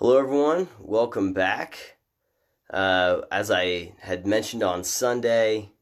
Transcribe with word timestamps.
Hello, 0.00 0.16
everyone. 0.16 0.68
Welcome 0.78 1.32
back. 1.32 1.96
Uh, 2.70 3.22
as 3.32 3.50
I 3.50 3.94
had 3.98 4.28
mentioned 4.28 4.62
on 4.62 4.84
Sunday, 4.84 5.72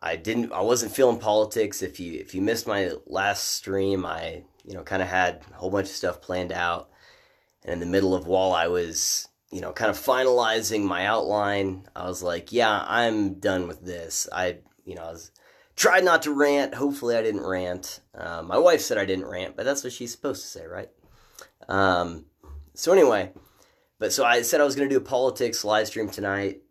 I 0.00 0.16
didn't. 0.16 0.50
I 0.50 0.62
wasn't 0.62 0.92
feeling 0.92 1.18
politics. 1.18 1.82
If 1.82 2.00
you 2.00 2.18
if 2.18 2.34
you 2.34 2.40
missed 2.40 2.66
my 2.66 2.92
last 3.06 3.50
stream, 3.50 4.06
I 4.06 4.44
you 4.64 4.72
know 4.72 4.82
kind 4.82 5.02
of 5.02 5.08
had 5.08 5.42
a 5.52 5.56
whole 5.56 5.68
bunch 5.68 5.88
of 5.88 5.94
stuff 5.94 6.22
planned 6.22 6.52
out, 6.52 6.88
and 7.62 7.74
in 7.74 7.80
the 7.80 7.92
middle 7.92 8.14
of 8.14 8.26
while 8.26 8.52
I 8.54 8.68
was 8.68 9.28
you 9.50 9.60
know 9.60 9.72
kind 9.72 9.90
of 9.90 9.98
finalizing 9.98 10.82
my 10.82 11.04
outline, 11.04 11.86
I 11.94 12.06
was 12.06 12.22
like, 12.22 12.50
yeah, 12.50 12.82
I'm 12.88 13.34
done 13.34 13.68
with 13.68 13.84
this. 13.84 14.26
I 14.32 14.60
you 14.86 14.94
know 14.94 15.02
I 15.02 15.10
was 15.10 15.32
tried 15.76 16.04
not 16.04 16.22
to 16.22 16.32
rant. 16.32 16.76
Hopefully, 16.76 17.14
I 17.14 17.22
didn't 17.22 17.44
rant. 17.44 18.00
Uh, 18.14 18.40
my 18.40 18.56
wife 18.56 18.80
said 18.80 18.96
I 18.96 19.04
didn't 19.04 19.26
rant, 19.26 19.54
but 19.54 19.66
that's 19.66 19.84
what 19.84 19.92
she's 19.92 20.12
supposed 20.12 20.40
to 20.40 20.48
say, 20.48 20.64
right? 20.64 20.88
Um, 21.68 22.24
so 22.74 22.92
anyway, 22.92 23.30
but 23.98 24.12
so 24.12 24.24
I 24.24 24.42
said 24.42 24.60
I 24.60 24.64
was 24.64 24.74
going 24.74 24.88
to 24.88 24.94
do 24.94 25.00
a 25.00 25.04
politics 25.04 25.64
live 25.64 25.86
stream 25.86 26.08
tonight, 26.08 26.62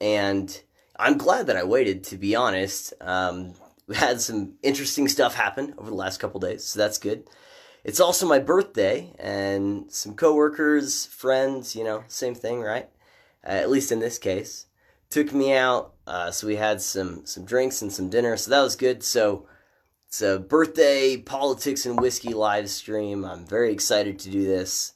and 0.00 0.60
I'm 0.98 1.18
glad 1.18 1.46
that 1.46 1.56
I 1.56 1.64
waited. 1.64 2.04
To 2.04 2.16
be 2.16 2.34
honest, 2.34 2.94
um, 3.00 3.54
we 3.86 3.96
had 3.96 4.20
some 4.20 4.54
interesting 4.62 5.08
stuff 5.08 5.34
happen 5.34 5.74
over 5.78 5.90
the 5.90 5.96
last 5.96 6.18
couple 6.18 6.40
days, 6.40 6.64
so 6.64 6.78
that's 6.78 6.98
good. 6.98 7.24
It's 7.84 8.00
also 8.00 8.26
my 8.26 8.38
birthday, 8.38 9.12
and 9.18 9.90
some 9.90 10.14
coworkers, 10.14 11.06
friends, 11.06 11.74
you 11.74 11.84
know, 11.84 12.04
same 12.08 12.34
thing, 12.34 12.60
right? 12.60 12.88
Uh, 13.44 13.52
at 13.52 13.70
least 13.70 13.90
in 13.90 14.00
this 14.00 14.18
case, 14.18 14.66
took 15.08 15.32
me 15.32 15.54
out. 15.54 15.94
Uh, 16.06 16.30
so 16.30 16.46
we 16.46 16.56
had 16.56 16.82
some 16.82 17.24
some 17.24 17.44
drinks 17.44 17.82
and 17.82 17.92
some 17.92 18.10
dinner, 18.10 18.36
so 18.36 18.50
that 18.50 18.62
was 18.62 18.76
good. 18.76 19.02
So 19.02 19.46
it's 20.08 20.22
a 20.22 20.40
birthday 20.40 21.16
politics 21.16 21.86
and 21.86 22.00
whiskey 22.00 22.34
live 22.34 22.68
stream. 22.68 23.24
I'm 23.24 23.46
very 23.46 23.72
excited 23.72 24.18
to 24.18 24.30
do 24.30 24.44
this. 24.44 24.94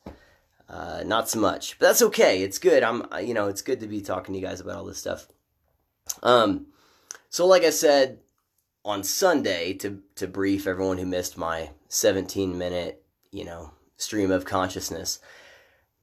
Uh, 0.69 1.03
not 1.05 1.29
so 1.29 1.39
much, 1.39 1.79
but 1.79 1.87
that's 1.87 2.03
okay. 2.03 2.43
It's 2.43 2.59
good. 2.59 2.83
I'm, 2.83 3.07
you 3.23 3.35
know, 3.35 3.49
it's 3.49 3.63
good 3.63 3.81
to 3.81 3.87
be 3.87 4.01
talking 4.01 4.33
to 4.33 4.41
you 4.41 4.47
guys 4.47 4.61
about 4.61 4.77
all 4.77 4.85
this 4.85 4.99
stuff. 4.99 5.29
Um, 6.23 6.67
so 7.29 7.47
like 7.47 7.65
I 7.65 7.71
said 7.71 8.21
on 8.85 9.03
Sunday, 9.03 9.75
to 9.75 10.03
to 10.17 10.27
brief 10.27 10.67
everyone 10.67 10.99
who 10.99 11.07
missed 11.07 11.37
my 11.37 11.71
17 11.89 12.57
minute, 12.57 13.05
you 13.31 13.45
know, 13.45 13.73
stream 13.97 14.31
of 14.31 14.45
consciousness, 14.45 15.19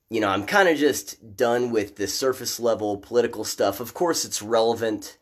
you 0.10 0.20
know, 0.20 0.30
I'm 0.30 0.46
kind 0.46 0.70
of 0.70 0.78
just 0.78 1.36
done 1.36 1.72
with 1.72 1.96
the 1.96 2.08
surface 2.08 2.60
level 2.60 2.98
political 2.98 3.44
stuff. 3.44 3.80
Of 3.80 3.94
course, 3.94 4.26
it's 4.26 4.42
relevant, 4.42 5.18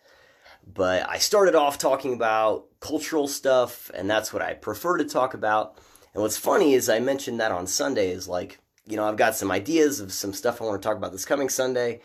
but 0.65 1.07
I 1.07 1.17
started 1.17 1.55
off 1.55 1.77
talking 1.77 2.13
about 2.13 2.65
cultural 2.79 3.27
stuff, 3.27 3.91
and 3.93 4.09
that's 4.09 4.33
what 4.33 4.41
I 4.41 4.53
prefer 4.53 4.97
to 4.97 5.05
talk 5.05 5.33
about. 5.33 5.77
And 6.13 6.23
what's 6.23 6.37
funny 6.37 6.73
is 6.73 6.89
I 6.89 6.99
mentioned 6.99 7.39
that 7.39 7.51
on 7.51 7.67
Sunday 7.67 8.09
is 8.09 8.27
like 8.27 8.59
you 8.89 8.97
know, 8.97 9.05
I've 9.05 9.17
got 9.17 9.35
some 9.35 9.51
ideas 9.51 9.99
of 9.99 10.11
some 10.11 10.33
stuff 10.33 10.61
I 10.61 10.65
want 10.65 10.81
to 10.81 10.85
talk 10.85 10.97
about 10.97 11.11
this 11.11 11.25
coming 11.25 11.49
Sunday, 11.49 12.01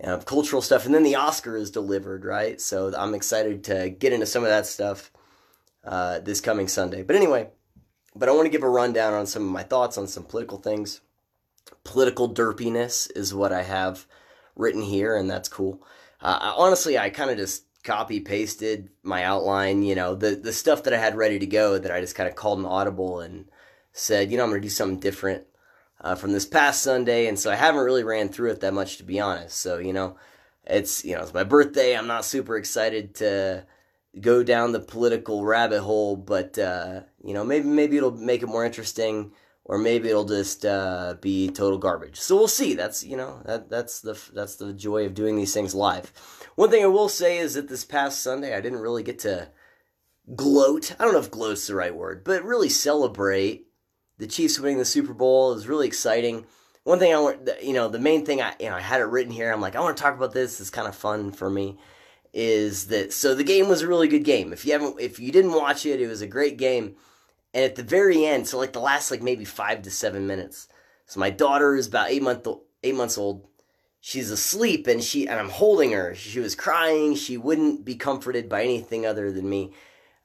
of 0.00 0.24
cultural 0.24 0.62
stuff, 0.62 0.86
and 0.86 0.94
then 0.94 1.02
the 1.02 1.14
Oscar 1.16 1.56
is 1.56 1.70
delivered, 1.70 2.24
right? 2.24 2.60
So 2.60 2.92
I'm 2.96 3.14
excited 3.14 3.64
to 3.64 3.90
get 3.90 4.12
into 4.12 4.26
some 4.26 4.42
of 4.42 4.48
that 4.48 4.66
stuff 4.66 5.12
uh, 5.84 6.20
this 6.20 6.40
coming 6.40 6.66
Sunday. 6.66 7.02
But 7.02 7.16
anyway, 7.16 7.50
but 8.16 8.28
I 8.28 8.32
want 8.32 8.46
to 8.46 8.50
give 8.50 8.62
a 8.62 8.68
rundown 8.68 9.12
on 9.12 9.26
some 9.26 9.42
of 9.42 9.50
my 9.50 9.62
thoughts 9.62 9.98
on 9.98 10.06
some 10.06 10.24
political 10.24 10.58
things. 10.58 11.00
Political 11.84 12.34
derpiness 12.34 13.10
is 13.14 13.34
what 13.34 13.52
I 13.52 13.62
have 13.62 14.06
written 14.56 14.82
here, 14.82 15.16
and 15.16 15.28
that's 15.28 15.48
cool. 15.48 15.82
Uh, 16.20 16.38
I, 16.40 16.54
honestly, 16.56 16.98
I 16.98 17.10
kind 17.10 17.30
of 17.30 17.36
just 17.36 17.64
copy 17.84 18.18
pasted 18.18 18.88
my 19.02 19.22
outline, 19.24 19.82
you 19.82 19.94
know, 19.94 20.14
the 20.14 20.34
the 20.34 20.52
stuff 20.52 20.84
that 20.84 20.94
I 20.94 20.98
had 20.98 21.16
ready 21.16 21.38
to 21.38 21.46
go 21.46 21.78
that 21.78 21.92
I 21.92 22.00
just 22.00 22.14
kind 22.14 22.28
of 22.28 22.34
called 22.34 22.58
an 22.58 22.64
audible 22.64 23.20
and 23.20 23.46
said, 23.92 24.30
you 24.30 24.38
know, 24.38 24.44
I'm 24.44 24.50
going 24.50 24.62
to 24.62 24.66
do 24.66 24.70
something 24.70 24.98
different 24.98 25.44
uh, 26.04 26.14
from 26.14 26.32
this 26.32 26.44
past 26.44 26.82
Sunday, 26.82 27.26
and 27.26 27.38
so 27.38 27.50
I 27.50 27.56
haven't 27.56 27.82
really 27.82 28.04
ran 28.04 28.28
through 28.28 28.50
it 28.50 28.60
that 28.60 28.74
much 28.74 28.98
to 28.98 29.04
be 29.04 29.18
honest. 29.18 29.56
So 29.56 29.78
you 29.78 29.94
know, 29.94 30.16
it's 30.66 31.02
you 31.02 31.16
know 31.16 31.22
it's 31.22 31.34
my 31.34 31.44
birthday. 31.44 31.96
I'm 31.96 32.06
not 32.06 32.26
super 32.26 32.56
excited 32.58 33.14
to 33.16 33.64
go 34.20 34.42
down 34.42 34.72
the 34.72 34.80
political 34.80 35.44
rabbit 35.44 35.80
hole, 35.80 36.14
but 36.14 36.58
uh, 36.58 37.00
you 37.24 37.32
know 37.32 37.42
maybe 37.42 37.66
maybe 37.66 37.96
it'll 37.96 38.12
make 38.12 38.42
it 38.42 38.48
more 38.48 38.66
interesting, 38.66 39.32
or 39.64 39.78
maybe 39.78 40.10
it'll 40.10 40.26
just 40.26 40.66
uh, 40.66 41.14
be 41.22 41.48
total 41.48 41.78
garbage. 41.78 42.20
So 42.20 42.36
we'll 42.36 42.48
see. 42.48 42.74
That's 42.74 43.02
you 43.02 43.16
know 43.16 43.40
that 43.46 43.70
that's 43.70 44.02
the 44.02 44.20
that's 44.34 44.56
the 44.56 44.74
joy 44.74 45.06
of 45.06 45.14
doing 45.14 45.36
these 45.36 45.54
things 45.54 45.74
live. 45.74 46.12
One 46.54 46.70
thing 46.70 46.84
I 46.84 46.88
will 46.88 47.08
say 47.08 47.38
is 47.38 47.54
that 47.54 47.68
this 47.68 47.84
past 47.86 48.22
Sunday 48.22 48.54
I 48.54 48.60
didn't 48.60 48.80
really 48.80 49.02
get 49.02 49.20
to 49.20 49.48
gloat. 50.36 50.94
I 51.00 51.04
don't 51.04 51.14
know 51.14 51.20
if 51.20 51.30
gloat's 51.30 51.66
the 51.66 51.74
right 51.74 51.96
word, 51.96 52.24
but 52.24 52.44
really 52.44 52.68
celebrate 52.68 53.68
the 54.18 54.26
Chiefs 54.26 54.58
winning 54.58 54.78
the 54.78 54.84
Super 54.84 55.14
Bowl 55.14 55.54
is 55.54 55.66
really 55.66 55.86
exciting. 55.86 56.46
One 56.84 56.98
thing 56.98 57.14
I 57.14 57.18
want, 57.18 57.48
you 57.62 57.72
know, 57.72 57.88
the 57.88 57.98
main 57.98 58.24
thing 58.24 58.40
I, 58.42 58.54
you 58.60 58.68
know, 58.68 58.76
I 58.76 58.80
had 58.80 59.00
it 59.00 59.04
written 59.04 59.32
here. 59.32 59.50
I'm 59.50 59.60
like, 59.60 59.74
I 59.74 59.80
want 59.80 59.96
to 59.96 60.02
talk 60.02 60.14
about 60.14 60.32
this. 60.32 60.60
It's 60.60 60.70
kind 60.70 60.86
of 60.86 60.94
fun 60.94 61.32
for 61.32 61.48
me. 61.48 61.78
Is 62.32 62.88
that 62.88 63.12
so? 63.12 63.34
The 63.34 63.44
game 63.44 63.68
was 63.68 63.82
a 63.82 63.88
really 63.88 64.08
good 64.08 64.24
game. 64.24 64.52
If 64.52 64.66
you 64.66 64.72
haven't, 64.72 65.00
if 65.00 65.18
you 65.18 65.32
didn't 65.32 65.54
watch 65.54 65.86
it, 65.86 66.00
it 66.00 66.08
was 66.08 66.20
a 66.20 66.26
great 66.26 66.58
game. 66.58 66.96
And 67.54 67.64
at 67.64 67.76
the 67.76 67.84
very 67.84 68.26
end, 68.26 68.48
so 68.48 68.58
like 68.58 68.72
the 68.72 68.80
last 68.80 69.10
like 69.10 69.22
maybe 69.22 69.44
five 69.44 69.82
to 69.82 69.90
seven 69.90 70.26
minutes. 70.26 70.68
So 71.06 71.20
my 71.20 71.30
daughter 71.30 71.76
is 71.76 71.86
about 71.86 72.10
eight 72.10 72.22
month 72.22 72.46
eight 72.82 72.96
months 72.96 73.16
old. 73.16 73.46
She's 74.00 74.30
asleep, 74.30 74.86
and 74.88 75.02
she 75.02 75.28
and 75.28 75.38
I'm 75.38 75.48
holding 75.48 75.92
her. 75.92 76.14
She 76.14 76.40
was 76.40 76.56
crying. 76.56 77.14
She 77.14 77.36
wouldn't 77.36 77.84
be 77.84 77.94
comforted 77.94 78.48
by 78.48 78.64
anything 78.64 79.06
other 79.06 79.30
than 79.30 79.48
me 79.48 79.72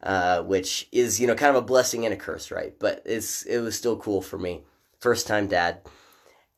uh, 0.02 0.42
which 0.42 0.88
is 0.92 1.20
you 1.20 1.28
know 1.28 1.36
kind 1.36 1.56
of 1.56 1.64
a 1.64 1.66
blessing 1.66 2.06
and 2.06 2.14
a 2.14 2.18
curse, 2.18 2.52
right? 2.52 2.74
But 2.80 3.02
it's 3.06 3.44
it 3.44 3.60
was 3.60 3.76
still 3.76 3.98
cool 3.98 4.22
for 4.22 4.38
me, 4.38 4.64
first 5.00 5.28
time 5.28 5.48
dad. 5.48 5.82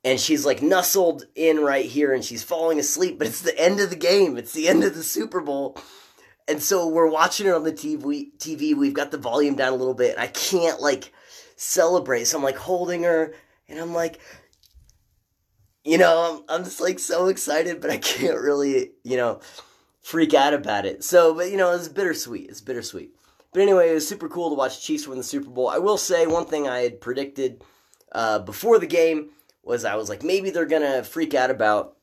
And 0.04 0.20
she's 0.20 0.48
like 0.48 0.64
nuzzled 0.64 1.26
in 1.36 1.60
right 1.60 1.86
here, 1.86 2.12
and 2.12 2.26
she's 2.26 2.44
falling 2.44 2.80
asleep. 2.80 3.20
But 3.20 3.28
it's 3.28 3.42
the 3.42 3.58
end 3.60 3.80
of 3.80 3.92
the 3.92 3.96
game. 3.96 4.36
It's 4.38 4.54
the 4.54 4.68
end 4.68 4.84
of 4.84 4.96
the 4.96 5.04
Super 5.04 5.42
Bowl, 5.42 5.78
and 6.48 6.62
so 6.62 6.88
we're 6.88 7.10
watching 7.10 7.48
it 7.48 7.54
on 7.54 7.64
the 7.64 7.72
TV. 7.72 8.32
TV, 8.38 8.76
we've 8.76 8.94
got 8.96 9.12
the 9.12 9.18
volume 9.18 9.56
down 9.56 9.74
a 9.74 9.76
little 9.76 9.94
bit. 9.94 10.18
I 10.18 10.28
can't 10.28 10.82
like 10.82 11.14
celebrate, 11.56 12.26
so 12.26 12.38
I'm 12.38 12.44
like 12.44 12.58
holding 12.58 13.04
her, 13.04 13.36
and 13.70 13.80
I'm 13.80 13.94
like, 13.94 14.20
you 15.84 16.00
know, 16.00 16.44
I'm 16.50 16.58
I'm 16.58 16.64
just 16.64 16.82
like 16.82 16.98
so 16.98 17.28
excited, 17.28 17.80
but 17.80 17.92
I 17.92 17.98
can't 17.98 18.40
really, 18.40 18.92
you 19.04 19.18
know, 19.18 19.40
freak 20.02 20.34
out 20.34 20.54
about 20.54 20.86
it. 20.86 21.04
So, 21.04 21.34
but 21.36 21.52
you 21.52 21.58
know, 21.58 21.72
it's 21.74 21.88
bittersweet. 21.88 22.50
It's 22.50 22.62
bittersweet. 22.62 23.12
But 23.54 23.62
anyway, 23.62 23.90
it 23.90 23.94
was 23.94 24.08
super 24.08 24.30
cool 24.30 24.50
to 24.50 24.56
watch 24.56 24.82
Chiefs 24.82 25.08
win 25.08 25.18
the 25.18 25.24
Super 25.24 25.50
Bowl. 25.50 25.68
I 25.68 25.78
will 25.78 25.98
say 25.98 26.26
one 26.26 26.46
thing 26.46 26.68
I 26.68 26.80
had 26.80 27.02
predicted 27.02 27.64
uh, 28.12 28.40
before 28.40 28.80
the 28.80 28.88
game 28.88 29.32
was 29.64 29.86
I 29.86 29.96
was 29.96 30.10
like, 30.10 30.24
maybe 30.24 30.50
they're 30.50 30.66
gonna 30.66 31.04
freak 31.04 31.34
out 31.34 31.52
about 31.52 31.98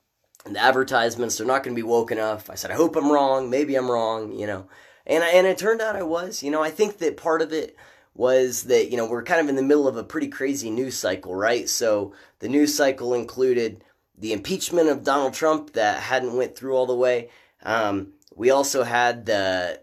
the 0.44 0.58
advertisements. 0.58 1.38
They're 1.38 1.46
not 1.46 1.62
gonna 1.62 1.74
be 1.76 1.82
woke 1.82 2.10
enough. 2.10 2.50
I 2.50 2.54
said, 2.54 2.70
I 2.70 2.74
hope 2.74 2.96
I'm 2.96 3.10
wrong. 3.10 3.50
Maybe 3.50 3.74
I'm 3.76 3.90
wrong. 3.90 4.32
You 4.32 4.46
know, 4.46 4.68
and 5.06 5.24
and 5.24 5.46
it 5.46 5.58
turned 5.58 5.80
out 5.80 5.96
I 5.96 6.02
was. 6.02 6.42
You 6.42 6.50
know, 6.50 6.62
I 6.62 6.70
think 6.70 6.98
that 6.98 7.16
part 7.16 7.42
of 7.42 7.52
it 7.52 7.76
was 8.14 8.64
that 8.64 8.90
you 8.90 8.96
know 8.96 9.06
we're 9.08 9.22
kind 9.22 9.40
of 9.40 9.48
in 9.48 9.56
the 9.56 9.62
middle 9.62 9.88
of 9.88 9.96
a 9.96 10.04
pretty 10.04 10.28
crazy 10.28 10.70
news 10.70 10.96
cycle, 10.96 11.34
right? 11.34 11.68
So 11.68 12.12
the 12.40 12.48
news 12.48 12.74
cycle 12.74 13.14
included 13.14 13.82
the 14.16 14.32
impeachment 14.32 14.88
of 14.88 15.04
Donald 15.04 15.34
Trump 15.34 15.72
that 15.74 16.02
hadn't 16.02 16.36
went 16.36 16.56
through 16.56 16.76
all 16.76 16.86
the 16.86 16.94
way. 16.94 17.30
Um, 17.62 18.12
we 18.34 18.50
also 18.50 18.82
had 18.82 19.26
the 19.26 19.80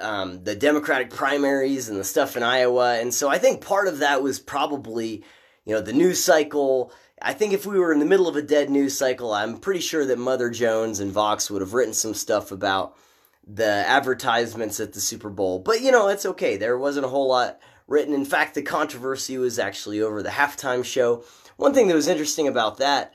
um, 0.00 0.44
the 0.44 0.54
Democratic 0.54 1.10
primaries 1.10 1.88
and 1.88 1.98
the 1.98 2.04
stuff 2.04 2.36
in 2.36 2.42
Iowa. 2.42 2.98
And 2.98 3.12
so 3.12 3.28
I 3.28 3.38
think 3.38 3.60
part 3.60 3.88
of 3.88 3.98
that 3.98 4.22
was 4.22 4.38
probably, 4.38 5.24
you 5.64 5.74
know, 5.74 5.80
the 5.80 5.92
news 5.92 6.22
cycle. 6.22 6.92
I 7.20 7.32
think 7.32 7.52
if 7.52 7.64
we 7.64 7.78
were 7.78 7.92
in 7.92 7.98
the 7.98 8.06
middle 8.06 8.28
of 8.28 8.36
a 8.36 8.42
dead 8.42 8.70
news 8.70 8.96
cycle, 8.96 9.32
I'm 9.32 9.58
pretty 9.58 9.80
sure 9.80 10.04
that 10.04 10.18
Mother 10.18 10.50
Jones 10.50 11.00
and 11.00 11.10
Vox 11.12 11.50
would 11.50 11.62
have 11.62 11.74
written 11.74 11.94
some 11.94 12.14
stuff 12.14 12.52
about 12.52 12.96
the 13.46 13.64
advertisements 13.64 14.80
at 14.80 14.92
the 14.92 15.00
Super 15.00 15.30
Bowl. 15.30 15.60
But, 15.60 15.80
you 15.80 15.92
know, 15.92 16.08
it's 16.08 16.26
okay. 16.26 16.56
There 16.56 16.78
wasn't 16.78 17.06
a 17.06 17.10
whole 17.10 17.28
lot 17.28 17.60
written. 17.86 18.12
In 18.12 18.24
fact, 18.24 18.54
the 18.54 18.62
controversy 18.62 19.38
was 19.38 19.58
actually 19.58 20.00
over 20.00 20.22
the 20.22 20.30
halftime 20.30 20.84
show. 20.84 21.24
One 21.56 21.72
thing 21.72 21.88
that 21.88 21.94
was 21.94 22.08
interesting 22.08 22.48
about 22.48 22.78
that 22.78 23.14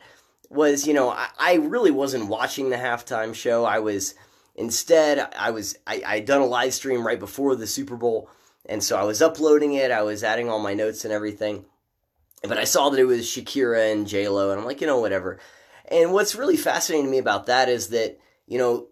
was, 0.50 0.88
you 0.88 0.94
know, 0.94 1.10
I, 1.10 1.28
I 1.38 1.54
really 1.56 1.92
wasn't 1.92 2.28
watching 2.28 2.70
the 2.70 2.78
halftime 2.78 3.36
show. 3.36 3.66
I 3.66 3.80
was 3.80 4.16
Instead, 4.56 5.34
I 5.38 5.52
was 5.52 5.78
I 5.88 6.04
I 6.06 6.20
done 6.20 6.42
a 6.42 6.46
live 6.46 6.74
stream 6.74 7.06
right 7.06 7.20
before 7.20 7.56
the 7.56 7.68
Super 7.68 7.96
Bowl, 7.96 8.30
and 8.66 8.84
so 8.84 8.98
I 8.98 9.04
was 9.04 9.22
uploading 9.22 9.74
it. 9.74 9.92
I 9.92 10.02
was 10.04 10.24
adding 10.24 10.50
all 10.50 10.60
my 10.60 10.74
notes 10.74 11.06
and 11.06 11.14
everything, 11.14 11.66
but 12.44 12.58
I 12.58 12.66
saw 12.66 12.90
that 12.90 13.00
it 13.00 13.06
was 13.06 13.26
Shakira 13.26 13.92
and 13.92 14.08
J 14.08 14.28
Lo, 14.28 14.52
and 14.52 14.60
I'm 14.60 14.66
like, 14.66 14.82
you 14.82 14.88
know, 14.88 15.00
whatever. 15.00 15.40
And 15.90 16.14
what's 16.14 16.36
really 16.36 16.58
fascinating 16.58 17.06
to 17.06 17.12
me 17.12 17.18
about 17.18 17.46
that 17.48 17.70
is 17.70 17.90
that 17.90 18.20
you 18.46 18.58
know 18.58 18.88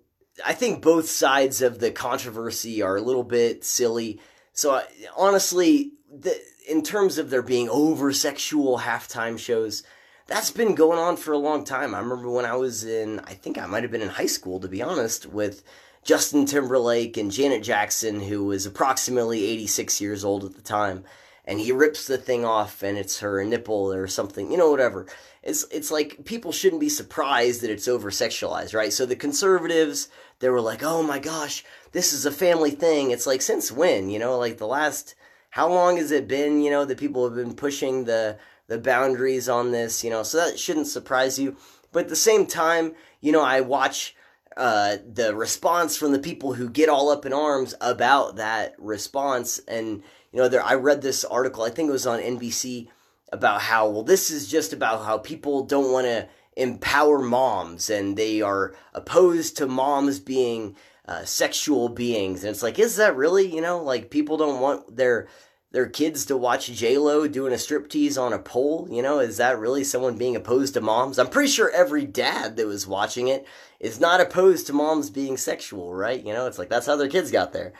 I 0.46 0.54
think 0.54 0.82
both 0.82 1.10
sides 1.10 1.62
of 1.62 1.80
the 1.80 1.92
controversy 1.92 2.82
are 2.82 2.96
a 2.96 3.02
little 3.02 3.24
bit 3.24 3.64
silly. 3.64 4.20
So 4.54 4.72
I, 4.72 4.84
honestly, 5.16 5.94
the, 6.12 6.40
in 6.68 6.84
terms 6.84 7.18
of 7.18 7.30
there 7.30 7.42
being 7.42 7.70
over 7.70 8.12
sexual 8.14 8.80
halftime 8.80 9.38
shows, 9.38 9.84
that's 10.30 10.52
been 10.52 10.76
going 10.76 11.00
on 11.00 11.18
for 11.18 11.34
a 11.34 11.38
long 11.38 11.64
time. 11.66 11.94
I 11.96 12.00
remember 12.00 12.30
when 12.30 12.46
I 12.46 12.56
was 12.56 12.84
in, 12.84 13.20
I 13.22 13.34
think 13.34 13.58
I 13.58 13.66
might 13.66 13.84
have 13.84 13.92
been 13.92 14.02
in 14.02 14.10
high 14.10 14.28
school, 14.28 14.60
to 14.60 14.68
be 14.68 14.82
honest, 14.82 15.26
with 15.26 15.64
Justin 16.04 16.46
Timberlake 16.46 17.18
and 17.18 17.32
Janet 17.32 17.64
Jackson, 17.64 18.22
who 18.22 18.46
was 18.46 18.66
approximately 18.66 19.46
86 19.46 20.00
years 20.00 20.24
old 20.24 20.46
at 20.46 20.56
the 20.56 20.62
time. 20.62 21.04
and 21.46 21.60
he 21.60 21.72
rips 21.72 22.06
the 22.06 22.18
thing 22.18 22.46
off 22.46 22.84
and 22.84 22.96
it's 22.96 23.22
her 23.22 23.44
nipple 23.44 23.92
or 23.92 24.06
something, 24.08 24.52
you 24.52 24.58
know, 24.58 24.70
whatever. 24.70 25.08
It's 25.42 25.66
it's 25.72 25.90
like 25.90 26.24
people 26.24 26.52
shouldn't 26.52 26.80
be 26.82 26.90
surprised 26.90 27.62
that 27.62 27.72
it's 27.72 27.88
over 27.88 28.12
sexualized, 28.12 28.76
right? 28.76 28.94
So 28.94 29.06
the 29.06 29.16
conservatives, 29.16 30.10
they 30.40 30.50
were 30.50 30.62
like, 30.62 30.84
"Oh 30.84 31.02
my 31.02 31.18
gosh, 31.18 31.64
this 31.92 32.14
is 32.14 32.26
a 32.26 32.32
family 32.32 32.72
thing." 32.72 33.10
It's 33.10 33.26
like 33.26 33.42
since 33.42 33.72
when, 33.72 34.10
you 34.12 34.20
know, 34.20 34.38
like 34.38 34.58
the 34.60 34.68
last 34.68 35.16
how 35.52 35.68
long 35.68 35.98
has 35.98 36.12
it 36.12 36.28
been, 36.28 36.62
you 36.62 36.70
know, 36.70 36.86
that 36.86 37.00
people 37.00 37.24
have 37.26 37.36
been 37.36 37.56
pushing 37.56 38.06
the 38.06 38.38
the 38.70 38.78
boundaries 38.78 39.50
on 39.50 39.72
this, 39.72 40.04
you 40.04 40.10
know? 40.10 40.24
So 40.24 40.38
that 40.38 40.58
shouldn't 40.58 40.88
surprise 40.88 41.38
you. 41.38 41.58
But 41.92 42.04
at 42.04 42.10
the 42.10 42.16
same 42.16 42.46
time, 42.46 42.94
you 43.20 43.32
know, 43.32 43.44
I 43.44 43.62
watch 43.62 44.16
uh, 44.56 44.98
the 45.06 45.36
response 45.36 45.98
from 45.98 46.12
the 46.12 46.20
people 46.20 46.54
who 46.54 46.70
get 46.70 46.88
all 46.88 47.10
up 47.10 47.26
in 47.26 47.34
arms 47.34 47.76
about 47.82 48.38
that 48.38 48.76
response. 48.78 49.60
And, 49.68 50.04
you 50.32 50.40
know, 50.40 50.48
there, 50.48 50.64
I 50.64 50.76
read 50.76 51.02
this 51.02 51.26
article, 51.26 51.64
I 51.64 51.70
think 51.70 51.90
it 51.90 51.94
was 51.94 52.08
on 52.08 52.20
NBC, 52.20 52.88
about 53.32 53.62
how, 53.62 53.90
well, 53.90 54.04
this 54.04 54.32
is 54.32 54.50
just 54.50 54.74
about 54.74 55.06
how 55.06 55.18
people 55.18 55.64
don't 55.64 55.92
want 55.92 56.06
to 56.06 56.28
empower 56.56 57.20
moms 57.20 57.90
and 57.90 58.18
they 58.18 58.42
are 58.42 58.76
opposed 58.94 59.56
to 59.58 59.68
moms 59.68 60.20
being 60.20 60.76
uh, 61.08 61.24
sexual 61.24 61.90
beings. 61.90 62.44
And 62.44 62.52
it's 62.52 62.64
like, 62.64 62.78
is 62.78 62.98
that 62.98 63.16
really, 63.16 63.54
you 63.54 63.62
know, 63.62 63.82
like 63.82 64.10
people 64.10 64.38
don't 64.38 64.62
want 64.62 64.96
their 64.96 65.28
their 65.72 65.88
kids 65.88 66.26
to 66.26 66.38
watch 66.38 66.68
J 66.68 66.98
Lo 66.98 67.28
doing 67.28 67.54
a 67.54 67.58
striptease 67.58 68.20
on 68.20 68.34
a 68.34 68.40
pole? 68.40 68.88
You 68.90 69.02
know, 69.02 69.20
is 69.20 69.38
that 69.38 69.60
really 69.60 69.84
someone 69.84 70.18
being 70.18 70.36
opposed 70.36 70.74
to 70.74 70.82
moms? 70.82 71.20
I'm 71.20 71.30
pretty 71.30 71.50
sure 71.50 71.70
every 71.72 72.06
dad 72.06 72.58
that 72.58 72.68
was 72.68 72.88
watching 72.88 73.28
it 73.28 73.46
is 73.80 74.00
not 74.00 74.22
opposed 74.22 74.68
to 74.68 74.74
moms 74.74 75.10
being 75.10 75.38
sexual, 75.38 75.94
right? 75.94 76.24
You 76.24 76.34
know, 76.34 76.48
it's 76.48 76.58
like 76.58 76.70
that's 76.70 76.88
how 76.88 76.96
their 76.96 77.08
kids 77.08 77.32
got 77.32 77.54
there. 77.54 77.74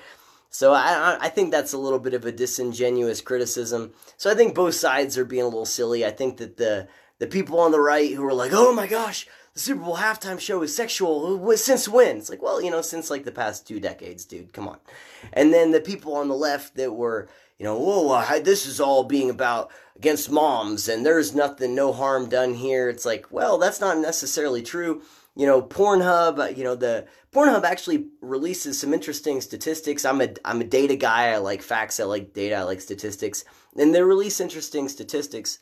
So 0.52 0.74
I 0.74 1.18
I 1.20 1.30
think 1.30 1.52
that's 1.52 1.74
a 1.74 1.78
little 1.78 2.00
bit 2.00 2.14
of 2.14 2.26
a 2.26 2.32
disingenuous 2.32 3.22
criticism. 3.22 3.94
So 4.18 4.32
I 4.32 4.36
think 4.36 4.56
both 4.56 4.76
sides 4.76 5.18
are 5.18 5.26
being 5.26 5.44
a 5.44 5.48
little 5.48 5.66
silly. 5.66 6.06
I 6.06 6.12
think 6.12 6.38
that 6.38 6.58
the 6.58 6.88
the 7.20 7.28
people 7.28 7.60
on 7.60 7.72
the 7.72 7.82
right 7.82 8.14
who 8.14 8.26
are 8.26 8.34
like, 8.34 8.52
oh 8.54 8.74
my 8.74 8.88
gosh, 8.88 9.28
the 9.54 9.60
Super 9.60 9.84
Bowl 9.84 9.98
halftime 9.98 10.40
show 10.40 10.62
is 10.62 10.76
sexual. 10.76 11.56
Since 11.58 11.88
when? 11.88 12.18
It's 12.18 12.30
like, 12.30 12.42
well, 12.42 12.62
you 12.62 12.72
know, 12.72 12.82
since 12.82 13.10
like 13.10 13.26
the 13.26 13.32
past 13.32 13.68
two 13.68 13.80
decades, 13.80 14.26
dude. 14.26 14.54
Come 14.54 14.68
on. 14.68 14.78
And 15.34 15.54
then 15.54 15.72
the 15.72 15.82
people 15.82 16.16
on 16.16 16.30
the 16.30 16.36
left 16.36 16.76
that 16.76 16.94
were 16.94 17.28
you 17.60 17.66
know, 17.66 17.78
whoa, 17.78 18.10
uh, 18.12 18.40
this 18.40 18.66
is 18.66 18.80
all 18.80 19.04
being 19.04 19.30
about 19.30 19.70
against 19.98 20.32
moms 20.32 20.88
and 20.88 21.06
there's 21.06 21.36
nothing, 21.36 21.76
no 21.76 21.92
harm 21.92 22.30
done 22.30 22.54
here. 22.54 22.88
It's 22.88 23.06
like, 23.06 23.32
well, 23.32 23.58
that's 23.58 23.82
not 23.82 23.98
necessarily 23.98 24.64
true. 24.64 25.02
You 25.36 25.46
know, 25.46 25.62
Pornhub, 25.62 26.40
uh, 26.40 26.48
you 26.56 26.64
know, 26.64 26.76
the 26.76 27.06
Pornhub 27.34 27.64
actually 27.64 28.08
releases 28.22 28.80
some 28.80 28.94
interesting 28.94 29.42
statistics. 29.42 30.06
I'm 30.06 30.22
a, 30.22 30.30
I'm 30.46 30.62
a 30.62 30.66
data 30.66 30.96
guy. 30.96 31.34
I 31.34 31.38
like 31.38 31.62
facts. 31.62 32.00
I 32.00 32.06
like 32.06 32.34
data. 32.34 32.56
I 32.56 32.64
like 32.64 32.80
statistics. 32.82 33.44
And 33.78 33.94
they 33.94 34.02
release 34.02 34.40
interesting 34.40 34.88
statistics. 34.88 35.60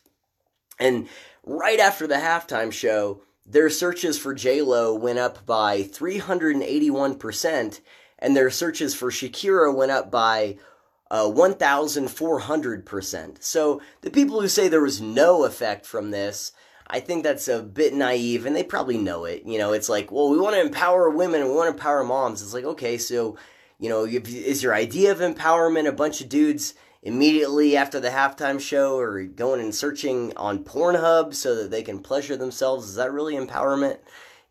And 0.79 1.07
right 1.43 1.79
after 1.79 2.05
the 2.05 2.15
halftime 2.15 2.71
show, 2.71 3.23
their 3.45 3.69
searches 3.69 4.19
for 4.19 4.33
J-Lo 4.33 4.93
went 4.93 5.19
up 5.19 5.45
by 5.45 5.81
381%, 5.83 7.79
and 8.19 8.35
their 8.35 8.49
searches 8.49 8.93
for 8.93 9.09
Shakira 9.09 9.73
went 9.73 9.91
up 9.91 10.11
by 10.11 10.57
uh, 11.09 11.23
1,400%. 11.23 13.43
So 13.43 13.81
the 14.01 14.09
people 14.09 14.41
who 14.41 14.47
say 14.47 14.67
there 14.67 14.81
was 14.81 15.01
no 15.01 15.45
effect 15.45 15.85
from 15.85 16.11
this, 16.11 16.51
I 16.87 16.99
think 16.99 17.23
that's 17.23 17.47
a 17.47 17.61
bit 17.61 17.93
naive, 17.93 18.45
and 18.45 18.55
they 18.55 18.63
probably 18.63 18.97
know 18.97 19.25
it. 19.25 19.43
You 19.45 19.57
know, 19.57 19.73
it's 19.73 19.89
like, 19.89 20.11
well, 20.11 20.29
we 20.29 20.39
want 20.39 20.55
to 20.55 20.61
empower 20.61 21.09
women 21.09 21.41
and 21.41 21.49
we 21.49 21.55
want 21.55 21.67
to 21.67 21.73
empower 21.73 22.03
moms. 22.03 22.41
It's 22.41 22.53
like, 22.53 22.65
okay, 22.65 22.97
so, 22.97 23.37
you 23.79 23.89
know, 23.89 24.05
is 24.05 24.63
your 24.63 24.73
idea 24.73 25.11
of 25.11 25.19
empowerment 25.19 25.87
a 25.87 25.91
bunch 25.91 26.21
of 26.21 26.29
dudes 26.29 26.73
immediately 27.03 27.77
after 27.77 27.99
the 27.99 28.09
halftime 28.09 28.59
show 28.59 28.97
or 28.97 29.23
going 29.23 29.61
and 29.61 29.75
searching 29.75 30.35
on 30.35 30.63
Pornhub 30.63 31.33
so 31.33 31.55
that 31.55 31.71
they 31.71 31.83
can 31.83 31.99
pleasure 31.99 32.37
themselves? 32.37 32.87
Is 32.87 32.95
that 32.95 33.11
really 33.11 33.35
empowerment? 33.35 33.97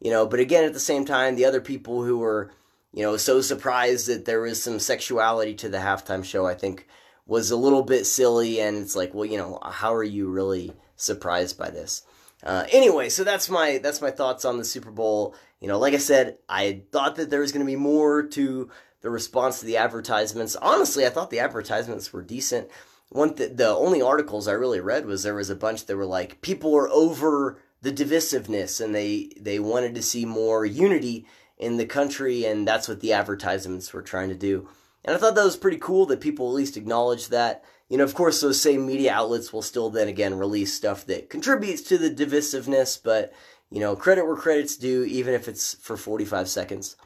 You 0.00 0.10
know, 0.10 0.26
but 0.26 0.40
again, 0.40 0.64
at 0.64 0.74
the 0.74 0.80
same 0.80 1.06
time, 1.06 1.36
the 1.36 1.46
other 1.46 1.60
people 1.60 2.04
who 2.04 2.18
were 2.18 2.50
you 2.92 3.02
know, 3.02 3.16
so 3.16 3.40
surprised 3.40 4.08
that 4.08 4.24
there 4.24 4.40
was 4.40 4.62
some 4.62 4.78
sexuality 4.78 5.54
to 5.54 5.68
the 5.68 5.78
halftime 5.78 6.24
show, 6.24 6.46
I 6.46 6.54
think 6.54 6.86
was 7.26 7.50
a 7.50 7.56
little 7.56 7.82
bit 7.82 8.06
silly. 8.06 8.60
And 8.60 8.78
it's 8.78 8.96
like, 8.96 9.12
well, 9.14 9.24
you 9.24 9.36
know, 9.36 9.58
how 9.62 9.94
are 9.94 10.04
you 10.04 10.28
really 10.28 10.72
surprised 10.96 11.58
by 11.58 11.70
this? 11.70 12.02
Uh, 12.42 12.64
anyway, 12.70 13.08
so 13.08 13.24
that's 13.24 13.48
my 13.48 13.78
that's 13.78 14.00
my 14.00 14.10
thoughts 14.10 14.44
on 14.44 14.58
the 14.58 14.64
Super 14.64 14.90
Bowl. 14.90 15.34
You 15.60 15.68
know, 15.68 15.78
like 15.78 15.94
I 15.94 15.98
said, 15.98 16.38
I 16.48 16.82
thought 16.92 17.16
that 17.16 17.30
there 17.30 17.40
was 17.40 17.50
going 17.50 17.64
to 17.64 17.70
be 17.70 17.76
more 17.76 18.22
to 18.22 18.70
the 19.00 19.10
response 19.10 19.60
to 19.60 19.66
the 19.66 19.78
advertisements. 19.78 20.56
Honestly, 20.56 21.06
I 21.06 21.10
thought 21.10 21.30
the 21.30 21.40
advertisements 21.40 22.12
were 22.12 22.22
decent. 22.22 22.68
One 23.08 23.34
th- 23.34 23.56
the 23.56 23.68
only 23.68 24.02
articles 24.02 24.48
I 24.48 24.52
really 24.52 24.80
read 24.80 25.06
was 25.06 25.22
there 25.22 25.34
was 25.34 25.50
a 25.50 25.56
bunch 25.56 25.86
that 25.86 25.96
were 25.96 26.06
like 26.06 26.40
people 26.40 26.72
were 26.72 26.88
over 26.90 27.58
the 27.82 27.92
divisiveness 27.92 28.84
and 28.84 28.94
they 28.94 29.30
they 29.40 29.58
wanted 29.58 29.94
to 29.94 30.02
see 30.02 30.24
more 30.24 30.66
unity 30.66 31.26
in 31.58 31.76
the 31.76 31.86
country, 31.86 32.44
and 32.44 32.66
that's 32.66 32.88
what 32.88 33.00
the 33.00 33.12
advertisements 33.12 33.92
were 33.92 34.02
trying 34.02 34.28
to 34.28 34.34
do. 34.34 34.68
And 35.04 35.14
I 35.14 35.18
thought 35.18 35.34
that 35.36 35.44
was 35.44 35.56
pretty 35.56 35.78
cool 35.78 36.06
that 36.06 36.20
people 36.20 36.48
at 36.48 36.54
least 36.54 36.76
acknowledge 36.76 37.28
that. 37.28 37.64
You 37.88 37.96
know, 37.96 38.04
of 38.04 38.14
course, 38.14 38.40
those 38.40 38.60
same 38.60 38.84
media 38.84 39.12
outlets 39.12 39.52
will 39.52 39.62
still 39.62 39.90
then 39.90 40.08
again 40.08 40.36
release 40.36 40.74
stuff 40.74 41.06
that 41.06 41.30
contributes 41.30 41.82
to 41.82 41.98
the 41.98 42.10
divisiveness, 42.10 43.00
but, 43.02 43.32
you 43.70 43.78
know, 43.78 43.94
credit 43.94 44.26
where 44.26 44.36
credit's 44.36 44.76
due, 44.76 45.04
even 45.04 45.34
if 45.34 45.46
it's 45.46 45.74
for 45.74 45.96
45 45.96 46.48
seconds. 46.48 46.96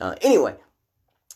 Uh, 0.00 0.14
anyway, 0.22 0.54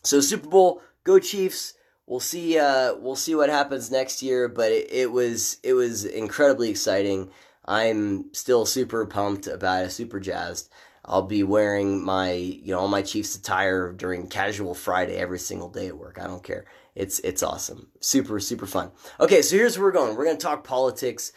so 0.05 0.21
Super 0.21 0.49
Bowl, 0.49 0.83
go 1.03 1.19
Chiefs. 1.19 1.75
We'll 2.07 2.21
see. 2.21 2.59
Uh, 2.59 2.95
we'll 2.95 3.17
see 3.17 3.35
what 3.35 3.49
happens 3.49 3.91
next 3.91 4.23
year, 4.23 4.49
but 4.49 4.71
it, 4.71 4.93
it 4.93 5.13
was 5.13 5.59
it 5.63 5.73
was 5.73 6.05
incredibly 6.05 6.71
exciting. 6.71 7.31
I'm 7.65 8.33
still 8.35 8.67
super 8.67 9.07
pumped 9.07 9.47
about 9.47 9.85
it, 9.85 9.91
super 9.91 10.21
jazzed. 10.21 10.69
I'll 11.05 11.23
be 11.23 11.43
wearing 11.43 12.05
my, 12.05 12.33
you 12.33 12.73
know, 12.73 12.79
all 12.79 12.89
my 12.89 13.03
Chiefs 13.03 13.35
attire 13.35 13.93
during 13.93 14.29
casual 14.29 14.75
Friday 14.75 15.17
every 15.17 15.39
single 15.39 15.69
day 15.69 15.89
at 15.89 15.99
work. 15.99 16.19
I 16.21 16.27
don't 16.27 16.45
care. 16.45 16.65
It's 16.95 17.19
it's 17.21 17.43
awesome. 17.43 17.89
Super 18.01 18.39
super 18.39 18.67
fun. 18.67 18.93
Okay, 19.19 19.43
so 19.43 19.57
here's 19.57 19.79
where 19.79 19.87
we're 19.87 19.93
going. 19.93 20.17
We're 20.17 20.25
going 20.25 20.37
to 20.37 20.43
talk 20.43 20.63
politics. 20.63 21.33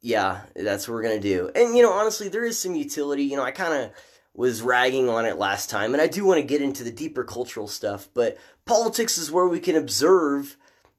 Yeah, 0.00 0.42
that's 0.54 0.86
what 0.86 0.94
we're 0.94 1.02
going 1.02 1.20
to 1.20 1.28
do. 1.28 1.50
And 1.54 1.76
you 1.76 1.82
know, 1.82 1.92
honestly, 1.92 2.28
there 2.28 2.44
is 2.44 2.58
some 2.58 2.74
utility. 2.74 3.24
You 3.24 3.36
know, 3.36 3.42
I 3.42 3.50
kind 3.50 3.74
of 3.74 3.90
was 4.32 4.62
ragging 4.62 5.08
on 5.08 5.24
it 5.24 5.38
last 5.38 5.68
time, 5.68 5.92
and 5.92 6.00
I 6.00 6.06
do 6.06 6.24
want 6.24 6.38
to 6.38 6.46
get 6.46 6.62
into 6.62 6.84
the 6.84 6.92
deeper 6.92 7.24
cultural 7.24 7.66
stuff, 7.66 8.08
but 8.14 8.38
politics 8.64 9.18
is 9.18 9.32
where 9.32 9.48
we 9.48 9.60
can 9.60 9.76
observe 9.76 10.56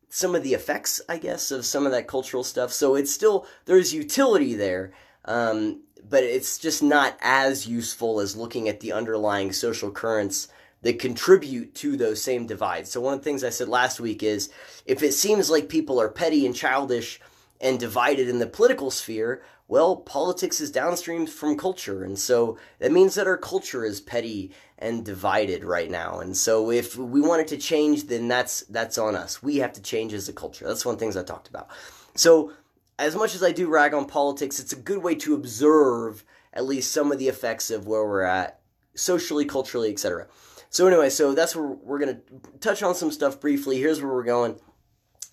some 0.09 0.35
of 0.35 0.43
the 0.43 0.53
effects, 0.53 1.01
I 1.07 1.17
guess, 1.17 1.51
of 1.51 1.65
some 1.65 1.85
of 1.85 1.91
that 1.91 2.07
cultural 2.07 2.43
stuff. 2.43 2.71
So 2.71 2.95
it's 2.95 3.11
still 3.11 3.47
there's 3.65 3.93
utility 3.93 4.55
there. 4.55 4.91
Um, 5.25 5.83
but 6.09 6.23
it's 6.23 6.57
just 6.57 6.81
not 6.81 7.17
as 7.21 7.67
useful 7.67 8.19
as 8.19 8.35
looking 8.35 8.69
at 8.69 8.79
the 8.79 8.91
underlying 8.91 9.51
social 9.51 9.91
currents 9.91 10.47
that 10.81 10.99
contribute 10.99 11.73
to 11.75 11.97
those 11.97 12.21
same 12.21 12.45
divides. 12.45 12.91
So 12.91 13.01
one 13.01 13.13
of 13.13 13.19
the 13.19 13.23
things 13.23 13.43
I 13.43 13.49
said 13.49 13.67
last 13.67 13.99
week 13.99 14.23
is 14.23 14.49
if 14.85 15.01
it 15.01 15.13
seems 15.13 15.49
like 15.49 15.69
people 15.69 15.99
are 15.99 16.09
petty 16.09 16.45
and 16.45 16.55
childish 16.55 17.19
and 17.59 17.79
divided 17.79 18.29
in 18.29 18.39
the 18.39 18.47
political 18.47 18.91
sphere, 18.91 19.41
well, 19.67 19.97
politics 19.97 20.61
is 20.61 20.71
downstream 20.71 21.25
from 21.25 21.57
culture. 21.57 22.03
And 22.03 22.17
so 22.17 22.57
that 22.79 22.91
means 22.91 23.15
that 23.15 23.27
our 23.27 23.37
culture 23.37 23.83
is 23.83 23.99
petty 23.99 24.51
and 24.77 25.03
divided 25.03 25.63
right 25.63 25.89
now. 25.89 26.19
And 26.19 26.37
so 26.37 26.71
if 26.71 26.95
we 26.95 27.19
want 27.19 27.41
it 27.41 27.47
to 27.49 27.57
change, 27.57 28.05
then 28.05 28.27
that's 28.27 28.61
that's 28.69 28.97
on 28.97 29.15
us. 29.15 29.43
We 29.43 29.57
have 29.57 29.73
to 29.73 29.81
change 29.81 30.13
as 30.13 30.29
a 30.29 30.33
culture. 30.33 30.67
That's 30.67 30.85
one 30.85 30.93
of 30.93 30.99
the 30.99 31.03
things 31.03 31.17
I 31.17 31.23
talked 31.23 31.49
about. 31.49 31.69
So 32.15 32.53
as 32.99 33.15
much 33.15 33.35
as 33.35 33.43
I 33.43 33.51
do 33.51 33.67
rag 33.67 33.93
on 33.93 34.05
politics, 34.05 34.59
it's 34.59 34.73
a 34.73 34.77
good 34.77 35.03
way 35.03 35.15
to 35.15 35.35
observe 35.35 36.23
at 36.53 36.65
least 36.65 36.91
some 36.91 37.11
of 37.11 37.19
the 37.19 37.27
effects 37.27 37.69
of 37.69 37.87
where 37.87 38.05
we're 38.05 38.23
at 38.23 38.59
socially, 38.95 39.45
culturally, 39.45 39.91
etc. 39.91 40.27
So 40.69 40.87
anyway, 40.87 41.09
so 41.09 41.33
that's 41.33 41.55
where 41.55 41.67
we're 41.67 41.99
gonna 41.99 42.19
touch 42.59 42.81
on 42.81 42.95
some 42.95 43.11
stuff 43.11 43.39
briefly. 43.39 43.77
Here's 43.77 44.01
where 44.01 44.11
we're 44.11 44.23
going. 44.23 44.59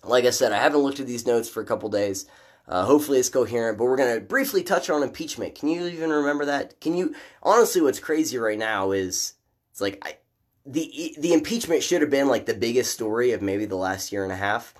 Like 0.03 0.25
I 0.25 0.29
said, 0.29 0.51
I 0.51 0.61
haven't 0.61 0.81
looked 0.81 0.99
at 0.99 1.07
these 1.07 1.25
notes 1.25 1.49
for 1.49 1.61
a 1.61 1.65
couple 1.65 1.89
days. 1.89 2.27
Uh, 2.67 2.85
hopefully 2.85 3.19
it's 3.19 3.29
coherent, 3.29 3.77
but 3.77 3.85
we're 3.85 3.97
gonna 3.97 4.19
briefly 4.19 4.63
touch 4.63 4.89
on 4.89 5.03
impeachment. 5.03 5.55
Can 5.55 5.69
you 5.69 5.85
even 5.87 6.11
remember 6.11 6.45
that? 6.45 6.79
Can 6.79 6.95
you 6.95 7.15
honestly? 7.41 7.81
What's 7.81 7.99
crazy 7.99 8.37
right 8.37 8.57
now 8.57 8.91
is 8.91 9.33
it's 9.71 9.81
like 9.81 9.99
I, 10.05 10.17
the 10.65 11.15
the 11.19 11.33
impeachment 11.33 11.83
should 11.83 12.01
have 12.01 12.09
been 12.09 12.27
like 12.27 12.45
the 12.45 12.53
biggest 12.53 12.93
story 12.93 13.31
of 13.31 13.41
maybe 13.41 13.65
the 13.65 13.75
last 13.75 14.11
year 14.11 14.23
and 14.23 14.31
a 14.31 14.37
half 14.37 14.73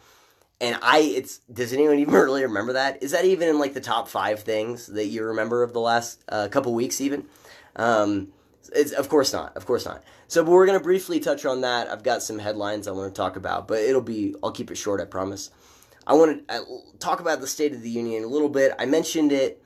and 0.62 0.78
I, 0.82 1.00
it's 1.00 1.40
does 1.52 1.74
anyone 1.74 2.00
even 2.00 2.14
really 2.14 2.44
remember 2.44 2.74
that? 2.74 3.04
Is 3.04 3.12
that 3.12 3.26
even 3.26 3.50
in 3.50 3.60
like 3.60 3.74
the 3.74 3.82
top 3.82 4.08
five 4.08 4.42
things 4.42 4.88
that 4.88 5.08
you 5.08 5.24
remember 5.24 5.64
of 5.64 5.74
the 5.74 5.80
last 5.80 6.24
uh, 6.30 6.48
couple 6.50 6.74
weeks? 6.74 7.02
Even, 7.02 7.26
um, 7.76 8.30
it's 8.74 8.92
of 8.92 9.10
course 9.10 9.34
not, 9.34 9.56
of 9.56 9.66
course 9.66 9.86
not. 9.86 10.04
So, 10.28 10.44
but 10.44 10.52
we're 10.52 10.66
gonna 10.66 10.80
briefly 10.80 11.20
touch 11.20 11.46
on 11.46 11.62
that. 11.62 11.90
I've 11.90 12.04
got 12.04 12.24
some 12.24 12.40
headlines 12.40 12.88
I 12.88 12.92
want 12.92 13.14
to 13.14 13.18
talk 13.18 13.36
about, 13.36 13.68
but 13.68 13.80
it'll 13.80 14.02
be 14.02 14.36
I'll 14.44 14.52
keep 14.52 14.72
it 14.72 14.76
short, 14.76 15.02
I 15.02 15.06
promise. 15.06 15.52
I 16.08 16.14
want 16.14 16.48
to 16.48 16.54
uh, 16.54 16.62
talk 17.00 17.20
about 17.20 17.42
the 17.42 17.48
State 17.48 17.74
of 17.74 17.82
the 17.82 17.90
Union 17.90 18.24
a 18.24 18.28
little 18.28 18.50
bit. 18.50 18.74
I 18.78 18.86
mentioned 18.86 19.32
it 19.32 19.64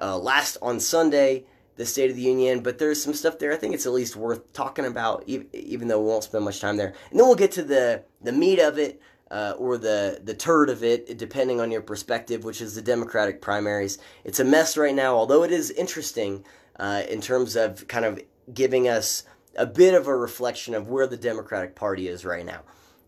uh, 0.00 0.16
last 0.16 0.56
on 0.62 0.80
Sunday, 0.80 1.44
the 1.76 1.84
State 1.84 2.08
of 2.08 2.16
the 2.16 2.22
Union, 2.22 2.60
but 2.60 2.78
there's 2.78 3.02
some 3.02 3.12
stuff 3.12 3.38
there 3.38 3.52
I 3.52 3.56
think 3.56 3.74
it's 3.74 3.86
at 3.86 3.92
least 3.92 4.16
worth 4.16 4.52
talking 4.52 4.86
about, 4.86 5.24
even 5.26 5.88
though 5.88 6.00
we 6.00 6.06
won't 6.06 6.24
spend 6.24 6.44
much 6.44 6.60
time 6.60 6.76
there. 6.76 6.94
And 7.10 7.20
then 7.20 7.26
we'll 7.26 7.36
get 7.36 7.52
to 7.52 7.62
the 7.62 8.04
the 8.22 8.32
meat 8.32 8.58
of 8.58 8.78
it 8.78 9.00
uh, 9.32 9.54
or 9.56 9.78
the 9.78 10.20
the 10.22 10.34
turd 10.34 10.68
of 10.68 10.84
it, 10.84 11.16
depending 11.16 11.60
on 11.60 11.70
your 11.70 11.80
perspective, 11.80 12.44
which 12.44 12.60
is 12.60 12.74
the 12.74 12.82
Democratic 12.82 13.40
primaries. 13.40 13.98
It's 14.24 14.38
a 14.38 14.44
mess 14.44 14.76
right 14.76 14.94
now, 14.94 15.16
although 15.16 15.42
it 15.42 15.50
is 15.50 15.70
interesting 15.70 16.44
uh, 16.78 17.02
in 17.08 17.22
terms 17.22 17.56
of 17.56 17.88
kind 17.88 18.04
of 18.04 18.20
giving 18.52 18.88
us 18.88 19.24
a 19.56 19.66
bit 19.66 19.94
of 19.94 20.06
a 20.06 20.16
reflection 20.16 20.74
of 20.74 20.88
where 20.88 21.06
the 21.06 21.16
Democratic 21.16 21.74
Party 21.74 22.08
is 22.08 22.24
right 22.24 22.44
now. 22.44 22.60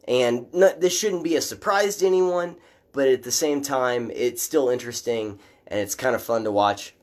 And 0.08 0.46
this 0.52 0.98
shouldn't 0.98 1.24
be 1.24 1.36
a 1.36 1.40
surprise 1.40 1.96
to 1.96 2.06
anyone, 2.06 2.56
but 2.92 3.08
at 3.08 3.22
the 3.22 3.32
same 3.32 3.62
time, 3.62 4.10
it's 4.14 4.42
still 4.42 4.68
interesting 4.68 5.38
and 5.66 5.80
it's 5.80 5.94
kind 5.94 6.14
of 6.14 6.22
fun 6.22 6.44
to 6.44 6.50
watch. 6.50 6.94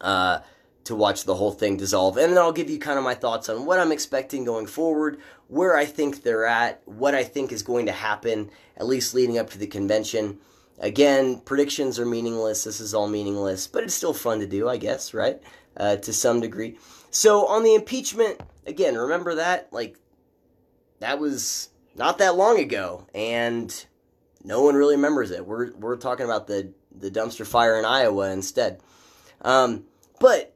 Uh, 0.00 0.40
to 0.86 0.94
watch 0.94 1.24
the 1.24 1.34
whole 1.34 1.50
thing 1.50 1.76
dissolve. 1.76 2.16
And 2.16 2.32
then 2.32 2.38
I'll 2.38 2.52
give 2.52 2.70
you 2.70 2.78
kind 2.78 2.96
of 2.96 3.04
my 3.04 3.14
thoughts 3.14 3.48
on 3.48 3.66
what 3.66 3.80
I'm 3.80 3.90
expecting 3.90 4.44
going 4.44 4.66
forward, 4.66 5.20
where 5.48 5.76
I 5.76 5.84
think 5.84 6.22
they're 6.22 6.46
at, 6.46 6.82
what 6.86 7.14
I 7.14 7.24
think 7.24 7.52
is 7.52 7.62
going 7.62 7.86
to 7.86 7.92
happen, 7.92 8.50
at 8.76 8.86
least 8.86 9.14
leading 9.14 9.38
up 9.38 9.50
to 9.50 9.58
the 9.58 9.66
convention. 9.66 10.38
Again, 10.78 11.40
predictions 11.40 11.98
are 11.98 12.06
meaningless. 12.06 12.64
This 12.64 12.80
is 12.80 12.94
all 12.94 13.08
meaningless, 13.08 13.66
but 13.66 13.84
it's 13.84 13.94
still 13.94 14.12
fun 14.12 14.40
to 14.40 14.46
do, 14.46 14.68
I 14.68 14.76
guess, 14.76 15.14
right? 15.14 15.40
Uh, 15.76 15.96
to 15.96 16.12
some 16.12 16.40
degree. 16.40 16.78
So 17.10 17.46
on 17.46 17.62
the 17.62 17.74
impeachment, 17.74 18.40
again, 18.66 18.96
remember 18.96 19.36
that? 19.36 19.72
Like, 19.72 19.98
that 21.00 21.18
was 21.18 21.68
not 21.94 22.18
that 22.18 22.36
long 22.36 22.58
ago, 22.58 23.06
and 23.14 23.86
no 24.42 24.62
one 24.62 24.74
really 24.74 24.96
remembers 24.96 25.30
it. 25.30 25.46
We're, 25.46 25.72
we're 25.74 25.96
talking 25.96 26.26
about 26.26 26.46
the, 26.46 26.72
the 26.94 27.10
dumpster 27.10 27.46
fire 27.46 27.78
in 27.78 27.84
Iowa 27.84 28.30
instead. 28.30 28.80
Um, 29.42 29.84
but 30.18 30.55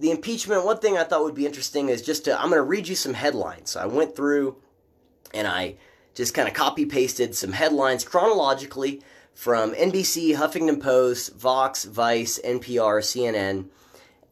the 0.00 0.10
impeachment, 0.10 0.64
one 0.64 0.78
thing 0.78 0.96
I 0.96 1.04
thought 1.04 1.22
would 1.22 1.34
be 1.34 1.46
interesting 1.46 1.90
is 1.90 2.02
just 2.02 2.24
to, 2.24 2.34
I'm 2.34 2.48
going 2.48 2.58
to 2.58 2.62
read 2.62 2.88
you 2.88 2.94
some 2.94 3.14
headlines. 3.14 3.70
So 3.70 3.80
I 3.80 3.86
went 3.86 4.16
through 4.16 4.56
and 5.34 5.46
I 5.46 5.76
just 6.14 6.34
kind 6.34 6.48
of 6.48 6.54
copy 6.54 6.86
pasted 6.86 7.34
some 7.34 7.52
headlines 7.52 8.02
chronologically 8.02 9.02
from 9.34 9.74
NBC, 9.74 10.34
Huffington 10.34 10.82
Post, 10.82 11.34
Vox, 11.36 11.84
Vice, 11.84 12.40
NPR, 12.44 13.00
CNN, 13.00 13.66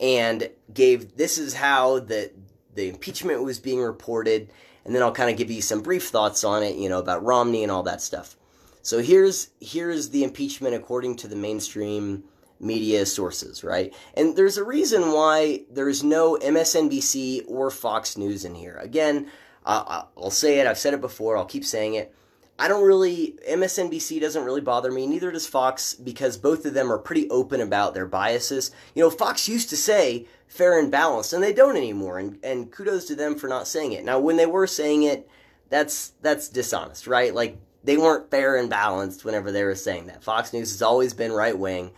and 0.00 0.50
gave 0.72 1.16
this 1.16 1.38
is 1.38 1.54
how 1.54 1.98
the 2.00 2.30
the 2.74 2.88
impeachment 2.88 3.42
was 3.42 3.58
being 3.58 3.80
reported, 3.80 4.50
and 4.84 4.94
then 4.94 5.02
I'll 5.02 5.12
kind 5.12 5.30
of 5.30 5.36
give 5.36 5.50
you 5.50 5.60
some 5.62 5.80
brief 5.80 6.08
thoughts 6.08 6.44
on 6.44 6.62
it, 6.62 6.76
you 6.76 6.88
know, 6.88 6.98
about 6.98 7.24
Romney 7.24 7.62
and 7.62 7.72
all 7.72 7.82
that 7.84 8.00
stuff. 8.00 8.36
So 8.82 9.00
here's 9.00 9.48
here's 9.60 10.10
the 10.10 10.24
impeachment 10.24 10.74
according 10.74 11.16
to 11.16 11.28
the 11.28 11.36
mainstream 11.36 12.24
media 12.60 13.06
sources, 13.06 13.62
right? 13.62 13.94
And 14.14 14.36
there's 14.36 14.56
a 14.56 14.64
reason 14.64 15.12
why 15.12 15.64
there's 15.70 16.02
no 16.02 16.36
MSNBC 16.36 17.44
or 17.48 17.70
Fox 17.70 18.16
News 18.16 18.44
in 18.44 18.54
here. 18.54 18.76
Again, 18.76 19.30
I'll 19.64 20.30
say 20.30 20.60
it, 20.60 20.66
I've 20.66 20.78
said 20.78 20.94
it 20.94 21.00
before, 21.00 21.36
I'll 21.36 21.44
keep 21.44 21.64
saying 21.64 21.94
it. 21.94 22.14
I 22.60 22.66
don't 22.66 22.84
really, 22.84 23.36
MSNBC 23.48 24.20
doesn't 24.20 24.44
really 24.44 24.60
bother 24.60 24.90
me, 24.90 25.06
neither 25.06 25.30
does 25.30 25.46
Fox, 25.46 25.94
because 25.94 26.36
both 26.36 26.66
of 26.66 26.74
them 26.74 26.90
are 26.90 26.98
pretty 26.98 27.30
open 27.30 27.60
about 27.60 27.94
their 27.94 28.06
biases. 28.06 28.72
You 28.94 29.04
know, 29.04 29.10
Fox 29.10 29.48
used 29.48 29.70
to 29.70 29.76
say 29.76 30.26
fair 30.48 30.76
and 30.78 30.90
balanced, 30.90 31.32
and 31.32 31.42
they 31.42 31.52
don't 31.52 31.76
anymore, 31.76 32.18
and, 32.18 32.38
and 32.42 32.72
kudos 32.72 33.04
to 33.06 33.14
them 33.14 33.36
for 33.36 33.46
not 33.46 33.68
saying 33.68 33.92
it. 33.92 34.04
Now, 34.04 34.18
when 34.18 34.36
they 34.36 34.46
were 34.46 34.66
saying 34.66 35.04
it, 35.04 35.28
that's 35.70 36.14
that's 36.22 36.48
dishonest, 36.48 37.06
right? 37.06 37.32
Like, 37.32 37.58
they 37.84 37.96
weren't 37.96 38.30
fair 38.30 38.56
and 38.56 38.68
balanced 38.68 39.24
whenever 39.24 39.52
they 39.52 39.62
were 39.62 39.74
saying 39.74 40.06
that. 40.06 40.24
Fox 40.24 40.52
News 40.52 40.72
has 40.72 40.82
always 40.82 41.14
been 41.14 41.32
right 41.32 41.56
wing. 41.56 41.92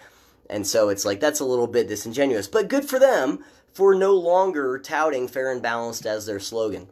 And 0.51 0.67
so 0.67 0.89
it's 0.89 1.05
like 1.05 1.21
that's 1.21 1.41
a 1.41 1.45
little 1.45 1.67
bit 1.67 1.89
disingenuous, 1.89 2.49
but 2.49 2.69
good 2.69 2.85
for 2.85 2.99
them 2.99 3.45
for 3.73 3.95
no 3.95 4.15
longer 4.15 4.79
touting 4.79 5.29
fair 5.29 5.51
and 5.53 5.63
balanced 5.63 6.05
as 6.05 6.27
their 6.27 6.41
slogan. 6.41 6.89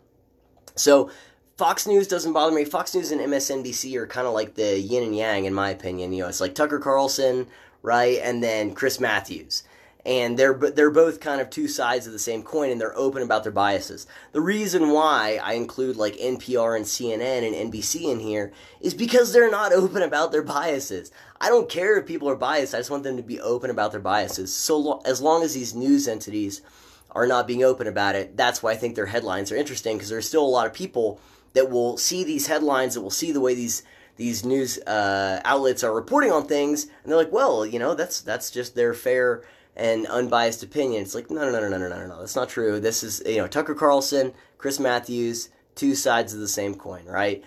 So 0.76 1.10
Fox 1.56 1.86
News 1.86 2.06
doesn't 2.06 2.32
bother 2.32 2.54
me. 2.54 2.64
Fox 2.64 2.94
News 2.94 3.10
and 3.10 3.20
MSNBC 3.20 3.96
are 3.96 4.06
kind 4.06 4.28
of 4.28 4.32
like 4.32 4.54
the 4.54 4.78
yin 4.78 5.02
and 5.02 5.16
yang, 5.16 5.44
in 5.44 5.52
my 5.52 5.70
opinion. 5.70 6.12
You 6.12 6.22
know, 6.22 6.28
it's 6.28 6.40
like 6.40 6.54
Tucker 6.54 6.78
Carlson, 6.78 7.48
right, 7.82 8.20
and 8.22 8.42
then 8.42 8.74
Chris 8.74 9.00
Matthews 9.00 9.64
and 10.06 10.38
they're 10.38 10.54
they're 10.54 10.90
both 10.90 11.20
kind 11.20 11.40
of 11.40 11.50
two 11.50 11.68
sides 11.68 12.06
of 12.06 12.12
the 12.12 12.18
same 12.18 12.42
coin 12.42 12.70
and 12.70 12.80
they're 12.80 12.96
open 12.96 13.22
about 13.22 13.42
their 13.42 13.52
biases. 13.52 14.06
The 14.32 14.40
reason 14.40 14.90
why 14.90 15.40
I 15.42 15.54
include 15.54 15.96
like 15.96 16.16
NPR 16.16 16.76
and 16.76 16.84
CNN 16.84 17.46
and 17.46 17.72
NBC 17.72 18.04
in 18.04 18.20
here 18.20 18.52
is 18.80 18.94
because 18.94 19.32
they're 19.32 19.50
not 19.50 19.72
open 19.74 20.02
about 20.02 20.32
their 20.32 20.42
biases. 20.42 21.10
I 21.40 21.48
don't 21.48 21.68
care 21.68 21.98
if 21.98 22.06
people 22.06 22.28
are 22.30 22.36
biased. 22.36 22.74
I 22.74 22.78
just 22.78 22.90
want 22.90 23.02
them 23.02 23.16
to 23.16 23.22
be 23.22 23.40
open 23.40 23.70
about 23.70 23.92
their 23.92 24.00
biases. 24.00 24.54
So 24.54 24.76
lo- 24.78 25.02
as 25.04 25.20
long 25.20 25.42
as 25.42 25.54
these 25.54 25.74
news 25.74 26.08
entities 26.08 26.62
are 27.10 27.26
not 27.26 27.46
being 27.46 27.64
open 27.64 27.86
about 27.86 28.14
it, 28.14 28.36
that's 28.36 28.62
why 28.62 28.72
I 28.72 28.76
think 28.76 28.94
their 28.94 29.06
headlines 29.06 29.50
are 29.50 29.56
interesting 29.56 29.96
because 29.96 30.10
there's 30.10 30.28
still 30.28 30.44
a 30.44 30.46
lot 30.46 30.66
of 30.66 30.74
people 30.74 31.20
that 31.54 31.70
will 31.70 31.96
see 31.96 32.24
these 32.24 32.46
headlines 32.46 32.94
that 32.94 33.00
will 33.00 33.10
see 33.10 33.32
the 33.32 33.40
way 33.40 33.54
these 33.54 33.82
these 34.16 34.44
news 34.44 34.78
uh, 34.78 35.40
outlets 35.44 35.84
are 35.84 35.94
reporting 35.94 36.32
on 36.32 36.44
things 36.44 36.84
and 36.84 36.92
they're 37.06 37.16
like, 37.16 37.30
well, 37.30 37.64
you 37.64 37.78
know, 37.78 37.94
that's 37.94 38.20
that's 38.20 38.50
just 38.50 38.74
their 38.74 38.92
fair 38.92 39.42
and 39.78 40.06
unbiased 40.08 40.64
opinion. 40.64 41.02
It's 41.02 41.14
like, 41.14 41.30
no, 41.30 41.50
no, 41.50 41.60
no, 41.60 41.68
no, 41.68 41.78
no, 41.78 41.88
no, 41.88 42.06
no, 42.06 42.18
that's 42.18 42.34
not 42.34 42.48
true. 42.48 42.80
This 42.80 43.04
is, 43.04 43.22
you 43.24 43.36
know, 43.36 43.46
Tucker 43.46 43.76
Carlson, 43.76 44.34
Chris 44.58 44.80
Matthews, 44.80 45.50
two 45.76 45.94
sides 45.94 46.34
of 46.34 46.40
the 46.40 46.48
same 46.48 46.74
coin, 46.74 47.04
right? 47.06 47.44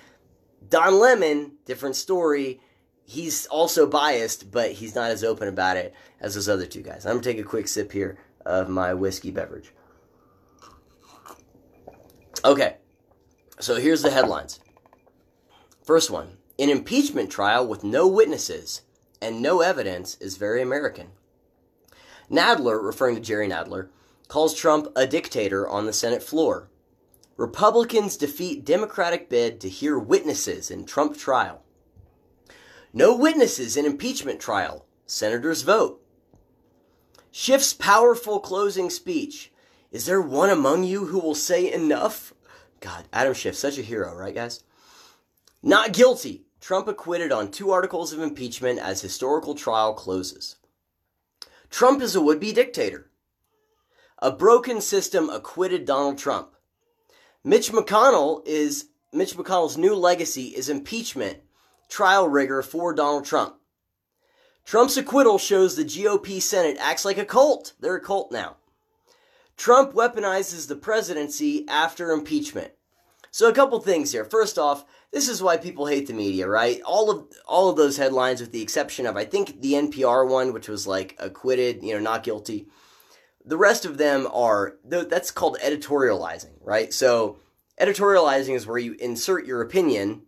Don 0.70 0.98
Lemon, 0.98 1.54
different 1.66 1.98
story. 1.98 2.62
He's 3.04 3.46
also 3.48 3.86
biased, 3.86 4.50
but 4.50 4.72
he's 4.72 4.96
not 4.96 5.12
as 5.12 5.24
open 5.24 5.50
about 5.50 5.76
it 5.76 5.94
as 6.22 6.36
those 6.36 6.48
other 6.48 6.66
two 6.66 6.82
guys. 6.82 7.06
I'm 7.06 7.14
gonna 7.14 7.24
take 7.24 7.40
a 7.40 7.44
quick 7.44 7.68
sip 7.68 7.92
here 7.92 8.18
of 8.46 8.70
my 8.70 8.94
whiskey 8.94 9.32
beverage. 9.32 9.74
Okay, 12.46 12.78
so 13.60 13.76
here's 13.76 14.02
the 14.02 14.12
headlines. 14.12 14.62
First 15.84 16.10
one 16.10 16.38
An 16.58 16.70
impeachment 16.70 17.30
trial 17.30 17.68
with 17.68 17.84
no 17.84 18.08
witnesses 18.08 18.84
and 19.22 19.42
no 19.42 19.62
evidence 19.62 20.16
is 20.16 20.38
very 20.38 20.62
American. 20.62 21.10
Nadler, 22.32 22.82
referring 22.82 23.16
to 23.16 23.22
Jerry 23.22 23.48
Nadler, 23.48 23.90
calls 24.28 24.56
Trump 24.56 24.88
a 24.96 25.06
dictator 25.06 25.68
on 25.68 25.86
the 25.86 25.94
Senate 25.94 26.24
floor. 26.24 26.70
Republicans 27.36 28.16
defeat 28.16 28.64
Democratic 28.64 29.30
bid 29.30 29.60
to 29.60 29.68
hear 29.68 30.00
witnesses 30.00 30.72
in 30.72 30.86
Trump 30.86 31.18
trial. 31.18 31.64
No 32.94 33.16
witnesses 33.16 33.76
in 33.76 33.86
impeachment 33.86 34.40
trial. 34.40 34.86
Senators 35.06 35.64
vote. 35.64 36.02
Schiff's 37.32 37.74
powerful 37.74 38.40
closing 38.40 38.90
speech. 38.90 39.52
Is 39.92 40.06
there 40.06 40.22
one 40.22 40.50
among 40.50 40.84
you 40.84 41.08
who 41.08 41.20
will 41.20 41.36
say 41.36 41.72
enough? 41.72 42.34
God, 42.80 43.06
Adam 43.12 43.34
Schiff, 43.34 43.56
such 43.56 43.78
a 43.78 43.82
hero, 43.82 44.16
right, 44.16 44.36
guys? 44.36 44.64
Not 45.62 45.94
guilty. 45.94 46.46
Trump 46.62 46.88
acquitted 46.88 47.32
on 47.32 47.52
two 47.52 47.72
articles 47.72 48.14
of 48.14 48.22
impeachment 48.22 48.80
as 48.80 49.02
historical 49.02 49.56
trial 49.56 49.94
closes. 49.94 50.58
Trump 51.72 52.02
is 52.02 52.16
a 52.16 52.22
would 52.22 52.40
be 52.40 52.54
dictator. 52.54 53.10
A 54.20 54.32
broken 54.32 54.82
system 54.82 55.30
acquitted 55.30 55.86
Donald 55.86 56.18
Trump. 56.18 56.50
Mitch 57.44 57.72
McConnell 57.72 58.46
is 58.46 58.90
Mitch 59.12 59.36
McConnell's 59.36 59.78
new 59.78 59.96
legacy 59.96 60.50
is 60.50 60.70
impeachment, 60.70 61.40
trial 61.90 62.28
rigor 62.28 62.62
for 62.62 62.94
Donald 62.94 63.26
Trump. 63.26 63.56
Trump's 64.64 64.98
acquittal 64.98 65.40
shows 65.40 65.76
the 65.76 65.84
GOP 65.84 66.42
Senate 66.42 66.78
acts 66.80 67.04
like 67.04 67.18
a 67.18 67.26
cult. 67.26 67.74
They're 67.80 67.96
a 67.96 68.02
cult 68.02 68.32
now. 68.32 68.58
Trump 69.58 69.94
weaponizes 69.94 70.68
the 70.68 70.76
presidency 70.76 71.66
after 71.68 72.12
impeachment. 72.12 72.74
So 73.32 73.50
a 73.50 73.54
couple 73.54 73.80
things 73.80 74.12
here. 74.12 74.26
First 74.26 74.60
off, 74.60 74.86
this 75.12 75.28
is 75.28 75.44
why 75.44 75.58
people 75.58 75.88
hate 75.88 76.08
the 76.08 76.14
media, 76.14 76.48
right? 76.48 76.82
All 76.84 77.12
of 77.12 77.26
all 77.46 77.70
of 77.70 77.76
those 77.76 77.98
headlines, 77.98 78.40
with 78.40 78.52
the 78.52 78.62
exception 78.62 79.06
of 79.06 79.18
I 79.18 79.26
think 79.26 79.62
the 79.62 79.74
NPR 79.74 80.28
one, 80.28 80.54
which 80.54 80.70
was 80.70 80.88
like 80.88 81.16
acquitted, 81.20 81.84
you 81.84 81.94
know, 81.94 82.00
not 82.00 82.24
guilty. 82.24 82.68
The 83.44 83.58
rest 83.58 83.86
of 83.86 83.98
them 83.98 84.28
are 84.32 84.78
that's 84.86 85.32
called 85.32 85.58
editorializing, 85.64 86.54
right? 86.62 86.94
So 86.94 87.38
editorializing 87.80 88.56
is 88.56 88.66
where 88.66 88.78
you 88.78 88.94
insert 89.00 89.46
your 89.46 89.62
opinion 89.62 90.24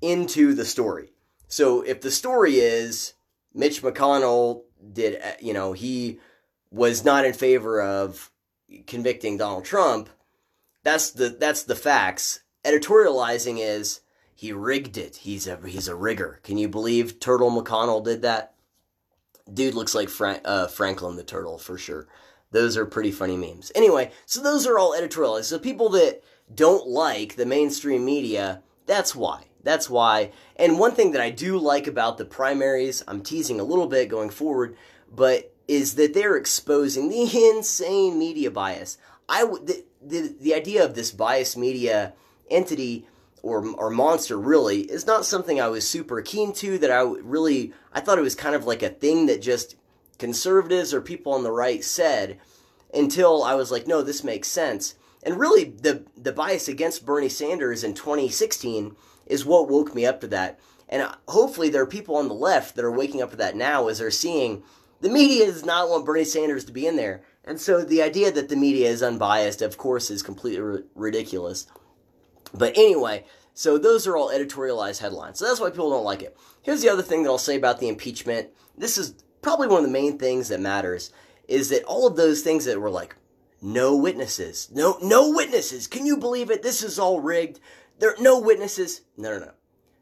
into 0.00 0.54
the 0.54 0.64
story. 0.64 1.12
So 1.48 1.82
if 1.82 2.00
the 2.00 2.10
story 2.10 2.56
is 2.56 3.14
Mitch 3.54 3.82
McConnell 3.82 4.62
did, 4.92 5.18
eh, 5.20 5.36
you 5.40 5.52
know, 5.52 5.72
he 5.72 6.18
was 6.70 7.04
not 7.04 7.24
in 7.24 7.32
favor 7.32 7.80
of 7.80 8.30
convicting 8.86 9.36
Donald 9.36 9.64
Trump, 9.64 10.10
that's 10.82 11.10
the 11.12 11.28
that's 11.28 11.62
the 11.62 11.76
facts. 11.76 12.40
Editorializing 12.64 13.58
is 13.60 14.00
he 14.36 14.52
rigged 14.52 14.98
it. 14.98 15.16
He's 15.16 15.46
a 15.46 15.58
he's 15.66 15.88
a 15.88 15.96
rigger. 15.96 16.40
Can 16.42 16.58
you 16.58 16.68
believe 16.68 17.18
Turtle 17.18 17.50
McConnell 17.50 18.04
did 18.04 18.20
that? 18.20 18.52
Dude 19.52 19.74
looks 19.74 19.94
like 19.94 20.10
Frank, 20.10 20.42
uh, 20.44 20.66
Franklin 20.66 21.16
the 21.16 21.24
Turtle 21.24 21.56
for 21.56 21.78
sure. 21.78 22.06
Those 22.50 22.76
are 22.76 22.84
pretty 22.84 23.12
funny 23.12 23.36
memes. 23.38 23.72
Anyway, 23.74 24.12
so 24.26 24.42
those 24.42 24.66
are 24.66 24.78
all 24.78 24.92
editorialized. 24.92 25.44
So 25.44 25.58
people 25.58 25.88
that 25.90 26.22
don't 26.54 26.86
like 26.86 27.36
the 27.36 27.46
mainstream 27.46 28.04
media, 28.04 28.62
that's 28.84 29.16
why. 29.16 29.44
That's 29.62 29.88
why. 29.88 30.32
And 30.56 30.78
one 30.78 30.92
thing 30.92 31.12
that 31.12 31.22
I 31.22 31.30
do 31.30 31.58
like 31.58 31.86
about 31.86 32.18
the 32.18 32.24
primaries, 32.26 33.02
I'm 33.08 33.22
teasing 33.22 33.58
a 33.58 33.64
little 33.64 33.86
bit 33.86 34.10
going 34.10 34.30
forward, 34.30 34.76
but 35.10 35.54
is 35.66 35.94
that 35.94 36.12
they're 36.12 36.36
exposing 36.36 37.08
the 37.08 37.22
insane 37.48 38.18
media 38.18 38.50
bias. 38.50 38.98
I 39.30 39.44
would 39.44 39.66
the, 39.66 39.84
the 40.02 40.36
the 40.38 40.54
idea 40.54 40.84
of 40.84 40.94
this 40.94 41.10
biased 41.10 41.56
media 41.56 42.12
entity 42.50 43.06
or 43.46 43.66
or 43.76 43.90
monster 43.90 44.38
really 44.38 44.80
is 44.80 45.06
not 45.06 45.24
something 45.24 45.60
I 45.60 45.68
was 45.68 45.88
super 45.88 46.20
keen 46.20 46.52
to. 46.54 46.78
That 46.78 46.90
I 46.90 47.02
really 47.02 47.72
I 47.92 48.00
thought 48.00 48.18
it 48.18 48.22
was 48.22 48.34
kind 48.34 48.54
of 48.54 48.64
like 48.64 48.82
a 48.82 48.88
thing 48.88 49.26
that 49.26 49.40
just 49.40 49.76
conservatives 50.18 50.92
or 50.92 51.00
people 51.00 51.32
on 51.32 51.42
the 51.42 51.52
right 51.52 51.84
said 51.84 52.38
until 52.92 53.42
I 53.42 53.54
was 53.54 53.70
like, 53.70 53.86
no, 53.86 54.02
this 54.02 54.24
makes 54.24 54.48
sense. 54.48 54.94
And 55.22 55.38
really, 55.38 55.64
the 55.64 56.04
the 56.16 56.32
bias 56.32 56.68
against 56.68 57.06
Bernie 57.06 57.28
Sanders 57.28 57.84
in 57.84 57.94
2016 57.94 58.96
is 59.26 59.44
what 59.44 59.68
woke 59.68 59.94
me 59.94 60.06
up 60.06 60.20
to 60.20 60.26
that. 60.28 60.58
And 60.88 61.02
uh, 61.02 61.14
hopefully, 61.28 61.68
there 61.68 61.82
are 61.82 61.86
people 61.86 62.16
on 62.16 62.28
the 62.28 62.34
left 62.34 62.76
that 62.76 62.84
are 62.84 62.92
waking 62.92 63.22
up 63.22 63.30
to 63.30 63.36
that 63.36 63.56
now 63.56 63.88
as 63.88 63.98
they're 63.98 64.10
seeing 64.10 64.62
the 65.00 65.08
media 65.08 65.46
does 65.46 65.64
not 65.64 65.88
want 65.88 66.06
Bernie 66.06 66.24
Sanders 66.24 66.64
to 66.64 66.72
be 66.72 66.86
in 66.86 66.96
there. 66.96 67.22
And 67.44 67.60
so 67.60 67.84
the 67.84 68.02
idea 68.02 68.32
that 68.32 68.48
the 68.48 68.56
media 68.56 68.88
is 68.88 69.02
unbiased, 69.02 69.62
of 69.62 69.76
course, 69.76 70.10
is 70.10 70.22
completely 70.22 70.60
r- 70.60 70.82
ridiculous. 70.94 71.66
But 72.54 72.76
anyway, 72.76 73.24
so 73.54 73.78
those 73.78 74.06
are 74.06 74.16
all 74.16 74.30
editorialized 74.30 75.00
headlines. 75.00 75.38
So 75.38 75.46
that's 75.46 75.60
why 75.60 75.70
people 75.70 75.90
don't 75.90 76.04
like 76.04 76.22
it. 76.22 76.36
Here's 76.62 76.82
the 76.82 76.88
other 76.90 77.02
thing 77.02 77.22
that 77.22 77.30
I'll 77.30 77.38
say 77.38 77.56
about 77.56 77.80
the 77.80 77.88
impeachment. 77.88 78.50
This 78.76 78.98
is 78.98 79.14
probably 79.40 79.68
one 79.68 79.78
of 79.78 79.84
the 79.84 79.92
main 79.92 80.18
things 80.18 80.48
that 80.48 80.60
matters 80.60 81.12
is 81.48 81.68
that 81.70 81.84
all 81.84 82.06
of 82.06 82.16
those 82.16 82.42
things 82.42 82.64
that 82.64 82.80
were 82.80 82.90
like 82.90 83.16
no 83.62 83.96
witnesses, 83.96 84.68
no 84.72 84.98
no 85.02 85.30
witnesses. 85.30 85.86
Can 85.86 86.04
you 86.04 86.16
believe 86.16 86.50
it? 86.50 86.62
This 86.62 86.82
is 86.82 86.98
all 86.98 87.20
rigged. 87.20 87.60
There 87.98 88.14
no 88.20 88.38
witnesses. 88.38 89.02
No, 89.16 89.38
no, 89.38 89.46
no. 89.46 89.52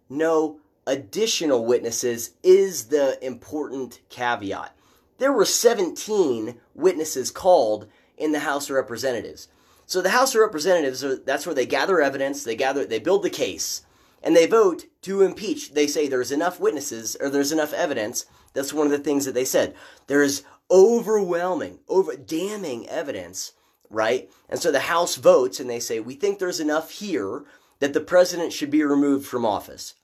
No 0.08 0.60
additional 0.86 1.64
witnesses 1.64 2.32
is 2.42 2.86
the 2.86 3.24
important 3.24 4.00
caveat. 4.08 4.76
There 5.18 5.32
were 5.32 5.44
17 5.44 6.60
witnesses 6.74 7.30
called 7.30 7.86
in 8.16 8.32
the 8.32 8.40
House 8.40 8.68
of 8.68 8.76
Representatives. 8.76 9.48
So 9.86 10.00
the 10.00 10.10
House 10.10 10.34
of 10.34 10.40
Representatives, 10.40 11.04
that's 11.24 11.46
where 11.46 11.54
they 11.54 11.66
gather 11.66 12.00
evidence, 12.00 12.44
they 12.44 12.56
gather, 12.56 12.84
they 12.84 12.98
build 12.98 13.22
the 13.22 13.30
case, 13.30 13.82
and 14.22 14.34
they 14.34 14.46
vote 14.46 14.86
to 15.02 15.22
impeach. 15.22 15.72
They 15.72 15.86
say 15.86 16.08
there's 16.08 16.32
enough 16.32 16.58
witnesses 16.58 17.16
or 17.20 17.28
there's 17.28 17.52
enough 17.52 17.72
evidence. 17.72 18.26
That's 18.54 18.72
one 18.72 18.86
of 18.86 18.92
the 18.92 18.98
things 18.98 19.26
that 19.26 19.34
they 19.34 19.44
said. 19.44 19.74
There's 20.06 20.42
overwhelming, 20.70 21.80
over 21.88 22.16
damning 22.16 22.88
evidence, 22.88 23.52
right? 23.90 24.30
And 24.48 24.60
so 24.60 24.72
the 24.72 24.80
House 24.80 25.16
votes 25.16 25.60
and 25.60 25.68
they 25.68 25.80
say 25.80 26.00
we 26.00 26.14
think 26.14 26.38
there's 26.38 26.60
enough 26.60 26.90
here 26.90 27.44
that 27.80 27.92
the 27.92 28.00
president 28.00 28.52
should 28.52 28.70
be 28.70 28.82
removed 28.82 29.26
from 29.26 29.44
office. 29.44 29.94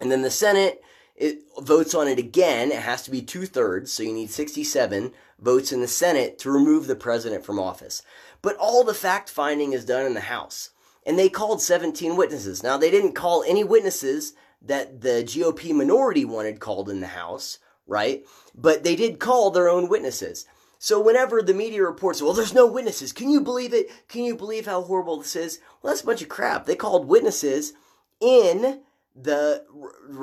And 0.00 0.12
then 0.12 0.22
the 0.22 0.30
Senate 0.30 0.82
it 1.16 1.38
votes 1.58 1.94
on 1.94 2.08
it 2.08 2.18
again. 2.18 2.70
It 2.70 2.82
has 2.82 3.02
to 3.04 3.10
be 3.10 3.22
two 3.22 3.46
thirds, 3.46 3.90
so 3.90 4.02
you 4.02 4.12
need 4.12 4.30
67 4.30 5.12
votes 5.38 5.72
in 5.72 5.80
the 5.80 5.88
Senate 5.88 6.38
to 6.40 6.50
remove 6.50 6.86
the 6.86 6.96
president 6.96 7.44
from 7.44 7.58
office. 7.58 8.02
But 8.46 8.58
all 8.58 8.84
the 8.84 8.94
fact 8.94 9.28
finding 9.28 9.72
is 9.72 9.84
done 9.84 10.06
in 10.06 10.14
the 10.14 10.20
House. 10.20 10.70
And 11.04 11.18
they 11.18 11.28
called 11.28 11.60
17 11.60 12.14
witnesses. 12.14 12.62
Now, 12.62 12.76
they 12.76 12.92
didn't 12.92 13.14
call 13.14 13.42
any 13.42 13.64
witnesses 13.64 14.34
that 14.62 15.00
the 15.00 15.24
GOP 15.24 15.74
minority 15.74 16.24
wanted 16.24 16.60
called 16.60 16.88
in 16.88 17.00
the 17.00 17.08
House, 17.08 17.58
right? 17.88 18.24
But 18.54 18.84
they 18.84 18.94
did 18.94 19.18
call 19.18 19.50
their 19.50 19.68
own 19.68 19.88
witnesses. 19.88 20.46
So 20.78 21.00
whenever 21.00 21.42
the 21.42 21.54
media 21.54 21.82
reports, 21.82 22.22
well, 22.22 22.34
there's 22.34 22.54
no 22.54 22.68
witnesses, 22.68 23.12
can 23.12 23.30
you 23.30 23.40
believe 23.40 23.74
it? 23.74 23.90
Can 24.06 24.22
you 24.22 24.36
believe 24.36 24.66
how 24.66 24.80
horrible 24.80 25.16
this 25.16 25.34
is? 25.34 25.58
Well, 25.82 25.92
that's 25.92 26.04
a 26.04 26.06
bunch 26.06 26.22
of 26.22 26.28
crap. 26.28 26.66
They 26.66 26.76
called 26.76 27.08
witnesses 27.08 27.72
in 28.20 28.82
the 29.16 29.64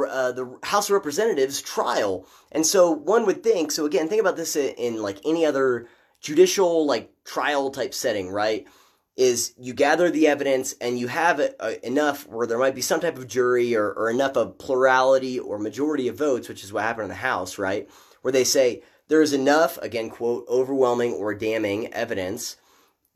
uh, 0.10 0.32
the 0.32 0.60
House 0.64 0.88
of 0.88 0.94
Representatives 0.94 1.62
trial, 1.62 2.26
and 2.54 2.66
so 2.66 2.90
one 2.90 3.26
would 3.26 3.44
think. 3.44 3.74
So 3.74 3.86
again, 3.86 4.08
think 4.08 4.22
about 4.22 4.38
this 4.38 4.56
in, 4.56 4.70
in 4.76 5.02
like 5.02 5.18
any 5.26 5.46
other 5.46 5.90
judicial 6.24 6.88
like 6.88 7.12
trial 7.26 7.70
type 7.70 7.94
setting, 7.94 8.32
right? 8.32 8.66
Is 9.16 9.54
you 9.60 9.76
gather 9.76 10.10
the 10.10 10.28
evidence 10.28 10.74
and 10.82 10.98
you 10.98 11.08
have 11.08 11.40
a, 11.40 11.86
enough 11.86 12.28
where 12.28 12.48
there 12.48 12.58
might 12.58 12.74
be 12.74 12.82
some 12.82 13.00
type 13.00 13.18
of 13.20 13.28
jury 13.28 13.76
or, 13.76 13.92
or 13.92 14.10
enough 14.10 14.36
of 14.36 14.58
plurality 14.58 15.38
or 15.38 15.60
majority 15.60 16.08
of 16.08 16.18
votes, 16.18 16.50
which 16.50 16.64
is 16.64 16.74
what 16.74 16.82
happened 16.84 17.04
in 17.04 17.10
the 17.10 17.16
House, 17.16 17.60
right? 17.60 17.88
Where 18.24 18.32
they 18.32 18.44
say 18.44 18.82
there 19.10 19.22
is 19.22 19.34
enough, 19.34 19.78
again, 19.84 20.10
quote, 20.10 20.46
overwhelming 20.50 21.14
or 21.14 21.36
damning 21.36 21.94
evidence 21.94 22.56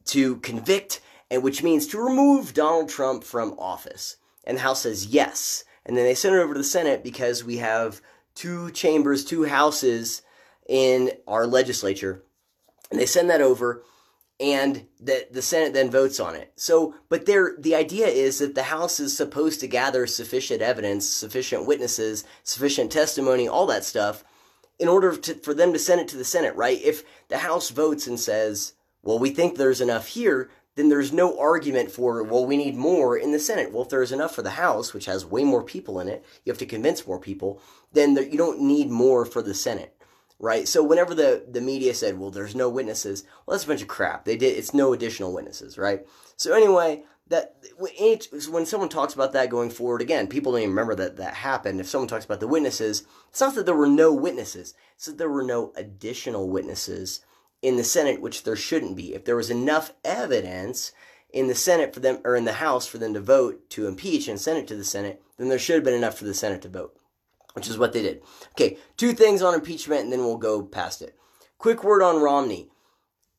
to 0.06 0.38
convict, 0.38 1.02
and 1.32 1.42
which 1.42 1.64
means 1.64 1.88
to 1.88 2.00
remove 2.00 2.54
Donald 2.54 2.90
Trump 2.90 3.24
from 3.24 3.56
office. 3.58 4.18
And 4.44 4.58
the 4.58 4.62
House 4.62 4.82
says 4.82 5.08
yes. 5.08 5.64
And 5.86 5.98
then 5.98 6.04
they 6.04 6.14
send 6.14 6.36
it 6.36 6.40
over 6.40 6.54
to 6.54 6.60
the 6.60 6.64
Senate 6.64 7.04
because 7.04 7.44
we 7.44 7.58
have 7.58 8.02
two 8.36 8.70
chambers, 8.72 9.26
two 9.26 9.46
houses 9.46 10.22
in 10.68 11.12
our 11.28 11.48
legislature. 11.48 12.24
And 12.90 13.00
they 13.00 13.06
send 13.06 13.30
that 13.30 13.42
over 13.42 13.84
and 14.40 14.86
the, 15.00 15.28
the 15.32 15.42
Senate 15.42 15.74
then 15.74 15.90
votes 15.90 16.20
on 16.20 16.36
it. 16.36 16.52
So, 16.56 16.94
but 17.10 17.26
there, 17.26 17.56
the 17.58 17.76
idea 17.76 18.08
is 18.08 18.40
that 18.40 18.54
the 18.54 18.64
House 18.64 19.00
is 19.00 19.16
supposed 19.16 19.60
to 19.62 19.68
gather 19.68 20.06
sufficient 20.06 20.62
evidence, 20.62 21.10
sufficient 21.10 21.66
witnesses, 21.66 22.24
sufficient 22.44 22.92
testimony, 22.92 23.48
all 23.48 23.66
that 23.68 23.84
stuff, 23.84 24.24
in 24.78 24.88
order 24.88 25.18
to, 25.18 25.34
for 25.36 25.56
them 25.56 25.74
to 25.74 25.80
send 25.80 26.02
it 26.02 26.08
to 26.10 26.18
the 26.18 26.24
Senate, 26.24 26.56
right? 26.56 26.80
If 26.84 27.04
the 27.30 27.40
House 27.40 27.72
votes 27.72 28.06
and 28.06 28.20
says, 28.20 28.74
well, 29.02 29.18
we 29.18 29.32
think 29.32 29.58
there's 29.58 29.82
enough 29.82 30.08
here, 30.08 30.52
then 30.76 30.90
there's 30.90 31.12
no 31.12 31.40
argument 31.40 31.90
for, 31.90 32.22
well, 32.22 32.46
we 32.46 32.58
need 32.58 32.76
more 32.76 33.18
in 33.18 33.32
the 33.32 33.40
Senate. 33.40 33.74
Well, 33.74 33.82
if 33.82 33.90
there's 33.90 34.12
enough 34.12 34.36
for 34.36 34.44
the 34.44 34.52
House, 34.52 34.94
which 34.94 35.06
has 35.06 35.26
way 35.26 35.44
more 35.44 35.64
people 35.64 36.00
in 36.00 36.08
it, 36.08 36.24
you 36.46 36.52
have 36.52 36.60
to 36.60 36.68
convince 36.68 37.08
more 37.08 37.20
people, 37.20 37.60
then 37.94 38.14
there, 38.14 38.24
you 38.24 38.38
don't 38.38 38.62
need 38.62 38.92
more 38.92 39.26
for 39.26 39.42
the 39.42 39.56
Senate, 39.56 39.97
right? 40.40 40.68
So 40.68 40.84
whenever 40.84 41.16
the, 41.16 41.46
the 41.50 41.62
media 41.62 41.94
said, 41.94 42.20
well, 42.20 42.32
there's 42.32 42.56
no 42.56 42.70
witnesses, 42.70 43.24
well, 43.46 43.56
that's 43.56 43.66
a 43.66 43.68
bunch 43.68 43.82
of 43.82 43.88
crap. 43.88 44.26
They 44.26 44.38
did, 44.38 44.58
it's 44.58 44.74
no 44.74 44.94
additional 44.94 45.34
witnesses, 45.34 45.78
right? 45.78 46.06
So 46.36 46.54
anyway, 46.54 47.04
that 47.30 47.58
when 47.78 48.66
someone 48.66 48.90
talks 48.90 49.14
about 49.14 49.34
that 49.34 49.50
going 49.50 49.70
forward, 49.70 50.02
again, 50.02 50.28
people 50.28 50.52
don't 50.52 50.62
even 50.62 50.72
remember 50.72 50.96
that 50.96 51.18
that 51.18 51.34
happened. 51.34 51.80
If 51.80 51.88
someone 51.88 52.08
talks 52.08 52.26
about 52.26 52.40
the 52.40 52.48
witnesses, 52.48 53.04
it's 53.30 53.42
not 53.42 53.56
that 53.56 53.66
there 53.66 53.76
were 53.76 53.88
no 53.88 54.14
witnesses, 54.14 54.74
it's 54.96 55.08
that 55.08 55.18
there 55.18 55.30
were 55.30 55.44
no 55.44 55.74
additional 55.76 56.50
witnesses 56.50 57.22
in 57.62 57.76
the 57.76 57.84
Senate, 57.84 58.22
which 58.22 58.44
there 58.44 58.56
shouldn't 58.56 58.96
be. 58.96 59.14
If 59.14 59.26
there 59.26 59.36
was 59.36 59.50
enough 59.50 59.94
evidence 60.06 60.92
in 61.32 61.48
the 61.48 61.56
Senate 61.56 61.94
for 61.94 62.00
them, 62.00 62.20
or 62.24 62.36
in 62.36 62.46
the 62.46 62.54
House 62.54 62.88
for 62.88 62.98
them 62.98 63.14
to 63.14 63.20
vote 63.20 63.70
to 63.72 63.88
impeach 63.88 64.28
and 64.28 64.40
send 64.40 64.60
it 64.60 64.68
to 64.68 64.76
the 64.76 64.86
Senate, 64.86 65.22
then 65.38 65.50
there 65.50 65.60
should 65.60 65.76
have 65.76 65.84
been 65.84 65.94
enough 65.94 66.18
for 66.18 66.26
the 66.26 66.34
Senate 66.34 66.62
to 66.62 66.70
vote, 66.70 66.98
which 67.58 67.68
is 67.68 67.80
what 67.80 67.92
they 67.92 68.04
did. 68.04 68.22
Okay, 68.52 68.78
two 68.98 69.14
things 69.14 69.42
on 69.42 69.56
impeachment, 69.56 70.04
and 70.04 70.14
then 70.14 70.20
we'll 70.20 70.38
go 70.38 70.62
past 70.62 71.02
it. 71.02 71.16
Quick 71.58 71.84
word 71.84 72.04
on 72.04 72.22
Romney. 72.22 72.70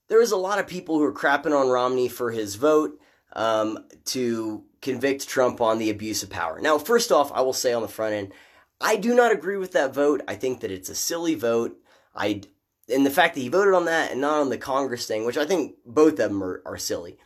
There 0.09 0.21
is 0.21 0.33
a 0.33 0.37
lot 0.37 0.59
of 0.59 0.67
people 0.67 0.99
who 0.99 1.05
are 1.05 1.15
crapping 1.15 1.57
on 1.57 1.69
Romney 1.69 2.09
for 2.09 2.33
his 2.33 2.57
vote 2.57 2.99
um, 3.35 3.79
to 4.07 4.65
convict 4.83 5.29
Trump 5.29 5.61
on 5.61 5.79
the 5.79 5.89
abuse 5.89 6.25
of 6.25 6.31
power. 6.31 6.61
Now, 6.61 6.79
first 6.79 7.13
off, 7.13 7.31
I 7.33 7.43
will 7.43 7.53
say 7.53 7.73
on 7.73 7.83
the 7.83 7.87
front 7.87 8.13
end, 8.13 8.33
I 8.81 8.97
do 8.97 9.15
not 9.15 9.31
agree 9.31 9.57
with 9.57 9.71
that 9.75 9.95
vote. 9.95 10.21
I 10.27 10.35
think 10.35 10.63
that 10.63 10.73
it's 10.73 10.89
a 10.89 10.97
silly 10.97 11.37
vote. 11.37 11.79
I 12.13 12.43
and 12.89 13.07
the 13.07 13.11
fact 13.11 13.37
that 13.37 13.41
he 13.43 13.49
voted 13.49 13.75
on 13.75 13.85
that 13.85 14.11
and 14.11 14.21
not 14.21 14.41
on 14.41 14.49
the 14.49 14.59
Congress 14.59 15.07
thing, 15.07 15.27
which 15.27 15.37
I 15.37 15.47
think 15.47 15.77
both 15.87 16.15
of 16.15 16.31
them 16.31 16.43
are, 16.43 16.61
are 16.67 16.77
silly. 16.77 17.19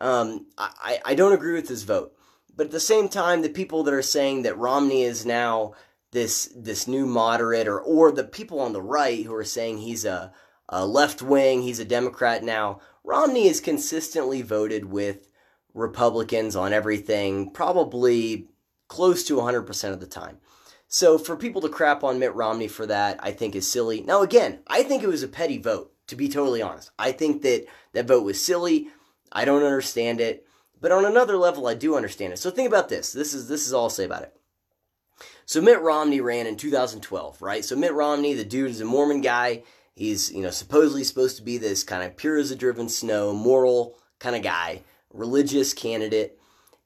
Um, 0.00 0.46
I, 0.56 1.00
I 1.04 1.14
don't 1.16 1.32
agree 1.32 1.54
with 1.54 1.68
his 1.68 1.82
vote. 1.82 2.12
But 2.54 2.66
at 2.66 2.72
the 2.72 2.80
same 2.80 3.08
time, 3.08 3.42
the 3.42 3.48
people 3.48 3.82
that 3.82 3.94
are 3.94 4.02
saying 4.02 4.42
that 4.42 4.56
Romney 4.56 5.02
is 5.02 5.26
now 5.26 5.74
this 6.16 6.50
this 6.56 6.88
new 6.88 7.04
moderate, 7.04 7.68
or 7.68 7.78
or 7.78 8.10
the 8.10 8.24
people 8.24 8.58
on 8.58 8.72
the 8.72 8.80
right 8.80 9.26
who 9.26 9.34
are 9.34 9.44
saying 9.44 9.76
he's 9.76 10.06
a, 10.06 10.32
a 10.66 10.86
left 10.86 11.20
wing, 11.20 11.60
he's 11.60 11.78
a 11.78 11.84
Democrat 11.84 12.42
now. 12.42 12.80
Romney 13.04 13.46
is 13.46 13.60
consistently 13.60 14.40
voted 14.40 14.86
with 14.86 15.28
Republicans 15.74 16.56
on 16.56 16.72
everything, 16.72 17.50
probably 17.50 18.48
close 18.88 19.24
to 19.24 19.36
100% 19.36 19.92
of 19.92 20.00
the 20.00 20.06
time. 20.06 20.38
So 20.88 21.18
for 21.18 21.36
people 21.36 21.60
to 21.60 21.68
crap 21.68 22.02
on 22.02 22.18
Mitt 22.18 22.34
Romney 22.34 22.66
for 22.66 22.86
that, 22.86 23.18
I 23.22 23.32
think 23.32 23.54
is 23.54 23.70
silly. 23.70 24.00
Now 24.00 24.22
again, 24.22 24.60
I 24.66 24.84
think 24.84 25.02
it 25.02 25.08
was 25.08 25.22
a 25.22 25.28
petty 25.28 25.58
vote, 25.58 25.92
to 26.06 26.16
be 26.16 26.30
totally 26.30 26.62
honest. 26.62 26.92
I 26.98 27.12
think 27.12 27.42
that 27.42 27.66
that 27.92 28.08
vote 28.08 28.24
was 28.24 28.42
silly. 28.42 28.88
I 29.30 29.44
don't 29.44 29.62
understand 29.62 30.22
it. 30.22 30.46
But 30.80 30.92
on 30.92 31.04
another 31.04 31.36
level, 31.36 31.66
I 31.66 31.74
do 31.74 31.94
understand 31.94 32.32
it. 32.32 32.38
So 32.38 32.50
think 32.50 32.68
about 32.68 32.88
this. 32.88 33.12
This 33.12 33.34
is 33.34 33.48
this 33.48 33.66
is 33.66 33.74
all 33.74 33.84
I'll 33.84 33.90
say 33.90 34.04
about 34.04 34.22
it. 34.22 34.35
So 35.46 35.60
Mitt 35.60 35.80
Romney 35.80 36.20
ran 36.20 36.48
in 36.48 36.56
2012, 36.56 37.40
right? 37.40 37.64
So 37.64 37.76
Mitt 37.76 37.94
Romney, 37.94 38.34
the 38.34 38.44
dude 38.44 38.70
is 38.70 38.80
a 38.80 38.84
Mormon 38.84 39.20
guy. 39.20 39.62
He's, 39.94 40.32
you 40.32 40.42
know, 40.42 40.50
supposedly 40.50 41.04
supposed 41.04 41.36
to 41.36 41.42
be 41.42 41.56
this 41.56 41.84
kind 41.84 42.02
of 42.02 42.16
pure 42.16 42.36
as 42.36 42.50
a 42.50 42.56
driven 42.56 42.88
snow, 42.88 43.32
moral 43.32 43.96
kind 44.18 44.34
of 44.34 44.42
guy, 44.42 44.82
religious 45.14 45.72
candidate. 45.72 46.38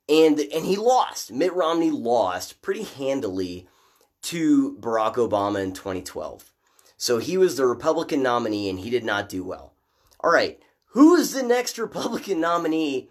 And 0.09 0.38
and 0.38 0.66
he 0.66 0.77
lost. 0.77 1.33
Mitt 1.33 1.55
Romney 1.55 1.90
lost 1.90 2.61
pretty 2.61 2.83
handily 2.83 3.66
to 4.23 4.77
Barack 4.79 5.14
Obama 5.14 5.62
in 5.62 5.73
2012. 5.73 6.53
So 6.99 7.16
he 7.16 7.38
was 7.38 7.57
the 7.57 7.66
Republican 7.66 8.23
nominee 8.23 8.68
and 8.68 8.81
he 8.81 8.90
did 8.90 9.05
not 9.05 9.31
do 9.31 9.42
well. 9.42 9.73
All 10.23 10.31
right, 10.31 10.61
who 10.88 11.14
is 11.14 11.33
the 11.33 11.42
next 11.42 11.79
Republican 11.79 12.40
nominee? 12.40 13.09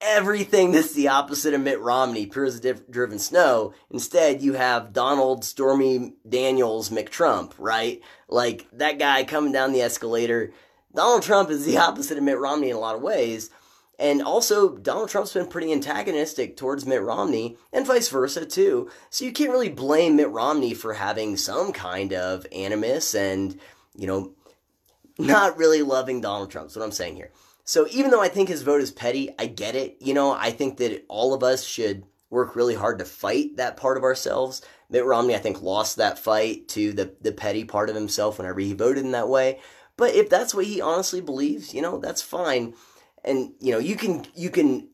Everything 0.00 0.72
that's 0.72 0.94
the 0.94 1.08
opposite 1.08 1.52
of 1.52 1.60
Mitt 1.60 1.78
Romney, 1.80 2.24
pure 2.24 2.46
as 2.46 2.60
driven 2.60 3.18
snow. 3.18 3.74
Instead, 3.90 4.40
you 4.40 4.54
have 4.54 4.94
Donald 4.94 5.44
Stormy 5.44 6.14
Daniels 6.26 6.88
McTrump, 6.88 7.52
right? 7.58 8.00
Like 8.28 8.66
that 8.72 8.98
guy 8.98 9.24
coming 9.24 9.52
down 9.52 9.72
the 9.72 9.82
escalator. 9.82 10.52
Donald 10.94 11.22
Trump 11.22 11.50
is 11.50 11.66
the 11.66 11.76
opposite 11.78 12.16
of 12.16 12.24
Mitt 12.24 12.38
Romney 12.38 12.70
in 12.70 12.76
a 12.76 12.80
lot 12.80 12.96
of 12.96 13.02
ways. 13.02 13.50
And 13.98 14.22
also, 14.22 14.78
Donald 14.78 15.10
Trump's 15.10 15.34
been 15.34 15.46
pretty 15.46 15.70
antagonistic 15.70 16.56
towards 16.56 16.86
Mitt 16.86 17.02
Romney, 17.02 17.58
and 17.70 17.86
vice 17.86 18.08
versa, 18.08 18.46
too. 18.46 18.90
So 19.10 19.26
you 19.26 19.32
can't 19.32 19.50
really 19.50 19.68
blame 19.68 20.16
Mitt 20.16 20.30
Romney 20.30 20.72
for 20.72 20.94
having 20.94 21.36
some 21.36 21.74
kind 21.74 22.14
of 22.14 22.46
animus 22.50 23.14
and, 23.14 23.60
you 23.94 24.06
know, 24.06 24.32
not 25.18 25.58
really 25.58 25.82
loving 25.82 26.22
Donald 26.22 26.50
Trump. 26.50 26.68
That's 26.68 26.76
what 26.76 26.84
I'm 26.86 26.92
saying 26.92 27.16
here. 27.16 27.30
So 27.70 27.86
even 27.92 28.10
though 28.10 28.20
I 28.20 28.26
think 28.26 28.48
his 28.48 28.62
vote 28.62 28.80
is 28.80 28.90
petty, 28.90 29.30
I 29.38 29.46
get 29.46 29.76
it. 29.76 29.96
You 30.00 30.12
know, 30.12 30.32
I 30.32 30.50
think 30.50 30.78
that 30.78 31.04
all 31.06 31.32
of 31.32 31.44
us 31.44 31.62
should 31.62 32.02
work 32.28 32.56
really 32.56 32.74
hard 32.74 32.98
to 32.98 33.04
fight 33.04 33.58
that 33.58 33.76
part 33.76 33.96
of 33.96 34.02
ourselves. 34.02 34.60
Mitt 34.88 35.04
Romney, 35.04 35.36
I 35.36 35.38
think, 35.38 35.62
lost 35.62 35.94
that 35.94 36.18
fight 36.18 36.66
to 36.70 36.92
the, 36.92 37.14
the 37.20 37.30
petty 37.30 37.62
part 37.62 37.88
of 37.88 37.94
himself 37.94 38.38
whenever 38.38 38.58
he 38.58 38.72
voted 38.72 39.04
in 39.04 39.12
that 39.12 39.28
way. 39.28 39.60
But 39.96 40.16
if 40.16 40.28
that's 40.28 40.52
what 40.52 40.64
he 40.64 40.80
honestly 40.80 41.20
believes, 41.20 41.72
you 41.72 41.80
know, 41.80 42.00
that's 42.00 42.20
fine. 42.20 42.74
And, 43.24 43.52
you 43.60 43.70
know, 43.70 43.78
you 43.78 43.94
can 43.94 44.26
you 44.34 44.50
can 44.50 44.88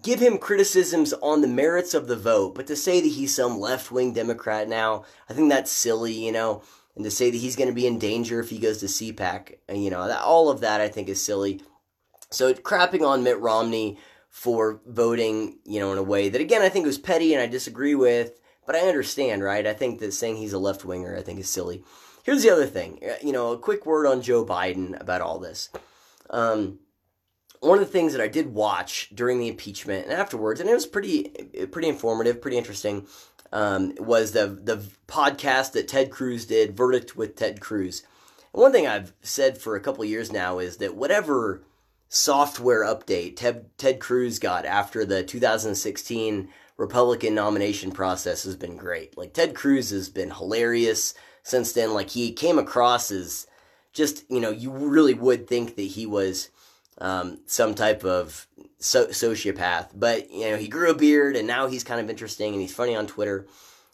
give 0.00 0.18
him 0.18 0.38
criticisms 0.38 1.12
on 1.12 1.42
the 1.42 1.46
merits 1.46 1.92
of 1.92 2.06
the 2.06 2.16
vote, 2.16 2.54
but 2.54 2.68
to 2.68 2.76
say 2.76 3.02
that 3.02 3.06
he's 3.06 3.36
some 3.36 3.60
left 3.60 3.90
wing 3.90 4.14
Democrat 4.14 4.66
now, 4.66 5.04
I 5.28 5.34
think 5.34 5.50
that's 5.50 5.70
silly, 5.70 6.14
you 6.14 6.32
know. 6.32 6.62
And 6.96 7.04
to 7.04 7.10
say 7.10 7.30
that 7.30 7.36
he's 7.36 7.54
going 7.54 7.68
to 7.68 7.74
be 7.74 7.86
in 7.86 7.98
danger 7.98 8.40
if 8.40 8.48
he 8.48 8.58
goes 8.58 8.78
to 8.78 8.86
CPAC, 8.86 9.58
uh, 9.68 9.74
you 9.74 9.90
know, 9.90 10.08
that, 10.08 10.22
all 10.22 10.48
of 10.48 10.60
that 10.60 10.80
I 10.80 10.88
think 10.88 11.10
is 11.10 11.22
silly. 11.22 11.60
So 12.30 12.52
crapping 12.52 13.06
on 13.06 13.22
Mitt 13.22 13.40
Romney 13.40 13.98
for 14.28 14.80
voting, 14.86 15.58
you 15.64 15.80
know, 15.80 15.92
in 15.92 15.98
a 15.98 16.02
way 16.02 16.28
that 16.28 16.40
again 16.40 16.62
I 16.62 16.68
think 16.68 16.86
was 16.86 16.98
petty 16.98 17.32
and 17.32 17.42
I 17.42 17.46
disagree 17.46 17.94
with, 17.94 18.38
but 18.66 18.76
I 18.76 18.80
understand, 18.80 19.42
right? 19.42 19.66
I 19.66 19.72
think 19.72 20.00
that 20.00 20.12
saying 20.12 20.36
he's 20.36 20.52
a 20.52 20.58
left 20.58 20.84
winger 20.84 21.16
I 21.16 21.22
think 21.22 21.40
is 21.40 21.48
silly. 21.48 21.82
Here's 22.24 22.42
the 22.42 22.50
other 22.50 22.66
thing, 22.66 23.00
uh, 23.02 23.14
you 23.22 23.32
know, 23.32 23.52
a 23.52 23.58
quick 23.58 23.86
word 23.86 24.06
on 24.06 24.20
Joe 24.20 24.44
Biden 24.44 25.00
about 25.00 25.22
all 25.22 25.38
this. 25.38 25.70
Um, 26.28 26.80
one 27.60 27.78
of 27.78 27.84
the 27.84 27.90
things 27.90 28.12
that 28.12 28.20
I 28.20 28.28
did 28.28 28.54
watch 28.54 29.10
during 29.14 29.38
the 29.38 29.48
impeachment 29.48 30.04
and 30.04 30.12
afterwards, 30.12 30.60
and 30.60 30.68
it 30.68 30.74
was 30.74 30.86
pretty, 30.86 31.30
pretty 31.72 31.88
informative, 31.88 32.40
pretty 32.40 32.58
interesting, 32.58 33.06
um, 33.52 33.94
was 33.98 34.32
the 34.32 34.46
the 34.46 34.84
podcast 35.06 35.72
that 35.72 35.88
Ted 35.88 36.10
Cruz 36.10 36.44
did, 36.44 36.76
Verdict 36.76 37.16
with 37.16 37.34
Ted 37.34 37.60
Cruz. 37.60 38.02
And 38.52 38.62
one 38.62 38.72
thing 38.72 38.86
I've 38.86 39.12
said 39.22 39.58
for 39.58 39.74
a 39.74 39.80
couple 39.80 40.04
years 40.04 40.30
now 40.30 40.58
is 40.58 40.76
that 40.76 40.94
whatever 40.94 41.62
software 42.08 42.84
update 42.84 43.36
Ted, 43.36 43.66
Ted 43.76 44.00
Cruz 44.00 44.38
got 44.38 44.64
after 44.64 45.04
the 45.04 45.22
2016 45.22 46.48
Republican 46.76 47.34
nomination 47.34 47.90
process 47.90 48.44
has 48.44 48.56
been 48.56 48.76
great. 48.76 49.16
Like 49.18 49.34
Ted 49.34 49.54
Cruz 49.54 49.90
has 49.90 50.08
been 50.08 50.30
hilarious 50.30 51.14
since 51.42 51.72
then. 51.72 51.92
Like 51.92 52.10
he 52.10 52.32
came 52.32 52.58
across 52.58 53.10
as 53.10 53.46
just, 53.92 54.24
you 54.30 54.40
know, 54.40 54.50
you 54.50 54.70
really 54.70 55.14
would 55.14 55.46
think 55.48 55.76
that 55.76 55.82
he 55.82 56.06
was 56.06 56.50
um, 56.98 57.40
some 57.46 57.74
type 57.74 58.04
of 58.04 58.46
so- 58.78 59.08
sociopath. 59.08 59.88
But, 59.94 60.30
you 60.30 60.50
know, 60.50 60.56
he 60.56 60.68
grew 60.68 60.90
a 60.90 60.94
beard 60.94 61.36
and 61.36 61.46
now 61.46 61.66
he's 61.66 61.84
kind 61.84 62.00
of 62.00 62.08
interesting 62.08 62.52
and 62.52 62.62
he's 62.62 62.74
funny 62.74 62.94
on 62.94 63.06
Twitter. 63.06 63.46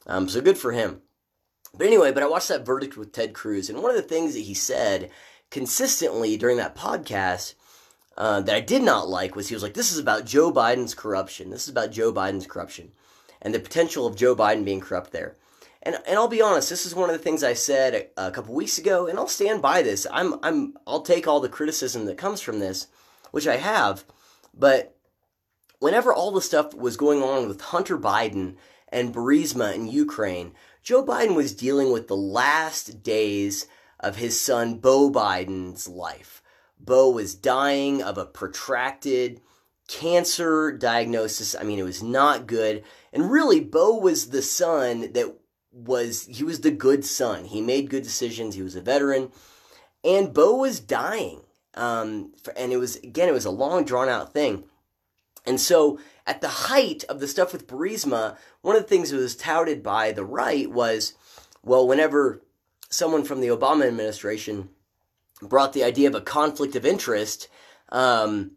Um, 0.06 0.28
so 0.28 0.40
good 0.40 0.58
for 0.58 0.72
him. 0.72 1.00
But 1.76 1.86
anyway, 1.86 2.12
but 2.12 2.22
I 2.22 2.28
watched 2.28 2.48
that 2.48 2.66
verdict 2.66 2.96
with 2.96 3.12
Ted 3.12 3.32
Cruz, 3.34 3.68
and 3.68 3.82
one 3.82 3.90
of 3.90 3.96
the 3.96 4.02
things 4.02 4.34
that 4.34 4.40
he 4.40 4.54
said 4.54 5.10
consistently 5.50 6.36
during 6.36 6.56
that 6.58 6.76
podcast 6.76 7.54
uh, 8.16 8.40
that 8.42 8.54
I 8.54 8.60
did 8.60 8.82
not 8.82 9.08
like 9.08 9.34
was 9.34 9.48
he 9.48 9.54
was 9.54 9.62
like, 9.62 9.74
this 9.74 9.92
is 9.92 9.98
about 9.98 10.24
Joe 10.26 10.52
Biden's 10.52 10.94
corruption. 10.94 11.50
This 11.50 11.64
is 11.64 11.68
about 11.68 11.92
Joe 11.92 12.12
Biden's 12.12 12.46
corruption 12.46 12.92
and 13.42 13.54
the 13.54 13.60
potential 13.60 14.06
of 14.06 14.16
Joe 14.16 14.34
Biden 14.34 14.64
being 14.64 14.80
corrupt 14.80 15.12
there. 15.12 15.36
And, 15.82 15.98
and 16.06 16.16
I'll 16.16 16.28
be 16.28 16.40
honest, 16.40 16.70
this 16.70 16.86
is 16.86 16.94
one 16.94 17.10
of 17.10 17.16
the 17.16 17.22
things 17.22 17.44
I 17.44 17.52
said 17.52 18.10
a, 18.16 18.28
a 18.28 18.30
couple 18.30 18.54
weeks 18.54 18.78
ago, 18.78 19.06
and 19.06 19.18
I'll 19.18 19.28
stand 19.28 19.60
by 19.60 19.82
this. 19.82 20.06
I'm, 20.10 20.34
I'm, 20.42 20.74
I'll 20.86 21.02
take 21.02 21.28
all 21.28 21.40
the 21.40 21.48
criticism 21.48 22.06
that 22.06 22.16
comes 22.16 22.40
from 22.40 22.58
this, 22.58 22.86
which 23.32 23.46
I 23.46 23.56
have, 23.56 24.04
but 24.54 24.96
whenever 25.80 26.14
all 26.14 26.30
the 26.30 26.40
stuff 26.40 26.72
was 26.74 26.96
going 26.96 27.22
on 27.22 27.48
with 27.48 27.60
Hunter 27.60 27.98
Biden 27.98 28.54
and 28.88 29.14
Burisma 29.14 29.74
in 29.74 29.86
Ukraine, 29.86 30.52
Joe 30.82 31.04
Biden 31.04 31.34
was 31.34 31.54
dealing 31.54 31.92
with 31.92 32.08
the 32.08 32.16
last 32.16 33.02
days 33.02 33.66
of 34.00 34.16
his 34.16 34.40
son 34.40 34.78
Beau 34.78 35.10
Biden's 35.10 35.86
life. 35.86 36.42
Beau 36.84 37.10
was 37.10 37.34
dying 37.34 38.02
of 38.02 38.18
a 38.18 38.26
protracted 38.26 39.40
cancer 39.88 40.72
diagnosis. 40.72 41.54
I 41.58 41.62
mean, 41.62 41.78
it 41.78 41.84
was 41.84 42.02
not 42.02 42.46
good. 42.46 42.84
And 43.12 43.30
really, 43.30 43.60
Beau 43.60 43.98
was 43.98 44.30
the 44.30 44.42
son 44.42 45.12
that 45.12 45.36
was, 45.72 46.26
he 46.26 46.44
was 46.44 46.60
the 46.60 46.70
good 46.70 47.04
son. 47.04 47.44
He 47.44 47.60
made 47.60 47.90
good 47.90 48.02
decisions. 48.02 48.54
He 48.54 48.62
was 48.62 48.76
a 48.76 48.80
veteran. 48.80 49.30
And 50.02 50.34
Beau 50.34 50.56
was 50.56 50.80
dying. 50.80 51.42
Um, 51.74 52.32
and 52.56 52.72
it 52.72 52.76
was, 52.76 52.96
again, 52.96 53.28
it 53.28 53.32
was 53.32 53.44
a 53.44 53.50
long, 53.50 53.84
drawn 53.84 54.08
out 54.08 54.32
thing. 54.32 54.64
And 55.46 55.60
so, 55.60 55.98
at 56.26 56.40
the 56.40 56.48
height 56.48 57.04
of 57.08 57.20
the 57.20 57.28
stuff 57.28 57.52
with 57.52 57.66
Burisma, 57.66 58.36
one 58.62 58.76
of 58.76 58.82
the 58.82 58.88
things 58.88 59.10
that 59.10 59.16
was 59.16 59.36
touted 59.36 59.82
by 59.82 60.12
the 60.12 60.24
right 60.24 60.70
was, 60.70 61.14
well, 61.62 61.86
whenever 61.86 62.40
someone 62.88 63.24
from 63.24 63.40
the 63.40 63.48
Obama 63.48 63.86
administration 63.86 64.70
brought 65.48 65.72
the 65.72 65.84
idea 65.84 66.08
of 66.08 66.14
a 66.14 66.20
conflict 66.20 66.76
of 66.76 66.86
interest 66.86 67.48
um, 67.90 68.52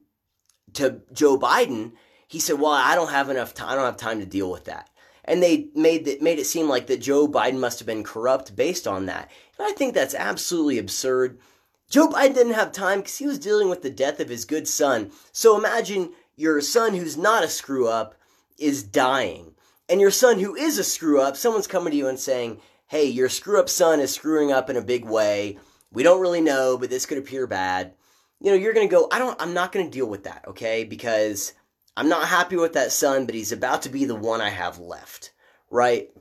to 0.73 1.01
Joe 1.13 1.37
Biden, 1.37 1.93
he 2.27 2.39
said, 2.39 2.59
"Well, 2.59 2.71
I 2.71 2.95
don't 2.95 3.11
have 3.11 3.29
enough 3.29 3.53
time. 3.53 3.69
I 3.69 3.75
don't 3.75 3.85
have 3.85 3.97
time 3.97 4.19
to 4.19 4.25
deal 4.25 4.51
with 4.51 4.65
that." 4.65 4.89
And 5.25 5.43
they 5.43 5.69
made 5.75 6.07
it 6.07 6.21
made 6.21 6.39
it 6.39 6.45
seem 6.45 6.69
like 6.69 6.87
that 6.87 7.01
Joe 7.01 7.27
Biden 7.27 7.59
must 7.59 7.79
have 7.79 7.85
been 7.85 8.03
corrupt 8.03 8.55
based 8.55 8.87
on 8.87 9.05
that. 9.07 9.29
And 9.57 9.67
I 9.67 9.71
think 9.73 9.93
that's 9.93 10.15
absolutely 10.15 10.77
absurd. 10.77 11.39
Joe 11.89 12.09
Biden 12.09 12.33
didn't 12.33 12.53
have 12.53 12.71
time 12.71 12.99
because 12.99 13.17
he 13.17 13.27
was 13.27 13.39
dealing 13.39 13.69
with 13.69 13.81
the 13.81 13.89
death 13.89 14.19
of 14.19 14.29
his 14.29 14.45
good 14.45 14.67
son. 14.67 15.11
So 15.31 15.57
imagine 15.57 16.11
your 16.35 16.59
son 16.61 16.95
who's 16.95 17.17
not 17.17 17.43
a 17.43 17.49
screw 17.49 17.87
up 17.87 18.15
is 18.57 18.83
dying. 18.83 19.53
And 19.89 20.01
your 20.01 20.11
son 20.11 20.39
who 20.39 20.53
is 20.55 20.77
a 20.77 20.83
screw 20.83 21.21
up, 21.21 21.37
someone's 21.37 21.67
coming 21.67 21.91
to 21.91 21.97
you 21.97 22.07
and 22.07 22.19
saying, 22.19 22.59
hey, 22.87 23.05
your 23.05 23.29
screw 23.29 23.59
up 23.59 23.69
son 23.69 23.99
is 23.99 24.13
screwing 24.13 24.51
up 24.51 24.69
in 24.69 24.75
a 24.75 24.81
big 24.81 25.05
way. 25.05 25.57
We 25.97 26.03
don't 26.03 26.21
really 26.21 26.41
know, 26.41 26.77
but 26.77 26.91
this 26.91 27.07
could 27.07 27.17
appear 27.17 27.47
bad. 27.47 27.95
You 28.39 28.51
know, 28.51 28.55
you're 28.55 28.75
going 28.75 28.87
to 28.87 28.95
go, 28.95 29.07
I 29.11 29.17
don't, 29.17 29.41
I'm 29.41 29.55
not 29.55 29.71
going 29.71 29.83
to 29.83 29.91
deal 29.91 30.05
with 30.05 30.25
that, 30.25 30.43
okay? 30.47 30.83
Because 30.83 31.53
I'm 31.97 32.07
not 32.07 32.27
happy 32.27 32.55
with 32.55 32.73
that 32.73 32.91
son, 32.91 33.25
but 33.25 33.33
he's 33.33 33.51
about 33.51 33.81
to 33.81 33.89
be 33.89 34.05
the 34.05 34.13
one 34.13 34.39
I 34.39 34.49
have 34.49 34.77
left, 34.77 35.31
right? 35.71 36.11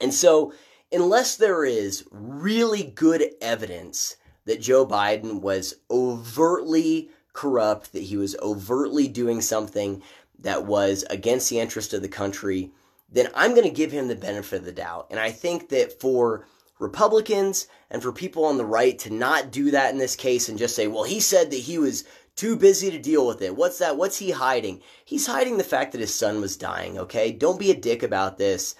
And 0.00 0.14
so, 0.14 0.52
unless 0.92 1.34
there 1.34 1.64
is 1.64 2.04
really 2.12 2.84
good 2.84 3.24
evidence 3.40 4.14
that 4.44 4.60
Joe 4.60 4.86
Biden 4.86 5.40
was 5.40 5.74
overtly 5.90 7.10
corrupt, 7.32 7.92
that 7.94 8.04
he 8.04 8.16
was 8.16 8.36
overtly 8.40 9.08
doing 9.08 9.40
something 9.40 10.04
that 10.38 10.66
was 10.66 11.04
against 11.10 11.50
the 11.50 11.58
interest 11.58 11.92
of 11.94 12.02
the 12.02 12.08
country, 12.08 12.70
then 13.10 13.28
I'm 13.34 13.56
going 13.56 13.66
to 13.66 13.70
give 13.70 13.90
him 13.90 14.06
the 14.06 14.14
benefit 14.14 14.60
of 14.60 14.66
the 14.66 14.70
doubt. 14.70 15.08
And 15.10 15.18
I 15.18 15.32
think 15.32 15.70
that 15.70 16.00
for 16.00 16.46
Republicans 16.80 17.68
and 17.90 18.02
for 18.02 18.12
people 18.12 18.44
on 18.44 18.56
the 18.56 18.64
right 18.64 18.98
to 19.00 19.12
not 19.12 19.52
do 19.52 19.70
that 19.70 19.92
in 19.92 19.98
this 19.98 20.16
case 20.16 20.48
and 20.48 20.58
just 20.58 20.74
say, 20.74 20.88
well, 20.88 21.04
he 21.04 21.20
said 21.20 21.50
that 21.50 21.56
he 21.56 21.78
was 21.78 22.04
too 22.36 22.56
busy 22.56 22.90
to 22.90 22.98
deal 22.98 23.26
with 23.26 23.42
it. 23.42 23.54
What's 23.54 23.78
that? 23.78 23.96
What's 23.96 24.16
he 24.16 24.30
hiding? 24.30 24.80
He's 25.04 25.26
hiding 25.26 25.58
the 25.58 25.64
fact 25.64 25.92
that 25.92 26.00
his 26.00 26.14
son 26.14 26.40
was 26.40 26.56
dying, 26.56 26.98
okay? 26.98 27.32
Don't 27.32 27.58
be 27.58 27.70
a 27.70 27.76
dick 27.76 28.02
about 28.02 28.38
this. 28.38 28.74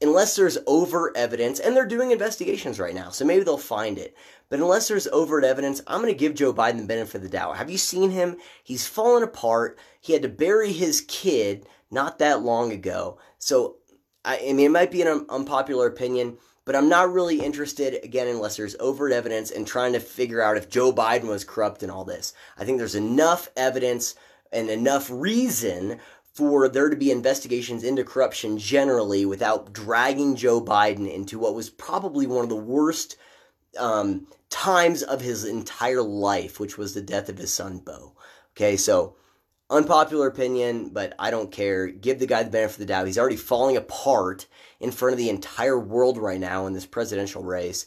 Unless 0.00 0.36
there's 0.36 0.58
overt 0.66 1.16
evidence, 1.16 1.58
and 1.58 1.74
they're 1.74 1.86
doing 1.86 2.12
investigations 2.12 2.78
right 2.78 2.94
now, 2.94 3.10
so 3.10 3.24
maybe 3.24 3.42
they'll 3.42 3.58
find 3.58 3.98
it. 3.98 4.14
But 4.48 4.60
unless 4.60 4.86
there's 4.86 5.08
overt 5.08 5.42
evidence, 5.42 5.80
I'm 5.86 6.00
going 6.00 6.12
to 6.12 6.18
give 6.18 6.34
Joe 6.34 6.54
Biden 6.54 6.78
the 6.78 6.86
benefit 6.86 7.16
of 7.16 7.22
the 7.22 7.28
doubt. 7.28 7.56
Have 7.56 7.70
you 7.70 7.78
seen 7.78 8.10
him? 8.10 8.36
He's 8.62 8.86
fallen 8.86 9.24
apart. 9.24 9.78
He 10.00 10.12
had 10.12 10.22
to 10.22 10.28
bury 10.28 10.72
his 10.72 11.00
kid 11.08 11.66
not 11.90 12.20
that 12.20 12.42
long 12.42 12.70
ago. 12.72 13.18
So, 13.38 13.76
I, 14.24 14.38
I 14.38 14.52
mean, 14.52 14.66
it 14.66 14.70
might 14.70 14.92
be 14.92 15.02
an 15.02 15.26
unpopular 15.28 15.88
opinion, 15.88 16.38
but 16.68 16.76
I'm 16.76 16.90
not 16.90 17.14
really 17.14 17.40
interested, 17.40 17.98
again, 18.04 18.28
unless 18.28 18.58
there's 18.58 18.76
overt 18.78 19.10
evidence 19.10 19.50
and 19.50 19.66
trying 19.66 19.94
to 19.94 20.00
figure 20.00 20.42
out 20.42 20.58
if 20.58 20.68
Joe 20.68 20.92
Biden 20.92 21.28
was 21.28 21.42
corrupt 21.42 21.82
in 21.82 21.88
all 21.88 22.04
this. 22.04 22.34
I 22.58 22.66
think 22.66 22.76
there's 22.76 22.94
enough 22.94 23.48
evidence 23.56 24.14
and 24.52 24.68
enough 24.68 25.08
reason 25.10 25.98
for 26.34 26.68
there 26.68 26.90
to 26.90 26.94
be 26.96 27.10
investigations 27.10 27.84
into 27.84 28.04
corruption 28.04 28.58
generally 28.58 29.24
without 29.24 29.72
dragging 29.72 30.36
Joe 30.36 30.60
Biden 30.60 31.10
into 31.10 31.38
what 31.38 31.54
was 31.54 31.70
probably 31.70 32.26
one 32.26 32.42
of 32.44 32.50
the 32.50 32.54
worst 32.56 33.16
um, 33.78 34.26
times 34.50 35.02
of 35.02 35.22
his 35.22 35.46
entire 35.46 36.02
life, 36.02 36.60
which 36.60 36.76
was 36.76 36.92
the 36.92 37.00
death 37.00 37.30
of 37.30 37.38
his 37.38 37.50
son, 37.50 37.78
Beau. 37.78 38.12
Okay, 38.54 38.76
so 38.76 39.16
Unpopular 39.70 40.26
opinion, 40.26 40.88
but 40.90 41.14
I 41.18 41.30
don't 41.30 41.52
care. 41.52 41.88
Give 41.88 42.18
the 42.18 42.26
guy 42.26 42.42
the 42.42 42.50
benefit 42.50 42.76
of 42.76 42.78
the 42.78 42.86
doubt. 42.86 43.06
He's 43.06 43.18
already 43.18 43.36
falling 43.36 43.76
apart 43.76 44.46
in 44.80 44.90
front 44.90 45.12
of 45.12 45.18
the 45.18 45.28
entire 45.28 45.78
world 45.78 46.16
right 46.16 46.40
now 46.40 46.66
in 46.66 46.72
this 46.72 46.86
presidential 46.86 47.42
race. 47.42 47.84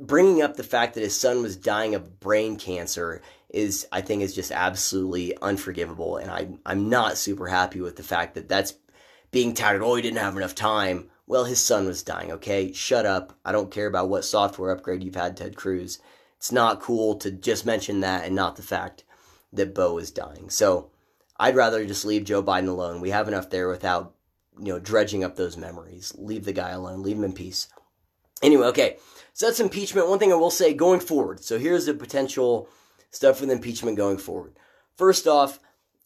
Bringing 0.00 0.42
up 0.42 0.56
the 0.56 0.64
fact 0.64 0.94
that 0.94 1.02
his 1.02 1.18
son 1.18 1.40
was 1.40 1.56
dying 1.56 1.94
of 1.94 2.18
brain 2.18 2.56
cancer 2.56 3.22
is, 3.48 3.86
I 3.92 4.00
think, 4.00 4.22
is 4.22 4.34
just 4.34 4.50
absolutely 4.50 5.36
unforgivable. 5.40 6.16
And 6.16 6.30
I, 6.32 6.48
I'm 6.66 6.88
not 6.88 7.16
super 7.16 7.46
happy 7.46 7.80
with 7.80 7.94
the 7.94 8.02
fact 8.02 8.34
that 8.34 8.48
that's 8.48 8.74
being 9.30 9.54
touted. 9.54 9.82
Oh, 9.82 9.94
he 9.94 10.02
didn't 10.02 10.18
have 10.18 10.36
enough 10.36 10.56
time. 10.56 11.10
Well, 11.28 11.44
his 11.44 11.62
son 11.62 11.86
was 11.86 12.02
dying, 12.02 12.32
okay? 12.32 12.72
Shut 12.72 13.06
up. 13.06 13.38
I 13.44 13.52
don't 13.52 13.70
care 13.70 13.86
about 13.86 14.08
what 14.08 14.24
software 14.24 14.72
upgrade 14.72 15.04
you've 15.04 15.14
had, 15.14 15.36
Ted 15.36 15.54
Cruz. 15.54 16.00
It's 16.38 16.50
not 16.50 16.80
cool 16.80 17.14
to 17.16 17.30
just 17.30 17.64
mention 17.64 18.00
that 18.00 18.24
and 18.24 18.34
not 18.34 18.56
the 18.56 18.62
fact 18.62 19.04
that 19.52 19.74
Beau 19.74 19.96
is 19.98 20.10
dying. 20.10 20.50
So, 20.50 20.90
I'd 21.36 21.56
rather 21.56 21.84
just 21.84 22.04
leave 22.04 22.24
Joe 22.24 22.42
Biden 22.42 22.68
alone. 22.68 23.00
We 23.00 23.10
have 23.10 23.28
enough 23.28 23.50
there 23.50 23.68
without, 23.68 24.14
you 24.58 24.72
know, 24.72 24.78
dredging 24.78 25.24
up 25.24 25.36
those 25.36 25.56
memories. 25.56 26.14
Leave 26.16 26.44
the 26.44 26.52
guy 26.52 26.70
alone. 26.70 27.02
Leave 27.02 27.16
him 27.16 27.24
in 27.24 27.32
peace. 27.32 27.68
Anyway, 28.42 28.66
okay. 28.66 28.98
So 29.32 29.46
that's 29.46 29.60
impeachment. 29.60 30.08
One 30.08 30.18
thing 30.18 30.32
I 30.32 30.36
will 30.36 30.50
say 30.50 30.74
going 30.74 31.00
forward. 31.00 31.42
So 31.42 31.58
here's 31.58 31.86
the 31.86 31.94
potential 31.94 32.68
stuff 33.10 33.40
with 33.40 33.50
impeachment 33.50 33.96
going 33.96 34.18
forward. 34.18 34.54
First 34.96 35.26
off, 35.26 35.58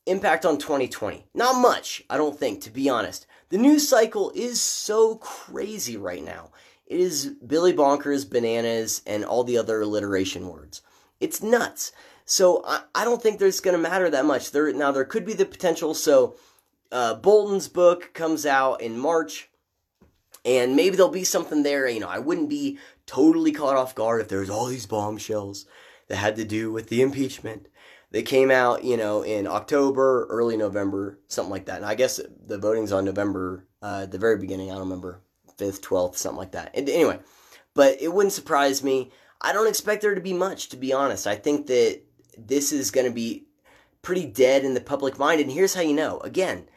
impact 0.07 0.47
on 0.47 0.57
2020. 0.59 1.27
Not 1.35 1.61
much, 1.61 2.03
I 2.09 2.17
don't 2.17 2.39
think, 2.39 2.63
to 2.63 2.71
be 2.71 2.89
honest. 2.89 3.27
The 3.51 3.59
news 3.59 3.89
cycle 3.89 4.33
is 4.35 4.61
so 4.61 5.17
crazy 5.17 5.97
right 5.97 6.25
now. 6.25 6.51
It 6.87 7.01
is 7.01 7.35
Billy 7.47 7.75
Bonkers, 7.75 8.29
bananas, 8.29 9.03
and 9.07 9.25
all 9.25 9.45
the 9.45 9.59
other 9.59 9.83
alliteration 9.83 10.49
words. 10.49 10.81
It's 11.21 11.43
nuts. 11.43 11.93
So 12.31 12.63
I, 12.67 12.83
I 12.95 13.05
don't 13.07 13.23
think 13.23 13.39
there's 13.39 13.61
going 13.61 13.75
to 13.75 13.83
matter 13.83 14.11
that 14.11 14.27
much. 14.27 14.51
There 14.51 14.71
now 14.75 14.93
there 14.93 15.07
could 15.07 15.25
be 15.25 15.33
the 15.33 15.47
potential. 15.47 15.95
So 15.95 16.37
uh, 16.93 17.15
Bolton's 17.15 17.69
book 17.69 18.13
comes 18.13 18.45
out 18.45 18.83
in 18.83 18.99
March, 18.99 19.49
and 20.45 20.77
maybe 20.77 20.95
there'll 20.97 21.11
be 21.11 21.25
something 21.25 21.63
there. 21.63 21.89
You 21.89 22.01
know, 22.01 22.09
I 22.09 22.19
wouldn't 22.19 22.51
be 22.51 22.79
totally 23.07 23.51
caught 23.51 23.77
off 23.77 23.95
guard 23.95 24.21
if 24.21 24.29
there's 24.29 24.51
all 24.51 24.67
these 24.67 24.85
bombshells 24.85 25.65
that 26.09 26.17
had 26.17 26.37
to 26.37 26.45
do 26.45 26.71
with 26.71 26.91
the 26.91 27.01
impeachment. 27.01 27.67
They 28.11 28.23
came 28.23 28.51
out, 28.51 28.85
you 28.85 28.99
know, 28.99 29.23
in 29.23 29.47
October, 29.47 30.27
early 30.29 30.59
November, 30.59 31.19
something 31.29 31.51
like 31.51 31.65
that. 31.65 31.79
And 31.79 31.87
I 31.87 31.95
guess 31.95 32.21
the 32.47 32.59
voting's 32.59 32.93
on 32.93 33.07
November, 33.07 33.67
uh, 33.81 34.05
the 34.05 34.19
very 34.19 34.37
beginning. 34.37 34.71
I 34.71 34.75
don't 34.75 34.85
remember, 34.85 35.23
5th, 35.57 35.81
12th, 35.81 36.17
something 36.17 36.39
like 36.39 36.53
that. 36.53 36.73
And 36.75 36.91
anyway, 36.91 37.21
but 37.73 38.03
it 38.03 38.13
wouldn't 38.13 38.35
surprise 38.35 38.85
me. 38.85 39.13
I 39.41 39.55
don't 39.55 39.69
expect 39.69 40.03
there 40.03 40.15
to 40.15 40.21
be 40.21 40.35
much, 40.35 40.69
to 40.71 40.77
be 40.77 40.93
honest. 40.93 41.27
I 41.27 41.37
think 41.37 41.67
that 41.69 42.03
this 42.47 42.73
is 42.73 42.91
going 42.91 43.07
to 43.07 43.13
be 43.13 43.47
pretty 44.03 44.27
dead 44.27 44.65
in 44.65 44.75
the 44.75 44.81
public 44.81 45.19
mind. 45.19 45.41
And 45.41 45.51
here's 45.51 45.75
how 45.75 45.81
you 45.81 45.95
know. 45.95 46.19
Again, 46.21 46.69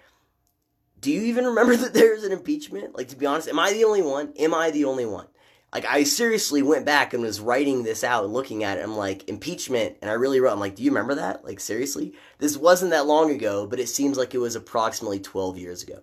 do 1.00 1.12
you 1.12 1.22
even 1.24 1.46
remember 1.46 1.76
that 1.78 1.94
there's 1.94 2.24
an 2.24 2.32
impeachment? 2.32 2.96
Like, 2.96 3.10
to 3.10 3.16
be 3.16 3.26
honest, 3.26 3.48
am 3.48 3.60
I 3.60 3.74
the 3.74 3.84
only 3.84 4.02
one? 4.02 4.34
Am 4.38 4.54
I 4.54 4.72
the 4.72 4.86
only 4.86 5.06
one? 5.06 5.28
Like, 5.74 5.86
I 5.86 6.04
seriously 6.04 6.62
went 6.62 6.86
back 6.86 7.14
and 7.14 7.24
was 7.24 7.40
writing 7.40 7.84
this 7.84 8.04
out 8.04 8.26
and 8.26 8.34
looking 8.34 8.66
at 8.66 8.78
it. 8.78 8.84
I'm 8.84 8.98
like, 8.98 9.30
impeachment. 9.30 9.98
And 10.02 10.12
I 10.12 10.16
really 10.16 10.42
wrote, 10.42 10.52
I'm 10.52 10.60
like, 10.60 10.76
do 10.76 10.84
you 10.84 10.92
remember 10.92 11.16
that? 11.16 11.46
Like, 11.46 11.62
seriously? 11.62 12.14
This 12.40 12.58
wasn't 12.58 12.92
that 12.92 13.06
long 13.06 13.32
ago, 13.32 13.68
but 13.68 13.80
it 13.80 13.88
seems 13.88 14.18
like 14.18 14.34
it 14.34 14.40
was 14.40 14.56
approximately 14.56 15.20
12 15.20 15.58
years 15.58 15.82
ago. 15.82 16.02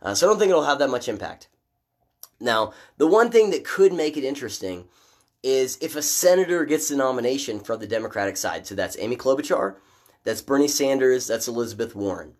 Uh, 0.00 0.14
so 0.14 0.26
I 0.26 0.30
don't 0.30 0.38
think 0.38 0.50
it'll 0.50 0.62
have 0.62 0.78
that 0.78 0.90
much 0.90 1.08
impact. 1.08 1.48
Now, 2.40 2.72
the 2.96 3.08
one 3.08 3.30
thing 3.30 3.50
that 3.50 3.64
could 3.64 3.92
make 3.92 4.16
it 4.16 4.22
interesting 4.22 4.84
is 5.42 5.78
if 5.80 5.96
a 5.96 6.02
senator 6.02 6.64
gets 6.64 6.88
the 6.88 6.96
nomination 6.96 7.60
from 7.60 7.80
the 7.80 7.86
Democratic 7.86 8.36
side. 8.36 8.66
So 8.66 8.74
that's 8.74 8.98
Amy 8.98 9.16
Klobuchar, 9.16 9.76
that's 10.24 10.42
Bernie 10.42 10.68
Sanders, 10.68 11.26
that's 11.26 11.48
Elizabeth 11.48 11.94
Warren. 11.94 12.34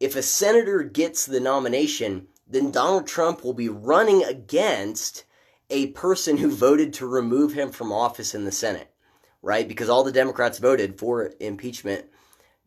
If 0.00 0.16
a 0.16 0.22
senator 0.22 0.82
gets 0.82 1.26
the 1.26 1.40
nomination, 1.40 2.26
then 2.48 2.70
Donald 2.70 3.06
Trump 3.06 3.44
will 3.44 3.54
be 3.54 3.68
running 3.68 4.24
against 4.24 5.24
a 5.70 5.88
person 5.88 6.36
who 6.36 6.50
voted 6.50 6.92
to 6.94 7.06
remove 7.06 7.52
him 7.52 7.70
from 7.70 7.92
office 7.92 8.34
in 8.34 8.44
the 8.44 8.52
Senate, 8.52 8.92
right? 9.40 9.66
Because 9.66 9.88
all 9.88 10.04
the 10.04 10.12
Democrats 10.12 10.58
voted 10.58 10.98
for 10.98 11.32
impeachment 11.40 12.06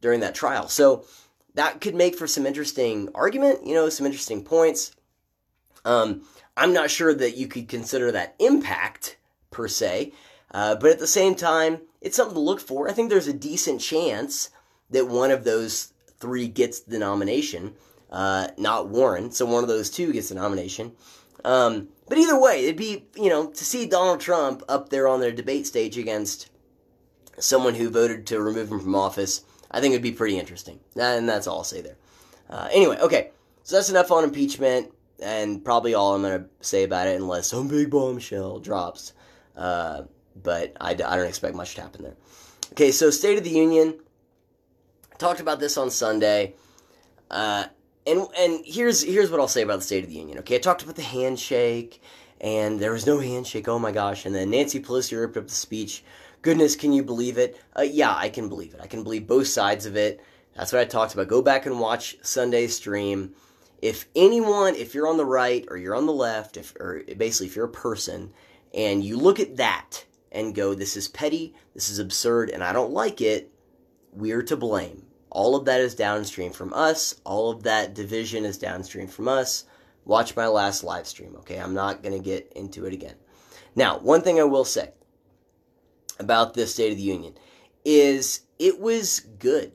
during 0.02 0.22
that 0.22 0.34
trial. 0.34 0.70
So 0.70 1.06
that 1.54 1.82
could 1.82 1.96
make 1.96 2.16
for 2.16 2.26
some 2.26 2.46
interesting 2.46 3.10
argument, 3.14 3.66
you 3.66 3.74
know, 3.74 3.90
some 3.90 4.06
interesting 4.06 4.44
points. 4.44 4.96
Um, 5.84 6.24
I'm 6.58 6.74
not 6.74 6.90
sure 6.90 7.14
that 7.14 7.38
you 7.38 7.48
could 7.48 7.68
consider 7.68 8.12
that 8.12 8.36
impact 8.40 9.18
per 9.56 9.68
se, 9.70 10.12
uh, 10.52 10.76
but 10.76 10.92
at 10.92 11.00
the 11.00 11.08
same 11.08 11.34
time, 11.34 11.80
it's 12.02 12.18
something 12.18 12.36
to 12.36 12.42
look 12.42 12.60
for. 12.60 12.90
I 12.90 12.94
think 12.94 13.10
there's 13.10 13.28
a 13.28 13.34
decent 13.34 13.80
chance 13.82 14.50
that 14.90 15.08
one 15.08 15.32
of 15.32 15.44
those 15.44 15.94
three 16.20 16.48
gets 16.48 16.82
the 16.82 17.00
nomination, 17.00 17.74
uh, 18.12 18.50
not 18.58 18.90
Warren. 18.90 19.32
So 19.32 19.46
one 19.46 19.64
of 19.64 19.70
those 19.70 19.90
two 19.90 20.14
gets 20.14 20.30
the 20.30 20.36
nomination. 20.36 20.92
Um, 21.44 21.88
but 22.08 22.18
either 22.18 22.40
way, 22.40 22.64
it'd 22.64 22.76
be, 22.76 23.06
you 23.16 23.30
know, 23.30 23.48
to 23.48 23.66
see 23.66 23.86
Donald 23.86 24.20
Trump 24.20 24.64
up 24.68 24.90
there 24.90 25.08
on 25.08 25.20
their 25.20 25.32
debate 25.32 25.68
stage 25.68 25.98
against 25.98 26.50
someone 27.40 27.76
who 27.76 27.90
voted 27.90 28.28
to 28.28 28.42
remove 28.42 28.72
him 28.72 28.80
from 28.80 28.96
office, 28.96 29.44
I 29.72 29.80
think 29.80 29.94
it'd 29.94 30.04
be 30.04 30.12
pretty 30.12 30.38
interesting. 30.38 30.80
And 30.96 31.28
that's 31.28 31.48
all 31.48 31.60
I'll 31.60 31.64
say 31.64 31.82
there. 31.82 31.98
Uh, 32.50 32.68
anyway, 32.72 32.98
okay. 33.00 33.32
So 33.64 33.76
that's 33.76 33.90
enough 33.90 34.12
on 34.12 34.24
impeachment, 34.24 34.92
and 35.20 35.64
probably 35.66 35.96
all 35.96 36.14
I'm 36.14 36.22
going 36.22 36.44
to 36.44 36.50
say 36.62 36.84
about 36.84 37.08
it, 37.08 37.20
unless 37.20 37.48
some 37.48 37.68
big 37.68 37.90
bombshell 37.90 38.60
drops. 38.60 39.14
Uh, 39.56 40.04
but 40.42 40.76
I, 40.80 40.92
I 40.92 40.94
don't 40.94 41.28
expect 41.28 41.56
much 41.56 41.76
to 41.76 41.82
happen 41.82 42.04
there. 42.04 42.16
Okay, 42.72 42.92
so 42.92 43.10
State 43.10 43.38
of 43.38 43.44
the 43.44 43.50
Union. 43.50 44.00
Talked 45.18 45.40
about 45.40 45.60
this 45.60 45.78
on 45.78 45.90
Sunday. 45.90 46.56
Uh, 47.32 47.66
and 48.06 48.28
and 48.38 48.62
here's 48.66 49.02
here's 49.02 49.32
what 49.32 49.40
I'll 49.40 49.48
say 49.48 49.62
about 49.62 49.78
the 49.78 49.86
State 49.86 50.04
of 50.04 50.10
the 50.10 50.16
Union. 50.18 50.40
Okay, 50.40 50.56
I 50.56 50.60
talked 50.60 50.84
about 50.84 50.96
the 50.96 51.02
handshake, 51.02 52.02
and 52.42 52.80
there 52.80 52.92
was 52.92 53.08
no 53.08 53.20
handshake. 53.20 53.68
Oh 53.68 53.80
my 53.80 53.92
gosh! 53.92 54.26
And 54.26 54.36
then 54.36 54.50
Nancy 54.50 54.80
Pelosi 54.80 55.20
ripped 55.20 55.38
up 55.38 55.48
the 55.48 55.54
speech. 55.54 56.04
Goodness, 56.42 56.76
can 56.76 56.94
you 56.94 57.02
believe 57.02 57.38
it? 57.38 57.60
Uh, 57.78 57.82
yeah, 57.82 58.14
I 58.16 58.30
can 58.30 58.50
believe 58.50 58.74
it. 58.74 58.82
I 58.82 58.88
can 58.88 59.04
believe 59.04 59.26
both 59.26 59.48
sides 59.48 59.86
of 59.86 59.96
it. 59.96 60.22
That's 60.56 60.72
what 60.72 60.82
I 60.82 60.86
talked 60.86 61.14
about. 61.14 61.28
Go 61.28 61.42
back 61.42 61.66
and 61.66 61.80
watch 61.80 62.18
Sunday's 62.22 62.76
stream. 62.76 63.34
If 63.82 64.08
anyone, 64.16 64.76
if 64.76 64.94
you're 64.94 65.08
on 65.08 65.18
the 65.18 65.26
right 65.26 65.66
or 65.70 65.78
you're 65.78 65.96
on 65.96 66.06
the 66.06 66.14
left, 66.14 66.58
if 66.58 66.76
or 66.80 67.04
basically 67.18 67.48
if 67.48 67.56
you're 67.56 67.66
a 67.66 67.70
person 67.70 68.32
and 68.76 69.04
you 69.04 69.18
look 69.18 69.40
at 69.40 69.58
that 69.58 70.06
and 70.32 70.54
go, 70.54 70.76
"This 70.76 70.96
is 70.96 71.08
petty. 71.08 71.56
This 71.74 71.90
is 71.90 71.98
absurd, 71.98 72.52
and 72.52 72.64
I 72.64 72.74
don't 72.74 72.92
like 72.92 73.22
it," 73.22 73.52
we're 74.12 74.44
to 74.44 74.56
blame 74.56 75.06
all 75.36 75.58
of 75.58 75.66
that 75.66 75.82
is 75.82 75.94
downstream 75.94 76.54
from 76.54 76.74
us. 76.74 77.14
All 77.26 77.52
of 77.52 77.64
that 77.64 77.94
division 77.94 78.46
is 78.46 78.58
downstream 78.58 79.08
from 79.08 79.28
us. 79.28 79.66
Watch 80.06 80.34
my 80.38 80.48
last 80.48 80.82
live 80.82 81.06
stream, 81.06 81.36
okay? 81.40 81.58
I'm 81.58 81.74
not 81.74 82.02
going 82.02 82.16
to 82.18 82.24
get 82.24 82.54
into 82.56 82.86
it 82.86 82.94
again. 82.94 83.16
Now, 83.76 84.00
one 84.00 84.22
thing 84.22 84.40
I 84.40 84.46
will 84.46 84.64
say 84.64 84.94
about 86.20 86.54
this 86.54 86.74
State 86.74 86.92
of 86.92 86.98
the 86.98 87.04
Union 87.04 87.34
is 87.84 88.42
it 88.60 88.80
was 88.80 89.20
good. 89.20 89.74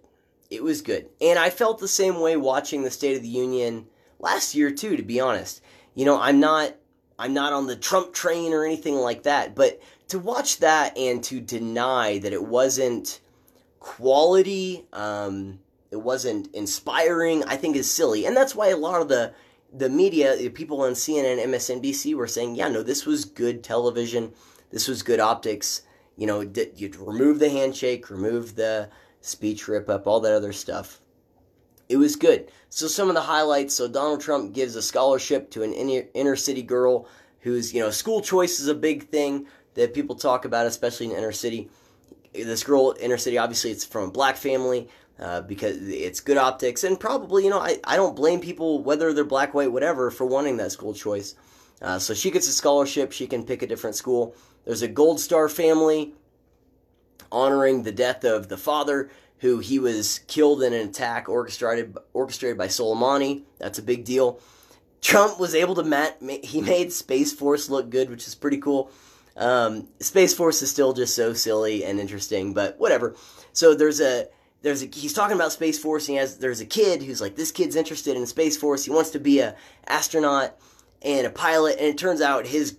It 0.48 0.62
was 0.62 0.80
good. 0.80 1.10
And 1.20 1.38
I 1.38 1.50
felt 1.50 1.78
the 1.78 1.88
same 1.88 2.20
way 2.20 2.38
watching 2.38 2.82
the 2.82 2.90
State 2.90 3.18
of 3.18 3.22
the 3.22 3.28
Union 3.28 3.86
last 4.18 4.54
year 4.54 4.70
too, 4.70 4.96
to 4.96 5.02
be 5.02 5.20
honest. 5.20 5.60
You 5.94 6.06
know, 6.06 6.18
I'm 6.18 6.40
not 6.40 6.74
I'm 7.20 7.34
not 7.34 7.52
on 7.52 7.66
the 7.66 7.76
Trump 7.76 8.14
train 8.14 8.54
or 8.54 8.64
anything 8.64 8.96
like 8.96 9.24
that, 9.24 9.54
but 9.54 9.80
to 10.08 10.18
watch 10.18 10.58
that 10.60 10.96
and 10.96 11.22
to 11.24 11.38
deny 11.38 12.18
that 12.18 12.32
it 12.32 12.42
wasn't 12.42 13.20
quality, 13.78 14.86
um, 14.94 15.60
it 15.90 15.96
wasn't 15.96 16.52
inspiring, 16.54 17.44
I 17.44 17.56
think 17.56 17.76
is 17.76 17.90
silly. 17.90 18.24
And 18.24 18.34
that's 18.34 18.54
why 18.54 18.68
a 18.68 18.76
lot 18.76 19.02
of 19.02 19.08
the 19.08 19.34
the 19.72 19.88
media, 19.88 20.36
the 20.36 20.48
people 20.48 20.80
on 20.80 20.92
CNN, 20.92 21.44
MSNBC 21.44 22.14
were 22.14 22.26
saying, 22.26 22.56
yeah, 22.56 22.68
no, 22.68 22.82
this 22.82 23.06
was 23.06 23.24
good 23.24 23.62
television. 23.62 24.32
This 24.70 24.88
was 24.88 25.02
good 25.02 25.20
optics. 25.20 25.82
You 26.16 26.26
know, 26.26 26.40
you'd 26.40 26.96
remove 26.96 27.38
the 27.38 27.50
handshake, 27.50 28.10
remove 28.10 28.56
the 28.56 28.90
speech 29.20 29.68
rip 29.68 29.88
up, 29.88 30.06
all 30.08 30.20
that 30.20 30.32
other 30.32 30.52
stuff. 30.52 30.99
It 31.90 31.98
was 31.98 32.16
good. 32.16 32.50
So 32.70 32.86
some 32.86 33.08
of 33.08 33.14
the 33.14 33.20
highlights. 33.20 33.74
So 33.74 33.88
Donald 33.88 34.20
Trump 34.20 34.54
gives 34.54 34.76
a 34.76 34.82
scholarship 34.82 35.50
to 35.50 35.62
an 35.62 35.72
inner 35.72 36.36
city 36.36 36.62
girl 36.62 37.08
who's, 37.40 37.74
you 37.74 37.80
know, 37.80 37.90
school 37.90 38.20
choice 38.22 38.60
is 38.60 38.68
a 38.68 38.74
big 38.74 39.08
thing 39.08 39.46
that 39.74 39.92
people 39.92 40.16
talk 40.16 40.44
about, 40.44 40.66
especially 40.66 41.06
in 41.06 41.12
inner 41.12 41.32
city 41.32 41.68
this 42.32 42.62
girl 42.62 42.94
inner 43.00 43.18
city 43.18 43.38
obviously 43.38 43.70
it's 43.70 43.84
from 43.84 44.08
a 44.08 44.10
black 44.10 44.36
family 44.36 44.88
uh, 45.18 45.40
because 45.42 45.76
it's 45.88 46.20
good 46.20 46.36
optics 46.36 46.84
and 46.84 46.98
probably 46.98 47.44
you 47.44 47.50
know 47.50 47.58
I, 47.58 47.78
I 47.84 47.96
don't 47.96 48.16
blame 48.16 48.40
people 48.40 48.82
whether 48.82 49.12
they're 49.12 49.24
black 49.24 49.52
white 49.52 49.72
whatever 49.72 50.10
for 50.10 50.26
wanting 50.26 50.56
that 50.58 50.72
school 50.72 50.94
choice 50.94 51.34
uh, 51.82 51.98
so 51.98 52.14
she 52.14 52.30
gets 52.30 52.48
a 52.48 52.52
scholarship 52.52 53.12
she 53.12 53.26
can 53.26 53.44
pick 53.44 53.62
a 53.62 53.66
different 53.66 53.96
school 53.96 54.34
there's 54.64 54.82
a 54.82 54.88
gold 54.88 55.20
star 55.20 55.48
family 55.48 56.14
honoring 57.32 57.82
the 57.82 57.92
death 57.92 58.24
of 58.24 58.48
the 58.48 58.56
father 58.56 59.10
who 59.40 59.58
he 59.58 59.78
was 59.78 60.20
killed 60.26 60.62
in 60.62 60.72
an 60.72 60.88
attack 60.88 61.28
orchestrated 61.28 61.96
orchestrated 62.12 62.56
by 62.56 62.66
Soleimani 62.66 63.42
that's 63.58 63.78
a 63.78 63.82
big 63.82 64.04
deal 64.04 64.40
Trump 65.02 65.40
was 65.40 65.54
able 65.54 65.74
to 65.76 65.82
mat, 65.82 66.18
he 66.42 66.60
made 66.60 66.92
Space 66.92 67.32
Force 67.32 67.68
look 67.68 67.90
good 67.90 68.10
which 68.10 68.26
is 68.26 68.34
pretty 68.34 68.58
cool 68.58 68.90
um, 69.36 69.88
Space 70.00 70.34
Force 70.34 70.62
is 70.62 70.70
still 70.70 70.92
just 70.92 71.14
so 71.14 71.32
silly 71.32 71.84
and 71.84 71.98
interesting, 71.98 72.52
but 72.52 72.78
whatever. 72.78 73.16
So 73.52 73.74
there's 73.74 74.00
a 74.00 74.28
there's 74.62 74.82
a 74.82 74.86
he's 74.86 75.14
talking 75.14 75.34
about 75.34 75.52
Space 75.52 75.78
Force. 75.78 76.08
And 76.08 76.14
he 76.14 76.20
has 76.20 76.38
there's 76.38 76.60
a 76.60 76.66
kid 76.66 77.02
who's 77.02 77.20
like 77.20 77.36
this 77.36 77.50
kid's 77.50 77.76
interested 77.76 78.16
in 78.16 78.26
Space 78.26 78.56
Force. 78.56 78.84
He 78.84 78.90
wants 78.90 79.10
to 79.10 79.20
be 79.20 79.40
a 79.40 79.56
astronaut 79.86 80.58
and 81.02 81.26
a 81.26 81.30
pilot, 81.30 81.78
and 81.78 81.86
it 81.86 81.98
turns 81.98 82.20
out 82.20 82.46
his 82.46 82.76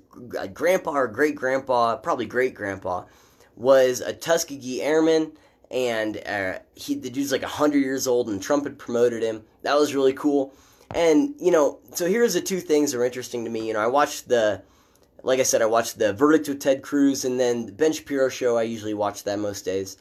grandpa 0.54 0.92
or 0.92 1.08
great 1.08 1.36
grandpa, 1.36 1.98
probably 1.98 2.28
great 2.28 2.54
grandpa, 2.54 3.06
was 3.56 4.00
a 4.02 4.14
Tuskegee 4.14 4.82
airman. 4.82 5.32
And 5.72 6.22
uh, 6.28 6.60
he, 6.76 6.96
the 6.96 7.10
dude's 7.10 7.32
like 7.32 7.42
100 7.44 7.80
years 7.80 8.06
old, 8.06 8.30
and 8.30 8.42
Trump 8.42 8.66
had 8.66 8.78
promoted 8.78 9.24
him. 9.24 9.44
That 9.64 9.78
was 9.78 9.96
really 9.96 10.14
cool. 10.14 10.54
And, 10.94 11.34
you 11.40 11.52
know, 11.52 11.80
so 11.94 12.08
here's 12.08 12.34
the 12.34 12.42
two 12.42 12.60
things 12.60 12.92
that 12.92 13.00
are 13.00 13.06
interesting 13.06 13.46
to 13.46 13.52
me. 13.52 13.66
You 13.66 13.74
know, 13.74 13.80
I 13.80 13.88
watched 13.88 14.28
the 14.28 14.62
like 15.24 15.40
I 15.40 15.44
said, 15.44 15.62
I 15.62 15.68
watched 15.68 16.00
the 16.00 16.14
Verdict 16.14 16.48
with 16.48 16.60
Ted 16.60 16.82
Cruz 16.82 17.26
and 17.26 17.40
then 17.40 17.68
the 17.68 17.72
Ben 17.72 17.94
Shapiro 17.94 18.30
show. 18.30 18.58
I 18.58 18.64
usually 18.64 18.94
watch 18.94 19.24
that 19.24 19.40
most 19.40 19.66
days. 19.66 19.98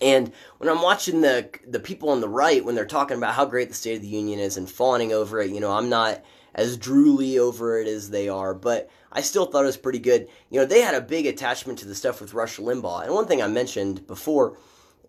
And 0.00 0.32
when 0.58 0.68
I'm 0.68 0.82
watching 0.82 1.20
the 1.20 1.48
the 1.66 1.80
people 1.80 2.10
on 2.10 2.20
the 2.20 2.28
right 2.28 2.64
when 2.64 2.74
they're 2.74 2.84
talking 2.84 3.16
about 3.16 3.34
how 3.34 3.44
great 3.44 3.68
the 3.68 3.74
State 3.74 3.96
of 3.96 4.02
the 4.02 4.08
Union 4.08 4.40
is 4.40 4.56
and 4.56 4.68
fawning 4.68 5.12
over 5.12 5.40
it, 5.40 5.50
you 5.50 5.60
know, 5.60 5.72
I'm 5.72 5.88
not 5.88 6.22
as 6.54 6.76
drooly 6.76 7.38
over 7.38 7.78
it 7.78 7.86
as 7.86 8.10
they 8.10 8.28
are, 8.28 8.52
but 8.52 8.90
I 9.12 9.20
still 9.20 9.46
thought 9.46 9.62
it 9.62 9.66
was 9.66 9.76
pretty 9.76 10.00
good. 10.00 10.28
You 10.50 10.60
know, 10.60 10.66
they 10.66 10.80
had 10.80 10.94
a 10.94 11.00
big 11.00 11.26
attachment 11.26 11.78
to 11.80 11.86
the 11.86 11.94
stuff 11.94 12.20
with 12.20 12.34
Rush 12.34 12.58
Limbaugh. 12.58 13.04
And 13.04 13.14
one 13.14 13.26
thing 13.26 13.42
I 13.42 13.46
mentioned 13.46 14.06
before 14.06 14.56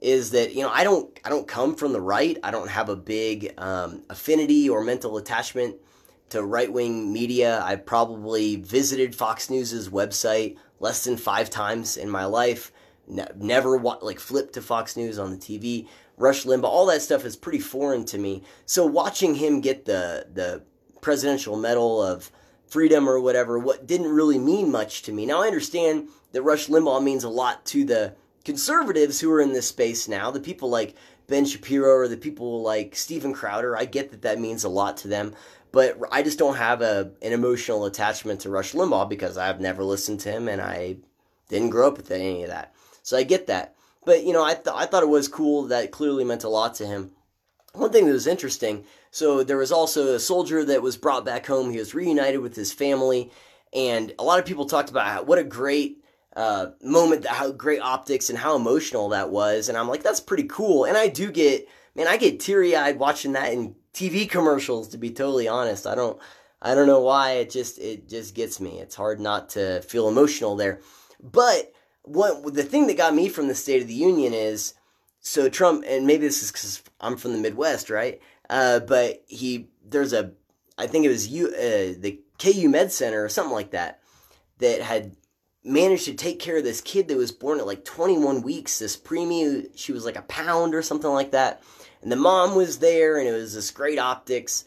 is 0.03 0.31
that 0.31 0.53
you 0.53 0.61
know 0.61 0.69
I 0.69 0.83
don't 0.83 1.17
I 1.23 1.29
don't 1.29 1.47
come 1.47 1.75
from 1.75 1.93
the 1.93 2.01
right. 2.01 2.37
I 2.43 2.51
don't 2.51 2.69
have 2.69 2.89
a 2.89 2.95
big 2.95 3.53
um, 3.57 4.03
affinity 4.09 4.69
or 4.69 4.83
mental 4.83 5.17
attachment 5.17 5.77
to 6.29 6.43
right 6.43 6.71
wing 6.71 7.11
media. 7.11 7.61
I 7.63 7.77
probably 7.77 8.57
visited 8.57 9.15
Fox 9.15 9.49
News's 9.49 9.89
website 9.89 10.57
less 10.79 11.03
than 11.05 11.15
five 11.17 11.49
times 11.49 11.95
in 11.95 12.09
my 12.09 12.25
life. 12.25 12.71
Ne- 13.07 13.27
never 13.35 13.77
wa- 13.77 13.99
like 14.01 14.19
flipped 14.19 14.53
to 14.53 14.61
Fox 14.61 14.97
News 14.97 15.17
on 15.17 15.31
the 15.31 15.37
TV. 15.37 15.87
Rush 16.17 16.43
Limbaugh, 16.43 16.65
all 16.65 16.85
that 16.87 17.01
stuff 17.01 17.25
is 17.25 17.35
pretty 17.35 17.59
foreign 17.59 18.05
to 18.05 18.17
me. 18.17 18.43
So 18.65 18.85
watching 18.85 19.35
him 19.35 19.61
get 19.61 19.85
the 19.85 20.27
the 20.33 20.63
presidential 21.01 21.57
medal 21.57 22.01
of 22.03 22.29
freedom 22.67 23.07
or 23.07 23.19
whatever, 23.19 23.57
what 23.57 23.87
didn't 23.87 24.11
really 24.11 24.39
mean 24.39 24.69
much 24.71 25.03
to 25.03 25.13
me. 25.13 25.25
Now 25.25 25.43
I 25.43 25.47
understand 25.47 26.09
that 26.33 26.41
Rush 26.41 26.67
Limbaugh 26.67 27.03
means 27.03 27.23
a 27.23 27.29
lot 27.29 27.63
to 27.67 27.85
the 27.85 28.15
conservatives 28.45 29.19
who 29.19 29.31
are 29.31 29.41
in 29.41 29.53
this 29.53 29.67
space 29.67 30.07
now, 30.07 30.31
the 30.31 30.39
people 30.39 30.69
like 30.69 30.95
Ben 31.27 31.45
Shapiro 31.45 31.95
or 31.95 32.07
the 32.07 32.17
people 32.17 32.61
like 32.61 32.95
Steven 32.95 33.33
Crowder. 33.33 33.77
I 33.77 33.85
get 33.85 34.11
that 34.11 34.23
that 34.23 34.39
means 34.39 34.63
a 34.63 34.69
lot 34.69 34.97
to 34.97 35.07
them, 35.07 35.33
but 35.71 35.97
I 36.11 36.21
just 36.21 36.39
don't 36.39 36.57
have 36.57 36.81
a 36.81 37.11
an 37.21 37.33
emotional 37.33 37.85
attachment 37.85 38.41
to 38.41 38.49
Rush 38.49 38.73
Limbaugh 38.73 39.09
because 39.09 39.37
I've 39.37 39.61
never 39.61 39.83
listened 39.83 40.19
to 40.21 40.31
him 40.31 40.47
and 40.47 40.61
I 40.61 40.97
didn't 41.49 41.69
grow 41.69 41.87
up 41.87 41.97
with 41.97 42.11
any 42.11 42.43
of 42.43 42.49
that. 42.49 42.73
So 43.03 43.17
I 43.17 43.23
get 43.23 43.47
that. 43.47 43.75
But 44.05 44.23
you 44.23 44.33
know, 44.33 44.43
I 44.43 44.53
th- 44.53 44.67
I 44.75 44.85
thought 44.85 45.03
it 45.03 45.09
was 45.09 45.27
cool 45.27 45.63
that 45.63 45.91
clearly 45.91 46.23
meant 46.23 46.43
a 46.43 46.49
lot 46.49 46.75
to 46.75 46.85
him. 46.85 47.11
One 47.73 47.91
thing 47.91 48.05
that 48.05 48.13
was 48.13 48.27
interesting, 48.27 48.83
so 49.09 49.43
there 49.43 49.57
was 49.57 49.71
also 49.71 50.13
a 50.13 50.19
soldier 50.19 50.63
that 50.65 50.83
was 50.83 50.97
brought 50.97 51.25
back 51.25 51.47
home. 51.47 51.71
He 51.71 51.79
was 51.79 51.95
reunited 51.95 52.41
with 52.41 52.55
his 52.55 52.71
family, 52.71 53.31
and 53.73 54.13
a 54.19 54.23
lot 54.23 54.39
of 54.39 54.45
people 54.45 54.65
talked 54.65 54.91
about 54.91 55.25
what 55.25 55.39
a 55.39 55.43
great 55.43 56.02
uh, 56.35 56.67
moment, 56.81 57.25
how 57.27 57.51
great 57.51 57.81
optics 57.81 58.29
and 58.29 58.39
how 58.39 58.55
emotional 58.55 59.09
that 59.09 59.29
was. 59.29 59.69
And 59.69 59.77
I'm 59.77 59.87
like, 59.87 60.03
that's 60.03 60.19
pretty 60.19 60.43
cool. 60.43 60.85
And 60.85 60.97
I 60.97 61.07
do 61.07 61.31
get, 61.31 61.67
man, 61.95 62.07
I 62.07 62.17
get 62.17 62.39
teary 62.39 62.75
eyed 62.75 62.99
watching 62.99 63.33
that 63.33 63.53
in 63.53 63.75
TV 63.93 64.29
commercials. 64.29 64.89
To 64.89 64.97
be 64.97 65.11
totally 65.11 65.47
honest, 65.47 65.85
I 65.85 65.95
don't, 65.95 66.19
I 66.61 66.75
don't 66.75 66.87
know 66.87 67.01
why. 67.01 67.33
It 67.33 67.49
just, 67.49 67.79
it 67.79 68.09
just 68.09 68.35
gets 68.35 68.59
me. 68.59 68.79
It's 68.79 68.95
hard 68.95 69.19
not 69.19 69.49
to 69.49 69.81
feel 69.81 70.07
emotional 70.07 70.55
there. 70.55 70.81
But 71.21 71.73
what 72.03 72.53
the 72.53 72.63
thing 72.63 72.87
that 72.87 72.97
got 72.97 73.15
me 73.15 73.29
from 73.29 73.47
the 73.47 73.55
State 73.55 73.81
of 73.81 73.87
the 73.87 73.93
Union 73.93 74.33
is 74.33 74.73
so 75.21 75.49
Trump, 75.49 75.85
and 75.87 76.05
maybe 76.05 76.25
this 76.25 76.43
is 76.43 76.51
because 76.51 76.83
I'm 76.99 77.15
from 77.15 77.31
the 77.31 77.39
Midwest, 77.39 77.89
right? 77.89 78.21
Uh, 78.49 78.79
but 78.79 79.23
he 79.27 79.69
there's 79.85 80.11
a 80.11 80.33
I 80.77 80.87
think 80.87 81.05
it 81.05 81.09
was 81.09 81.27
you, 81.27 81.47
uh, 81.47 81.95
the 81.97 82.19
KU 82.39 82.67
Med 82.67 82.91
Center 82.91 83.23
or 83.23 83.29
something 83.29 83.53
like 83.53 83.71
that 83.71 84.01
that 84.59 84.81
had 84.81 85.15
managed 85.63 86.05
to 86.05 86.13
take 86.13 86.39
care 86.39 86.57
of 86.57 86.63
this 86.63 86.81
kid 86.81 87.07
that 87.07 87.17
was 87.17 87.31
born 87.31 87.59
at 87.59 87.67
like 87.67 87.85
21 87.85 88.41
weeks. 88.41 88.79
This 88.79 88.97
preemie, 88.97 89.69
she 89.75 89.91
was 89.91 90.05
like 90.05 90.17
a 90.17 90.23
pound 90.23 90.75
or 90.75 90.81
something 90.81 91.11
like 91.11 91.31
that, 91.31 91.63
and 92.01 92.11
the 92.11 92.17
mom 92.17 92.55
was 92.55 92.79
there, 92.79 93.17
and 93.17 93.27
it 93.27 93.33
was 93.33 93.53
this 93.53 93.71
great 93.71 93.99
optics, 93.99 94.65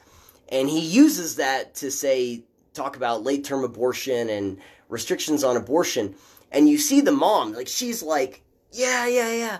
and 0.48 0.68
he 0.68 0.80
uses 0.80 1.36
that 1.36 1.74
to 1.76 1.90
say 1.90 2.44
talk 2.72 2.96
about 2.96 3.24
late 3.24 3.44
term 3.44 3.64
abortion 3.64 4.28
and 4.30 4.58
restrictions 4.88 5.44
on 5.44 5.56
abortion, 5.56 6.14
and 6.52 6.68
you 6.68 6.78
see 6.78 7.00
the 7.00 7.12
mom 7.12 7.52
like 7.52 7.68
she's 7.68 8.02
like 8.02 8.42
yeah 8.72 9.06
yeah 9.06 9.32
yeah 9.32 9.58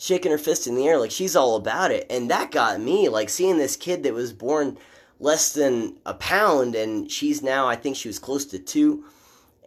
shaking 0.00 0.32
her 0.32 0.38
fist 0.38 0.66
in 0.66 0.74
the 0.74 0.88
air 0.88 0.98
like 0.98 1.10
she's 1.10 1.36
all 1.36 1.56
about 1.56 1.90
it. 1.90 2.06
And 2.08 2.30
that 2.30 2.50
got 2.50 2.80
me, 2.80 3.08
like 3.10 3.28
seeing 3.28 3.58
this 3.58 3.76
kid 3.76 4.02
that 4.02 4.14
was 4.14 4.32
born 4.32 4.78
less 5.18 5.52
than 5.52 5.96
a 6.06 6.14
pound 6.14 6.74
and 6.74 7.10
she's 7.10 7.42
now 7.42 7.68
I 7.68 7.76
think 7.76 7.96
she 7.96 8.08
was 8.08 8.18
close 8.18 8.46
to 8.46 8.58
2. 8.58 9.04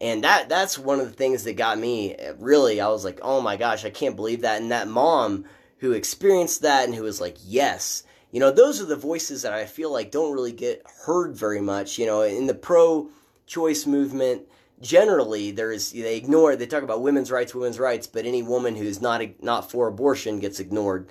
And 0.04 0.26
that 0.26 0.50
that's 0.50 0.78
one 0.78 1.00
of 1.00 1.08
the 1.08 1.14
things 1.14 1.46
that 1.46 1.54
got 1.54 1.80
me 1.80 2.18
really 2.38 2.82
I 2.82 2.90
was 2.90 3.06
like, 3.06 3.20
"Oh 3.22 3.40
my 3.40 3.56
gosh, 3.56 3.86
I 3.86 3.90
can't 3.90 4.18
believe 4.18 4.42
that." 4.42 4.62
And 4.62 4.70
that 4.72 4.90
mom 4.90 5.46
who 5.78 5.94
experienced 5.94 6.62
that 6.62 6.86
and 6.86 6.94
who 6.94 7.04
was 7.04 7.22
like, 7.22 7.38
"Yes." 7.46 8.04
You 8.32 8.42
know, 8.42 8.52
those 8.52 8.82
are 8.82 8.86
the 8.86 8.98
voices 8.98 9.44
that 9.44 9.54
I 9.54 9.66
feel 9.66 9.94
like 9.94 10.12
don't 10.12 10.34
really 10.34 10.52
get 10.52 10.84
heard 11.06 11.38
very 11.38 11.62
much, 11.62 11.98
you 11.98 12.06
know, 12.06 12.24
in 12.24 12.48
the 12.48 12.54
pro 12.54 13.10
choice 13.46 13.86
movement 13.86 14.44
generally 14.82 15.52
there's 15.52 15.92
they 15.92 16.18
ignore 16.18 16.56
they 16.56 16.66
talk 16.66 16.84
about 16.84 17.02
women's 17.02 17.32
rights 17.32 17.56
women's 17.56 17.80
rights 17.80 18.06
but 18.06 18.26
any 18.26 18.44
woman 18.44 18.76
who's 18.76 19.02
not 19.02 19.22
not 19.42 19.72
for 19.72 19.88
abortion 19.88 20.40
gets 20.40 20.60
ignored 20.60 21.08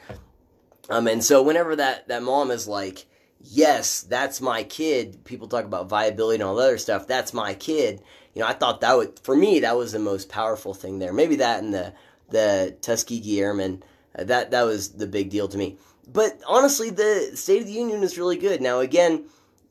um 0.90 1.06
and 1.06 1.24
so 1.24 1.42
whenever 1.42 1.74
that 1.76 2.06
that 2.08 2.22
mom 2.22 2.50
is 2.50 2.68
like 2.68 3.06
yes 3.40 4.02
that's 4.02 4.40
my 4.40 4.62
kid 4.62 5.24
people 5.24 5.48
talk 5.48 5.64
about 5.64 5.88
viability 5.88 6.34
and 6.36 6.42
all 6.42 6.54
the 6.54 6.62
other 6.62 6.78
stuff 6.78 7.06
that's 7.06 7.32
my 7.32 7.54
kid 7.54 8.02
you 8.34 8.40
know 8.40 8.48
i 8.48 8.52
thought 8.52 8.80
that 8.80 8.96
would 8.96 9.18
for 9.20 9.36
me 9.36 9.60
that 9.60 9.76
was 9.76 9.92
the 9.92 9.98
most 9.98 10.28
powerful 10.28 10.74
thing 10.74 10.98
there 10.98 11.12
maybe 11.12 11.36
that 11.36 11.62
and 11.62 11.72
the 11.72 11.92
the 12.30 12.76
tuskegee 12.80 13.40
airmen 13.40 13.82
uh, 14.18 14.24
that 14.24 14.50
that 14.50 14.62
was 14.62 14.90
the 14.90 15.06
big 15.06 15.30
deal 15.30 15.48
to 15.48 15.58
me 15.58 15.76
but 16.12 16.40
honestly 16.46 16.90
the 16.90 17.30
state 17.34 17.60
of 17.60 17.66
the 17.66 17.72
union 17.72 18.02
is 18.02 18.18
really 18.18 18.36
good 18.36 18.60
now 18.60 18.80
again 18.80 19.24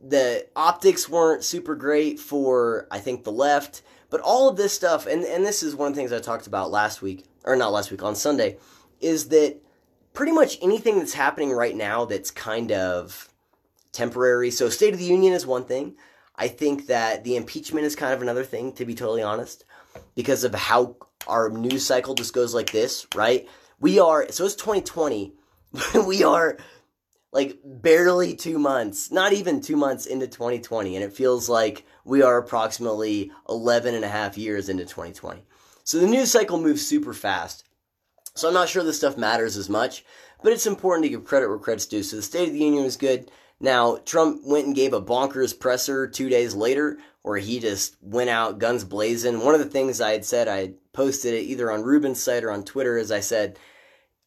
the 0.03 0.47
optics 0.55 1.07
weren't 1.07 1.43
super 1.43 1.75
great 1.75 2.19
for 2.19 2.87
I 2.91 2.99
think 2.99 3.23
the 3.23 3.31
left, 3.31 3.81
but 4.09 4.21
all 4.21 4.49
of 4.49 4.57
this 4.57 4.73
stuff, 4.73 5.05
and 5.05 5.23
and 5.23 5.45
this 5.45 5.63
is 5.63 5.75
one 5.75 5.89
of 5.89 5.95
the 5.95 5.99
things 5.99 6.11
I 6.11 6.19
talked 6.19 6.47
about 6.47 6.71
last 6.71 7.01
week, 7.01 7.25
or 7.43 7.55
not 7.55 7.71
last 7.71 7.91
week 7.91 8.03
on 8.03 8.15
Sunday, 8.15 8.57
is 8.99 9.29
that 9.29 9.57
pretty 10.13 10.31
much 10.31 10.57
anything 10.61 10.97
that's 10.97 11.13
happening 11.13 11.51
right 11.51 11.75
now 11.75 12.05
that's 12.05 12.31
kind 12.31 12.71
of 12.71 13.29
temporary. 13.91 14.51
So 14.51 14.69
State 14.69 14.93
of 14.93 14.99
the 14.99 15.05
Union 15.05 15.33
is 15.33 15.45
one 15.45 15.65
thing. 15.65 15.95
I 16.35 16.47
think 16.47 16.87
that 16.87 17.23
the 17.23 17.35
impeachment 17.35 17.85
is 17.85 17.95
kind 17.95 18.13
of 18.13 18.21
another 18.21 18.43
thing, 18.43 18.73
to 18.73 18.85
be 18.85 18.95
totally 18.95 19.21
honest, 19.21 19.65
because 20.15 20.43
of 20.43 20.55
how 20.55 20.95
our 21.27 21.49
news 21.49 21.85
cycle 21.85 22.15
just 22.15 22.33
goes 22.33 22.53
like 22.53 22.71
this, 22.71 23.05
right? 23.15 23.47
We 23.79 23.99
are 23.99 24.31
so 24.31 24.45
it's 24.45 24.55
2020. 24.55 25.33
we 26.05 26.23
are 26.23 26.57
like 27.31 27.59
barely 27.63 28.35
two 28.35 28.59
months, 28.59 29.11
not 29.11 29.33
even 29.33 29.61
two 29.61 29.77
months 29.77 30.05
into 30.05 30.27
2020, 30.27 30.95
and 30.95 31.03
it 31.03 31.13
feels 31.13 31.47
like 31.47 31.85
we 32.03 32.21
are 32.21 32.37
approximately 32.37 33.31
11 33.47 33.95
and 33.95 34.03
a 34.03 34.09
half 34.09 34.37
years 34.37 34.67
into 34.67 34.83
2020. 34.83 35.41
So 35.83 35.99
the 35.99 36.07
news 36.07 36.31
cycle 36.31 36.59
moves 36.59 36.85
super 36.85 37.13
fast. 37.13 37.63
So 38.35 38.47
I'm 38.47 38.53
not 38.53 38.69
sure 38.69 38.83
this 38.83 38.97
stuff 38.97 39.17
matters 39.17 39.57
as 39.57 39.69
much, 39.69 40.05
but 40.43 40.53
it's 40.53 40.65
important 40.65 41.03
to 41.03 41.09
give 41.09 41.25
credit 41.25 41.47
where 41.47 41.57
credit's 41.57 41.85
due. 41.85 42.03
So 42.03 42.15
the 42.15 42.21
State 42.21 42.47
of 42.47 42.53
the 42.53 42.59
Union 42.59 42.83
was 42.83 42.97
good. 42.97 43.31
Now, 43.61 43.97
Trump 43.97 44.41
went 44.43 44.65
and 44.65 44.75
gave 44.75 44.91
a 44.91 45.01
bonkers 45.01 45.57
presser 45.57 46.07
two 46.07 46.29
days 46.29 46.55
later 46.55 46.97
where 47.21 47.37
he 47.37 47.59
just 47.59 47.95
went 48.01 48.31
out 48.31 48.57
guns 48.57 48.83
blazing. 48.83 49.45
One 49.45 49.53
of 49.53 49.59
the 49.59 49.67
things 49.67 50.01
I 50.01 50.13
had 50.13 50.25
said, 50.25 50.47
I 50.47 50.73
posted 50.93 51.35
it 51.35 51.43
either 51.43 51.71
on 51.71 51.83
Ruben's 51.83 52.21
site 52.21 52.43
or 52.43 52.51
on 52.51 52.63
Twitter, 52.63 52.97
as 52.97 53.11
I 53.11 53.19
said, 53.19 53.59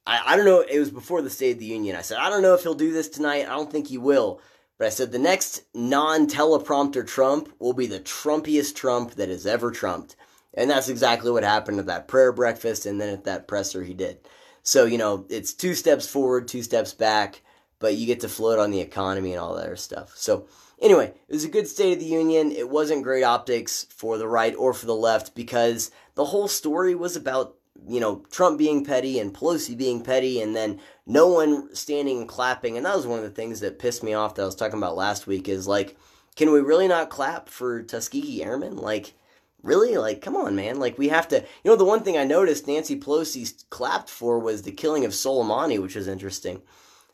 I, 0.07 0.20
I 0.25 0.37
don't 0.37 0.44
know, 0.44 0.61
it 0.61 0.79
was 0.79 0.92
before 0.92 1.20
the 1.20 1.31
State 1.31 1.55
of 1.55 1.59
the 1.59 1.64
Union. 1.64 1.97
I 1.97 2.03
said, 2.03 2.18
I 2.18 2.31
don't 2.31 2.42
know 2.42 2.55
if 2.55 2.62
he'll 2.62 2.75
do 2.75 2.92
this 2.92 3.09
tonight. 3.09 3.47
I 3.47 3.57
don't 3.57 3.73
think 3.73 3.88
he 3.88 3.99
will. 3.99 4.40
But 4.79 4.87
I 4.87 4.90
said, 4.90 5.11
the 5.11 5.18
next 5.18 5.62
non 5.75 6.29
teleprompter 6.29 7.05
Trump 7.05 7.53
will 7.59 7.73
be 7.73 7.87
the 7.87 8.01
Trumpiest 8.01 8.77
Trump 8.77 9.14
that 9.16 9.29
has 9.29 9.47
ever 9.47 9.73
trumped. 9.73 10.14
And 10.57 10.70
that's 10.70 10.88
exactly 10.88 11.33
what 11.33 11.42
happened 11.42 11.81
at 11.81 11.87
that 11.87 12.07
prayer 12.07 12.33
breakfast 12.33 12.87
and 12.87 13.01
then 13.01 13.09
at 13.09 13.25
that 13.25 13.49
presser 13.49 13.83
he 13.83 13.94
did. 13.94 14.18
So, 14.62 14.85
you 14.85 14.99
know, 14.99 15.27
it's 15.29 15.53
two 15.53 15.75
steps 15.75 16.09
forward, 16.09 16.47
two 16.47 16.62
steps 16.62 16.94
back, 16.94 17.42
but 17.79 17.97
you 17.97 18.07
get 18.07 18.21
to 18.21 18.29
float 18.29 18.59
on 18.59 18.71
the 18.71 18.81
economy 18.81 19.33
and 19.33 19.41
all 19.41 19.55
that 19.55 19.67
other 19.67 19.77
stuff. 19.77 20.13
So, 20.17 20.47
anyway, 20.81 21.13
it 21.29 21.33
was 21.33 21.45
a 21.45 21.49
good 21.49 21.69
State 21.69 21.95
of 21.95 22.01
the 22.01 22.07
Union. 22.07 22.53
It 22.53 22.69
wasn't 22.69 23.03
great 23.03 23.23
optics 23.23 23.87
for 23.91 24.19
the 24.19 24.29
right 24.29 24.55
or 24.57 24.73
for 24.73 24.87
the 24.87 24.95
left 24.95 25.35
because 25.35 25.91
the 26.15 26.27
whole 26.27 26.49
story 26.49 26.95
was 26.95 27.17
about 27.17 27.57
you 27.87 28.01
know, 28.01 28.25
Trump 28.31 28.59
being 28.59 28.85
petty 28.85 29.19
and 29.19 29.35
Pelosi 29.35 29.77
being 29.77 30.03
petty, 30.03 30.41
and 30.41 30.55
then 30.55 30.81
no 31.07 31.29
one 31.29 31.75
standing 31.75 32.19
and 32.19 32.29
clapping. 32.29 32.77
And 32.77 32.87
that 32.87 32.97
was 32.97 33.07
one 33.07 33.19
of 33.19 33.25
the 33.25 33.31
things 33.31 33.61
that 33.61 33.79
pissed 33.79 34.03
me 34.03 34.15
off 34.15 34.35
that 34.35 34.43
I 34.43 34.47
was 34.47 34.55
talking 34.55 34.79
about 34.79 34.97
last 34.97 35.27
week 35.27 35.49
is 35.49 35.67
like, 35.67 35.97
can 36.37 36.51
we 36.53 36.61
really 36.61 36.88
not 36.88 37.11
clap 37.11 37.48
for 37.48 37.83
Tuskegee 37.83 38.42
Airmen? 38.42 38.77
Like, 38.77 39.15
really? 39.63 39.96
Like, 39.96 40.21
come 40.21 40.37
on, 40.37 40.57
man. 40.57 40.79
Like, 40.79 40.98
we 40.98 41.09
have 41.09 41.29
to. 41.29 41.40
You 41.40 41.71
know, 41.71 41.77
the 41.77 41.85
one 41.85 42.03
thing 42.03 42.17
I 42.17 42.25
noticed 42.25 42.67
Nancy 42.67 42.98
Pelosi 42.98 43.65
clapped 43.71 44.09
for 44.09 44.38
was 44.38 44.63
the 44.63 44.73
killing 44.73 45.05
of 45.05 45.13
Soleimani, 45.13 45.81
which 45.81 45.96
was 45.96 46.09
interesting. 46.09 46.63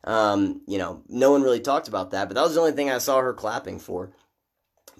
Um, 0.04 0.62
you 0.66 0.78
know, 0.78 1.02
no 1.08 1.30
one 1.30 1.42
really 1.42 1.60
talked 1.60 1.88
about 1.88 2.12
that, 2.12 2.28
but 2.28 2.34
that 2.34 2.44
was 2.44 2.54
the 2.54 2.60
only 2.60 2.72
thing 2.72 2.90
I 2.90 2.98
saw 2.98 3.20
her 3.20 3.34
clapping 3.34 3.78
for. 3.78 4.12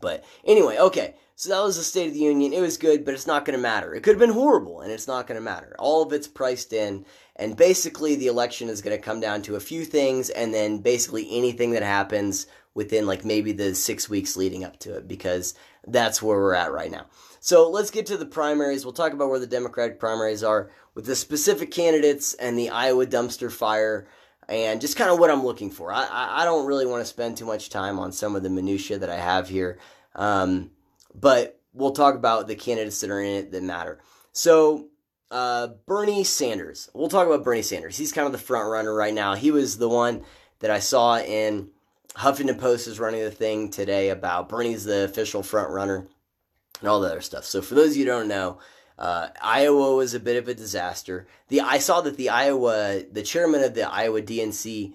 But 0.01 0.25
anyway, 0.45 0.79
okay. 0.79 1.15
So 1.37 1.49
that 1.49 1.63
was 1.63 1.79
the 1.79 1.83
State 1.83 2.09
of 2.09 2.13
the 2.13 2.21
Union. 2.21 2.53
It 2.53 2.61
was 2.61 2.77
good, 2.77 3.03
but 3.03 3.15
it's 3.15 3.27
not 3.27 3.47
going 3.47 3.57
to 3.57 3.63
matter. 3.63 3.95
It 3.95 4.03
could 4.03 4.11
have 4.11 4.19
been 4.19 4.29
horrible, 4.35 4.83
and 4.83 4.93
it's 4.93 5.09
not 5.09 5.27
going 5.27 5.41
to 5.41 5.45
matter. 5.45 5.75
All 5.79 6.03
of 6.03 6.13
it's 6.13 6.29
priced 6.29 6.75
in, 6.75 7.07
and 7.37 7.57
basically 7.57 8.15
the 8.15 8.27
election 8.27 8.69
is 8.69 8.83
going 8.83 8.95
to 8.95 9.03
come 9.03 9.21
down 9.21 9.41
to 9.43 9.57
a 9.57 9.61
few 9.61 9.87
things, 9.87 10.29
and 10.29 10.53
then 10.53 10.79
basically 10.79 11.27
anything 11.31 11.71
that 11.71 11.83
happens 11.83 12.47
within 12.75 13.07
like 13.07 13.25
maybe 13.25 13.53
the 13.53 13.75
six 13.75 14.07
weeks 14.07 14.37
leading 14.37 14.65
up 14.65 14.79
to 14.81 14.99
it, 14.99 15.09
because 15.09 15.55
that's 15.87 16.21
where 16.21 16.37
we're 16.37 16.55
at 16.55 16.73
right 16.73 16.91
now. 16.91 17.07
So 17.41 17.71
let's 17.71 17.91
get 17.91 18.05
to 18.07 18.19
the 18.19 18.27
primaries. 18.27 18.85
We'll 18.85 18.93
talk 18.93 19.15
about 19.15 19.31
where 19.31 19.39
the 19.39 19.47
Democratic 19.47 19.99
primaries 19.99 20.45
are 20.45 20.71
with 20.95 21.07
the 21.07 21.17
specific 21.17 21.71
candidates 21.71 22.35
and 22.35 22.59
the 22.59 22.69
Iowa 22.69 23.07
dumpster 23.07 23.51
fire 23.51 24.07
and 24.51 24.81
just 24.81 24.97
kind 24.97 25.11
of 25.11 25.19
what 25.19 25.31
I'm 25.31 25.45
looking 25.45 25.71
for. 25.71 25.93
I, 25.93 26.07
I, 26.11 26.45
don't 26.45 26.67
really 26.67 26.85
want 26.85 27.01
to 27.03 27.07
spend 27.07 27.37
too 27.37 27.47
much 27.47 27.71
time 27.71 27.99
on 28.01 28.11
some 28.11 28.35
of 28.35 28.43
the 28.43 28.51
minutia 28.51 28.99
that 28.99 29.09
I 29.09 29.17
have 29.17 29.49
here, 29.49 29.79
um, 30.17 30.73
but 31.15 31.61
we'll 31.73 31.93
talk 31.93 32.17
about 32.17 32.49
the 32.49 32.57
candidates 32.57 33.01
that 33.01 33.11
are 33.11 33.21
in 33.21 33.37
it 33.37 33.53
that 33.53 33.63
matter. 33.63 34.01
So 34.33 34.89
uh, 35.31 35.69
Bernie 35.87 36.25
Sanders. 36.25 36.91
We'll 36.93 37.09
talk 37.09 37.27
about 37.27 37.45
Bernie 37.45 37.63
Sanders. 37.63 37.97
He's 37.97 38.13
kind 38.13 38.27
of 38.27 38.33
the 38.33 38.39
front 38.39 38.69
runner 38.69 38.93
right 38.93 39.15
now. 39.15 39.35
He 39.35 39.51
was 39.51 39.79
the 39.79 39.89
one 39.89 40.25
that 40.59 40.71
I 40.71 40.81
saw 40.81 41.19
in 41.19 41.71
Huffington 42.17 42.59
Post 42.59 42.89
is 42.89 42.99
running 42.99 43.23
the 43.23 43.31
thing 43.31 43.71
today 43.71 44.09
about 44.09 44.49
Bernie's 44.49 44.85
the 44.85 45.05
official 45.05 45.43
front 45.43 45.71
runner 45.71 46.09
and 46.81 46.89
all 46.89 47.01
the 47.01 47.09
other 47.09 47.21
stuff. 47.21 47.45
So 47.45 47.63
for 47.63 47.75
those 47.75 47.93
of 47.93 47.97
you 47.97 48.05
who 48.05 48.11
don't 48.11 48.29
know, 48.29 48.59
uh, 49.01 49.29
Iowa 49.41 49.97
was 49.97 50.13
a 50.13 50.21
bit 50.21 50.37
of 50.37 50.47
a 50.47 50.55
disaster. 50.55 51.27
The 51.49 51.63
I 51.63 51.79
saw 51.79 52.03
that 52.03 52.19
the 52.19 52.29
Iowa, 52.29 53.03
the 53.11 53.23
chairman 53.23 53.65
of 53.65 53.75
the 53.75 53.91
Iowa 53.91 54.21
DNC, 54.21 54.93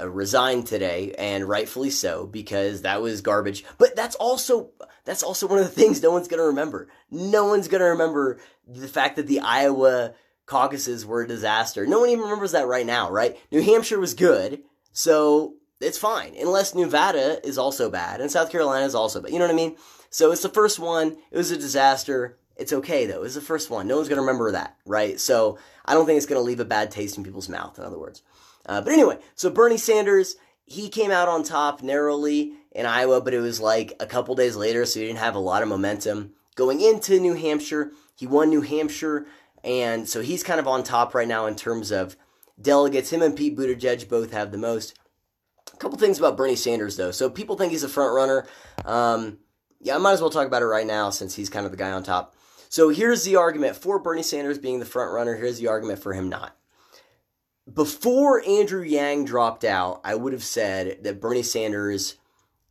uh, 0.00 0.08
resigned 0.08 0.66
today, 0.66 1.14
and 1.18 1.44
rightfully 1.44 1.90
so 1.90 2.26
because 2.26 2.82
that 2.82 3.02
was 3.02 3.20
garbage. 3.20 3.64
But 3.76 3.94
that's 3.94 4.16
also 4.16 4.70
that's 5.04 5.22
also 5.22 5.46
one 5.46 5.58
of 5.58 5.64
the 5.66 5.70
things 5.70 6.02
no 6.02 6.10
one's 6.10 6.28
gonna 6.28 6.44
remember. 6.44 6.88
No 7.10 7.44
one's 7.46 7.68
gonna 7.68 7.90
remember 7.90 8.40
the 8.66 8.88
fact 8.88 9.16
that 9.16 9.26
the 9.26 9.40
Iowa 9.40 10.14
caucuses 10.46 11.04
were 11.04 11.22
a 11.22 11.28
disaster. 11.28 11.86
No 11.86 12.00
one 12.00 12.08
even 12.08 12.24
remembers 12.24 12.52
that 12.52 12.66
right 12.66 12.86
now, 12.86 13.10
right? 13.10 13.38
New 13.50 13.62
Hampshire 13.62 14.00
was 14.00 14.14
good, 14.14 14.62
so 14.92 15.56
it's 15.78 15.98
fine. 15.98 16.34
Unless 16.40 16.74
Nevada 16.74 17.46
is 17.46 17.58
also 17.58 17.90
bad 17.90 18.22
and 18.22 18.30
South 18.30 18.50
Carolina 18.50 18.86
is 18.86 18.94
also 18.94 19.20
bad. 19.20 19.30
You 19.30 19.38
know 19.38 19.44
what 19.44 19.52
I 19.52 19.56
mean? 19.56 19.76
So 20.08 20.32
it's 20.32 20.42
the 20.42 20.48
first 20.48 20.78
one. 20.78 21.18
It 21.30 21.36
was 21.36 21.50
a 21.50 21.56
disaster. 21.56 22.38
It's 22.56 22.72
okay 22.72 23.06
though. 23.06 23.22
It's 23.22 23.34
the 23.34 23.40
first 23.40 23.70
one. 23.70 23.86
No 23.86 23.96
one's 23.96 24.08
gonna 24.08 24.20
remember 24.20 24.52
that, 24.52 24.76
right? 24.86 25.18
So 25.18 25.58
I 25.84 25.94
don't 25.94 26.06
think 26.06 26.16
it's 26.16 26.26
gonna 26.26 26.40
leave 26.40 26.60
a 26.60 26.64
bad 26.64 26.90
taste 26.90 27.16
in 27.16 27.24
people's 27.24 27.48
mouth. 27.48 27.78
In 27.78 27.84
other 27.84 27.98
words, 27.98 28.22
uh, 28.66 28.80
but 28.80 28.92
anyway, 28.92 29.18
so 29.34 29.50
Bernie 29.50 29.78
Sanders 29.78 30.36
he 30.64 30.88
came 30.88 31.10
out 31.10 31.28
on 31.28 31.42
top 31.42 31.82
narrowly 31.82 32.54
in 32.70 32.86
Iowa, 32.86 33.20
but 33.20 33.34
it 33.34 33.40
was 33.40 33.60
like 33.60 33.94
a 34.00 34.06
couple 34.06 34.34
days 34.34 34.56
later, 34.56 34.86
so 34.86 35.00
he 35.00 35.06
didn't 35.06 35.18
have 35.18 35.34
a 35.34 35.40
lot 35.40 35.62
of 35.62 35.68
momentum 35.68 36.32
going 36.54 36.80
into 36.80 37.20
New 37.20 37.34
Hampshire. 37.34 37.92
He 38.14 38.26
won 38.26 38.48
New 38.48 38.62
Hampshire, 38.62 39.26
and 39.64 40.08
so 40.08 40.22
he's 40.22 40.42
kind 40.42 40.60
of 40.60 40.68
on 40.68 40.82
top 40.82 41.14
right 41.14 41.28
now 41.28 41.46
in 41.46 41.56
terms 41.56 41.90
of 41.90 42.16
delegates. 42.60 43.12
Him 43.12 43.22
and 43.22 43.36
Pete 43.36 43.56
Buttigieg 43.56 44.08
both 44.08 44.32
have 44.32 44.50
the 44.50 44.58
most. 44.58 44.98
A 45.72 45.76
couple 45.76 45.98
things 45.98 46.18
about 46.18 46.36
Bernie 46.36 46.56
Sanders 46.56 46.96
though. 46.96 47.10
So 47.10 47.28
people 47.28 47.56
think 47.56 47.72
he's 47.72 47.82
a 47.82 47.88
front 47.88 48.14
runner. 48.14 48.46
Um, 48.84 49.38
yeah, 49.80 49.96
I 49.96 49.98
might 49.98 50.12
as 50.12 50.20
well 50.20 50.30
talk 50.30 50.46
about 50.46 50.62
it 50.62 50.66
right 50.66 50.86
now 50.86 51.10
since 51.10 51.34
he's 51.34 51.50
kind 51.50 51.66
of 51.66 51.72
the 51.72 51.78
guy 51.78 51.90
on 51.90 52.02
top. 52.02 52.34
So 52.72 52.88
here's 52.88 53.24
the 53.24 53.36
argument 53.36 53.76
for 53.76 53.98
Bernie 53.98 54.22
Sanders 54.22 54.56
being 54.56 54.78
the 54.78 54.86
front 54.86 55.12
runner. 55.12 55.36
Here's 55.36 55.58
the 55.58 55.68
argument 55.68 55.98
for 55.98 56.14
him 56.14 56.30
not. 56.30 56.56
Before 57.70 58.42
Andrew 58.48 58.82
Yang 58.82 59.26
dropped 59.26 59.62
out, 59.62 60.00
I 60.04 60.14
would 60.14 60.32
have 60.32 60.42
said 60.42 61.04
that 61.04 61.20
Bernie 61.20 61.42
Sanders 61.42 62.16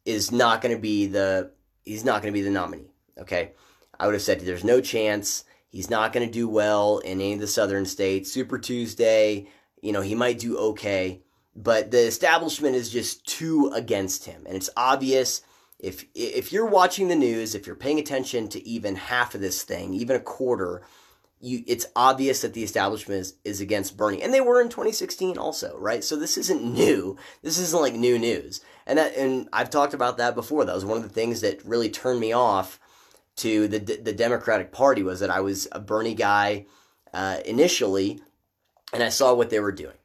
is 0.04 0.32
not 0.32 0.64
going 0.64 0.76
to 0.76 0.82
be 0.82 1.06
the 1.06 1.52
he's 1.86 2.04
not 2.04 2.24
going 2.24 2.34
to 2.34 2.36
be 2.36 2.42
the 2.42 2.50
nominee. 2.50 2.90
Okay, 3.20 3.52
I 4.00 4.08
would 4.08 4.16
have 4.16 4.24
said 4.24 4.40
there's 4.40 4.64
no 4.64 4.82
chance. 4.82 5.44
He's 5.70 5.92
not 5.92 6.14
going 6.14 6.26
to 6.26 6.34
do 6.34 6.50
well 6.50 6.98
in 6.98 7.22
any 7.22 7.34
of 7.34 7.40
the 7.40 7.46
southern 7.46 7.86
states. 7.86 8.32
Super 8.32 8.58
Tuesday, 8.58 9.50
you 9.84 9.92
know, 9.92 10.02
he 10.02 10.16
might 10.16 10.40
do 10.40 10.58
okay, 10.58 11.22
but 11.56 11.92
the 11.92 12.08
establishment 12.08 12.76
is 12.76 12.90
just 12.90 13.28
too 13.28 13.72
against 13.72 14.26
him, 14.26 14.48
and 14.48 14.56
it's 14.56 14.72
obvious 14.76 15.44
if 15.82 16.06
if 16.14 16.54
you're 16.54 16.66
watching 16.66 17.08
the 17.08 17.16
news, 17.16 17.56
if 17.56 17.66
you're 17.66 17.76
paying 17.76 18.00
attention 18.00 18.48
to 18.50 18.66
even 18.66 18.96
half 18.96 19.34
of 19.34 19.42
this 19.42 19.64
thing, 19.64 19.94
even 19.96 20.16
a 20.16 20.20
quarter, 20.20 20.84
you 21.40 21.64
it's 21.66 21.88
obvious 21.96 22.42
that 22.42 22.54
the 22.54 22.64
establishment 22.64 23.20
is, 23.20 23.34
is 23.44 23.62
against 23.62 23.98
Bernie. 23.98 24.22
And 24.22 24.32
they 24.32 24.42
were 24.42 24.62
in 24.62 24.70
2016 24.70 25.40
also, 25.40 25.76
right? 25.80 26.04
So 26.04 26.16
this 26.16 26.38
isn't 26.38 26.64
new. 26.64 27.18
This 27.42 27.58
isn't 27.58 27.82
like 27.82 27.96
new 27.96 28.20
news. 28.20 28.62
And 28.86 29.00
that 29.00 29.16
and 29.16 29.50
I've 29.52 29.72
talked 29.72 29.96
about 29.96 30.18
that 30.18 30.36
before. 30.36 30.66
That 30.66 30.76
was 30.76 30.86
one 30.86 30.98
of 30.98 31.04
the 31.04 31.10
things 31.10 31.42
that 31.42 31.66
really 31.66 31.90
turned 31.90 32.20
me 32.20 32.32
off 32.32 32.80
to 33.38 33.68
the 33.68 33.80
the 33.80 34.14
Democratic 34.14 34.72
Party 34.72 35.02
was 35.02 35.20
that 35.20 35.32
I 35.32 35.40
was 35.40 35.68
a 35.72 35.80
Bernie 35.80 36.14
guy 36.14 36.68
uh, 37.12 37.38
initially, 37.44 38.22
and 38.94 39.02
I 39.02 39.10
saw 39.10 39.34
what 39.34 39.50
they 39.50 39.60
were 39.60 39.72
doing. 39.72 39.98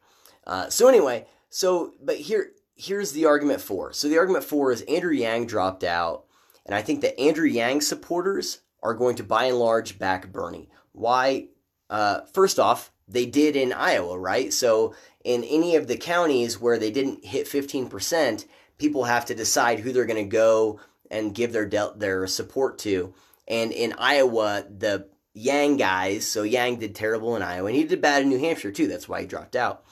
Uh, 0.47 0.71
so 0.71 0.89
anyway, 0.89 1.27
so 1.51 1.93
but 2.03 2.17
here 2.17 2.53
here's 2.77 3.13
the 3.13 3.25
argument 3.25 3.61
for. 3.61 3.93
So 3.93 4.09
the 4.09 4.19
argument 4.19 4.45
for 4.45 4.71
is 4.71 4.83
Andrew 4.83 5.13
Yang 5.13 5.47
dropped 5.47 5.83
out, 5.83 6.25
and 6.65 6.75
I 6.75 6.83
think 6.83 7.01
that 7.01 7.19
Andrew 7.19 7.47
Yang 7.47 7.81
supporters 7.81 8.61
are 8.83 8.95
going 8.95 9.17
to 9.17 9.25
by 9.25 9.45
and 9.45 9.59
large 9.59 9.99
back 9.99 10.31
Bernie. 10.31 10.69
Why? 10.93 11.49
Uh, 11.89 12.21
first 12.33 12.59
off, 12.59 12.93
they 13.09 13.27
did 13.27 13.57
in 13.57 13.73
Iowa, 13.73 14.19
right? 14.19 14.53
So 14.53 14.95
in 15.25 15.45
any 15.45 15.77
of 15.77 15.87
the 15.87 15.97
counties 15.97 16.61
where 16.61 16.79
they 16.79 16.91
didn't 16.91 17.25
hit 17.25 17.47
15%, 17.47 18.45
people 18.79 19.05
have 19.05 19.25
to 19.27 19.35
decide 19.35 19.81
who 19.81 19.93
they're 19.93 20.05
going 20.05 20.25
to 20.25 20.37
go 20.37 20.81
and 21.11 21.35
give 21.35 21.53
their 21.53 21.67
de- 21.67 21.93
their 21.97 22.27
support 22.27 22.79
to. 22.81 23.15
And 23.49 23.73
in 23.73 23.95
Iowa, 23.99 24.65
the 24.69 25.09
Yang 25.35 25.77
guys, 25.77 26.27
so 26.27 26.43
Yang 26.43 26.79
did 26.79 26.95
terrible 26.95 27.37
in 27.37 27.43
Iowa, 27.43 27.69
and 27.69 27.77
he 27.77 27.85
did 27.85 28.01
bad 28.01 28.23
in 28.23 28.29
New 28.29 28.39
Hampshire 28.39 28.73
too. 28.73 28.89
That's 28.89 29.09
why 29.09 29.21
he 29.21 29.27
dropped 29.27 29.55
out. 29.55 29.85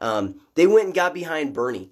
Um, 0.00 0.40
they 0.54 0.66
went 0.66 0.86
and 0.86 0.94
got 0.94 1.12
behind 1.14 1.52
Bernie. 1.52 1.90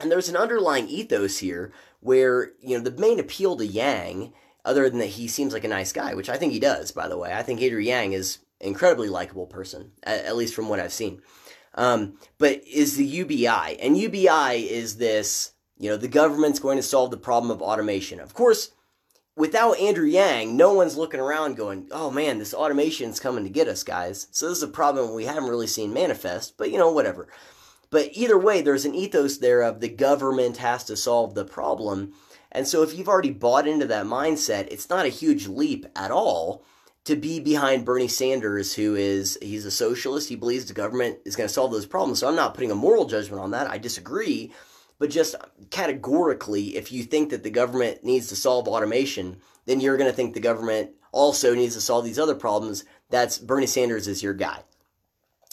And 0.00 0.10
there's 0.10 0.28
an 0.28 0.36
underlying 0.36 0.88
ethos 0.88 1.38
here 1.38 1.72
where, 2.00 2.52
you 2.60 2.76
know, 2.76 2.84
the 2.84 3.00
main 3.00 3.18
appeal 3.18 3.56
to 3.56 3.66
Yang, 3.66 4.32
other 4.64 4.88
than 4.90 4.98
that 4.98 5.06
he 5.06 5.28
seems 5.28 5.52
like 5.52 5.64
a 5.64 5.68
nice 5.68 5.92
guy, 5.92 6.14
which 6.14 6.28
I 6.28 6.36
think 6.36 6.52
he 6.52 6.60
does, 6.60 6.92
by 6.92 7.08
the 7.08 7.16
way. 7.16 7.32
I 7.32 7.42
think 7.42 7.62
Andrew 7.62 7.80
Yang 7.80 8.12
is 8.12 8.38
an 8.60 8.68
incredibly 8.68 9.08
likable 9.08 9.46
person, 9.46 9.92
at, 10.02 10.24
at, 10.24 10.36
least 10.36 10.54
from 10.54 10.68
what 10.68 10.80
I've 10.80 10.92
seen. 10.92 11.22
Um, 11.74 12.18
but 12.38 12.62
is 12.66 12.96
the 12.96 13.04
UBI. 13.04 13.78
And 13.80 13.96
UBI 13.96 14.68
is 14.68 14.96
this, 14.96 15.52
you 15.78 15.88
know, 15.88 15.96
the 15.96 16.08
government's 16.08 16.58
going 16.58 16.76
to 16.78 16.82
solve 16.82 17.10
the 17.10 17.16
problem 17.16 17.50
of 17.50 17.62
automation. 17.62 18.18
Of 18.18 18.34
course, 18.34 18.70
without 19.36 19.78
Andrew 19.78 20.06
Yang, 20.06 20.56
no 20.56 20.72
one's 20.72 20.96
looking 20.96 21.20
around 21.20 21.56
going, 21.56 21.88
oh 21.90 22.10
man, 22.10 22.38
this 22.38 22.54
automation's 22.54 23.20
coming 23.20 23.44
to 23.44 23.50
get 23.50 23.68
us, 23.68 23.82
guys. 23.82 24.26
So 24.30 24.48
this 24.48 24.58
is 24.58 24.64
a 24.64 24.68
problem 24.68 25.14
we 25.14 25.26
haven't 25.26 25.50
really 25.50 25.66
seen 25.66 25.92
manifest, 25.92 26.56
but 26.56 26.70
you 26.70 26.78
know, 26.78 26.90
whatever. 26.90 27.28
But 27.96 28.10
either 28.12 28.36
way, 28.36 28.60
there's 28.60 28.84
an 28.84 28.94
ethos 28.94 29.38
there 29.38 29.62
of 29.62 29.80
the 29.80 29.88
government 29.88 30.58
has 30.58 30.84
to 30.84 30.98
solve 30.98 31.32
the 31.32 31.46
problem. 31.46 32.12
And 32.52 32.68
so 32.68 32.82
if 32.82 32.92
you've 32.92 33.08
already 33.08 33.30
bought 33.30 33.66
into 33.66 33.86
that 33.86 34.04
mindset, 34.04 34.68
it's 34.70 34.90
not 34.90 35.06
a 35.06 35.08
huge 35.08 35.46
leap 35.46 35.86
at 35.96 36.10
all 36.10 36.62
to 37.04 37.16
be 37.16 37.40
behind 37.40 37.86
Bernie 37.86 38.06
Sanders, 38.06 38.74
who 38.74 38.96
is 38.96 39.38
he's 39.40 39.64
a 39.64 39.70
socialist. 39.70 40.28
He 40.28 40.36
believes 40.36 40.66
the 40.66 40.74
government 40.74 41.20
is 41.24 41.36
going 41.36 41.48
to 41.48 41.54
solve 41.54 41.72
those 41.72 41.86
problems. 41.86 42.18
So 42.18 42.28
I'm 42.28 42.36
not 42.36 42.52
putting 42.52 42.70
a 42.70 42.74
moral 42.74 43.06
judgment 43.06 43.40
on 43.40 43.52
that. 43.52 43.70
I 43.70 43.78
disagree. 43.78 44.52
But 44.98 45.08
just 45.08 45.34
categorically, 45.70 46.76
if 46.76 46.92
you 46.92 47.02
think 47.02 47.30
that 47.30 47.44
the 47.44 47.50
government 47.50 48.04
needs 48.04 48.26
to 48.26 48.36
solve 48.36 48.68
automation, 48.68 49.38
then 49.64 49.80
you're 49.80 49.96
going 49.96 50.10
to 50.10 50.14
think 50.14 50.34
the 50.34 50.40
government 50.40 50.90
also 51.12 51.54
needs 51.54 51.76
to 51.76 51.80
solve 51.80 52.04
these 52.04 52.18
other 52.18 52.34
problems. 52.34 52.84
That's 53.08 53.38
Bernie 53.38 53.66
Sanders 53.66 54.06
is 54.06 54.22
your 54.22 54.34
guy. 54.34 54.64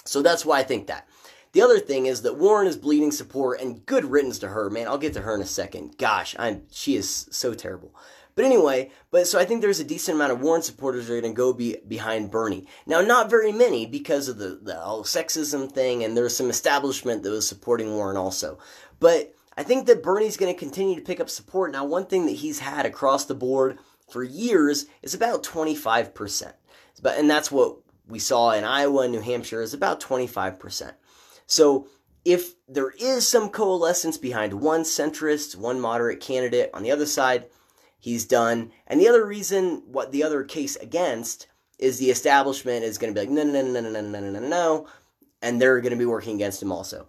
So 0.03 0.21
that's 0.21 0.45
why 0.45 0.59
I 0.59 0.63
think 0.63 0.87
that. 0.87 1.07
The 1.53 1.61
other 1.61 1.79
thing 1.79 2.07
is 2.07 2.23
that 2.23 2.37
Warren 2.37 2.67
is 2.67 2.75
bleeding 2.75 3.11
support, 3.11 3.61
and 3.61 3.85
good 3.85 4.05
riddance 4.05 4.39
to 4.39 4.49
her, 4.49 4.69
man. 4.69 4.87
I'll 4.87 4.97
get 4.97 5.13
to 5.13 5.21
her 5.21 5.35
in 5.35 5.41
a 5.41 5.45
second. 5.45 5.97
Gosh, 5.97 6.35
I'm 6.37 6.63
she 6.71 6.95
is 6.95 7.27
so 7.31 7.53
terrible. 7.53 7.95
But 8.35 8.45
anyway, 8.45 8.89
but 9.11 9.27
so 9.27 9.39
I 9.39 9.45
think 9.45 9.61
there's 9.61 9.79
a 9.79 9.83
decent 9.83 10.15
amount 10.15 10.31
of 10.31 10.41
Warren 10.41 10.63
supporters 10.63 11.07
that 11.07 11.13
are 11.13 11.21
going 11.21 11.33
to 11.33 11.37
go 11.37 11.53
be 11.53 11.77
behind 11.87 12.31
Bernie. 12.31 12.67
Now, 12.87 13.01
not 13.01 13.29
very 13.29 13.51
many 13.51 13.85
because 13.85 14.27
of 14.27 14.39
the, 14.39 14.59
the 14.61 14.73
sexism 14.73 15.71
thing, 15.71 16.03
and 16.03 16.17
there's 16.17 16.35
some 16.35 16.49
establishment 16.49 17.21
that 17.21 17.29
was 17.29 17.47
supporting 17.47 17.93
Warren 17.93 18.17
also. 18.17 18.57
But 18.99 19.35
I 19.55 19.61
think 19.61 19.85
that 19.85 20.01
Bernie's 20.01 20.37
going 20.37 20.51
to 20.51 20.59
continue 20.59 20.95
to 20.95 21.01
pick 21.01 21.19
up 21.19 21.29
support. 21.29 21.71
Now, 21.71 21.85
one 21.85 22.07
thing 22.07 22.25
that 22.25 22.31
he's 22.31 22.59
had 22.59 22.87
across 22.87 23.25
the 23.25 23.35
board 23.35 23.77
for 24.09 24.23
years 24.23 24.87
is 25.03 25.13
about 25.13 25.43
25%. 25.43 26.53
But, 27.03 27.19
and 27.19 27.29
that's 27.29 27.51
what 27.51 27.77
we 28.07 28.17
saw 28.17 28.51
in 28.51 28.63
Iowa 28.63 29.03
and 29.03 29.11
New 29.11 29.21
Hampshire 29.21 29.61
is 29.61 29.75
about 29.75 29.99
25%. 29.99 30.93
So 31.53 31.85
if 32.25 32.55
there 32.67 32.89
is 32.89 33.27
some 33.27 33.49
coalescence 33.49 34.17
behind 34.17 34.55
one 34.55 34.81
centrist, 34.81 35.55
one 35.55 35.79
moderate 35.79 36.19
candidate 36.19 36.71
on 36.73 36.81
the 36.81 36.89
other 36.89 37.05
side, 37.05 37.45
he's 37.99 38.25
done. 38.25 38.71
And 38.87 38.99
the 38.99 39.07
other 39.07 39.23
reason, 39.23 39.83
what 39.85 40.11
the 40.11 40.23
other 40.23 40.43
case 40.43 40.75
against, 40.77 41.45
is 41.77 41.99
the 41.99 42.09
establishment 42.09 42.83
is 42.83 42.97
going 42.97 43.13
to 43.13 43.19
be 43.19 43.27
like, 43.27 43.35
no, 43.35 43.43
no, 43.43 43.61
no, 43.61 43.69
no, 43.69 43.81
no, 43.81 43.91
no, 43.91 44.01
no, 44.01 44.19
no, 44.19 44.39
no, 44.39 44.47
no, 44.47 44.87
and 45.43 45.61
they're 45.61 45.79
going 45.79 45.91
to 45.91 45.97
be 45.97 46.07
working 46.07 46.33
against 46.33 46.63
him 46.63 46.71
also. 46.71 47.07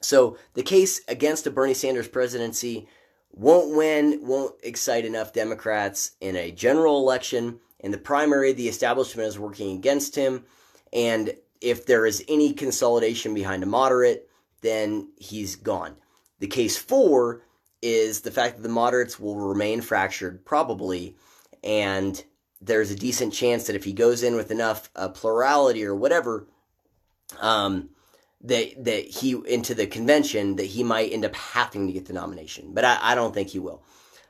So 0.00 0.38
the 0.54 0.64
case 0.64 1.00
against 1.06 1.46
a 1.46 1.50
Bernie 1.52 1.72
Sanders 1.72 2.08
presidency 2.08 2.88
won't 3.30 3.76
win, 3.76 4.26
won't 4.26 4.56
excite 4.64 5.04
enough 5.04 5.32
Democrats 5.32 6.16
in 6.20 6.34
a 6.34 6.50
general 6.50 6.98
election. 6.98 7.60
In 7.78 7.92
the 7.92 7.98
primary, 7.98 8.52
the 8.52 8.68
establishment 8.68 9.28
is 9.28 9.38
working 9.38 9.76
against 9.76 10.16
him. 10.16 10.46
And 10.92 11.36
if 11.62 11.86
there 11.86 12.06
is 12.06 12.24
any 12.28 12.52
consolidation 12.52 13.34
behind 13.34 13.62
a 13.62 13.66
moderate, 13.66 14.28
then 14.60 15.08
he's 15.16 15.56
gone. 15.56 15.96
The 16.38 16.46
case 16.46 16.76
for 16.76 17.42
is 17.80 18.20
the 18.20 18.30
fact 18.30 18.56
that 18.56 18.62
the 18.62 18.68
moderates 18.68 19.18
will 19.18 19.36
remain 19.36 19.80
fractured, 19.80 20.44
probably, 20.44 21.16
and 21.64 22.22
there's 22.60 22.90
a 22.90 22.96
decent 22.96 23.32
chance 23.32 23.66
that 23.66 23.76
if 23.76 23.84
he 23.84 23.92
goes 23.92 24.22
in 24.22 24.36
with 24.36 24.50
enough 24.50 24.88
uh, 24.94 25.08
plurality 25.08 25.84
or 25.84 25.94
whatever, 25.94 26.46
um, 27.40 27.90
that 28.42 28.84
that 28.84 29.04
he 29.04 29.40
into 29.46 29.74
the 29.74 29.86
convention 29.86 30.56
that 30.56 30.66
he 30.66 30.82
might 30.82 31.12
end 31.12 31.24
up 31.24 31.34
having 31.34 31.86
to 31.86 31.92
get 31.92 32.06
the 32.06 32.12
nomination. 32.12 32.72
But 32.72 32.84
I, 32.84 32.98
I 33.00 33.14
don't 33.14 33.34
think 33.34 33.48
he 33.48 33.58
will. 33.58 33.82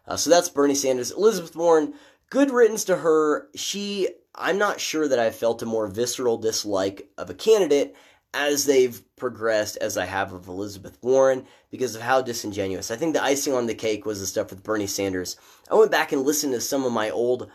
Uh, 0.07 0.17
so 0.17 0.31
that's 0.31 0.49
Bernie 0.49 0.75
Sanders. 0.75 1.13
Elizabeth 1.13 1.55
Warren, 1.55 1.95
good 2.33 2.51
riddance 2.51 2.85
to 2.85 2.97
her. 2.97 3.47
She, 3.55 4.09
I'm 4.35 4.57
not 4.57 4.81
sure 4.81 5.07
that 5.07 5.19
I've 5.19 5.35
felt 5.35 5.61
a 5.61 5.67
more 5.67 5.87
visceral 5.87 6.39
dislike 6.39 7.07
of 7.19 7.29
a 7.29 7.35
candidate 7.35 7.95
as 8.33 8.65
they've 8.65 9.03
progressed 9.17 9.77
as 9.83 9.99
I 9.99 10.07
have 10.07 10.33
of 10.33 10.49
Elizabeth 10.49 10.97
Warren 11.03 11.47
because 11.71 11.95
of 11.95 12.01
how 12.01 12.23
disingenuous. 12.23 12.91
I 12.91 12.97
think 12.97 13.13
the 13.13 13.23
icing 13.23 13.53
on 13.53 13.67
the 13.67 13.75
cake 13.75 14.07
was 14.07 14.19
the 14.19 14.27
stuff 14.27 14.49
with 14.49 14.63
Bernie 14.63 14.87
Sanders. 14.87 15.37
I 15.71 15.75
went 15.75 15.91
back 15.91 16.11
and 16.11 16.23
listened 16.23 16.55
to 16.55 16.63
some 16.63 16.87
of 16.87 16.93
my 16.93 17.11
old 17.11 17.51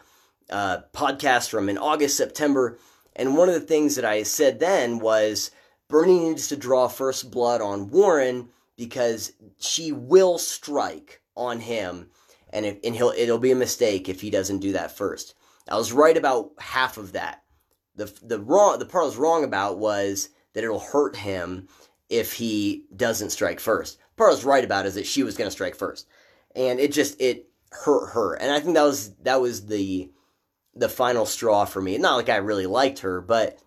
uh, 0.51 0.82
podcasts 0.93 1.49
from 1.49 1.69
in 1.69 1.80
August, 1.80 2.15
September, 2.15 2.78
and 3.15 3.36
one 3.36 3.49
of 3.49 3.55
the 3.55 3.61
things 3.61 3.95
that 3.95 4.05
I 4.05 4.21
said 4.21 4.59
then 4.59 4.99
was 4.99 5.49
Bernie 5.88 6.19
needs 6.19 6.49
to 6.49 6.55
draw 6.55 6.88
first 6.88 7.32
blood 7.32 7.61
on 7.61 7.89
Warren 7.89 8.49
because 8.75 9.34
she 9.57 9.91
will 9.91 10.38
strike 10.38 11.19
on 11.36 11.61
him, 11.61 12.11
and 12.57 12.65
if, 12.65 12.77
and 12.83 12.95
he'll 12.95 13.13
it'll 13.15 13.37
be 13.37 13.51
a 13.51 13.55
mistake 13.55 14.09
if 14.09 14.21
he 14.21 14.29
doesn't 14.29 14.59
do 14.59 14.73
that 14.73 14.97
first. 14.97 15.35
I 15.69 15.77
was 15.77 15.93
right 15.93 16.17
about 16.17 16.51
half 16.57 16.97
of 16.97 17.13
that. 17.13 17.43
The 17.95 18.11
the 18.23 18.39
wrong 18.39 18.79
the 18.79 18.85
part 18.85 19.03
I 19.03 19.05
was 19.05 19.17
wrong 19.17 19.43
about 19.43 19.77
was 19.77 20.29
that 20.53 20.63
it'll 20.63 20.79
hurt 20.79 21.15
him 21.15 21.67
if 22.09 22.33
he 22.33 22.85
doesn't 22.95 23.29
strike 23.29 23.59
first. 23.59 23.97
The 23.97 24.17
part 24.17 24.29
I 24.29 24.33
was 24.33 24.43
right 24.45 24.63
about 24.63 24.87
is 24.87 24.95
that 24.95 25.05
she 25.05 25.23
was 25.23 25.37
going 25.37 25.47
to 25.47 25.51
strike 25.51 25.75
first, 25.75 26.07
and 26.55 26.79
it 26.79 26.91
just 26.91 27.21
it 27.21 27.47
hurt 27.71 28.09
her, 28.13 28.33
and 28.33 28.51
I 28.51 28.59
think 28.59 28.73
that 28.73 28.83
was 28.83 29.13
that 29.17 29.39
was 29.39 29.67
the 29.67 30.09
the 30.73 30.89
final 30.89 31.25
straw 31.25 31.65
for 31.65 31.81
me. 31.81 31.97
Not 31.97 32.15
like 32.15 32.29
I 32.29 32.37
really 32.37 32.65
liked 32.65 32.99
her, 32.99 33.21
but 33.21 33.59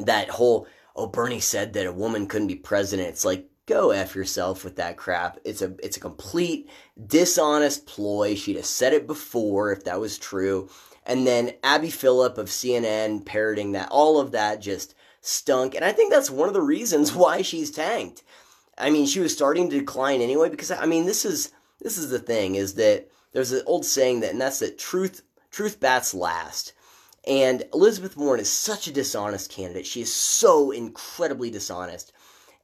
that 0.00 0.30
whole 0.30 0.66
oh 0.96 1.06
Bernie 1.06 1.40
said 1.40 1.74
that 1.74 1.86
a 1.86 1.92
woman 1.92 2.26
couldn't 2.26 2.48
be 2.48 2.56
president. 2.56 3.08
It's 3.08 3.24
like 3.24 3.48
go 3.66 3.90
f 3.90 4.14
yourself 4.14 4.64
with 4.64 4.76
that 4.76 4.96
crap. 4.96 5.38
It's 5.44 5.62
a 5.62 5.74
it's 5.82 5.96
a 5.96 6.00
complete 6.00 6.70
dishonest 7.06 7.86
ploy. 7.86 8.34
She'd 8.34 8.56
have 8.56 8.66
said 8.66 8.92
it 8.92 9.06
before 9.06 9.72
if 9.72 9.84
that 9.84 10.00
was 10.00 10.18
true. 10.18 10.70
And 11.04 11.26
then 11.26 11.54
Abby 11.62 11.90
Phillip 11.90 12.38
of 12.38 12.48
CNN 12.48 13.24
parroting 13.24 13.72
that 13.72 13.88
all 13.90 14.18
of 14.18 14.32
that 14.32 14.60
just 14.60 14.94
stunk. 15.20 15.74
And 15.74 15.84
I 15.84 15.92
think 15.92 16.12
that's 16.12 16.30
one 16.30 16.48
of 16.48 16.54
the 16.54 16.62
reasons 16.62 17.12
why 17.14 17.42
she's 17.42 17.70
tanked. 17.70 18.22
I 18.78 18.90
mean, 18.90 19.06
she 19.06 19.20
was 19.20 19.32
starting 19.32 19.70
to 19.70 19.78
decline 19.78 20.20
anyway 20.20 20.48
because 20.48 20.70
I 20.70 20.86
mean, 20.86 21.06
this 21.06 21.24
is 21.24 21.52
this 21.80 21.98
is 21.98 22.10
the 22.10 22.18
thing 22.18 22.54
is 22.54 22.74
that 22.74 23.08
there's 23.32 23.52
an 23.52 23.62
old 23.66 23.84
saying 23.84 24.20
that 24.20 24.30
and 24.30 24.40
that's 24.40 24.60
that 24.60 24.78
truth 24.78 25.22
truth 25.50 25.80
bats 25.80 26.14
last. 26.14 26.72
And 27.26 27.64
Elizabeth 27.74 28.16
Warren 28.16 28.40
is 28.40 28.48
such 28.48 28.86
a 28.86 28.92
dishonest 28.92 29.50
candidate. 29.50 29.84
She 29.84 30.00
is 30.00 30.12
so 30.12 30.70
incredibly 30.70 31.50
dishonest. 31.50 32.12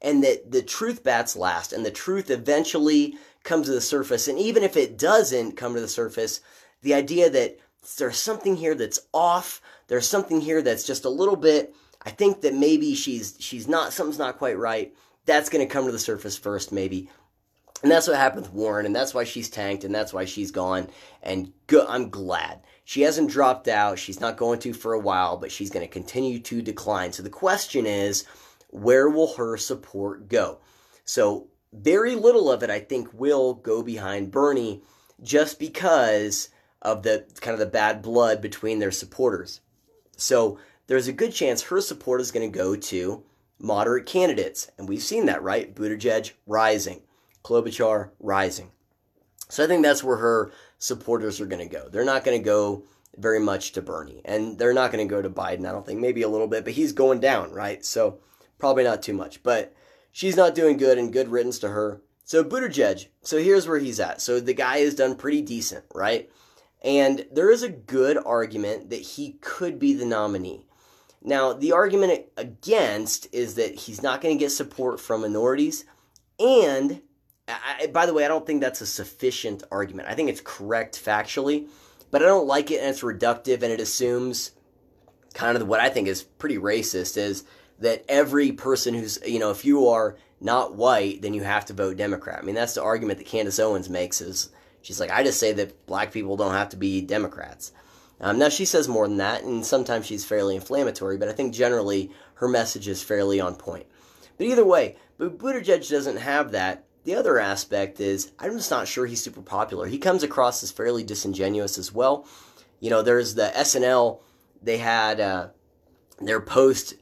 And 0.02 0.22
that 0.24 0.50
the 0.50 0.62
truth 0.62 1.02
bats 1.02 1.36
last 1.36 1.72
and 1.72 1.86
the 1.86 1.90
truth 1.90 2.30
eventually 2.30 3.16
comes 3.44 3.66
to 3.66 3.72
the 3.72 3.80
surface. 3.80 4.28
And 4.28 4.38
even 4.38 4.62
if 4.62 4.76
it 4.76 4.98
doesn't 4.98 5.56
come 5.56 5.74
to 5.74 5.80
the 5.80 5.88
surface, 5.88 6.40
the 6.82 6.94
idea 6.94 7.30
that 7.30 7.58
there's 7.98 8.18
something 8.18 8.56
here 8.56 8.74
that's 8.74 9.00
off, 9.14 9.62
there's 9.86 10.08
something 10.08 10.40
here 10.40 10.60
that's 10.60 10.84
just 10.84 11.04
a 11.04 11.10
little 11.10 11.36
bit 11.36 11.74
I 12.04 12.10
think 12.10 12.40
that 12.42 12.54
maybe 12.54 12.94
she's 12.94 13.36
she's 13.38 13.68
not 13.68 13.92
something's 13.92 14.18
not 14.18 14.38
quite 14.38 14.58
right. 14.58 14.92
That's 15.24 15.48
to 15.48 15.66
come 15.66 15.86
to 15.86 15.92
the 15.92 15.98
surface 15.98 16.36
first, 16.36 16.72
maybe. 16.72 17.08
And 17.82 17.90
that's 17.90 18.06
what 18.06 18.16
happened 18.16 18.42
with 18.42 18.52
Warren, 18.52 18.86
and 18.86 18.94
that's 18.94 19.14
why 19.14 19.24
she's 19.24 19.50
tanked, 19.50 19.84
and 19.84 19.94
that's 19.94 20.12
why 20.12 20.24
she's 20.24 20.50
gone. 20.50 20.88
And 21.22 21.52
go- 21.66 21.86
I'm 21.88 22.10
glad 22.10 22.60
she 22.84 23.02
hasn't 23.02 23.30
dropped 23.30 23.68
out. 23.68 23.98
She's 23.98 24.20
not 24.20 24.36
going 24.36 24.60
to 24.60 24.72
for 24.72 24.92
a 24.92 25.00
while, 25.00 25.36
but 25.36 25.52
she's 25.52 25.70
going 25.70 25.86
to 25.86 25.92
continue 25.92 26.38
to 26.40 26.62
decline. 26.62 27.12
So 27.12 27.22
the 27.22 27.30
question 27.30 27.86
is, 27.86 28.24
where 28.72 29.08
will 29.08 29.34
her 29.34 29.56
support 29.56 30.28
go? 30.28 30.58
So 31.04 31.48
very 31.72 32.16
little 32.16 32.50
of 32.50 32.62
it, 32.62 32.70
I 32.70 32.80
think, 32.80 33.08
will 33.12 33.54
go 33.54 33.82
behind 33.82 34.30
Bernie, 34.32 34.82
just 35.22 35.58
because 35.60 36.48
of 36.80 37.02
the 37.02 37.26
kind 37.40 37.54
of 37.54 37.60
the 37.60 37.66
bad 37.66 38.02
blood 38.02 38.40
between 38.40 38.78
their 38.78 38.90
supporters. 38.90 39.60
So 40.16 40.58
there's 40.86 41.06
a 41.06 41.12
good 41.12 41.32
chance 41.32 41.62
her 41.62 41.80
support 41.80 42.20
is 42.20 42.32
going 42.32 42.50
to 42.50 42.58
go 42.58 42.74
to 42.74 43.22
moderate 43.58 44.06
candidates. 44.06 44.70
And 44.76 44.88
we've 44.88 45.02
seen 45.02 45.26
that, 45.26 45.42
right? 45.42 45.72
Buttigieg 45.74 46.32
rising, 46.46 47.02
Klobuchar 47.44 48.10
rising. 48.18 48.72
So 49.48 49.62
I 49.62 49.66
think 49.66 49.82
that's 49.82 50.02
where 50.02 50.16
her 50.16 50.52
supporters 50.78 51.40
are 51.40 51.46
going 51.46 51.66
to 51.66 51.72
go. 51.72 51.88
They're 51.88 52.04
not 52.04 52.24
going 52.24 52.38
to 52.38 52.44
go 52.44 52.84
very 53.18 53.38
much 53.38 53.72
to 53.72 53.82
Bernie, 53.82 54.22
and 54.24 54.58
they're 54.58 54.72
not 54.72 54.90
going 54.90 55.06
to 55.06 55.14
go 55.14 55.20
to 55.20 55.28
Biden, 55.28 55.68
I 55.68 55.72
don't 55.72 55.84
think. 55.84 56.00
Maybe 56.00 56.22
a 56.22 56.28
little 56.28 56.48
bit, 56.48 56.64
but 56.64 56.72
he's 56.72 56.92
going 56.92 57.20
down, 57.20 57.52
right? 57.52 57.84
So 57.84 58.20
probably 58.62 58.84
not 58.84 59.02
too 59.02 59.12
much. 59.12 59.42
But 59.42 59.74
she's 60.12 60.36
not 60.36 60.54
doing 60.54 60.76
good, 60.76 60.96
and 60.96 61.12
good 61.12 61.28
riddance 61.28 61.58
to 61.58 61.70
her. 61.70 62.00
So 62.24 62.44
Buttigieg, 62.44 63.08
so 63.22 63.38
here's 63.38 63.66
where 63.66 63.80
he's 63.80 63.98
at. 63.98 64.20
So 64.20 64.38
the 64.38 64.54
guy 64.54 64.78
has 64.78 64.94
done 64.94 65.16
pretty 65.16 65.42
decent, 65.42 65.84
right? 65.92 66.30
And 66.80 67.26
there 67.32 67.50
is 67.50 67.64
a 67.64 67.68
good 67.68 68.16
argument 68.24 68.90
that 68.90 69.00
he 69.00 69.32
could 69.40 69.80
be 69.80 69.94
the 69.94 70.04
nominee. 70.04 70.64
Now, 71.24 71.52
the 71.52 71.72
argument 71.72 72.26
against 72.36 73.26
is 73.34 73.56
that 73.56 73.74
he's 73.74 74.00
not 74.00 74.20
going 74.20 74.38
to 74.38 74.44
get 74.44 74.50
support 74.50 75.00
from 75.00 75.22
minorities. 75.22 75.84
And, 76.38 77.02
I, 77.48 77.88
by 77.92 78.06
the 78.06 78.14
way, 78.14 78.24
I 78.24 78.28
don't 78.28 78.46
think 78.46 78.60
that's 78.60 78.80
a 78.80 78.86
sufficient 78.86 79.64
argument. 79.72 80.08
I 80.08 80.14
think 80.14 80.30
it's 80.30 80.40
correct 80.40 81.04
factually, 81.04 81.66
but 82.12 82.22
I 82.22 82.26
don't 82.26 82.46
like 82.46 82.70
it 82.70 82.78
and 82.78 82.90
it's 82.90 83.02
reductive 83.02 83.64
and 83.64 83.72
it 83.72 83.80
assumes 83.80 84.52
kind 85.34 85.56
of 85.56 85.66
what 85.66 85.80
I 85.80 85.88
think 85.88 86.06
is 86.06 86.22
pretty 86.22 86.58
racist 86.58 87.16
is 87.16 87.42
that 87.82 88.04
every 88.08 88.52
person 88.52 88.94
who's, 88.94 89.18
you 89.26 89.38
know, 89.38 89.50
if 89.50 89.64
you 89.64 89.88
are 89.88 90.16
not 90.40 90.74
white, 90.74 91.22
then 91.22 91.34
you 91.34 91.42
have 91.42 91.66
to 91.66 91.72
vote 91.72 91.96
Democrat. 91.96 92.40
I 92.40 92.42
mean, 92.42 92.54
that's 92.54 92.74
the 92.74 92.82
argument 92.82 93.18
that 93.18 93.26
Candace 93.26 93.58
Owens 93.58 93.88
makes 93.88 94.20
is 94.20 94.50
she's 94.82 95.00
like, 95.00 95.10
I 95.10 95.22
just 95.22 95.38
say 95.38 95.52
that 95.52 95.86
black 95.86 96.12
people 96.12 96.36
don't 96.36 96.54
have 96.54 96.70
to 96.70 96.76
be 96.76 97.00
Democrats. 97.00 97.72
Um, 98.20 98.38
now, 98.38 98.48
she 98.48 98.64
says 98.64 98.88
more 98.88 99.08
than 99.08 99.16
that, 99.16 99.42
and 99.42 99.66
sometimes 99.66 100.06
she's 100.06 100.24
fairly 100.24 100.54
inflammatory, 100.54 101.16
but 101.18 101.28
I 101.28 101.32
think 101.32 101.54
generally 101.54 102.12
her 102.34 102.48
message 102.48 102.86
is 102.86 103.02
fairly 103.02 103.40
on 103.40 103.56
point. 103.56 103.86
But 104.38 104.46
either 104.46 104.64
way, 104.64 104.96
but 105.18 105.38
Buttigieg 105.38 105.88
doesn't 105.88 106.16
have 106.18 106.52
that. 106.52 106.84
The 107.04 107.16
other 107.16 107.40
aspect 107.40 108.00
is 108.00 108.30
I'm 108.38 108.52
just 108.52 108.70
not 108.70 108.86
sure 108.86 109.06
he's 109.06 109.22
super 109.22 109.42
popular. 109.42 109.86
He 109.86 109.98
comes 109.98 110.22
across 110.22 110.62
as 110.62 110.70
fairly 110.70 111.02
disingenuous 111.02 111.78
as 111.78 111.92
well. 111.92 112.26
You 112.78 112.90
know, 112.90 113.02
there's 113.02 113.34
the 113.34 113.50
SNL, 113.54 114.20
they 114.62 114.78
had 114.78 115.20
uh, 115.20 115.48
their 116.20 116.40
post 116.40 116.94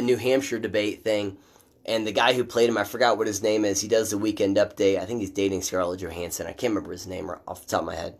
New 0.00 0.16
Hampshire 0.16 0.58
debate 0.58 1.04
thing, 1.04 1.38
and 1.84 2.06
the 2.06 2.12
guy 2.12 2.34
who 2.34 2.44
played 2.44 2.68
him, 2.68 2.76
I 2.76 2.84
forgot 2.84 3.16
what 3.16 3.26
his 3.26 3.42
name 3.42 3.64
is. 3.64 3.80
He 3.80 3.88
does 3.88 4.10
the 4.10 4.18
weekend 4.18 4.56
update. 4.56 4.98
I 4.98 5.06
think 5.06 5.20
he's 5.20 5.30
dating 5.30 5.62
Scarlett 5.62 6.00
Johansson. 6.00 6.46
I 6.46 6.52
can't 6.52 6.72
remember 6.72 6.92
his 6.92 7.06
name 7.06 7.30
off 7.46 7.62
the 7.62 7.68
top 7.68 7.80
of 7.80 7.86
my 7.86 7.94
head. 7.94 8.18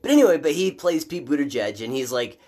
But 0.00 0.10
anyway, 0.10 0.38
but 0.38 0.52
he 0.52 0.72
plays 0.72 1.04
Pete 1.04 1.26
Buttigieg, 1.26 1.84
and 1.84 1.92
he's 1.92 2.10
like, 2.10 2.38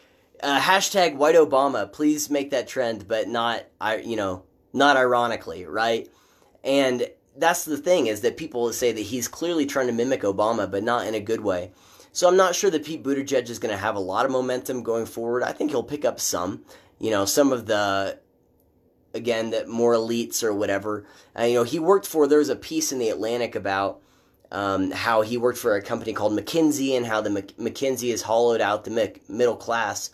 uh, 0.42 0.58
hashtag 0.60 1.16
White 1.16 1.34
Obama. 1.34 1.92
Please 1.92 2.30
make 2.30 2.50
that 2.50 2.68
trend, 2.68 3.06
but 3.06 3.28
not, 3.28 3.64
I, 3.80 3.98
you 3.98 4.16
know, 4.16 4.44
not 4.72 4.96
ironically, 4.96 5.66
right? 5.66 6.08
And 6.64 7.08
that's 7.36 7.64
the 7.64 7.76
thing 7.76 8.06
is 8.06 8.20
that 8.22 8.36
people 8.36 8.72
say 8.72 8.92
that 8.92 9.00
he's 9.00 9.28
clearly 9.28 9.66
trying 9.66 9.86
to 9.86 9.92
mimic 9.92 10.22
Obama, 10.22 10.70
but 10.70 10.82
not 10.82 11.06
in 11.06 11.14
a 11.14 11.20
good 11.20 11.40
way. 11.40 11.72
So 12.12 12.28
I'm 12.28 12.36
not 12.36 12.54
sure 12.54 12.70
that 12.70 12.84
Pete 12.84 13.02
Buttigieg 13.02 13.48
is 13.48 13.58
going 13.58 13.72
to 13.72 13.80
have 13.80 13.96
a 13.96 14.00
lot 14.00 14.26
of 14.26 14.32
momentum 14.32 14.82
going 14.82 15.06
forward. 15.06 15.42
I 15.42 15.52
think 15.52 15.70
he'll 15.70 15.82
pick 15.82 16.04
up 16.04 16.20
some, 16.20 16.64
you 16.98 17.10
know, 17.10 17.24
some 17.24 17.52
of 17.52 17.66
the 17.66 18.18
again 19.14 19.50
that 19.50 19.68
more 19.68 19.94
elites 19.94 20.42
or 20.42 20.52
whatever. 20.52 21.04
You 21.38 21.54
know, 21.54 21.64
he 21.64 21.78
worked 21.78 22.06
for. 22.06 22.26
There 22.26 22.38
was 22.38 22.48
a 22.48 22.56
piece 22.56 22.92
in 22.92 22.98
the 22.98 23.10
Atlantic 23.10 23.54
about 23.54 24.00
um, 24.52 24.90
how 24.90 25.22
he 25.22 25.38
worked 25.38 25.58
for 25.58 25.74
a 25.74 25.82
company 25.82 26.12
called 26.12 26.38
McKinsey 26.38 26.96
and 26.96 27.06
how 27.06 27.20
the 27.20 27.30
McKinsey 27.30 28.10
has 28.10 28.22
hollowed 28.22 28.60
out 28.60 28.84
the 28.84 29.20
middle 29.28 29.56
class. 29.56 30.10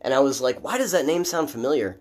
And 0.00 0.14
I 0.14 0.20
was 0.20 0.40
like, 0.40 0.62
why 0.62 0.78
does 0.78 0.92
that 0.92 1.06
name 1.06 1.24
sound 1.24 1.50
familiar? 1.50 1.98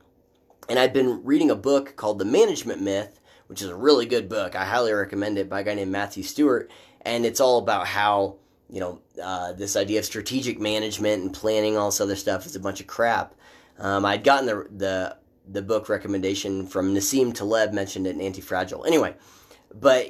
And 0.70 0.78
I'd 0.78 0.94
been 0.94 1.24
reading 1.24 1.52
a 1.52 1.56
book 1.56 1.96
called 1.96 2.20
The 2.20 2.26
Management 2.26 2.82
Myth, 2.82 3.20
which 3.48 3.62
is 3.62 3.70
a 3.70 3.76
really 3.76 4.06
good 4.06 4.30
book. 4.30 4.56
I 4.56 4.64
highly 4.64 4.94
recommend 4.94 5.38
it 5.38 5.50
by 5.50 5.62
a 5.62 5.64
guy 5.64 5.74
named 5.74 5.92
Matthew 5.92 6.24
Stewart. 6.24 6.72
And 7.02 7.26
it's 7.26 7.40
all 7.40 7.58
about 7.58 7.88
how, 7.88 8.38
you 8.70 8.80
know, 8.80 9.02
uh, 9.22 9.54
this 9.54 9.76
idea 9.76 10.00
of 10.00 10.06
strategic 10.06 10.60
management 10.60 11.24
and 11.24 11.34
planning, 11.34 11.78
all 11.78 11.90
this 11.90 12.00
other 12.00 12.16
stuff 12.16 12.46
is 12.46 12.56
a 12.56 12.60
bunch 12.60 12.80
of 12.80 12.88
crap. 12.88 13.34
Um, 13.80 14.06
I'd 14.06 14.24
gotten 14.24 14.46
the, 14.46 14.68
the, 14.70 15.18
the 15.52 15.62
book 15.62 15.90
recommendation 15.90 16.66
from 16.66 16.94
Nassim 16.94 17.34
Taleb, 17.34 17.74
mentioned 17.74 18.08
it 18.08 18.16
in 18.16 18.22
Anti 18.22 18.42
Fragile. 18.42 18.86
Anyway, 18.86 19.16
but 19.74 20.08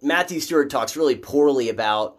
Matthew 0.00 0.40
Stewart 0.40 0.70
talks 0.70 0.96
really 0.96 1.16
poorly 1.16 1.68
about 1.68 2.18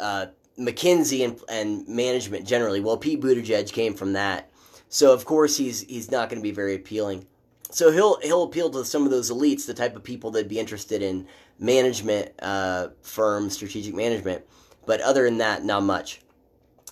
uh, 0.00 0.26
McKinsey 0.58 1.24
and, 1.24 1.40
and 1.48 1.88
management 1.88 2.46
generally. 2.46 2.80
Well, 2.80 2.96
Pete 2.96 3.20
Buttigieg 3.20 3.72
came 3.72 3.94
from 3.94 4.12
that, 4.14 4.50
so 4.88 5.12
of 5.12 5.24
course 5.24 5.56
he's 5.56 5.82
he's 5.82 6.10
not 6.10 6.28
going 6.28 6.40
to 6.40 6.42
be 6.42 6.52
very 6.52 6.74
appealing. 6.74 7.26
So 7.70 7.90
he'll 7.90 8.20
he'll 8.20 8.44
appeal 8.44 8.70
to 8.70 8.84
some 8.84 9.04
of 9.04 9.10
those 9.10 9.30
elites, 9.30 9.66
the 9.66 9.74
type 9.74 9.96
of 9.96 10.04
people 10.04 10.30
that'd 10.30 10.48
be 10.48 10.58
interested 10.58 11.02
in 11.02 11.26
management 11.58 12.32
uh, 12.40 12.88
firms, 13.02 13.54
strategic 13.54 13.94
management. 13.94 14.44
But 14.84 15.00
other 15.00 15.24
than 15.24 15.38
that, 15.38 15.64
not 15.64 15.82
much. 15.84 16.20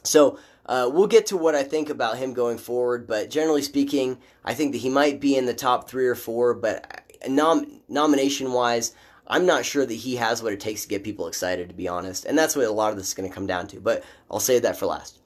So 0.02 0.38
uh, 0.70 0.88
we'll 0.88 1.08
get 1.08 1.26
to 1.26 1.36
what 1.36 1.56
I 1.56 1.64
think 1.64 1.90
about 1.90 2.16
him 2.16 2.32
going 2.32 2.56
forward. 2.56 3.08
But 3.08 3.28
generally 3.28 3.60
speaking, 3.60 4.18
I 4.44 4.54
think 4.54 4.70
that 4.70 4.78
he 4.78 4.88
might 4.88 5.20
be 5.20 5.36
in 5.36 5.46
the 5.46 5.52
top 5.52 5.90
three 5.90 6.06
or 6.06 6.14
four. 6.14 6.54
But 6.54 7.02
nom- 7.28 7.80
nomination 7.88 8.52
wise, 8.52 8.94
I'm 9.26 9.46
not 9.46 9.64
sure 9.64 9.84
that 9.84 9.92
he 9.92 10.14
has 10.14 10.44
what 10.44 10.52
it 10.52 10.60
takes 10.60 10.82
to 10.82 10.88
get 10.88 11.02
people 11.02 11.26
excited, 11.26 11.68
to 11.70 11.74
be 11.74 11.88
honest. 11.88 12.24
And 12.24 12.38
that's 12.38 12.54
what 12.54 12.66
a 12.66 12.70
lot 12.70 12.92
of 12.92 12.98
this 12.98 13.08
is 13.08 13.14
going 13.14 13.28
to 13.28 13.34
come 13.34 13.48
down 13.48 13.66
to. 13.66 13.80
But 13.80 14.04
I'll 14.30 14.38
save 14.38 14.62
that 14.62 14.78
for 14.78 14.86
last. 14.86 15.18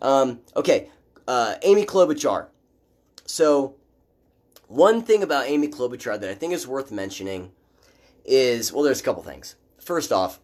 Um, 0.00 0.38
okay, 0.54 0.88
uh, 1.26 1.56
Amy 1.62 1.84
Klobuchar. 1.84 2.46
So, 3.26 3.74
one 4.68 5.02
thing 5.02 5.24
about 5.24 5.48
Amy 5.48 5.66
Klobuchar 5.66 6.20
that 6.20 6.30
I 6.30 6.34
think 6.34 6.52
is 6.52 6.68
worth 6.68 6.92
mentioning 6.92 7.50
is 8.24 8.72
well, 8.72 8.84
there's 8.84 9.00
a 9.00 9.04
couple 9.04 9.24
things. 9.24 9.56
First 9.80 10.12
off, 10.12 10.38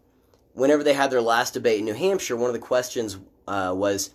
whenever 0.53 0.83
they 0.83 0.95
had 0.95 1.13
their 1.13 1.23
last 1.23 1.55
debate 1.55 1.79
in 1.79 1.85
New 1.85 1.95
Hampshire, 1.95 2.37
one 2.37 2.51
of 2.51 2.55
the 2.55 2.59
questions 2.59 3.19
uh, 3.47 3.73
was 3.73 4.11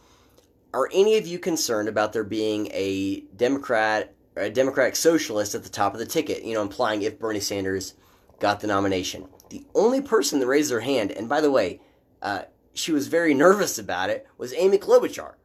Are 0.74 0.90
any 0.92 1.18
of 1.18 1.28
you 1.28 1.38
concerned 1.38 1.88
about 1.88 2.14
there 2.14 2.24
being 2.24 2.68
a 2.72 3.22
Democrat, 3.36 4.16
a 4.36 4.50
Democratic 4.50 4.96
socialist 4.96 5.54
at 5.54 5.64
the 5.64 5.70
top 5.70 5.94
of 5.94 6.00
the 6.00 6.06
ticket? 6.06 6.44
You 6.44 6.56
know, 6.56 6.64
implying 6.64 7.04
if 7.04 7.20
Bernie 7.20 7.40
Sanders 7.40 7.94
got 8.40 8.60
the 8.60 8.68
nomination. 8.68 9.28
The 9.50 9.66
only 9.76 10.02
person 10.02 10.40
that 10.40 10.48
raised 10.48 10.72
their 10.72 10.80
hand, 10.80 11.12
and 11.12 11.30
by 11.30 11.42
the 11.42 11.52
way, 11.52 11.80
uh, 12.24 12.44
she 12.74 12.92
was 12.92 13.08
very 13.08 13.34
nervous 13.46 13.78
about 13.78 14.10
it, 14.10 14.28
was 14.38 14.54
Amy 14.54 14.80
Klobuchar. 14.80 15.36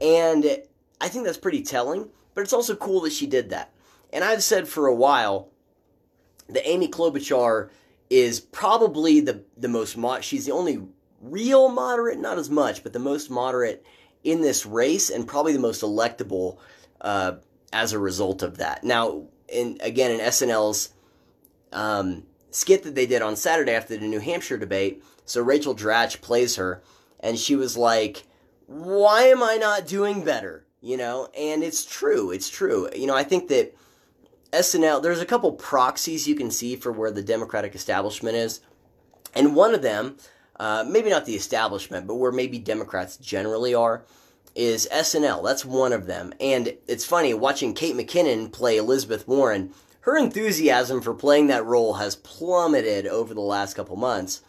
And 0.00 0.62
I 1.00 1.08
think 1.08 1.24
that's 1.24 1.38
pretty 1.38 1.62
telling, 1.62 2.10
but 2.34 2.42
it's 2.42 2.52
also 2.52 2.76
cool 2.76 3.00
that 3.02 3.12
she 3.12 3.26
did 3.26 3.50
that. 3.50 3.72
And 4.12 4.22
I've 4.22 4.44
said 4.44 4.68
for 4.68 4.86
a 4.86 4.94
while 4.94 5.48
that 6.48 6.68
Amy 6.68 6.86
Klobuchar 6.86 7.70
is 8.08 8.38
probably 8.38 9.18
the, 9.18 9.42
the 9.56 9.66
most, 9.66 9.96
mo- 9.96 10.20
she's 10.20 10.46
the 10.46 10.52
only 10.52 10.86
real 11.20 11.68
moderate, 11.68 12.20
not 12.20 12.38
as 12.38 12.50
much, 12.50 12.84
but 12.84 12.92
the 12.92 12.98
most 13.00 13.30
moderate 13.30 13.84
in 14.24 14.40
this 14.40 14.66
race 14.66 15.10
and 15.10 15.28
probably 15.28 15.52
the 15.52 15.58
most 15.58 15.82
electable 15.82 16.58
uh, 17.00 17.34
as 17.72 17.92
a 17.92 17.98
result 17.98 18.42
of 18.42 18.56
that. 18.58 18.82
Now, 18.82 19.26
in 19.48 19.78
again, 19.80 20.10
in 20.10 20.18
SNL's 20.20 20.92
um, 21.72 22.24
skit 22.50 22.82
that 22.84 22.94
they 22.94 23.06
did 23.06 23.22
on 23.22 23.36
Saturday 23.36 23.72
after 23.72 23.96
the 23.96 24.06
New 24.06 24.20
Hampshire 24.20 24.58
debate. 24.58 25.04
So 25.26 25.42
Rachel 25.42 25.74
Dratch 25.74 26.20
plays 26.20 26.56
her, 26.56 26.82
and 27.20 27.38
she 27.38 27.54
was 27.54 27.76
like, 27.76 28.24
"Why 28.66 29.24
am 29.24 29.42
I 29.42 29.56
not 29.56 29.86
doing 29.86 30.24
better?" 30.24 30.66
You 30.80 30.96
know, 30.96 31.28
and 31.38 31.62
it's 31.62 31.84
true. 31.84 32.30
It's 32.30 32.48
true. 32.48 32.88
You 32.94 33.06
know, 33.06 33.16
I 33.16 33.24
think 33.24 33.48
that 33.48 33.76
SNL. 34.52 35.02
There's 35.02 35.20
a 35.20 35.26
couple 35.26 35.52
proxies 35.52 36.28
you 36.28 36.34
can 36.34 36.50
see 36.50 36.76
for 36.76 36.92
where 36.92 37.10
the 37.10 37.22
Democratic 37.22 37.74
establishment 37.74 38.36
is, 38.36 38.60
and 39.34 39.54
one 39.56 39.74
of 39.74 39.82
them, 39.82 40.16
uh, 40.58 40.84
maybe 40.88 41.10
not 41.10 41.26
the 41.26 41.34
establishment, 41.34 42.06
but 42.06 42.16
where 42.16 42.32
maybe 42.32 42.58
Democrats 42.58 43.16
generally 43.16 43.74
are, 43.74 44.04
is 44.54 44.88
SNL. 44.92 45.44
That's 45.44 45.64
one 45.64 45.92
of 45.92 46.06
them. 46.06 46.32
And 46.40 46.74
it's 46.86 47.04
funny 47.04 47.34
watching 47.34 47.74
Kate 47.74 47.96
McKinnon 47.96 48.52
play 48.52 48.76
Elizabeth 48.76 49.26
Warren 49.26 49.72
her 50.04 50.18
enthusiasm 50.18 51.00
for 51.00 51.14
playing 51.14 51.46
that 51.46 51.64
role 51.64 51.94
has 51.94 52.16
plummeted 52.16 53.06
over 53.06 53.32
the 53.32 53.40
last 53.40 53.72
couple 53.72 53.96
months. 53.96 54.42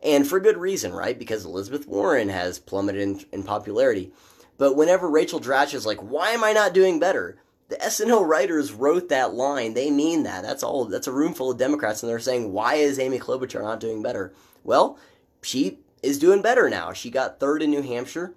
And 0.00 0.24
for 0.24 0.38
good 0.38 0.56
reason, 0.56 0.92
right? 0.92 1.18
Because 1.18 1.44
Elizabeth 1.44 1.88
Warren 1.88 2.28
has 2.28 2.60
plummeted 2.60 3.02
in, 3.02 3.24
in 3.32 3.42
popularity. 3.42 4.12
But 4.58 4.76
whenever 4.76 5.10
Rachel 5.10 5.40
Dratch 5.40 5.74
is 5.74 5.84
like, 5.84 5.98
why 5.98 6.30
am 6.30 6.44
I 6.44 6.52
not 6.52 6.72
doing 6.72 7.00
better? 7.00 7.36
The 7.68 7.76
SNL 7.76 8.24
writers 8.24 8.70
wrote 8.70 9.08
that 9.08 9.34
line. 9.34 9.74
They 9.74 9.90
mean 9.90 10.22
that. 10.22 10.42
That's 10.42 10.62
all. 10.62 10.84
That's 10.84 11.08
a 11.08 11.12
room 11.12 11.34
full 11.34 11.50
of 11.50 11.58
Democrats, 11.58 12.02
and 12.02 12.10
they're 12.10 12.20
saying, 12.20 12.52
why 12.52 12.74
is 12.74 13.00
Amy 13.00 13.18
Klobuchar 13.18 13.62
not 13.62 13.80
doing 13.80 14.04
better? 14.04 14.32
Well, 14.62 14.98
she 15.42 15.78
is 16.02 16.18
doing 16.18 16.42
better 16.42 16.68
now. 16.70 16.92
She 16.92 17.10
got 17.10 17.38
third 17.38 17.62
in 17.62 17.70
New 17.70 17.82
Hampshire 17.82 18.34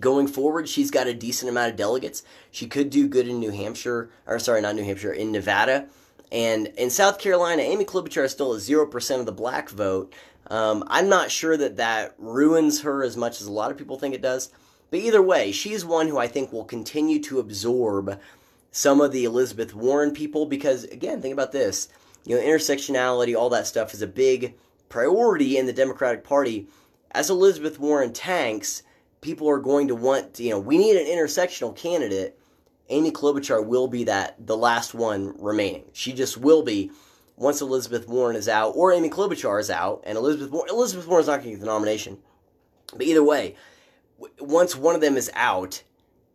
going 0.00 0.26
forward, 0.26 0.68
she's 0.68 0.90
got 0.90 1.06
a 1.06 1.14
decent 1.14 1.50
amount 1.50 1.70
of 1.70 1.76
delegates. 1.76 2.22
She 2.50 2.66
could 2.66 2.90
do 2.90 3.08
good 3.08 3.28
in 3.28 3.38
New 3.38 3.50
Hampshire, 3.50 4.10
or 4.26 4.38
sorry, 4.38 4.60
not 4.60 4.74
New 4.74 4.84
Hampshire, 4.84 5.12
in 5.12 5.32
Nevada. 5.32 5.86
And 6.32 6.68
in 6.78 6.90
South 6.90 7.18
Carolina, 7.18 7.62
Amy 7.62 7.84
Klobuchar 7.84 8.24
is 8.24 8.32
still 8.32 8.54
at 8.54 8.60
0% 8.60 9.20
of 9.20 9.26
the 9.26 9.32
black 9.32 9.68
vote. 9.68 10.12
Um, 10.48 10.84
I'm 10.88 11.08
not 11.08 11.30
sure 11.30 11.56
that 11.56 11.76
that 11.76 12.14
ruins 12.18 12.82
her 12.82 13.02
as 13.02 13.16
much 13.16 13.40
as 13.40 13.46
a 13.46 13.52
lot 13.52 13.70
of 13.70 13.78
people 13.78 13.98
think 13.98 14.14
it 14.14 14.22
does. 14.22 14.50
But 14.90 15.00
either 15.00 15.22
way, 15.22 15.52
she's 15.52 15.84
one 15.84 16.08
who 16.08 16.18
I 16.18 16.28
think 16.28 16.52
will 16.52 16.64
continue 16.64 17.20
to 17.24 17.38
absorb 17.38 18.20
some 18.70 19.00
of 19.00 19.12
the 19.12 19.24
Elizabeth 19.24 19.74
Warren 19.74 20.12
people 20.12 20.46
because, 20.46 20.84
again, 20.84 21.22
think 21.22 21.32
about 21.32 21.52
this. 21.52 21.88
You 22.24 22.36
know, 22.36 22.42
intersectionality, 22.42 23.36
all 23.36 23.50
that 23.50 23.66
stuff 23.66 23.94
is 23.94 24.02
a 24.02 24.06
big 24.06 24.54
priority 24.94 25.58
in 25.58 25.66
the 25.66 25.72
Democratic 25.72 26.22
Party. 26.22 26.68
As 27.10 27.28
Elizabeth 27.28 27.80
Warren 27.80 28.12
tanks, 28.12 28.84
people 29.22 29.50
are 29.50 29.58
going 29.58 29.88
to 29.88 29.94
want, 29.96 30.34
to, 30.34 30.44
you 30.44 30.50
know, 30.50 30.60
we 30.60 30.78
need 30.78 30.94
an 30.94 31.06
intersectional 31.06 31.74
candidate. 31.74 32.38
Amy 32.90 33.10
Klobuchar 33.10 33.66
will 33.66 33.88
be 33.88 34.04
that, 34.04 34.36
the 34.46 34.56
last 34.56 34.94
one 34.94 35.34
remaining. 35.36 35.82
She 35.92 36.12
just 36.12 36.36
will 36.36 36.62
be 36.62 36.92
once 37.36 37.60
Elizabeth 37.60 38.06
Warren 38.06 38.36
is 38.36 38.48
out, 38.48 38.76
or 38.76 38.92
Amy 38.92 39.10
Klobuchar 39.10 39.58
is 39.58 39.68
out, 39.68 40.00
and 40.06 40.16
Elizabeth 40.16 40.52
Warren, 40.52 40.70
Elizabeth 40.70 41.08
Warren 41.08 41.22
is 41.22 41.26
not 41.26 41.42
going 41.42 41.46
to 41.46 41.50
get 41.56 41.60
the 41.60 41.66
nomination. 41.66 42.18
But 42.92 43.02
either 43.02 43.24
way, 43.24 43.56
once 44.38 44.76
one 44.76 44.94
of 44.94 45.00
them 45.00 45.16
is 45.16 45.28
out, 45.34 45.82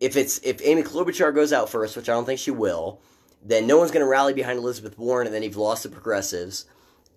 if 0.01 0.17
it's 0.17 0.37
if 0.43 0.61
Amy 0.65 0.83
Klobuchar 0.83 1.33
goes 1.33 1.53
out 1.53 1.69
first, 1.69 1.95
which 1.95 2.09
I 2.09 2.13
don't 2.13 2.25
think 2.25 2.41
she 2.41 2.51
will, 2.51 2.99
then 3.41 3.67
no 3.67 3.77
one's 3.77 3.91
going 3.91 4.03
to 4.03 4.11
rally 4.11 4.33
behind 4.33 4.57
Elizabeth 4.59 4.97
Warren, 4.97 5.27
and 5.27 5.33
then 5.33 5.43
you've 5.43 5.55
lost 5.55 5.83
the 5.83 5.89
progressives. 5.89 6.65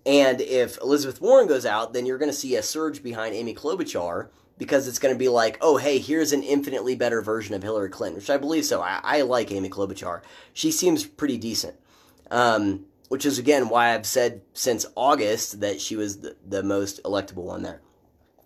And 0.05 0.41
if 0.41 0.77
Elizabeth 0.79 1.21
Warren 1.21 1.47
goes 1.47 1.65
out, 1.65 1.93
then 1.93 2.05
you're 2.05 2.17
going 2.17 2.31
to 2.31 2.37
see 2.37 2.55
a 2.55 2.63
surge 2.63 3.01
behind 3.01 3.35
Amy 3.35 3.55
Klobuchar 3.55 4.29
because 4.57 4.87
it's 4.87 4.99
going 4.99 5.13
to 5.13 5.19
be 5.19 5.29
like, 5.29 5.57
oh, 5.61 5.77
hey, 5.77 5.97
here's 5.97 6.33
an 6.33 6.43
infinitely 6.43 6.95
better 6.95 7.21
version 7.21 7.55
of 7.55 7.63
Hillary 7.63 7.89
Clinton, 7.89 8.17
which 8.17 8.29
I 8.29 8.37
believe 8.37 8.65
so. 8.65 8.81
I, 8.81 8.99
I 9.03 9.21
like 9.21 9.51
Amy 9.51 9.69
Klobuchar. 9.69 10.21
She 10.53 10.71
seems 10.71 11.05
pretty 11.05 11.37
decent. 11.37 11.75
Um, 12.29 12.85
which 13.09 13.25
is, 13.25 13.37
again, 13.37 13.69
why 13.69 13.93
I've 13.93 14.05
said 14.05 14.41
since 14.53 14.85
August 14.95 15.61
that 15.61 15.79
she 15.79 15.95
was 15.95 16.19
the, 16.21 16.35
the 16.47 16.63
most 16.63 17.01
electable 17.03 17.43
one 17.43 17.61
there. 17.61 17.81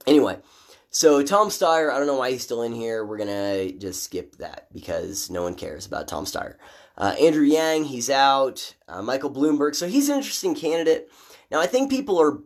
Anyway, 0.06 0.40
so 0.90 1.22
Tom 1.24 1.50
Steyer, 1.50 1.92
I 1.92 1.98
don't 1.98 2.08
know 2.08 2.18
why 2.18 2.32
he's 2.32 2.44
still 2.44 2.64
in 2.64 2.74
here. 2.74 3.06
We're 3.06 3.18
going 3.18 3.28
to 3.30 3.72
just 3.78 4.04
skip 4.04 4.38
that 4.38 4.68
because 4.74 5.30
no 5.30 5.44
one 5.44 5.56
cares 5.56 5.86
about 5.86 6.08
Tom 6.08 6.26
Steyer. 6.26 6.56
Uh, 6.98 7.16
Andrew 7.20 7.46
Yang, 7.46 7.86
he's 7.86 8.10
out. 8.10 8.76
Uh, 8.88 9.02
Michael 9.02 9.32
Bloomberg, 9.32 9.76
so 9.76 9.88
he's 9.88 10.10
an 10.10 10.18
interesting 10.18 10.56
candidate. 10.56 11.12
Now, 11.52 11.60
I 11.60 11.68
think 11.68 11.90
people 11.90 12.20
are 12.20 12.40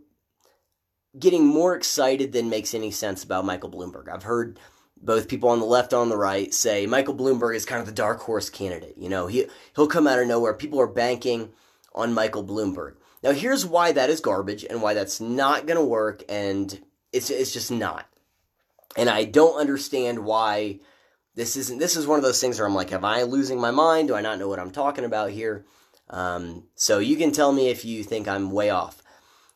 getting 1.18 1.46
more 1.46 1.76
excited 1.76 2.32
than 2.32 2.50
makes 2.50 2.74
any 2.74 2.92
sense 2.92 3.24
about 3.24 3.46
Michael 3.46 3.72
Bloomberg. 3.72 4.10
I've 4.10 4.24
heard 4.24 4.60
both 5.02 5.28
people 5.28 5.50
on 5.50 5.60
the 5.60 5.66
left 5.66 5.94
on 5.94 6.10
the 6.10 6.18
right 6.18 6.54
say 6.54 6.86
Michael 6.86 7.16
Bloomberg 7.16 7.56
is 7.56 7.66
kind 7.66 7.80
of 7.82 7.88
the 7.88 7.92
dark 7.92 8.20
horse 8.22 8.50
candidate. 8.50 8.98
You 8.98 9.10
know, 9.10 9.28
he 9.28 9.48
he'll 9.76 9.88
come 9.88 10.08
out 10.08 10.20
of 10.20 10.28
nowhere. 10.28 10.54
People 10.54 10.80
are 10.80 10.88
banking 10.88 11.50
on 11.96 12.14
Michael 12.14 12.44
Bloomberg. 12.44 12.96
Now 13.24 13.32
here's 13.32 13.66
why 13.66 13.92
that 13.92 14.10
is 14.10 14.22
garbage 14.22 14.64
and 14.64 14.82
why 14.82 14.94
that's 14.94 15.20
not 15.20 15.66
going 15.66 15.78
to 15.78 15.84
work 15.84 16.24
and 16.30 16.80
it's 17.12 17.30
it's 17.30 17.52
just 17.52 17.72
not. 17.72 18.08
And 18.96 19.10
I 19.10 19.24
don't 19.24 19.60
understand 19.60 20.20
why 20.20 20.80
this 21.36 21.56
isn't 21.56 21.80
this 21.80 21.96
is 21.96 22.08
one 22.08 22.20
of 22.20 22.24
those 22.24 22.42
things 22.42 22.60
where 22.60 22.68
I'm 22.68 22.76
like, 22.76 22.92
am 22.92 23.06
I 23.06 23.24
losing 23.24 23.60
my 23.60 23.72
mind? 23.72 24.08
Do 24.08 24.16
I 24.16 24.22
not 24.22 24.40
know 24.40 24.48
what 24.48 24.60
I'm 24.60 24.72
talking 24.72 25.06
about 25.06 25.32
here? 25.32 25.66
Um, 26.10 26.66
so 26.76 27.00
you 27.00 27.16
can 27.16 27.32
tell 27.32 27.52
me 27.52 27.70
if 27.70 27.86
you 27.86 28.04
think 28.04 28.28
I'm 28.28 28.52
way 28.52 28.70
off. 28.70 29.02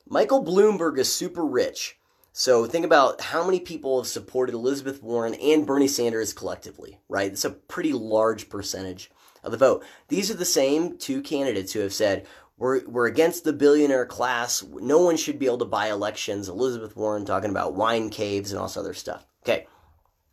Michael 0.07 0.43
Bloomberg 0.43 0.97
is 0.97 1.13
super 1.13 1.45
rich. 1.45 1.97
So 2.32 2.65
think 2.65 2.86
about 2.86 3.21
how 3.21 3.45
many 3.45 3.59
people 3.59 3.97
have 3.97 4.07
supported 4.07 4.55
Elizabeth 4.55 5.01
Warren 5.01 5.36
and 5.36 5.65
Bernie 5.65 5.88
Sanders 5.88 6.34
collectively, 6.34 6.99
right? 7.07 7.32
It's 7.32 7.45
a 7.45 7.49
pretty 7.49 7.93
large 7.93 8.49
percentage 8.49 9.09
of 9.43 9.51
the 9.51 9.57
vote. 9.57 9.86
These 10.09 10.30
are 10.30 10.36
the 10.36 10.45
same 10.45 10.97
two 10.97 11.21
candidates 11.21 11.71
who 11.71 11.80
have 11.80 11.93
said, 11.93 12.26
we're, 12.57 12.86
we're 12.88 13.07
against 13.07 13.43
the 13.43 13.53
billionaire 13.53 14.05
class. 14.05 14.63
No 14.63 14.99
one 14.99 15.17
should 15.17 15.39
be 15.39 15.45
able 15.45 15.59
to 15.59 15.65
buy 15.65 15.89
elections. 15.89 16.49
Elizabeth 16.49 16.95
Warren 16.95 17.26
talking 17.26 17.51
about 17.51 17.76
wine 17.76 18.09
caves 18.09 18.51
and 18.51 18.59
all 18.59 18.67
this 18.67 18.78
other 18.78 18.93
stuff. 18.93 19.26
Okay. 19.43 19.67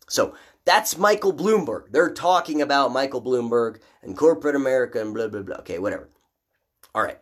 So 0.08 0.34
that's 0.64 0.96
Michael 0.96 1.32
Bloomberg. 1.32 1.90
They're 1.90 2.12
talking 2.12 2.62
about 2.62 2.92
Michael 2.92 3.22
Bloomberg 3.22 3.80
and 4.02 4.16
corporate 4.16 4.56
America 4.56 5.00
and 5.00 5.14
blah, 5.14 5.28
blah, 5.28 5.42
blah. 5.42 5.56
Okay, 5.56 5.78
whatever. 5.78 6.08
All 6.94 7.02
right 7.02 7.18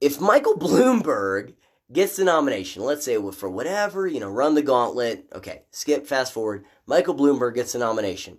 if 0.00 0.20
Michael 0.20 0.54
Bloomberg 0.54 1.54
gets 1.92 2.16
the 2.16 2.24
nomination, 2.24 2.82
let's 2.82 3.04
say 3.04 3.16
for 3.32 3.48
whatever, 3.48 4.06
you 4.06 4.20
know, 4.20 4.30
run 4.30 4.54
the 4.54 4.62
gauntlet, 4.62 5.26
okay, 5.34 5.62
skip, 5.70 6.06
fast 6.06 6.32
forward, 6.32 6.64
Michael 6.86 7.14
Bloomberg 7.14 7.54
gets 7.54 7.72
the 7.72 7.78
nomination. 7.78 8.38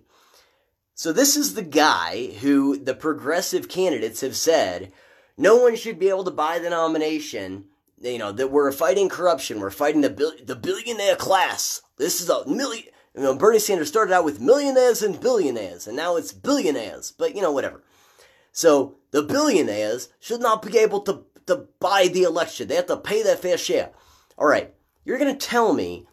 So 0.94 1.12
this 1.12 1.36
is 1.36 1.54
the 1.54 1.62
guy 1.62 2.32
who 2.40 2.76
the 2.76 2.94
progressive 2.94 3.68
candidates 3.68 4.20
have 4.20 4.36
said 4.36 4.92
no 5.36 5.56
one 5.56 5.76
should 5.76 5.98
be 5.98 6.08
able 6.08 6.24
to 6.24 6.32
buy 6.32 6.58
the 6.58 6.70
nomination 6.70 7.66
you 8.00 8.18
know 8.18 8.30
that 8.30 8.52
we're 8.52 8.70
fighting 8.70 9.08
corruption. 9.08 9.58
We're 9.58 9.70
fighting 9.70 10.02
the 10.02 10.10
bil- 10.10 10.32
the 10.44 10.54
billionaire 10.54 11.16
class. 11.16 11.82
This 11.96 12.20
is 12.20 12.28
a 12.30 12.46
million. 12.48 12.84
You 13.18 13.24
know, 13.24 13.34
Bernie 13.34 13.58
Sanders 13.58 13.88
started 13.88 14.14
out 14.14 14.24
with 14.24 14.40
millionaires 14.40 15.02
and 15.02 15.18
billionaires, 15.18 15.88
and 15.88 15.96
now 15.96 16.14
it's 16.14 16.32
billionaires. 16.32 17.10
But 17.10 17.34
you 17.34 17.42
know, 17.42 17.50
whatever. 17.50 17.82
So 18.52 18.94
the 19.10 19.24
billionaires 19.24 20.08
should 20.20 20.40
not 20.40 20.62
be 20.62 20.78
able 20.78 21.00
to 21.00 21.24
to 21.48 21.66
buy 21.80 22.06
the 22.06 22.22
election. 22.22 22.68
They 22.68 22.76
have 22.76 22.86
to 22.86 22.96
pay 22.96 23.24
their 23.24 23.36
fair 23.36 23.58
share. 23.58 23.90
All 24.38 24.46
right, 24.46 24.72
you're 25.04 25.18
going 25.18 25.36
to 25.36 25.46
tell 25.46 25.72
me 25.72 26.06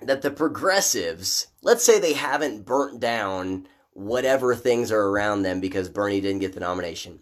that 0.00 0.22
the 0.22 0.30
progressives, 0.30 1.48
let's 1.62 1.82
say 1.82 1.98
they 1.98 2.12
haven't 2.12 2.64
burnt 2.64 3.00
down 3.00 3.66
whatever 3.94 4.54
things 4.54 4.92
are 4.92 5.08
around 5.08 5.42
them 5.42 5.60
because 5.60 5.88
Bernie 5.88 6.20
didn't 6.20 6.38
get 6.38 6.52
the 6.52 6.60
nomination. 6.60 7.18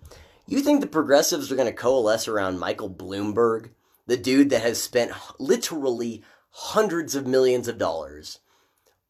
You 0.46 0.60
think 0.60 0.82
the 0.82 0.86
progressives 0.86 1.50
are 1.50 1.56
going 1.56 1.68
to 1.68 1.72
coalesce 1.72 2.28
around 2.28 2.58
Michael 2.58 2.90
Bloomberg, 2.90 3.70
the 4.06 4.18
dude 4.18 4.50
that 4.50 4.60
has 4.60 4.82
spent 4.82 5.12
literally 5.38 6.22
hundreds 6.50 7.14
of 7.14 7.26
millions 7.26 7.66
of 7.66 7.78
dollars 7.78 8.40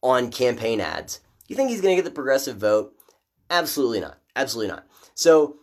on 0.01 0.31
campaign 0.31 0.81
ads? 0.81 1.21
You 1.47 1.55
think 1.55 1.69
he's 1.69 1.81
going 1.81 1.95
to 1.95 2.01
get 2.01 2.07
the 2.07 2.13
progressive 2.13 2.57
vote? 2.57 2.93
Absolutely 3.49 4.01
not. 4.01 4.19
Absolutely 4.35 4.73
not. 4.73 4.87
So 5.15 5.57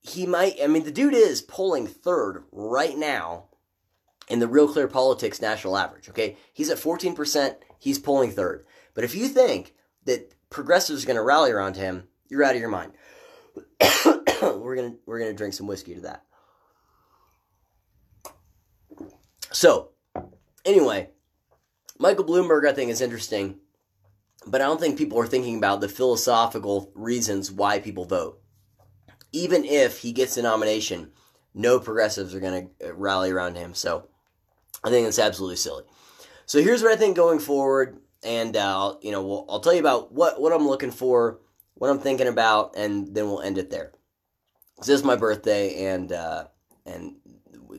he 0.00 0.26
might, 0.26 0.56
I 0.62 0.66
mean, 0.68 0.84
the 0.84 0.90
dude 0.90 1.14
is 1.14 1.42
polling 1.42 1.86
third 1.86 2.44
right 2.52 2.96
now 2.96 3.46
in 4.28 4.38
the 4.38 4.48
Real 4.48 4.68
Clear 4.68 4.88
Politics 4.88 5.40
national 5.40 5.76
average, 5.76 6.08
okay? 6.08 6.36
He's 6.52 6.70
at 6.70 6.78
14%, 6.78 7.56
he's 7.78 7.98
polling 7.98 8.30
third. 8.30 8.64
But 8.94 9.04
if 9.04 9.14
you 9.14 9.28
think 9.28 9.74
that 10.04 10.32
progressives 10.50 11.04
are 11.04 11.06
going 11.06 11.16
to 11.16 11.22
rally 11.22 11.50
around 11.50 11.76
him, 11.76 12.08
you're 12.28 12.44
out 12.44 12.54
of 12.54 12.60
your 12.60 12.70
mind. 12.70 12.92
we're 14.42 14.76
gonna 14.76 14.94
we're 15.06 15.18
gonna 15.18 15.32
drink 15.32 15.54
some 15.54 15.66
whiskey 15.66 15.94
to 15.94 16.00
that. 16.02 16.24
So, 19.52 19.90
anyway, 20.64 21.10
Michael 21.98 22.24
Bloomberg 22.24 22.68
I 22.68 22.72
think 22.72 22.90
is 22.90 23.00
interesting, 23.00 23.58
but 24.46 24.60
I 24.60 24.64
don't 24.64 24.80
think 24.80 24.98
people 24.98 25.18
are 25.18 25.26
thinking 25.26 25.56
about 25.56 25.80
the 25.80 25.88
philosophical 25.88 26.92
reasons 26.94 27.50
why 27.50 27.78
people 27.78 28.04
vote. 28.04 28.40
Even 29.32 29.64
if 29.64 29.98
he 29.98 30.12
gets 30.12 30.34
the 30.34 30.42
nomination, 30.42 31.10
no 31.54 31.78
progressives 31.78 32.34
are 32.34 32.40
going 32.40 32.70
to 32.80 32.92
rally 32.94 33.30
around 33.30 33.56
him. 33.56 33.74
So, 33.74 34.08
I 34.84 34.90
think 34.90 35.08
it's 35.08 35.18
absolutely 35.18 35.56
silly. 35.56 35.84
So 36.46 36.62
here's 36.62 36.82
what 36.82 36.92
I 36.92 36.96
think 36.96 37.16
going 37.16 37.40
forward, 37.40 37.98
and 38.22 38.56
uh, 38.56 38.94
you 39.02 39.10
know, 39.10 39.26
we'll, 39.26 39.46
I'll 39.48 39.60
tell 39.60 39.74
you 39.74 39.80
about 39.80 40.12
what 40.12 40.40
what 40.40 40.52
I'm 40.52 40.66
looking 40.66 40.92
for, 40.92 41.40
what 41.74 41.90
I'm 41.90 41.98
thinking 41.98 42.28
about, 42.28 42.76
and 42.76 43.12
then 43.12 43.26
we'll 43.26 43.40
end 43.40 43.58
it 43.58 43.70
there. 43.70 43.92
This 44.78 44.90
is 44.90 45.02
my 45.02 45.16
birthday, 45.16 45.86
and 45.86 46.12
uh, 46.12 46.44
and 46.84 47.16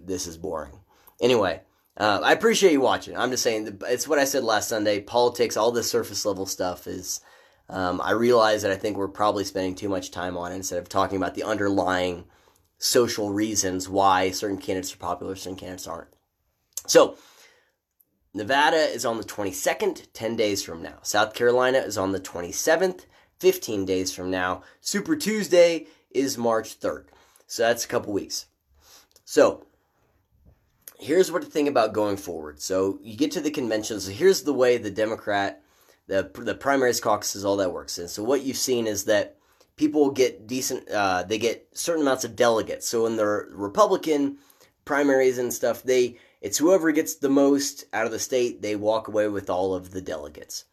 this 0.05 0.28
is 0.28 0.38
boring. 0.38 0.74
Anyway, 1.22 1.61
uh, 1.98 2.22
I 2.24 2.32
appreciate 2.34 2.72
you 2.72 2.82
watching. 2.82 3.18
I'm 3.18 3.32
just 3.32 3.43
saying 3.43 3.80
it's 3.88 4.08
what 4.08 4.20
I 4.20 4.24
said 4.24 4.43
last 4.43 4.70
Sunday. 4.70 5.02
Politics, 5.02 5.58
all 5.58 5.72
this 5.72 5.89
surface 5.89 6.26
level 6.26 6.45
stuff 6.45 6.88
is. 6.88 7.22
Um, 7.70 8.00
I 8.02 8.12
realize 8.12 8.62
that 8.62 8.72
I 8.72 8.78
think 8.78 8.95
we're 8.95 9.10
probably 9.10 9.43
spending 9.43 9.76
too 9.76 9.89
much 9.89 10.12
time 10.12 10.38
on 10.38 10.54
it 10.54 10.56
instead 10.56 10.80
of 10.80 10.88
talking 10.88 11.18
about 11.18 11.36
the 11.36 11.43
underlying 11.43 12.24
social 12.78 13.34
reasons 13.34 13.89
why 13.89 14.32
certain 14.32 14.58
candidates 14.58 14.93
are 14.93 14.98
popular, 14.98 15.36
certain 15.36 15.58
candidates 15.58 15.86
aren't. 15.86 16.08
So, 16.86 17.18
Nevada 18.34 18.78
is 18.78 19.06
on 19.06 19.18
the 19.18 19.24
22nd, 19.24 20.08
10 20.14 20.36
days 20.36 20.64
from 20.64 20.82
now. 20.82 21.00
South 21.02 21.34
Carolina 21.34 21.80
is 21.80 21.98
on 21.98 22.12
the 22.12 22.20
27th, 22.20 23.06
15 23.39 23.86
days 23.86 24.14
from 24.14 24.30
now. 24.30 24.62
Super 24.80 25.16
Tuesday 25.16 25.88
is 26.12 26.38
March 26.38 26.80
3rd. 26.80 27.06
So 27.48 27.64
that's 27.64 27.86
a 27.86 27.88
couple 27.88 28.14
weeks. 28.14 28.45
So, 29.26 29.66
here's 31.00 31.32
what 31.32 31.41
to 31.41 31.48
think 31.48 31.70
about 31.70 31.93
going 31.93 32.18
forward. 32.18 32.62
So, 32.62 33.00
you 33.02 33.16
get 33.16 33.32
to 33.32 33.41
the 33.41 33.52
convention. 33.52 34.00
So, 34.00 34.12
here's 34.12 34.43
the 34.43 34.54
way 34.54 34.78
the 34.78 34.91
Democrat, 34.91 35.62
the, 36.08 36.30
the 36.36 36.56
primaries, 36.56 37.00
caucuses, 37.00 37.45
all 37.45 37.58
that 37.58 37.74
works. 37.74 37.98
And 37.98 38.10
so, 38.10 38.24
what 38.24 38.43
you've 38.43 38.58
seen 38.58 38.88
is 38.88 39.06
that 39.06 39.38
people 39.76 40.12
get 40.12 40.48
decent, 40.48 40.89
uh, 40.89 41.24
they 41.24 41.38
get 41.38 41.68
certain 41.74 42.02
amounts 42.02 42.24
of 42.24 42.36
delegates. 42.36 42.88
So, 42.88 43.06
in 43.06 43.16
the 43.16 43.26
Republican 43.26 44.38
primaries 44.86 45.38
and 45.38 45.54
stuff, 45.54 45.84
they 45.84 46.18
it's 46.41 46.58
whoever 46.58 46.91
gets 46.91 47.16
the 47.16 47.30
most 47.30 47.86
out 47.93 48.06
of 48.06 48.12
the 48.12 48.20
state, 48.20 48.62
they 48.62 48.76
walk 48.76 49.08
away 49.08 49.28
with 49.28 49.50
all 49.50 49.74
of 49.74 49.91
the 49.91 50.02
delegates. 50.02 50.66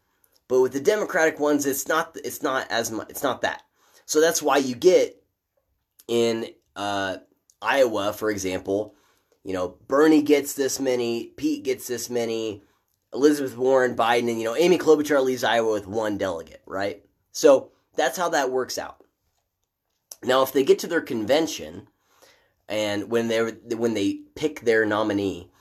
But 0.47 0.61
with 0.61 0.73
the 0.73 0.79
Democratic 0.79 1.39
ones, 1.39 1.65
it's 1.65 1.87
not 1.87 2.17
it's 2.23 2.43
not 2.43 2.69
as 2.69 2.91
much 2.91 3.09
it's 3.09 3.23
not 3.23 3.41
that. 3.41 3.63
So 4.05 4.21
that's 4.21 4.41
why 4.41 4.57
you 4.57 4.75
get 4.75 5.21
in 6.07 6.47
uh, 6.75 7.17
Iowa, 7.61 8.13
for 8.13 8.29
example, 8.29 8.95
you 9.45 9.53
know, 9.53 9.77
Bernie 9.87 10.23
gets 10.23 10.53
this 10.53 10.79
many, 10.79 11.27
Pete 11.37 11.63
gets 11.63 11.87
this 11.87 12.09
many, 12.09 12.63
Elizabeth 13.13 13.55
Warren, 13.55 13.95
Biden, 13.95 14.27
and 14.27 14.39
you 14.39 14.43
know, 14.43 14.55
Amy 14.55 14.79
Klobuchar 14.79 15.23
leaves 15.23 15.43
Iowa 15.43 15.71
with 15.71 15.85
one 15.85 16.17
delegate, 16.17 16.63
right? 16.65 17.05
So 17.31 17.71
that's 17.95 18.17
how 18.17 18.29
that 18.29 18.49
works 18.49 18.79
out. 18.79 19.05
Now, 20.23 20.41
if 20.41 20.51
they 20.51 20.63
get 20.63 20.79
to 20.79 20.87
their 20.87 20.99
convention, 20.99 21.87
and 22.67 23.11
when 23.11 23.27
they 23.27 23.39
when 23.75 23.93
they 23.93 24.21
pick 24.33 24.61
their 24.61 24.83
nominee, 24.83 25.51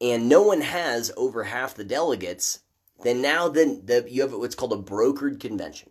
and 0.00 0.28
no 0.28 0.42
one 0.42 0.62
has 0.62 1.12
over 1.16 1.44
half 1.44 1.76
the 1.76 1.84
delegates, 1.84 2.60
then 3.04 3.22
now 3.22 3.48
then 3.48 3.82
the, 3.84 4.04
you 4.08 4.22
have 4.22 4.32
what's 4.32 4.56
called 4.56 4.72
a 4.72 4.76
brokered 4.76 5.38
convention. 5.38 5.90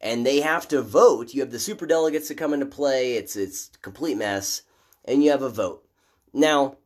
And 0.00 0.26
they 0.26 0.40
have 0.40 0.66
to 0.68 0.82
vote. 0.82 1.32
You 1.32 1.40
have 1.40 1.52
the 1.52 1.60
super 1.60 1.86
delegates 1.86 2.26
that 2.28 2.34
come 2.34 2.52
into 2.52 2.66
play. 2.66 3.14
It's 3.14 3.36
it's 3.36 3.70
complete 3.80 4.16
mess. 4.16 4.62
And 5.04 5.22
you 5.22 5.30
have 5.30 5.42
a 5.42 5.48
vote. 5.48 5.83
Now, 6.34 6.76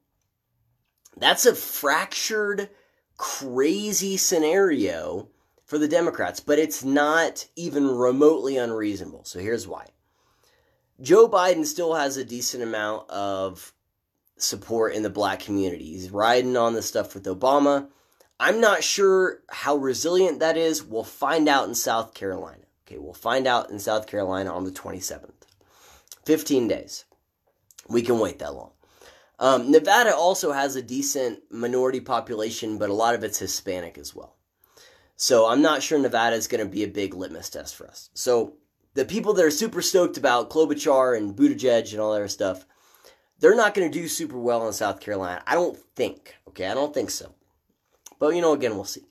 that's 1.16 1.46
a 1.46 1.54
fractured, 1.54 2.68
crazy 3.16 4.16
scenario 4.16 5.28
for 5.64 5.78
the 5.78 5.88
Democrats, 5.88 6.38
but 6.38 6.58
it's 6.58 6.84
not 6.84 7.46
even 7.56 7.88
remotely 7.88 8.56
unreasonable. 8.56 9.24
So 9.24 9.40
here's 9.40 9.66
why. 9.66 9.86
Joe 11.00 11.28
Biden 11.28 11.64
still 11.64 11.94
has 11.94 12.16
a 12.16 12.24
decent 12.24 12.62
amount 12.62 13.08
of 13.10 13.72
support 14.36 14.94
in 14.94 15.02
the 15.02 15.10
black 15.10 15.40
community. 15.40 15.92
He's 15.92 16.10
riding 16.10 16.56
on 16.56 16.74
the 16.74 16.82
stuff 16.82 17.14
with 17.14 17.24
Obama. 17.24 17.88
I'm 18.38 18.60
not 18.60 18.84
sure 18.84 19.40
how 19.50 19.76
resilient 19.76 20.40
that 20.40 20.56
is. 20.56 20.84
We'll 20.84 21.04
find 21.04 21.48
out 21.48 21.68
in 21.68 21.74
South 21.74 22.14
Carolina. 22.14 22.64
Okay, 22.86 22.98
we'll 22.98 23.14
find 23.14 23.46
out 23.46 23.70
in 23.70 23.78
South 23.78 24.06
Carolina 24.06 24.52
on 24.52 24.64
the 24.64 24.70
27th. 24.70 25.32
15 26.24 26.68
days. 26.68 27.04
We 27.88 28.02
can 28.02 28.18
wait 28.18 28.38
that 28.38 28.54
long. 28.54 28.72
Um, 29.38 29.70
Nevada 29.70 30.14
also 30.14 30.52
has 30.52 30.74
a 30.74 30.82
decent 30.82 31.40
minority 31.50 32.00
population, 32.00 32.78
but 32.78 32.90
a 32.90 32.94
lot 32.94 33.14
of 33.14 33.22
it's 33.22 33.38
Hispanic 33.38 33.96
as 33.96 34.14
well. 34.14 34.36
So 35.16 35.46
I'm 35.46 35.62
not 35.62 35.82
sure 35.82 35.98
Nevada 35.98 36.36
is 36.36 36.48
going 36.48 36.64
to 36.64 36.70
be 36.70 36.84
a 36.84 36.88
big 36.88 37.14
litmus 37.14 37.50
test 37.50 37.76
for 37.76 37.86
us. 37.86 38.10
So 38.14 38.54
the 38.94 39.04
people 39.04 39.32
that 39.34 39.44
are 39.44 39.50
super 39.50 39.82
stoked 39.82 40.16
about 40.16 40.50
Klobuchar 40.50 41.16
and 41.16 41.36
Buttigieg 41.36 41.92
and 41.92 42.00
all 42.00 42.18
that 42.18 42.28
stuff, 42.30 42.64
they're 43.38 43.56
not 43.56 43.74
going 43.74 43.90
to 43.90 43.98
do 43.98 44.08
super 44.08 44.38
well 44.38 44.66
in 44.66 44.72
South 44.72 45.00
Carolina. 45.00 45.42
I 45.46 45.54
don't 45.54 45.78
think. 45.94 46.34
Okay, 46.48 46.66
I 46.66 46.74
don't 46.74 46.94
think 46.94 47.10
so. 47.10 47.34
But 48.18 48.34
you 48.34 48.42
know, 48.42 48.52
again, 48.52 48.74
we'll 48.74 48.84
see. 48.84 49.06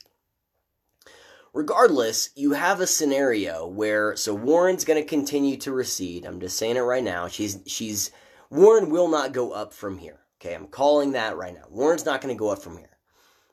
Regardless, 1.54 2.30
you 2.36 2.52
have 2.52 2.82
a 2.82 2.88
scenario 2.88 3.66
where 3.66 4.16
so 4.16 4.34
Warren's 4.34 4.86
going 4.86 5.02
to 5.02 5.08
continue 5.08 5.58
to 5.58 5.72
recede. 5.72 6.26
I'm 6.26 6.40
just 6.40 6.58
saying 6.58 6.76
it 6.76 6.82
right 6.82 7.04
now. 7.04 7.28
She's 7.28 7.60
she's 7.66 8.12
Warren 8.50 8.90
will 8.90 9.10
not 9.10 9.34
go 9.34 9.52
up 9.52 9.74
from 9.74 9.98
here. 9.98 10.20
Okay, 10.40 10.54
I'm 10.54 10.68
calling 10.68 11.14
that 11.14 11.38
right 11.38 11.54
now. 11.54 11.66
Warren's 11.70 12.06
not 12.06 12.22
going 12.22 12.34
to 12.34 12.40
go 12.40 12.50
up 12.50 12.62
from 12.62 12.78
here. 12.78 12.98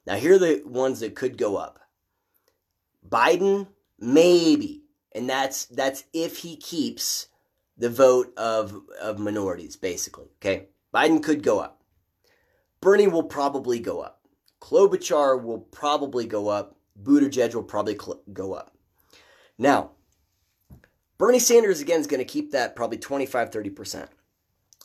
Now, 0.07 0.17
here 0.17 0.35
are 0.35 0.39
the 0.39 0.63
ones 0.67 1.01
that 1.01 1.15
could 1.15 1.39
go 1.39 1.57
up. 1.57 1.81
Biden, 3.09 3.69
maybe, 3.99 4.83
and 5.13 5.29
that's 5.29 5.67
that's 5.67 6.05
if 6.13 6.39
he 6.39 6.57
keeps 6.57 7.29
the 7.77 7.91
vote 7.91 8.33
of, 8.37 8.81
of 9.01 9.19
minorities, 9.19 9.77
basically. 9.77 10.29
Okay? 10.37 10.69
Biden 10.95 11.23
could 11.23 11.43
go 11.43 11.59
up. 11.59 11.83
Bernie 12.81 13.09
will 13.09 13.25
probably 13.25 13.81
go 13.81 14.01
up. 14.01 14.21
Klobuchar 14.61 15.43
will 15.43 15.59
probably 15.59 16.27
go 16.27 16.49
up. 16.49 16.77
Buttigieg 17.03 17.55
will 17.55 17.65
probably 17.65 17.99
cl- 17.99 18.23
go 18.33 18.53
up. 18.53 18.77
Now, 19.59 19.93
Bernie 21.19 21.39
Sanders 21.39 21.81
again 21.81 22.01
is 22.01 22.07
going 22.07 22.19
to 22.19 22.25
keep 22.25 22.53
that 22.53 22.77
probably 22.77 22.99
25 22.99 23.51
30%. 23.51 24.09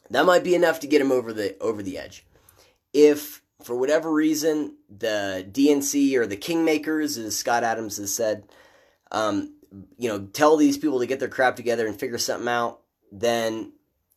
That 0.10 0.26
might 0.26 0.44
be 0.44 0.56
enough 0.56 0.80
to 0.82 0.88
get 0.88 1.02
him 1.02 1.12
over 1.12 1.34
the 1.34 1.58
over 1.60 1.84
the 1.84 1.98
edge. 1.98 2.26
If 2.94 3.42
for 3.64 3.76
whatever 3.76 4.12
reason 4.12 4.78
the 4.90 5.48
DNC 5.52 6.16
or 6.16 6.26
the 6.26 6.38
kingmakers, 6.38 7.18
as 7.24 7.38
Scott 7.38 7.64
Adams 7.64 7.98
has 7.98 8.14
said, 8.14 8.44
um, 9.12 9.54
you 9.98 10.10
know, 10.10 10.28
tell 10.28 10.58
these 10.58 10.78
people 10.78 11.00
to 11.00 11.06
get 11.06 11.20
their 11.20 11.28
crap 11.28 11.56
together 11.56 11.86
and 11.86 12.00
figure 12.00 12.18
something 12.18 12.48
out, 12.48 12.80
then 13.12 13.74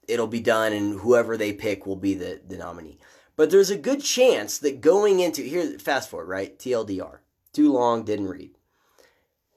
it'll 0.09 0.27
be 0.27 0.41
done 0.41 0.73
and 0.73 1.01
whoever 1.01 1.37
they 1.37 1.53
pick 1.53 1.87
will 1.87 1.97
be 1.97 2.15
the, 2.15 2.41
the 2.47 2.57
nominee. 2.57 2.99
But 3.37 3.51
there's 3.51 3.71
a 3.71 3.79
good 3.79 4.03
chance 4.03 4.59
that 4.59 4.81
going 4.81 5.21
into 5.21 5.43
here, 5.43 5.79
fast 5.79 6.11
forward, 6.11 6.29
right? 6.29 6.59
TLDR. 6.59 7.19
Too 7.53 7.73
long, 7.73 8.05
didn't 8.05 8.29
read. 8.29 8.51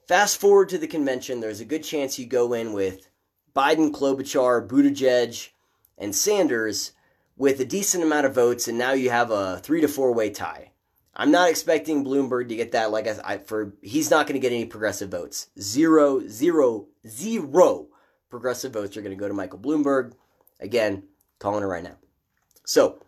Fast 0.08 0.38
forward 0.38 0.68
to 0.70 0.78
the 0.78 0.86
convention, 0.86 1.40
there's 1.40 1.60
a 1.60 1.64
good 1.64 1.82
chance 1.82 2.18
you 2.18 2.26
go 2.26 2.52
in 2.52 2.72
with 2.72 3.08
Biden, 3.54 3.90
Klobuchar, 3.90 4.66
Buttigieg, 4.66 5.50
and 5.98 6.14
Sanders 6.14 6.92
with 7.36 7.60
a 7.60 7.64
decent 7.64 8.02
amount 8.02 8.26
of 8.26 8.34
votes, 8.34 8.68
and 8.68 8.78
now 8.78 8.92
you 8.92 9.10
have 9.10 9.30
a 9.30 9.58
three 9.58 9.80
to 9.80 9.88
four 9.88 10.12
way 10.12 10.30
tie. 10.30 10.72
I'm 11.14 11.30
not 11.30 11.48
expecting 11.48 12.04
Bloomberg 12.04 12.48
to 12.50 12.56
get 12.56 12.72
that. 12.72 12.90
Like 12.90 13.06
I, 13.06 13.16
I 13.24 13.38
for 13.38 13.74
he's 13.82 14.10
not 14.10 14.26
going 14.26 14.40
to 14.40 14.44
get 14.46 14.52
any 14.52 14.66
progressive 14.66 15.10
votes. 15.10 15.48
Zero, 15.58 16.26
zero, 16.28 16.86
zero 17.06 17.88
progressive 18.28 18.72
votes 18.72 18.96
are 18.96 19.02
going 19.02 19.16
to 19.16 19.20
go 19.20 19.28
to 19.28 19.34
Michael 19.34 19.58
Bloomberg. 19.58 20.12
Again, 20.60 21.04
calling 21.38 21.62
it 21.62 21.66
right 21.66 21.84
now. 21.84 21.96
So, 22.64 23.02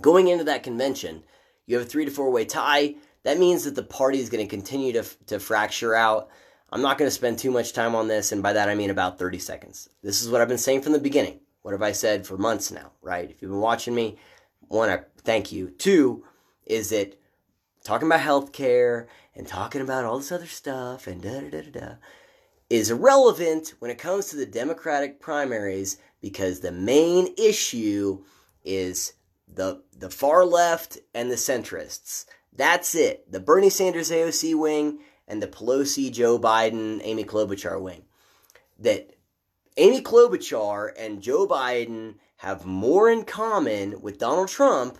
going 0.00 0.28
into 0.28 0.44
that 0.44 0.62
convention, 0.62 1.22
you 1.66 1.76
have 1.76 1.86
a 1.86 1.88
three 1.88 2.04
to 2.04 2.10
four 2.10 2.30
way 2.30 2.44
tie. 2.44 2.96
That 3.22 3.38
means 3.38 3.64
that 3.64 3.74
the 3.74 3.82
party 3.82 4.18
is 4.18 4.30
going 4.30 4.44
to 4.44 4.50
continue 4.50 4.92
to, 4.94 5.04
to 5.26 5.38
fracture 5.38 5.94
out. 5.94 6.30
I'm 6.72 6.82
not 6.82 6.98
going 6.98 7.06
to 7.06 7.14
spend 7.14 7.38
too 7.38 7.50
much 7.50 7.72
time 7.72 7.94
on 7.94 8.08
this, 8.08 8.32
and 8.32 8.42
by 8.42 8.54
that 8.54 8.68
I 8.68 8.74
mean 8.74 8.90
about 8.90 9.18
30 9.18 9.38
seconds. 9.38 9.88
This 10.02 10.22
is 10.22 10.30
what 10.30 10.40
I've 10.40 10.48
been 10.48 10.58
saying 10.58 10.82
from 10.82 10.92
the 10.92 11.00
beginning. 11.00 11.40
What 11.62 11.72
have 11.72 11.82
I 11.82 11.92
said 11.92 12.26
for 12.26 12.36
months 12.36 12.70
now, 12.70 12.92
right? 13.02 13.30
If 13.30 13.42
you've 13.42 13.50
been 13.50 13.60
watching 13.60 13.94
me, 13.94 14.18
one, 14.68 14.88
I 14.88 15.00
thank 15.24 15.52
you. 15.52 15.70
Two, 15.70 16.24
is 16.66 16.90
that 16.90 17.18
talking 17.84 18.08
about 18.08 18.20
healthcare 18.20 19.06
and 19.34 19.46
talking 19.46 19.80
about 19.80 20.04
all 20.04 20.18
this 20.18 20.32
other 20.32 20.46
stuff 20.46 21.06
and 21.06 21.22
da 21.22 21.40
da 21.40 21.50
da 21.50 21.62
da 21.62 21.80
da 21.80 21.94
is 22.70 22.90
irrelevant 22.90 23.74
when 23.80 23.90
it 23.90 23.98
comes 23.98 24.26
to 24.26 24.36
the 24.36 24.46
Democratic 24.46 25.20
primaries 25.20 25.98
because 26.20 26.60
the 26.60 26.72
main 26.72 27.34
issue 27.36 28.22
is 28.64 29.14
the 29.52 29.82
the 29.96 30.08
far 30.08 30.44
left 30.44 30.98
and 31.12 31.30
the 31.30 31.36
centrists. 31.36 32.26
That's 32.56 32.94
it. 32.94 33.30
The 33.30 33.40
Bernie 33.40 33.70
Sanders 33.70 34.10
AOC 34.10 34.56
wing 34.56 35.00
and 35.26 35.42
the 35.42 35.48
Pelosi 35.48 36.12
Joe 36.12 36.38
Biden 36.38 37.00
Amy 37.02 37.24
Klobuchar 37.24 37.80
wing. 37.80 38.04
That 38.78 39.16
Amy 39.76 40.02
Klobuchar 40.02 40.92
and 40.98 41.22
Joe 41.22 41.46
Biden 41.46 42.14
have 42.38 42.66
more 42.66 43.10
in 43.10 43.24
common 43.24 44.00
with 44.00 44.18
Donald 44.18 44.48
Trump 44.48 44.98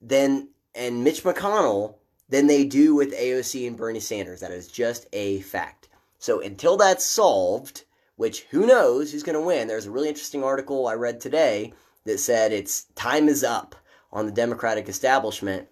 than 0.00 0.48
and 0.74 1.04
Mitch 1.04 1.22
McConnell 1.22 1.96
than 2.28 2.46
they 2.46 2.64
do 2.64 2.94
with 2.94 3.12
AOC 3.12 3.66
and 3.66 3.76
Bernie 3.76 4.00
Sanders. 4.00 4.40
That 4.40 4.50
is 4.50 4.68
just 4.68 5.06
a 5.12 5.40
fact. 5.42 5.88
So 6.18 6.40
until 6.40 6.76
that's 6.76 7.04
solved, 7.04 7.84
which 8.16 8.42
who 8.50 8.66
knows 8.66 9.12
who's 9.12 9.22
going 9.22 9.38
to 9.38 9.44
win? 9.44 9.68
There's 9.68 9.86
a 9.86 9.90
really 9.90 10.08
interesting 10.08 10.42
article 10.42 10.86
I 10.86 10.94
read 10.94 11.20
today 11.20 11.72
that 12.04 12.18
said 12.18 12.52
it's 12.52 12.84
time 12.94 13.28
is 13.28 13.44
up 13.44 13.74
on 14.12 14.26
the 14.26 14.32
Democratic 14.32 14.88
establishment. 14.88 15.68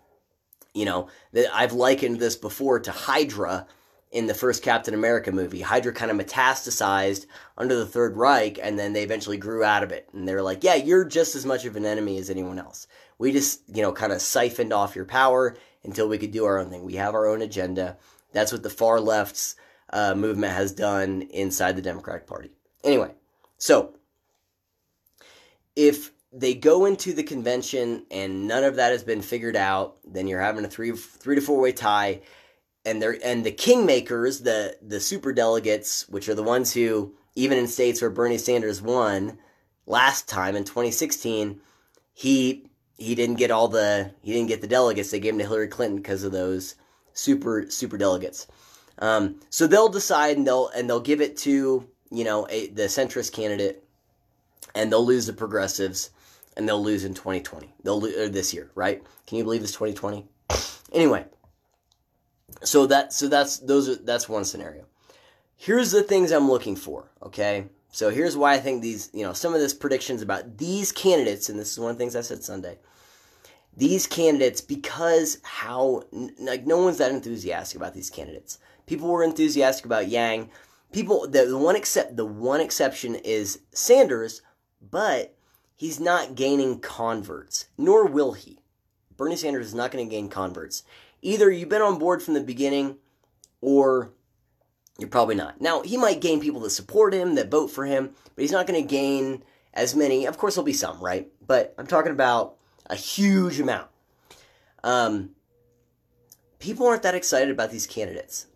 You 0.74 0.84
know, 0.84 1.08
that 1.32 1.54
I've 1.54 1.72
likened 1.72 2.18
this 2.18 2.36
before 2.36 2.80
to 2.80 2.92
Hydra 2.92 3.66
in 4.12 4.26
the 4.26 4.34
first 4.34 4.62
Captain 4.62 4.92
America 4.92 5.32
movie. 5.32 5.62
Hydra 5.62 5.92
kind 5.92 6.10
of 6.10 6.18
metastasized 6.18 7.26
under 7.56 7.74
the 7.74 7.86
Third 7.86 8.16
Reich 8.16 8.58
and 8.62 8.78
then 8.78 8.92
they 8.92 9.02
eventually 9.02 9.38
grew 9.38 9.64
out 9.64 9.82
of 9.82 9.90
it. 9.90 10.08
And 10.12 10.28
they 10.28 10.34
were 10.34 10.42
like, 10.42 10.62
yeah, 10.62 10.74
you're 10.74 11.04
just 11.04 11.34
as 11.34 11.46
much 11.46 11.64
of 11.64 11.76
an 11.76 11.86
enemy 11.86 12.18
as 12.18 12.28
anyone 12.28 12.58
else. 12.58 12.86
We 13.18 13.32
just, 13.32 13.62
you 13.74 13.82
know, 13.82 13.92
kind 13.92 14.12
of 14.12 14.20
siphoned 14.20 14.72
off 14.72 14.94
your 14.94 15.06
power 15.06 15.56
until 15.82 16.08
we 16.08 16.18
could 16.18 16.30
do 16.30 16.44
our 16.44 16.58
own 16.58 16.68
thing. 16.68 16.84
We 16.84 16.94
have 16.94 17.14
our 17.14 17.26
own 17.26 17.40
agenda. 17.40 17.96
That's 18.32 18.52
what 18.52 18.62
the 18.62 18.70
far 18.70 19.00
left's 19.00 19.56
uh, 19.90 20.14
movement 20.14 20.52
has 20.52 20.72
done 20.72 21.22
inside 21.30 21.76
the 21.76 21.82
Democratic 21.82 22.26
Party. 22.26 22.50
Anyway, 22.84 23.12
so 23.56 23.94
if 25.74 26.10
they 26.32 26.54
go 26.54 26.84
into 26.84 27.12
the 27.12 27.22
convention 27.22 28.04
and 28.10 28.46
none 28.46 28.64
of 28.64 28.76
that 28.76 28.92
has 28.92 29.04
been 29.04 29.22
figured 29.22 29.56
out, 29.56 29.96
then 30.04 30.26
you're 30.26 30.40
having 30.40 30.64
a 30.64 30.68
three 30.68 30.92
three 30.92 31.36
to 31.36 31.42
four 31.42 31.60
way 31.60 31.72
tie, 31.72 32.20
and 32.84 33.00
they're 33.00 33.18
and 33.24 33.44
the 33.44 33.52
kingmakers, 33.52 34.42
the 34.44 34.76
the 34.82 35.00
super 35.00 35.32
delegates, 35.32 36.08
which 36.08 36.28
are 36.28 36.34
the 36.34 36.42
ones 36.42 36.72
who 36.72 37.14
even 37.34 37.58
in 37.58 37.66
states 37.66 38.00
where 38.00 38.10
Bernie 38.10 38.38
Sanders 38.38 38.82
won 38.82 39.38
last 39.86 40.28
time 40.28 40.56
in 40.56 40.64
2016, 40.64 41.60
he 42.12 42.66
he 42.98 43.14
didn't 43.14 43.36
get 43.36 43.50
all 43.50 43.68
the 43.68 44.12
he 44.22 44.32
didn't 44.32 44.48
get 44.48 44.60
the 44.60 44.66
delegates. 44.66 45.10
They 45.10 45.20
gave 45.20 45.32
him 45.32 45.38
to 45.38 45.44
Hillary 45.44 45.68
Clinton 45.68 45.96
because 45.96 46.24
of 46.24 46.32
those 46.32 46.74
super 47.12 47.66
super 47.68 47.96
delegates. 47.96 48.46
Um, 48.98 49.40
so 49.50 49.66
they'll 49.66 49.88
decide 49.88 50.36
and 50.36 50.46
they'll 50.46 50.68
and 50.68 50.88
they'll 50.88 51.00
give 51.00 51.20
it 51.20 51.36
to 51.38 51.86
you 52.10 52.24
know 52.24 52.46
a, 52.50 52.68
the 52.68 52.84
centrist 52.84 53.32
candidate, 53.32 53.84
and 54.74 54.92
they'll 54.92 55.04
lose 55.04 55.26
the 55.26 55.32
progressives, 55.32 56.10
and 56.56 56.68
they'll 56.68 56.82
lose 56.82 57.04
in 57.04 57.14
2020. 57.14 57.72
They'll 57.82 58.00
this 58.00 58.52
year, 58.52 58.70
right? 58.74 59.02
Can 59.26 59.38
you 59.38 59.44
believe 59.44 59.62
it's 59.62 59.72
2020? 59.72 60.26
Anyway, 60.92 61.24
so 62.64 62.86
that 62.86 63.12
so 63.12 63.28
that's 63.28 63.58
those 63.58 63.88
are 63.88 63.96
that's 63.96 64.28
one 64.28 64.44
scenario. 64.44 64.84
Here's 65.56 65.90
the 65.90 66.02
things 66.02 66.32
I'm 66.32 66.50
looking 66.50 66.76
for. 66.76 67.10
Okay, 67.22 67.66
so 67.90 68.10
here's 68.10 68.36
why 68.36 68.54
I 68.54 68.58
think 68.58 68.82
these 68.82 69.10
you 69.12 69.24
know 69.24 69.32
some 69.32 69.54
of 69.54 69.60
this 69.60 69.74
predictions 69.74 70.22
about 70.22 70.58
these 70.58 70.92
candidates, 70.92 71.48
and 71.48 71.58
this 71.58 71.72
is 71.72 71.78
one 71.78 71.90
of 71.90 71.96
the 71.96 72.02
things 72.02 72.16
I 72.16 72.20
said 72.20 72.42
Sunday 72.42 72.78
these 73.76 74.06
candidates 74.06 74.60
because 74.60 75.38
how 75.42 76.02
like 76.38 76.66
no 76.66 76.78
one's 76.78 76.98
that 76.98 77.10
enthusiastic 77.10 77.76
about 77.76 77.94
these 77.94 78.10
candidates. 78.10 78.58
People 78.86 79.08
were 79.08 79.22
enthusiastic 79.22 79.86
about 79.86 80.08
Yang. 80.08 80.50
People 80.92 81.26
the, 81.28 81.46
the 81.46 81.58
one 81.58 81.76
except 81.76 82.16
the 82.16 82.26
one 82.26 82.60
exception 82.60 83.14
is 83.14 83.60
Sanders, 83.72 84.42
but 84.90 85.34
he's 85.74 85.98
not 85.98 86.34
gaining 86.34 86.80
converts, 86.80 87.66
nor 87.78 88.06
will 88.06 88.32
he. 88.32 88.58
Bernie 89.16 89.36
Sanders 89.36 89.68
is 89.68 89.74
not 89.74 89.90
going 89.90 90.06
to 90.06 90.10
gain 90.10 90.28
converts. 90.28 90.82
Either 91.22 91.50
you've 91.50 91.68
been 91.68 91.82
on 91.82 91.98
board 91.98 92.22
from 92.22 92.34
the 92.34 92.40
beginning 92.40 92.96
or 93.60 94.12
you're 94.98 95.08
probably 95.08 95.34
not. 95.34 95.60
Now, 95.60 95.82
he 95.82 95.96
might 95.96 96.20
gain 96.20 96.40
people 96.40 96.60
that 96.60 96.70
support 96.70 97.14
him, 97.14 97.36
that 97.36 97.50
vote 97.50 97.68
for 97.68 97.86
him, 97.86 98.10
but 98.34 98.42
he's 98.42 98.52
not 98.52 98.66
going 98.66 98.80
to 98.82 98.88
gain 98.88 99.42
as 99.72 99.94
many. 99.94 100.26
Of 100.26 100.36
course, 100.36 100.54
there'll 100.54 100.66
be 100.66 100.72
some, 100.72 101.00
right? 101.00 101.28
But 101.46 101.74
I'm 101.78 101.86
talking 101.86 102.12
about 102.12 102.56
a 102.86 102.96
huge 102.96 103.58
amount. 103.58 103.88
Um, 104.84 105.30
people 106.58 106.86
aren't 106.86 107.02
that 107.04 107.14
excited 107.14 107.50
about 107.50 107.70
these 107.70 107.86
candidates. 107.86 108.46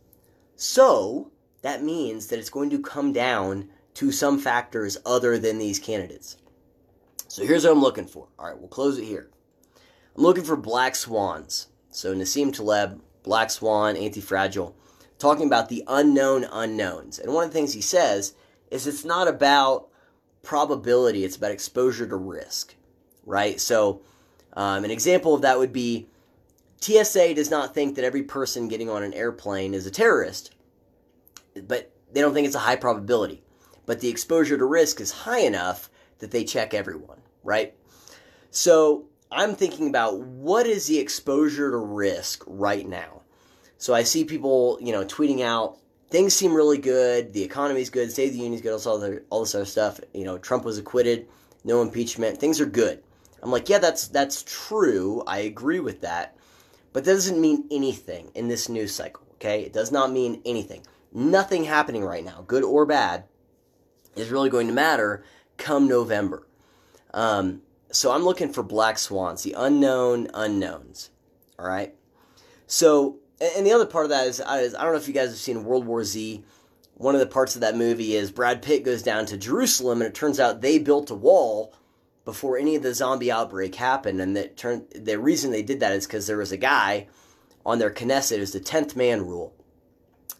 So 0.56 1.30
that 1.62 1.82
means 1.82 2.26
that 2.28 2.38
it's 2.38 2.50
going 2.50 2.70
to 2.70 2.80
come 2.80 3.12
down 3.12 3.68
to 3.94 4.12
some 4.12 4.38
factors 4.38 4.98
other 5.06 5.38
than 5.38 5.58
these 5.58 5.78
candidates. 5.78 6.36
So 7.28 7.46
here's 7.46 7.64
what 7.64 7.72
I'm 7.72 7.80
looking 7.80 8.06
for. 8.06 8.28
All 8.38 8.46
right, 8.46 8.58
we'll 8.58 8.68
close 8.68 8.98
it 8.98 9.04
here. 9.04 9.30
I'm 10.16 10.22
looking 10.22 10.44
for 10.44 10.56
black 10.56 10.94
swans. 10.94 11.68
So 11.96 12.14
Nassim 12.14 12.52
Taleb, 12.52 13.00
Black 13.22 13.50
Swan, 13.50 13.96
Anti-Fragile, 13.96 14.76
talking 15.18 15.46
about 15.46 15.70
the 15.70 15.82
unknown 15.88 16.44
unknowns. 16.52 17.18
And 17.18 17.32
one 17.32 17.44
of 17.44 17.50
the 17.50 17.54
things 17.54 17.72
he 17.72 17.80
says 17.80 18.34
is 18.70 18.86
it's 18.86 19.02
not 19.02 19.28
about 19.28 19.88
probability, 20.42 21.24
it's 21.24 21.36
about 21.36 21.52
exposure 21.52 22.06
to 22.06 22.16
risk, 22.16 22.74
right? 23.24 23.58
So 23.58 24.02
um, 24.52 24.84
an 24.84 24.90
example 24.90 25.34
of 25.34 25.40
that 25.40 25.58
would 25.58 25.72
be 25.72 26.06
TSA 26.82 27.32
does 27.32 27.50
not 27.50 27.72
think 27.72 27.94
that 27.94 28.04
every 28.04 28.22
person 28.22 28.68
getting 28.68 28.90
on 28.90 29.02
an 29.02 29.14
airplane 29.14 29.72
is 29.72 29.86
a 29.86 29.90
terrorist, 29.90 30.54
but 31.66 31.90
they 32.12 32.20
don't 32.20 32.34
think 32.34 32.46
it's 32.46 32.54
a 32.54 32.60
high 32.60 32.76
probability. 32.76 33.42
But 33.86 34.00
the 34.00 34.10
exposure 34.10 34.58
to 34.58 34.64
risk 34.66 35.00
is 35.00 35.12
high 35.12 35.40
enough 35.40 35.88
that 36.18 36.30
they 36.30 36.44
check 36.44 36.74
everyone, 36.74 37.22
right? 37.42 37.74
So 38.50 39.06
I'm 39.30 39.54
thinking 39.54 39.88
about 39.88 40.20
what 40.20 40.66
is 40.66 40.86
the 40.86 40.98
exposure 40.98 41.70
to 41.70 41.76
risk 41.76 42.44
right 42.46 42.86
now. 42.86 43.22
So 43.78 43.94
I 43.94 44.04
see 44.04 44.24
people, 44.24 44.78
you 44.80 44.92
know, 44.92 45.04
tweeting 45.04 45.42
out 45.42 45.78
things 46.10 46.34
seem 46.34 46.54
really 46.54 46.78
good, 46.78 47.32
the 47.32 47.42
economy's 47.42 47.90
good, 47.90 48.10
State 48.10 48.28
of 48.28 48.34
the 48.34 48.40
Union's 48.40 48.62
good, 48.62 48.86
all, 48.86 48.98
the, 48.98 49.22
all 49.30 49.40
this 49.40 49.54
other 49.54 49.64
stuff. 49.64 50.00
You 50.14 50.24
know, 50.24 50.38
Trump 50.38 50.64
was 50.64 50.78
acquitted, 50.78 51.26
no 51.64 51.82
impeachment, 51.82 52.38
things 52.38 52.60
are 52.60 52.66
good. 52.66 53.02
I'm 53.42 53.50
like, 53.50 53.68
yeah, 53.68 53.78
that's 53.78 54.08
that's 54.08 54.42
true. 54.42 55.22
I 55.26 55.40
agree 55.40 55.80
with 55.80 56.00
that. 56.00 56.36
But 56.92 57.04
that 57.04 57.12
doesn't 57.12 57.40
mean 57.40 57.66
anything 57.70 58.30
in 58.34 58.48
this 58.48 58.68
news 58.68 58.94
cycle, 58.94 59.26
okay? 59.34 59.62
It 59.62 59.72
does 59.72 59.92
not 59.92 60.10
mean 60.10 60.40
anything. 60.46 60.82
Nothing 61.12 61.64
happening 61.64 62.02
right 62.02 62.24
now, 62.24 62.44
good 62.46 62.64
or 62.64 62.86
bad, 62.86 63.24
is 64.16 64.30
really 64.30 64.48
going 64.48 64.66
to 64.68 64.72
matter 64.72 65.22
come 65.58 65.86
November. 65.86 66.46
Um, 67.12 67.62
so 67.90 68.12
I'm 68.12 68.24
looking 68.24 68.52
for 68.52 68.62
black 68.62 68.98
swans, 68.98 69.42
the 69.42 69.54
unknown 69.56 70.28
unknowns. 70.34 71.10
All 71.58 71.66
right. 71.66 71.94
So, 72.66 73.18
and 73.40 73.66
the 73.66 73.72
other 73.72 73.86
part 73.86 74.04
of 74.04 74.10
that 74.10 74.26
is, 74.26 74.40
is 74.40 74.74
I 74.74 74.82
don't 74.82 74.92
know 74.92 74.98
if 74.98 75.08
you 75.08 75.14
guys 75.14 75.30
have 75.30 75.38
seen 75.38 75.64
World 75.64 75.86
War 75.86 76.04
Z. 76.04 76.44
One 76.94 77.14
of 77.14 77.20
the 77.20 77.26
parts 77.26 77.54
of 77.54 77.60
that 77.60 77.76
movie 77.76 78.14
is 78.14 78.30
Brad 78.30 78.62
Pitt 78.62 78.84
goes 78.84 79.02
down 79.02 79.26
to 79.26 79.36
Jerusalem, 79.36 80.00
and 80.00 80.08
it 80.08 80.14
turns 80.14 80.40
out 80.40 80.60
they 80.60 80.78
built 80.78 81.10
a 81.10 81.14
wall 81.14 81.74
before 82.24 82.58
any 82.58 82.74
of 82.74 82.82
the 82.82 82.94
zombie 82.94 83.30
outbreak 83.30 83.74
happened. 83.74 84.20
And 84.20 84.36
that 84.36 84.56
turned 84.56 84.86
the 84.94 85.18
reason 85.18 85.50
they 85.50 85.62
did 85.62 85.80
that 85.80 85.92
is 85.92 86.06
because 86.06 86.26
there 86.26 86.38
was 86.38 86.52
a 86.52 86.56
guy 86.56 87.06
on 87.64 87.78
their 87.78 87.90
Knesset. 87.90 88.38
It 88.38 88.40
was 88.40 88.52
the 88.52 88.60
tenth 88.60 88.96
man 88.96 89.26
rule, 89.26 89.54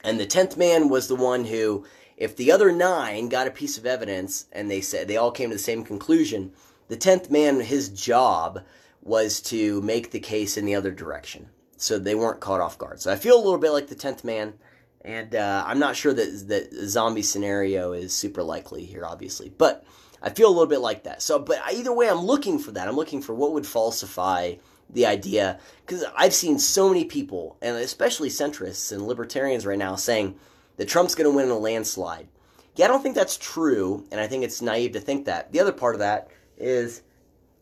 and 0.02 0.18
the 0.18 0.26
tenth 0.26 0.56
man 0.56 0.88
was 0.88 1.08
the 1.08 1.16
one 1.16 1.44
who, 1.44 1.84
if 2.16 2.36
the 2.36 2.50
other 2.50 2.72
nine 2.72 3.28
got 3.28 3.46
a 3.46 3.50
piece 3.50 3.76
of 3.78 3.86
evidence 3.86 4.46
and 4.52 4.70
they 4.70 4.80
said 4.80 5.06
they 5.06 5.16
all 5.16 5.30
came 5.30 5.50
to 5.50 5.56
the 5.56 5.62
same 5.62 5.84
conclusion, 5.84 6.52
the 6.88 6.96
tenth 6.96 7.30
man, 7.30 7.60
his 7.60 7.88
job 7.88 8.62
was 9.02 9.40
to 9.40 9.80
make 9.82 10.10
the 10.10 10.20
case 10.20 10.56
in 10.56 10.64
the 10.64 10.74
other 10.74 10.90
direction, 10.90 11.48
so 11.76 11.98
they 11.98 12.14
weren't 12.14 12.40
caught 12.40 12.60
off 12.60 12.78
guard. 12.78 13.00
So 13.00 13.12
I 13.12 13.16
feel 13.16 13.36
a 13.36 13.42
little 13.42 13.58
bit 13.58 13.70
like 13.70 13.88
the 13.88 13.94
tenth 13.94 14.24
man. 14.24 14.54
And 15.02 15.36
uh, 15.36 15.62
I'm 15.64 15.78
not 15.78 15.94
sure 15.94 16.12
that 16.12 16.48
the 16.48 16.88
zombie 16.88 17.22
scenario 17.22 17.92
is 17.92 18.12
super 18.12 18.42
likely 18.42 18.84
here, 18.84 19.06
obviously. 19.06 19.48
But 19.48 19.84
I 20.20 20.30
feel 20.30 20.48
a 20.48 20.50
little 20.50 20.66
bit 20.66 20.80
like 20.80 21.04
that. 21.04 21.22
So, 21.22 21.38
but 21.38 21.60
either 21.72 21.92
way, 21.92 22.08
I'm 22.08 22.24
looking 22.26 22.58
for 22.58 22.72
that. 22.72 22.88
I'm 22.88 22.96
looking 22.96 23.22
for 23.22 23.32
what 23.32 23.52
would 23.52 23.66
falsify 23.66 24.54
the 24.90 25.06
idea 25.06 25.60
because 25.84 26.04
I've 26.16 26.34
seen 26.34 26.58
so 26.58 26.88
many 26.88 27.04
people, 27.04 27.56
and 27.62 27.76
especially 27.76 28.30
centrists 28.30 28.90
and 28.90 29.06
libertarians 29.06 29.64
right 29.64 29.78
now, 29.78 29.94
saying 29.94 30.36
that 30.76 30.88
Trump's 30.88 31.14
going 31.14 31.30
to 31.30 31.36
win 31.36 31.46
in 31.46 31.52
a 31.52 31.58
landslide. 31.58 32.26
Yeah, 32.74 32.86
I 32.86 32.88
don't 32.88 33.02
think 33.02 33.14
that's 33.14 33.36
true, 33.36 34.04
and 34.10 34.20
I 34.20 34.26
think 34.26 34.42
it's 34.42 34.60
naive 34.60 34.92
to 34.92 35.00
think 35.00 35.24
that. 35.26 35.52
The 35.52 35.60
other 35.60 35.72
part 35.72 35.94
of 35.94 36.00
that 36.00 36.28
is, 36.56 37.02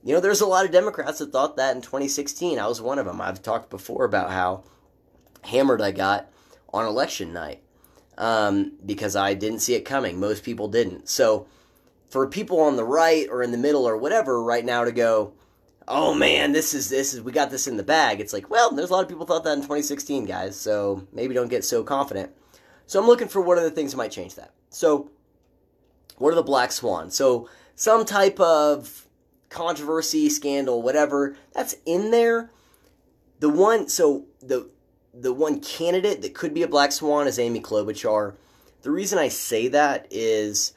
you 0.02 0.14
know, 0.14 0.20
there's 0.20 0.40
a 0.40 0.46
lot 0.46 0.64
of 0.64 0.72
Democrats 0.72 1.18
that 1.18 1.32
thought 1.32 1.56
that 1.56 1.74
in 1.74 1.82
2016. 1.82 2.58
I 2.58 2.66
was 2.66 2.80
one 2.80 2.98
of 2.98 3.06
them. 3.06 3.20
I've 3.20 3.42
talked 3.42 3.70
before 3.70 4.04
about 4.04 4.30
how 4.30 4.64
hammered 5.42 5.80
I 5.80 5.90
got 5.90 6.30
on 6.72 6.86
election 6.86 7.32
night 7.32 7.62
um, 8.18 8.72
because 8.84 9.16
I 9.16 9.34
didn't 9.34 9.60
see 9.60 9.74
it 9.74 9.84
coming. 9.84 10.18
Most 10.18 10.44
people 10.44 10.68
didn't. 10.68 11.08
So, 11.08 11.46
for 12.08 12.28
people 12.28 12.60
on 12.60 12.76
the 12.76 12.84
right 12.84 13.26
or 13.28 13.42
in 13.42 13.50
the 13.50 13.58
middle 13.58 13.88
or 13.88 13.96
whatever 13.96 14.40
right 14.42 14.64
now 14.64 14.84
to 14.84 14.92
go, 14.92 15.32
oh 15.88 16.14
man, 16.14 16.52
this 16.52 16.74
is 16.74 16.88
this 16.88 17.12
is 17.12 17.20
we 17.20 17.32
got 17.32 17.50
this 17.50 17.66
in 17.66 17.76
the 17.76 17.82
bag. 17.82 18.20
It's 18.20 18.32
like, 18.32 18.48
well, 18.50 18.70
there's 18.70 18.90
a 18.90 18.92
lot 18.92 19.02
of 19.02 19.08
people 19.08 19.26
thought 19.26 19.44
that 19.44 19.52
in 19.52 19.62
2016, 19.62 20.24
guys. 20.24 20.56
So 20.56 21.06
maybe 21.12 21.34
don't 21.34 21.48
get 21.48 21.64
so 21.64 21.82
confident. 21.82 22.30
So 22.86 23.00
I'm 23.00 23.06
looking 23.06 23.28
for 23.28 23.40
what 23.40 23.58
are 23.58 23.64
the 23.64 23.70
things 23.70 23.92
that 23.92 23.96
might 23.96 24.10
change 24.10 24.34
that. 24.36 24.52
So 24.70 25.10
what 26.18 26.32
are 26.32 26.36
the 26.36 26.42
black 26.42 26.70
swans? 26.72 27.16
So 27.16 27.48
some 27.76 28.04
type 28.04 28.38
of 28.40 29.06
controversy, 29.48 30.28
scandal, 30.28 30.82
whatever 30.82 31.36
that's 31.52 31.76
in 31.86 32.10
there. 32.10 32.50
The 33.40 33.48
one, 33.48 33.88
so 33.88 34.26
the 34.40 34.68
the 35.12 35.32
one 35.32 35.60
candidate 35.60 36.22
that 36.22 36.34
could 36.34 36.52
be 36.52 36.62
a 36.62 36.68
black 36.68 36.90
swan 36.90 37.26
is 37.26 37.38
Amy 37.38 37.60
Klobuchar. 37.60 38.34
The 38.82 38.90
reason 38.90 39.18
I 39.18 39.28
say 39.28 39.68
that 39.68 40.06
is 40.10 40.72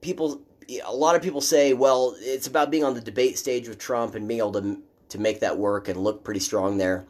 people 0.00 0.42
a 0.84 0.94
lot 0.94 1.16
of 1.16 1.22
people 1.22 1.40
say, 1.40 1.72
well, 1.72 2.14
it's 2.18 2.46
about 2.46 2.70
being 2.70 2.84
on 2.84 2.94
the 2.94 3.00
debate 3.00 3.38
stage 3.38 3.68
with 3.68 3.78
Trump 3.78 4.14
and 4.14 4.28
being 4.28 4.40
able 4.40 4.52
to 4.52 4.82
to 5.10 5.18
make 5.18 5.40
that 5.40 5.56
work 5.56 5.88
and 5.88 5.98
look 5.98 6.22
pretty 6.22 6.40
strong 6.40 6.76
there. 6.78 7.06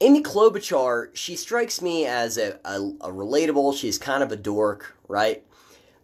Amy 0.00 0.22
Klobuchar, 0.22 1.08
she 1.12 1.36
strikes 1.36 1.82
me 1.82 2.06
as 2.06 2.38
a, 2.38 2.58
a, 2.64 2.76
a, 2.78 3.12
relatable. 3.12 3.76
She's 3.76 3.98
kind 3.98 4.22
of 4.22 4.32
a 4.32 4.36
dork, 4.36 4.96
right? 5.08 5.44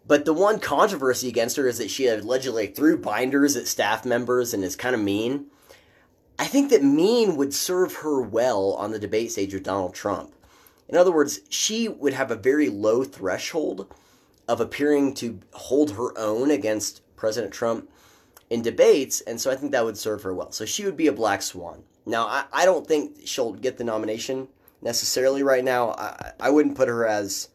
But 0.07 0.23
the 0.23 0.33
one 0.33 0.59
controversy 0.59 1.27
against 1.27 1.57
her 1.57 1.67
is 1.67 1.79
that 1.79 1.91
she 1.91 2.07
allegedly 2.07 2.67
threw 2.67 2.97
binders 2.97 3.57
at 3.57 3.67
staff 3.67 4.05
members 4.05 4.53
and 4.53 4.63
is 4.63 4.75
kind 4.75 4.95
of 4.95 5.01
mean. 5.01 5.47
I 6.39 6.45
think 6.45 6.69
that 6.69 6.83
mean 6.83 7.35
would 7.35 7.53
serve 7.53 7.95
her 7.95 8.21
well 8.21 8.73
on 8.73 8.91
the 8.91 8.99
debate 8.99 9.31
stage 9.31 9.53
with 9.53 9.63
Donald 9.63 9.93
Trump. 9.93 10.33
In 10.87 10.95
other 10.95 11.11
words, 11.11 11.41
she 11.49 11.89
would 11.89 12.13
have 12.13 12.31
a 12.31 12.35
very 12.35 12.69
low 12.69 13.03
threshold 13.03 13.93
of 14.47 14.61
appearing 14.61 15.13
to 15.15 15.41
hold 15.53 15.91
her 15.91 16.17
own 16.17 16.51
against 16.51 17.01
President 17.17 17.51
Trump 17.53 17.89
in 18.49 18.61
debates, 18.61 19.19
and 19.21 19.41
so 19.41 19.51
I 19.51 19.55
think 19.55 19.73
that 19.73 19.83
would 19.83 19.97
serve 19.97 20.23
her 20.23 20.33
well. 20.33 20.53
So 20.53 20.63
she 20.63 20.85
would 20.85 20.95
be 20.95 21.07
a 21.07 21.11
black 21.11 21.41
swan. 21.41 21.83
Now, 22.05 22.27
I, 22.27 22.45
I 22.53 22.65
don't 22.65 22.87
think 22.87 23.17
she'll 23.25 23.51
get 23.51 23.77
the 23.77 23.83
nomination 23.83 24.47
necessarily 24.81 25.43
right 25.43 25.65
now. 25.65 25.91
I, 25.91 26.31
I 26.39 26.49
wouldn't 26.49 26.77
put 26.77 26.87
her 26.87 27.05
as 27.05 27.49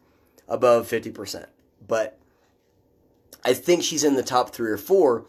above 0.49 0.87
50%, 0.87 1.47
but 1.89 2.19
I 3.45 3.55
think 3.55 3.83
she's 3.83 4.05
in 4.05 4.15
the 4.15 4.23
top 4.23 4.51
three 4.51 4.71
or 4.71 4.77
four. 4.77 5.27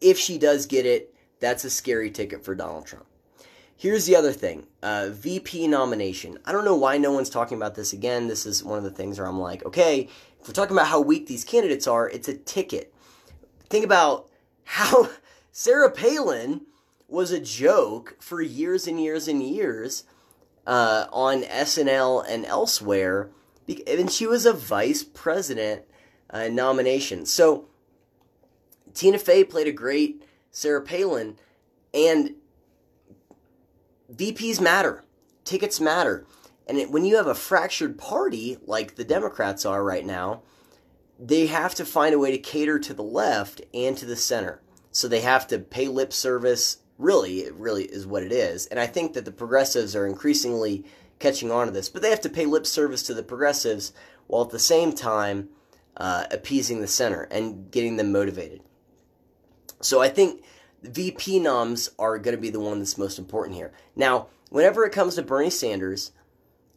If 0.00 0.18
she 0.18 0.38
does 0.38 0.66
get 0.66 0.86
it, 0.86 1.14
that's 1.40 1.64
a 1.64 1.70
scary 1.70 2.10
ticket 2.10 2.44
for 2.44 2.54
Donald 2.54 2.86
Trump. 2.86 3.06
Here's 3.76 4.06
the 4.06 4.16
other 4.16 4.32
thing 4.32 4.66
uh, 4.82 5.08
VP 5.10 5.66
nomination. 5.68 6.38
I 6.44 6.52
don't 6.52 6.64
know 6.64 6.76
why 6.76 6.98
no 6.98 7.12
one's 7.12 7.30
talking 7.30 7.56
about 7.56 7.74
this 7.74 7.92
again. 7.92 8.28
This 8.28 8.46
is 8.46 8.62
one 8.62 8.78
of 8.78 8.84
the 8.84 8.90
things 8.90 9.18
where 9.18 9.28
I'm 9.28 9.40
like, 9.40 9.64
okay, 9.64 10.08
if 10.40 10.48
we're 10.48 10.54
talking 10.54 10.76
about 10.76 10.88
how 10.88 11.00
weak 11.00 11.26
these 11.26 11.44
candidates 11.44 11.86
are, 11.86 12.08
it's 12.08 12.28
a 12.28 12.34
ticket. 12.34 12.94
Think 13.68 13.84
about 13.84 14.28
how 14.64 15.10
Sarah 15.52 15.90
Palin 15.90 16.62
was 17.08 17.30
a 17.30 17.40
joke 17.40 18.16
for 18.20 18.40
years 18.40 18.86
and 18.86 19.00
years 19.00 19.28
and 19.28 19.42
years 19.42 20.04
uh, 20.66 21.06
on 21.12 21.42
SNL 21.42 22.24
and 22.28 22.44
elsewhere, 22.46 23.30
and 23.86 24.10
she 24.10 24.26
was 24.26 24.46
a 24.46 24.52
vice 24.52 25.02
president 25.02 25.82
uh, 26.34 26.48
nomination. 26.48 27.24
So 27.24 27.68
Tina 28.92 29.18
Fey 29.18 29.44
played 29.44 29.68
a 29.68 29.72
great 29.72 30.22
Sarah 30.54 30.82
Palin, 30.82 31.36
and 31.92 32.36
VPs 34.14 34.60
matter, 34.60 35.02
tickets 35.44 35.80
matter. 35.80 36.26
And 36.68 36.78
it, 36.78 36.90
when 36.92 37.04
you 37.04 37.16
have 37.16 37.26
a 37.26 37.34
fractured 37.34 37.98
party 37.98 38.58
like 38.64 38.94
the 38.94 39.04
Democrats 39.04 39.66
are 39.66 39.82
right 39.82 40.06
now, 40.06 40.42
they 41.18 41.46
have 41.46 41.74
to 41.74 41.84
find 41.84 42.14
a 42.14 42.18
way 42.20 42.30
to 42.30 42.38
cater 42.38 42.78
to 42.78 42.94
the 42.94 43.02
left 43.02 43.62
and 43.74 43.96
to 43.98 44.06
the 44.06 44.16
center. 44.16 44.62
So 44.92 45.08
they 45.08 45.20
have 45.20 45.48
to 45.48 45.58
pay 45.58 45.88
lip 45.88 46.12
service. 46.12 46.78
Really, 46.98 47.40
it 47.40 47.54
really 47.54 47.84
is 47.84 48.06
what 48.06 48.22
it 48.22 48.30
is. 48.30 48.66
And 48.66 48.78
I 48.78 48.86
think 48.86 49.14
that 49.14 49.24
the 49.24 49.32
progressives 49.32 49.96
are 49.96 50.06
increasingly 50.06 50.84
catching 51.18 51.50
on 51.50 51.66
to 51.66 51.72
this. 51.72 51.88
But 51.88 52.02
they 52.02 52.10
have 52.10 52.20
to 52.20 52.28
pay 52.28 52.46
lip 52.46 52.64
service 52.64 53.02
to 53.04 53.14
the 53.14 53.24
progressives 53.24 53.92
while 54.28 54.44
at 54.44 54.50
the 54.50 54.60
same 54.60 54.92
time 54.92 55.48
uh, 55.96 56.24
appeasing 56.30 56.80
the 56.80 56.86
center 56.86 57.22
and 57.30 57.70
getting 57.70 57.96
them 57.96 58.12
motivated. 58.12 58.62
So 59.80 60.00
I 60.00 60.08
think 60.08 60.42
VP 60.82 61.38
noms 61.38 61.90
are 61.98 62.18
going 62.18 62.36
to 62.36 62.40
be 62.40 62.50
the 62.50 62.60
one 62.60 62.78
that's 62.78 62.98
most 62.98 63.18
important 63.18 63.56
here. 63.56 63.72
Now, 63.94 64.28
whenever 64.50 64.84
it 64.84 64.92
comes 64.92 65.14
to 65.14 65.22
Bernie 65.22 65.50
Sanders, 65.50 66.12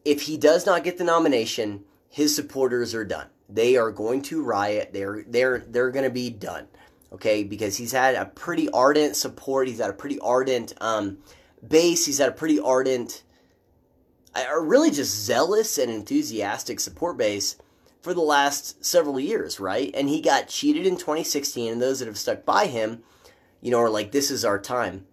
if 0.05 0.23
he 0.23 0.37
does 0.37 0.65
not 0.65 0.83
get 0.83 0.97
the 0.97 1.03
nomination, 1.03 1.83
his 2.09 2.35
supporters 2.35 2.93
are 2.95 3.05
done. 3.05 3.27
They 3.49 3.77
are 3.77 3.91
going 3.91 4.21
to 4.23 4.43
riot. 4.43 4.91
They're 4.93 5.23
they're 5.27 5.59
they're 5.59 5.91
going 5.91 6.05
to 6.05 6.11
be 6.11 6.29
done. 6.29 6.67
Okay, 7.13 7.43
because 7.43 7.77
he's 7.77 7.93
had 7.93 8.15
a 8.15 8.25
pretty 8.25 8.69
ardent 8.71 9.15
support. 9.15 9.69
He's 9.69 9.79
had 9.79 9.89
a 9.89 9.93
pretty 9.93 10.19
ardent 10.19 10.73
um, 10.81 11.19
base. 11.65 12.05
He's 12.05 12.17
had 12.17 12.27
a 12.27 12.33
pretty 12.33 12.59
ardent, 12.59 13.23
or 14.49 14.65
really 14.65 14.91
just 14.91 15.25
zealous 15.25 15.77
and 15.77 15.89
enthusiastic 15.89 16.81
support 16.81 17.17
base 17.17 17.55
for 18.07 18.13
the 18.13 18.21
last 18.21 18.85
several 18.85 19.19
years, 19.19 19.59
right? 19.59 19.91
And 19.93 20.07
he 20.07 20.21
got 20.21 20.47
cheated 20.47 20.87
in 20.87 20.95
2016, 20.95 21.73
and 21.73 21.81
those 21.81 21.99
that 21.99 22.05
have 22.05 22.17
stuck 22.17 22.45
by 22.45 22.67
him, 22.67 23.03
you 23.59 23.69
know, 23.69 23.81
are 23.81 23.89
like, 23.89 24.13
this 24.13 24.31
is 24.31 24.45
our 24.45 24.57
time. 24.57 25.05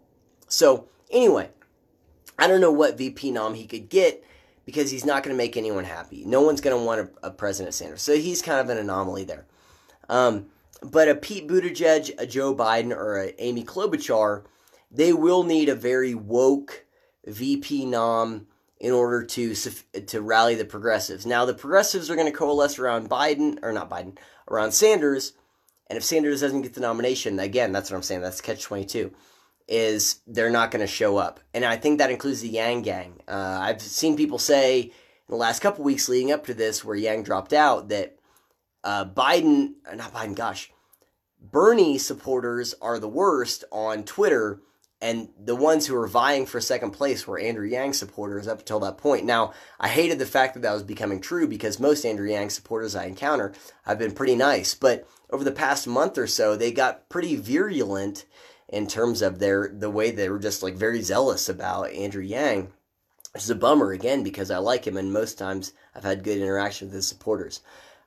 So 0.46 0.86
anyway, 1.10 1.50
I 2.38 2.46
don't 2.46 2.60
know 2.60 2.70
what 2.70 2.96
VP 2.96 3.32
nom 3.32 3.54
he 3.54 3.66
could 3.66 3.88
get 3.88 4.24
because 4.64 4.92
he's 4.92 5.04
not 5.04 5.24
going 5.24 5.34
to 5.34 5.36
make 5.36 5.56
anyone 5.56 5.82
happy. 5.82 6.24
No 6.24 6.42
one's 6.42 6.60
going 6.60 6.78
to 6.78 6.84
want 6.84 7.00
a, 7.00 7.26
a, 7.26 7.30
President 7.32 7.74
Sanders. 7.74 8.00
So 8.00 8.14
he's 8.14 8.42
kind 8.42 8.60
of 8.60 8.68
an 8.68 8.78
anomaly 8.78 9.24
there. 9.24 9.44
Um, 10.08 10.46
but 10.80 11.08
a 11.08 11.16
Pete 11.16 11.48
Buttigieg, 11.48 12.14
a 12.16 12.26
Joe 12.28 12.54
Biden, 12.54 12.92
or 12.92 13.18
a 13.18 13.34
Amy 13.42 13.64
Klobuchar, 13.64 14.44
they 14.88 15.12
will 15.12 15.42
need 15.42 15.68
a 15.68 15.74
very 15.74 16.14
woke 16.14 16.84
VP 17.26 17.86
nom 17.86 18.46
in 18.80 18.92
order 18.92 19.22
to 19.24 19.54
to 19.54 20.20
rally 20.20 20.54
the 20.54 20.64
progressives. 20.64 21.24
Now 21.24 21.44
the 21.44 21.54
progressives 21.54 22.10
are 22.10 22.16
going 22.16 22.30
to 22.30 22.38
coalesce 22.38 22.78
around 22.78 23.08
Biden 23.08 23.58
or 23.62 23.72
not 23.72 23.88
Biden, 23.88 24.18
around 24.50 24.72
Sanders, 24.72 25.32
and 25.88 25.96
if 25.96 26.04
Sanders 26.04 26.40
doesn't 26.40 26.62
get 26.62 26.74
the 26.74 26.80
nomination, 26.80 27.38
again, 27.38 27.72
that's 27.72 27.90
what 27.90 27.96
I'm 27.96 28.02
saying. 28.02 28.20
That's 28.20 28.40
catch 28.40 28.62
twenty 28.62 28.84
two 28.84 29.12
is 29.66 30.20
they're 30.26 30.50
not 30.50 30.70
going 30.70 30.80
to 30.80 30.86
show 30.86 31.16
up. 31.16 31.40
And 31.54 31.64
I 31.64 31.76
think 31.76 31.98
that 31.98 32.10
includes 32.10 32.42
the 32.42 32.48
Yang 32.48 32.82
gang. 32.82 33.20
Uh, 33.26 33.58
I've 33.62 33.80
seen 33.80 34.14
people 34.14 34.38
say 34.38 34.80
in 34.82 34.90
the 35.28 35.36
last 35.36 35.60
couple 35.60 35.84
weeks 35.84 36.06
leading 36.06 36.32
up 36.32 36.44
to 36.46 36.54
this, 36.54 36.84
where 36.84 36.94
Yang 36.94 37.22
dropped 37.22 37.54
out, 37.54 37.88
that 37.88 38.18
uh, 38.82 39.06
Biden, 39.06 39.74
uh, 39.90 39.94
not 39.94 40.12
Biden, 40.12 40.36
gosh, 40.36 40.70
Bernie 41.40 41.96
supporters 41.96 42.74
are 42.82 42.98
the 42.98 43.08
worst 43.08 43.64
on 43.72 44.04
Twitter. 44.04 44.60
And 45.04 45.28
the 45.38 45.54
ones 45.54 45.86
who 45.86 45.92
were 45.92 46.08
vying 46.08 46.46
for 46.46 46.62
second 46.62 46.92
place 46.92 47.26
were 47.26 47.38
Andrew 47.38 47.66
Yang 47.66 47.92
supporters 47.92 48.48
up 48.48 48.60
until 48.60 48.80
that 48.80 48.96
point. 48.96 49.26
Now, 49.26 49.52
I 49.78 49.88
hated 49.88 50.18
the 50.18 50.24
fact 50.24 50.54
that 50.54 50.60
that 50.60 50.72
was 50.72 50.82
becoming 50.82 51.20
true 51.20 51.46
because 51.46 51.78
most 51.78 52.06
Andrew 52.06 52.26
Yang 52.26 52.48
supporters 52.48 52.96
I 52.96 53.04
encounter 53.04 53.52
have 53.82 53.98
been 53.98 54.12
pretty 54.12 54.34
nice. 54.34 54.72
But 54.72 55.06
over 55.28 55.44
the 55.44 55.52
past 55.52 55.86
month 55.86 56.16
or 56.16 56.26
so, 56.26 56.56
they 56.56 56.72
got 56.72 57.10
pretty 57.10 57.36
virulent 57.36 58.24
in 58.66 58.86
terms 58.86 59.20
of 59.20 59.40
their 59.40 59.68
the 59.70 59.90
way 59.90 60.10
they 60.10 60.30
were 60.30 60.38
just 60.38 60.62
like 60.62 60.74
very 60.74 61.02
zealous 61.02 61.50
about 61.50 61.92
Andrew 61.92 62.22
Yang. 62.22 62.72
Which 63.34 63.42
is 63.42 63.50
a 63.50 63.54
bummer 63.54 63.92
again 63.92 64.22
because 64.22 64.50
I 64.50 64.56
like 64.56 64.86
him 64.86 64.96
and 64.96 65.12
most 65.12 65.36
times 65.36 65.74
I've 65.94 66.04
had 66.04 66.24
good 66.24 66.38
interaction 66.38 66.88
with 66.88 66.94
his 66.94 67.06
supporters. 67.06 67.60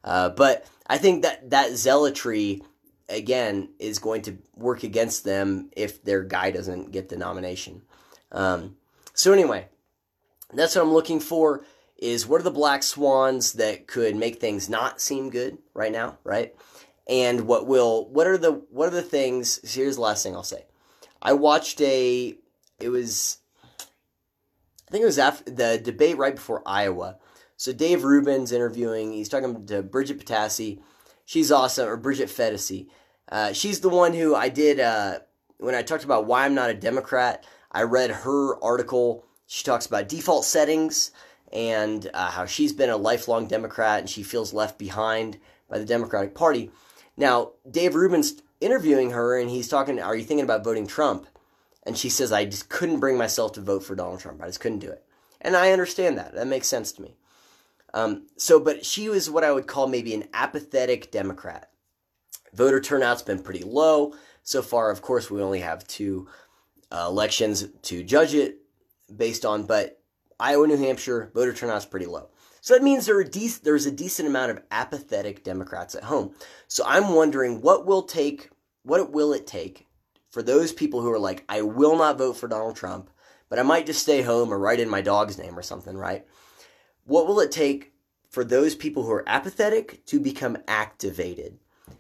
Uh, 0.04 0.30
but 0.30 0.66
I 0.88 0.98
think 0.98 1.22
that 1.22 1.52
that 1.52 1.74
zealotry 1.74 2.64
again 3.10 3.70
is 3.80 4.00
going 4.00 4.22
to 4.24 4.38
work 4.56 4.84
against 4.84 5.24
them 5.24 5.70
if 5.76 6.04
their 6.04 6.24
guy 6.24 6.52
doesn't 6.52 6.92
get 6.92 7.10
the 7.10 7.18
nomination. 7.18 7.82
Um, 8.32 8.76
so 9.14 9.34
anyway, 9.34 9.68
that's 10.54 10.76
what 10.76 10.84
I'm 10.84 10.94
looking 10.94 11.20
for. 11.20 11.64
Is 11.98 12.28
what 12.28 12.42
are 12.42 12.44
the 12.44 12.52
black 12.52 12.84
swans 12.84 13.54
that 13.54 13.88
could 13.88 14.16
make 14.16 14.40
things 14.40 14.70
not 14.70 15.02
seem 15.02 15.32
good 15.32 15.58
right 15.74 15.92
now, 15.92 16.20
right? 16.24 16.54
and 17.08 17.48
what 17.48 17.68
will 17.68 18.08
what 18.10 18.28
are 18.28 18.38
the 18.38 18.52
what 18.70 18.88
are 18.88 18.96
the 18.96 19.02
things 19.02 19.60
here's 19.74 19.96
the 19.96 20.02
last 20.02 20.24
thing 20.24 20.36
i'll 20.36 20.44
say 20.44 20.66
i 21.22 21.34
watched 21.34 21.80
a 21.82 22.36
it 22.80 22.90
was 22.90 23.38
i 24.88 24.92
think 24.92 25.02
it 25.02 25.06
was 25.06 25.20
after 25.20 25.50
the 25.50 25.80
debate 25.84 26.18
right 26.18 26.36
before 26.36 26.62
iowa 26.66 27.18
so 27.56 27.72
dave 27.72 28.04
rubin's 28.04 28.52
interviewing 28.52 29.14
he's 29.14 29.30
talking 29.30 29.66
to 29.66 29.82
bridget 29.82 30.20
potassi 30.20 30.80
she's 31.28 31.52
awesome 31.52 31.88
or 31.88 31.98
bridget 31.98 32.30
phetasy 32.30 32.88
Uh, 33.30 33.54
she's 33.54 33.82
the 33.82 33.90
one 33.90 34.14
who 34.14 34.34
I 34.34 34.50
did 34.50 34.80
uh, 34.80 35.20
when 35.60 35.76
I 35.76 35.84
talked 35.84 36.06
about 36.06 36.26
why 36.26 36.46
I'm 36.46 36.56
not 36.56 36.70
a 36.70 36.74
Democrat. 36.74 37.46
I 37.72 37.84
read 37.84 38.10
her 38.10 38.64
article. 38.64 39.26
She 39.46 39.66
talks 39.66 39.86
about 39.86 40.08
default 40.08 40.46
settings 40.46 41.12
and 41.52 42.10
uh, 42.14 42.32
how 42.32 42.46
she's 42.46 42.72
been 42.74 42.90
a 42.90 42.98
lifelong 42.98 43.48
Democrat 43.48 44.00
and 44.00 44.10
she 44.10 44.24
feels 44.24 44.54
left 44.54 44.80
behind 44.80 45.38
by 45.70 45.78
the 45.78 45.86
Democratic 45.86 46.34
Party. 46.34 46.72
Now, 47.18 47.52
Dave 47.70 47.96
Rubin's 47.96 48.42
interviewing 48.62 49.12
her 49.12 49.38
and 49.38 49.50
he's 49.50 49.68
talking, 49.68 50.00
Are 50.00 50.16
you 50.16 50.24
thinking 50.24 50.46
about 50.46 50.64
voting 50.64 50.88
Trump? 50.88 51.28
And 51.84 51.98
she 51.98 52.10
says, 52.10 52.32
I 52.32 52.46
just 52.46 52.70
couldn't 52.70 53.00
bring 53.02 53.18
myself 53.18 53.52
to 53.54 53.62
vote 53.62 53.84
for 53.84 53.96
Donald 53.96 54.22
Trump. 54.22 54.42
I 54.42 54.48
just 54.48 54.60
couldn't 54.62 54.80
do 54.80 54.90
it. 54.90 55.04
And 55.42 55.56
I 55.56 55.72
understand 55.72 56.18
that. 56.18 56.34
That 56.34 56.48
makes 56.48 56.68
sense 56.68 56.92
to 56.94 57.02
me. 57.02 57.16
Um, 57.94 58.28
so, 58.38 58.60
but 58.60 58.86
she 58.86 59.10
was 59.10 59.30
what 59.30 59.44
I 59.44 59.52
would 59.52 59.68
call 59.68 59.88
maybe 59.88 60.14
an 60.14 60.28
apathetic 60.34 61.12
Democrat. 61.12 61.70
Voter 62.54 62.80
turnout's 62.80 63.22
been 63.22 63.42
pretty 63.42 63.64
low. 63.64 64.14
So 64.44 64.62
far, 64.62 64.92
of 64.92 65.02
course, 65.02 65.30
we 65.30 65.42
only 65.42 65.60
have 65.60 65.88
two 65.88 66.28
uh, 66.92 67.06
elections 67.08 67.66
to 67.84 68.04
judge 68.04 68.34
it 68.34 68.60
based 69.16 69.46
on, 69.46 69.64
but 69.64 70.00
Iowa, 70.40 70.68
New 70.68 70.78
Hampshire, 70.78 71.32
voter 71.34 71.54
turnout's 71.54 71.86
pretty 71.86 72.06
low. 72.06 72.30
So 72.62 72.74
that 72.74 72.84
means 72.84 73.06
there 73.06 73.24
de- 73.24 73.60
there's 73.64 73.86
a 73.86 73.92
decent 73.92 74.28
amount 74.28 74.52
of 74.52 74.62
apathetic 74.72 75.44
Democrats 75.44 75.96
at 75.96 76.04
home. 76.04 76.36
So 76.68 76.84
I'm 76.86 77.14
wondering 77.14 77.62
what 77.62 77.86
will 77.86 78.04
take, 78.04 78.50
what 78.84 79.12
will 79.12 79.34
it 79.34 79.48
take 79.48 79.88
for 80.30 80.44
those 80.44 80.74
people 80.74 81.02
who 81.02 81.12
are 81.12 81.20
like, 81.20 81.46
I 81.48 81.62
will 81.62 81.98
not 81.98 82.18
vote 82.18 82.34
for 82.34 82.48
Donald 82.48 82.76
Trump, 82.76 83.10
but 83.50 83.60
I 83.60 83.64
might 83.64 83.86
just 83.86 84.02
stay 84.02 84.22
home 84.22 84.52
or 84.52 84.60
write 84.60 84.80
in 84.80 84.90
my 84.90 85.02
dog's 85.02 85.38
name 85.38 85.58
or 85.58 85.62
something, 85.62 85.98
right? 85.98 86.26
What 87.08 87.26
will 87.26 87.40
it 87.40 87.52
take 87.52 87.94
for 88.30 88.44
those 88.44 88.76
people 88.76 89.04
who 89.04 89.12
are 89.12 89.28
apathetic 89.28 90.06
to 90.08 90.20
become 90.20 90.58
activated, 90.68 91.58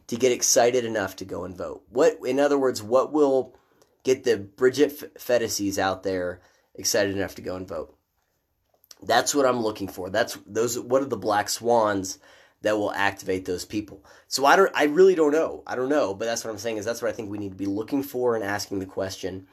to 0.08 0.18
get 0.18 0.34
excited 0.34 0.84
enough 0.84 1.16
to 1.16 1.26
go 1.26 1.45
and 1.45 1.58
vote? 1.58 1.84
What, 1.89 2.20
in 2.26 2.39
other 2.39 2.58
words, 2.58 2.84
what 2.84 3.14
will 3.14 3.55
get 4.03 4.26
the 4.26 4.38
Bridget 4.38 5.16
Phetasys 5.16 5.78
out 5.78 6.03
there 6.03 6.41
excited 6.76 7.16
enough 7.16 7.36
to 7.36 7.41
go 7.41 7.55
and 7.55 7.68
vote? 7.68 7.95
That's 9.01 9.34
what 9.34 9.45
I'm 9.45 9.62
looking 9.62 9.88
for. 9.88 10.10
That's 10.10 10.38
those. 10.45 10.78
What 10.78 11.01
are 11.01 11.05
the 11.05 11.18
black 11.18 11.49
swans 11.49 12.20
that 12.64 12.78
will 12.78 12.91
activate 12.91 13.45
those 13.45 13.64
people? 13.64 14.03
So 14.28 14.45
I 14.45 14.55
don't. 14.55 14.72
I 14.76 14.86
really 14.86 15.16
don't 15.16 15.32
know. 15.32 15.64
I 15.68 15.76
don't 15.76 15.89
know. 15.89 16.14
But 16.14 16.26
that's 16.26 16.43
what 16.43 16.51
I'm 16.51 16.58
saying 16.58 16.78
is 16.78 16.86
that's 16.86 17.01
what 17.01 17.10
I 17.10 17.14
think 17.14 17.30
we 17.30 17.38
need 17.38 17.51
to 17.51 17.55
be 17.55 17.68
looking 17.68 18.01
for 18.03 18.36
and 18.36 18.43
asking 18.43 18.80
the 18.80 18.86
question 18.86 19.47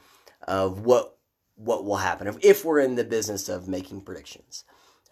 of 0.49 0.81
what 0.81 1.17
what 1.57 1.85
will 1.85 1.97
happen 1.97 2.27
if, 2.27 2.37
if 2.43 2.65
we're 2.65 2.81
in 2.81 2.97
the 2.97 3.05
business 3.05 3.49
of 3.49 3.69
making 3.69 4.01
predictions, 4.01 4.65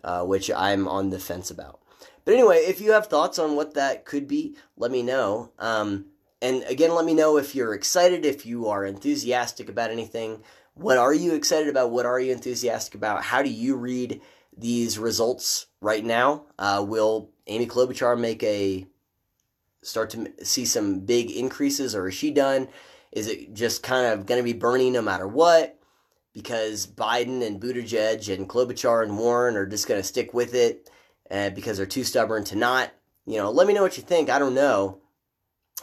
uh, 0.04 0.22
which 0.24 0.50
I'm 0.50 0.88
on 0.88 1.10
the 1.10 1.18
fence 1.18 1.50
about. 1.50 1.80
But 2.24 2.34
anyway, 2.34 2.58
if 2.58 2.80
you 2.80 2.92
have 2.92 3.06
thoughts 3.06 3.38
on 3.38 3.56
what 3.56 3.74
that 3.74 4.04
could 4.04 4.28
be, 4.28 4.56
let 4.76 4.90
me 4.90 5.02
know. 5.02 5.52
Um, 5.58 6.06
and 6.40 6.62
again, 6.64 6.94
let 6.94 7.04
me 7.04 7.14
know 7.14 7.36
if 7.36 7.54
you're 7.54 7.74
excited, 7.74 8.24
if 8.24 8.46
you 8.46 8.68
are 8.68 8.84
enthusiastic 8.84 9.68
about 9.68 9.90
anything. 9.90 10.42
What 10.74 10.98
are 10.98 11.14
you 11.14 11.34
excited 11.34 11.68
about? 11.68 11.90
What 11.90 12.06
are 12.06 12.20
you 12.20 12.32
enthusiastic 12.32 12.94
about? 12.94 13.22
How 13.22 13.42
do 13.42 13.50
you 13.50 13.76
read 13.76 14.20
these 14.56 14.98
results 14.98 15.66
right 15.80 16.04
now? 16.04 16.46
Uh, 16.58 16.84
will 16.86 17.30
Amy 17.46 17.66
Klobuchar 17.66 18.18
make 18.18 18.42
a 18.42 18.86
start 19.82 20.10
to 20.10 20.32
see 20.44 20.64
some 20.64 21.00
big 21.00 21.30
increases, 21.30 21.94
or 21.94 22.08
is 22.08 22.14
she 22.14 22.30
done? 22.30 22.68
Is 23.10 23.26
it 23.26 23.52
just 23.52 23.82
kind 23.82 24.06
of 24.06 24.26
going 24.26 24.38
to 24.38 24.44
be 24.44 24.58
Bernie 24.58 24.90
no 24.90 25.02
matter 25.02 25.28
what? 25.28 25.78
Because 26.32 26.86
Biden 26.86 27.46
and 27.46 27.60
Buttigieg 27.60 28.34
and 28.34 28.48
Klobuchar 28.48 29.02
and 29.02 29.18
Warren 29.18 29.56
are 29.56 29.66
just 29.66 29.86
going 29.86 30.00
to 30.00 30.06
stick 30.06 30.32
with 30.32 30.54
it 30.54 30.88
uh, 31.30 31.50
because 31.50 31.76
they're 31.76 31.86
too 31.86 32.04
stubborn 32.04 32.44
to 32.44 32.56
not. 32.56 32.90
You 33.26 33.36
know, 33.36 33.50
let 33.50 33.66
me 33.66 33.74
know 33.74 33.82
what 33.82 33.96
you 33.96 34.02
think. 34.02 34.30
I 34.30 34.38
don't 34.38 34.54
know. 34.54 35.00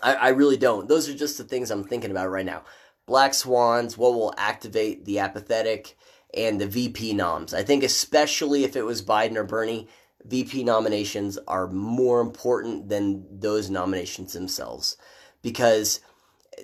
I, 0.01 0.15
I 0.15 0.29
really 0.29 0.57
don't. 0.57 0.87
Those 0.87 1.07
are 1.07 1.13
just 1.13 1.37
the 1.37 1.43
things 1.43 1.71
I'm 1.71 1.83
thinking 1.83 2.11
about 2.11 2.29
right 2.29 2.45
now. 2.45 2.63
Black 3.05 3.33
Swans, 3.33 3.97
what 3.97 4.13
will 4.13 4.33
activate 4.37 5.05
the 5.05 5.19
apathetic, 5.19 5.97
and 6.33 6.61
the 6.61 6.67
VP 6.67 7.13
noms. 7.13 7.53
I 7.53 7.63
think, 7.63 7.83
especially 7.83 8.63
if 8.63 8.75
it 8.75 8.83
was 8.83 9.01
Biden 9.01 9.35
or 9.35 9.43
Bernie, 9.43 9.87
VP 10.25 10.63
nominations 10.63 11.37
are 11.47 11.67
more 11.67 12.21
important 12.21 12.89
than 12.89 13.25
those 13.39 13.69
nominations 13.69 14.33
themselves. 14.33 14.97
Because 15.41 16.01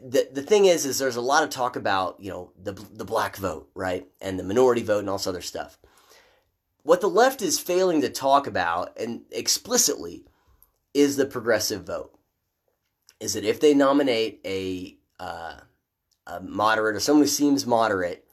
the, 0.02 0.28
the 0.32 0.42
thing 0.42 0.66
is, 0.66 0.86
is 0.86 1.00
there's 1.00 1.16
a 1.16 1.22
lot 1.22 1.44
of 1.44 1.50
talk 1.50 1.76
about, 1.76 2.18
you 2.20 2.30
know, 2.30 2.52
the, 2.62 2.74
the 2.74 3.06
black 3.06 3.38
vote, 3.38 3.70
right? 3.76 4.08
And 4.22 4.40
the 4.40 4.44
minority 4.44 4.84
vote 4.84 5.00
and 5.00 5.10
all 5.10 5.18
this 5.18 5.28
other 5.28 5.42
stuff. 5.42 5.78
What 6.84 7.02
the 7.02 7.10
left 7.10 7.42
is 7.42 7.60
failing 7.60 8.02
to 8.02 8.10
talk 8.10 8.48
about, 8.48 8.98
and 9.00 9.24
explicitly, 9.32 10.26
is 10.94 11.18
the 11.18 11.26
progressive 11.26 11.84
vote. 11.84 12.12
Is 13.20 13.34
that 13.34 13.46
if 13.46 13.60
they 13.60 13.74
nominate 13.74 14.42
a 14.46 14.98
uh, 15.20 15.60
a 16.28 16.42
moderate 16.42 16.96
or 16.96 17.00
someone 17.00 17.24
who 17.24 17.28
seems 17.28 17.66
moderate, 17.66 18.28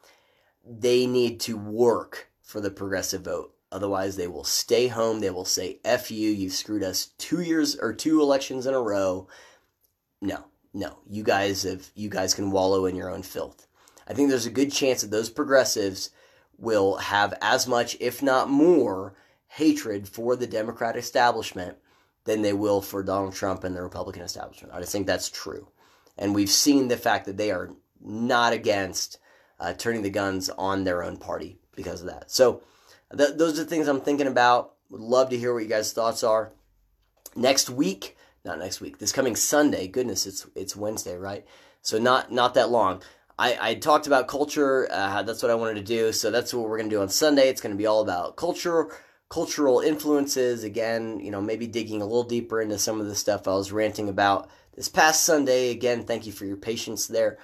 they 0.66 1.06
need 1.06 1.40
to 1.40 1.56
work 1.56 2.30
for 2.42 2.60
the 2.60 2.70
progressive 2.70 3.22
vote. 3.22 3.54
Otherwise, 3.70 4.16
they 4.16 4.26
will 4.26 4.44
stay 4.44 4.88
home. 4.88 5.20
They 5.20 5.30
will 5.30 5.44
say, 5.44 5.78
F 5.84 6.10
you, 6.10 6.30
you've 6.30 6.52
screwed 6.52 6.82
us 6.82 7.06
two 7.18 7.40
years 7.40 7.76
or 7.76 7.94
two 7.94 8.20
elections 8.20 8.66
in 8.66 8.74
a 8.74 8.80
row. 8.80 9.28
No, 10.20 10.44
no. 10.74 10.98
You 11.08 11.22
guys 11.22 11.64
have 11.64 11.90
you 11.94 12.08
guys 12.08 12.34
can 12.34 12.50
wallow 12.50 12.86
in 12.86 12.96
your 12.96 13.10
own 13.10 13.22
filth. 13.22 13.66
I 14.08 14.14
think 14.14 14.28
there's 14.28 14.46
a 14.46 14.50
good 14.50 14.72
chance 14.72 15.02
that 15.02 15.10
those 15.10 15.30
progressives 15.30 16.10
will 16.58 16.96
have 16.96 17.34
as 17.40 17.66
much, 17.66 17.96
if 18.00 18.22
not 18.22 18.48
more, 18.48 19.14
hatred 19.48 20.08
for 20.08 20.36
the 20.36 20.46
Democrat 20.46 20.96
establishment 20.96 21.76
than 22.24 22.42
they 22.42 22.52
will 22.52 22.80
for 22.80 23.02
Donald 23.02 23.34
Trump 23.34 23.64
and 23.64 23.74
the 23.74 23.82
Republican 23.82 24.22
establishment. 24.22 24.72
I 24.72 24.80
just 24.80 24.92
think 24.92 25.06
that's 25.06 25.28
true. 25.28 25.68
And 26.16 26.34
we've 26.34 26.50
seen 26.50 26.88
the 26.88 26.96
fact 26.96 27.26
that 27.26 27.36
they 27.36 27.50
are 27.50 27.70
not 28.00 28.52
against 28.52 29.18
uh, 29.58 29.72
turning 29.72 30.02
the 30.02 30.10
guns 30.10 30.48
on 30.50 30.84
their 30.84 31.02
own 31.02 31.16
party 31.16 31.58
because 31.74 32.00
of 32.00 32.08
that. 32.08 32.30
So 32.30 32.62
th- 33.16 33.36
those 33.36 33.58
are 33.58 33.64
the 33.64 33.70
things 33.70 33.88
I'm 33.88 34.00
thinking 34.00 34.26
about. 34.26 34.74
Would 34.90 35.00
love 35.00 35.30
to 35.30 35.38
hear 35.38 35.52
what 35.52 35.62
you 35.62 35.68
guys' 35.68 35.92
thoughts 35.92 36.22
are. 36.22 36.52
Next 37.34 37.70
week, 37.70 38.16
not 38.44 38.58
next 38.58 38.80
week, 38.80 38.98
this 38.98 39.12
coming 39.12 39.36
Sunday. 39.36 39.86
Goodness, 39.88 40.26
it's 40.26 40.46
it's 40.54 40.76
Wednesday, 40.76 41.16
right? 41.16 41.44
So 41.82 41.98
not 41.98 42.32
not 42.32 42.54
that 42.54 42.70
long. 42.70 43.02
I, 43.38 43.70
I 43.70 43.74
talked 43.74 44.06
about 44.06 44.28
culture. 44.28 44.88
Uh, 44.90 45.22
that's 45.22 45.42
what 45.42 45.50
I 45.50 45.54
wanted 45.54 45.74
to 45.74 45.82
do. 45.82 46.12
So 46.12 46.30
that's 46.30 46.52
what 46.52 46.68
we're 46.68 46.78
going 46.78 46.90
to 46.90 46.96
do 46.96 47.02
on 47.02 47.08
Sunday. 47.08 47.48
It's 47.48 47.60
going 47.60 47.74
to 47.74 47.78
be 47.78 47.86
all 47.86 48.02
about 48.02 48.36
culture, 48.36 48.88
cultural 49.30 49.80
influences. 49.80 50.64
Again, 50.64 51.18
you 51.18 51.30
know, 51.30 51.40
maybe 51.40 51.66
digging 51.66 52.02
a 52.02 52.04
little 52.04 52.24
deeper 52.24 52.60
into 52.60 52.78
some 52.78 53.00
of 53.00 53.06
the 53.06 53.14
stuff 53.14 53.48
I 53.48 53.54
was 53.54 53.72
ranting 53.72 54.08
about 54.08 54.50
this 54.74 54.88
past 54.88 55.24
Sunday. 55.24 55.70
Again, 55.70 56.04
thank 56.04 56.26
you 56.26 56.32
for 56.32 56.44
your 56.44 56.58
patience 56.58 57.06
there. 57.06 57.38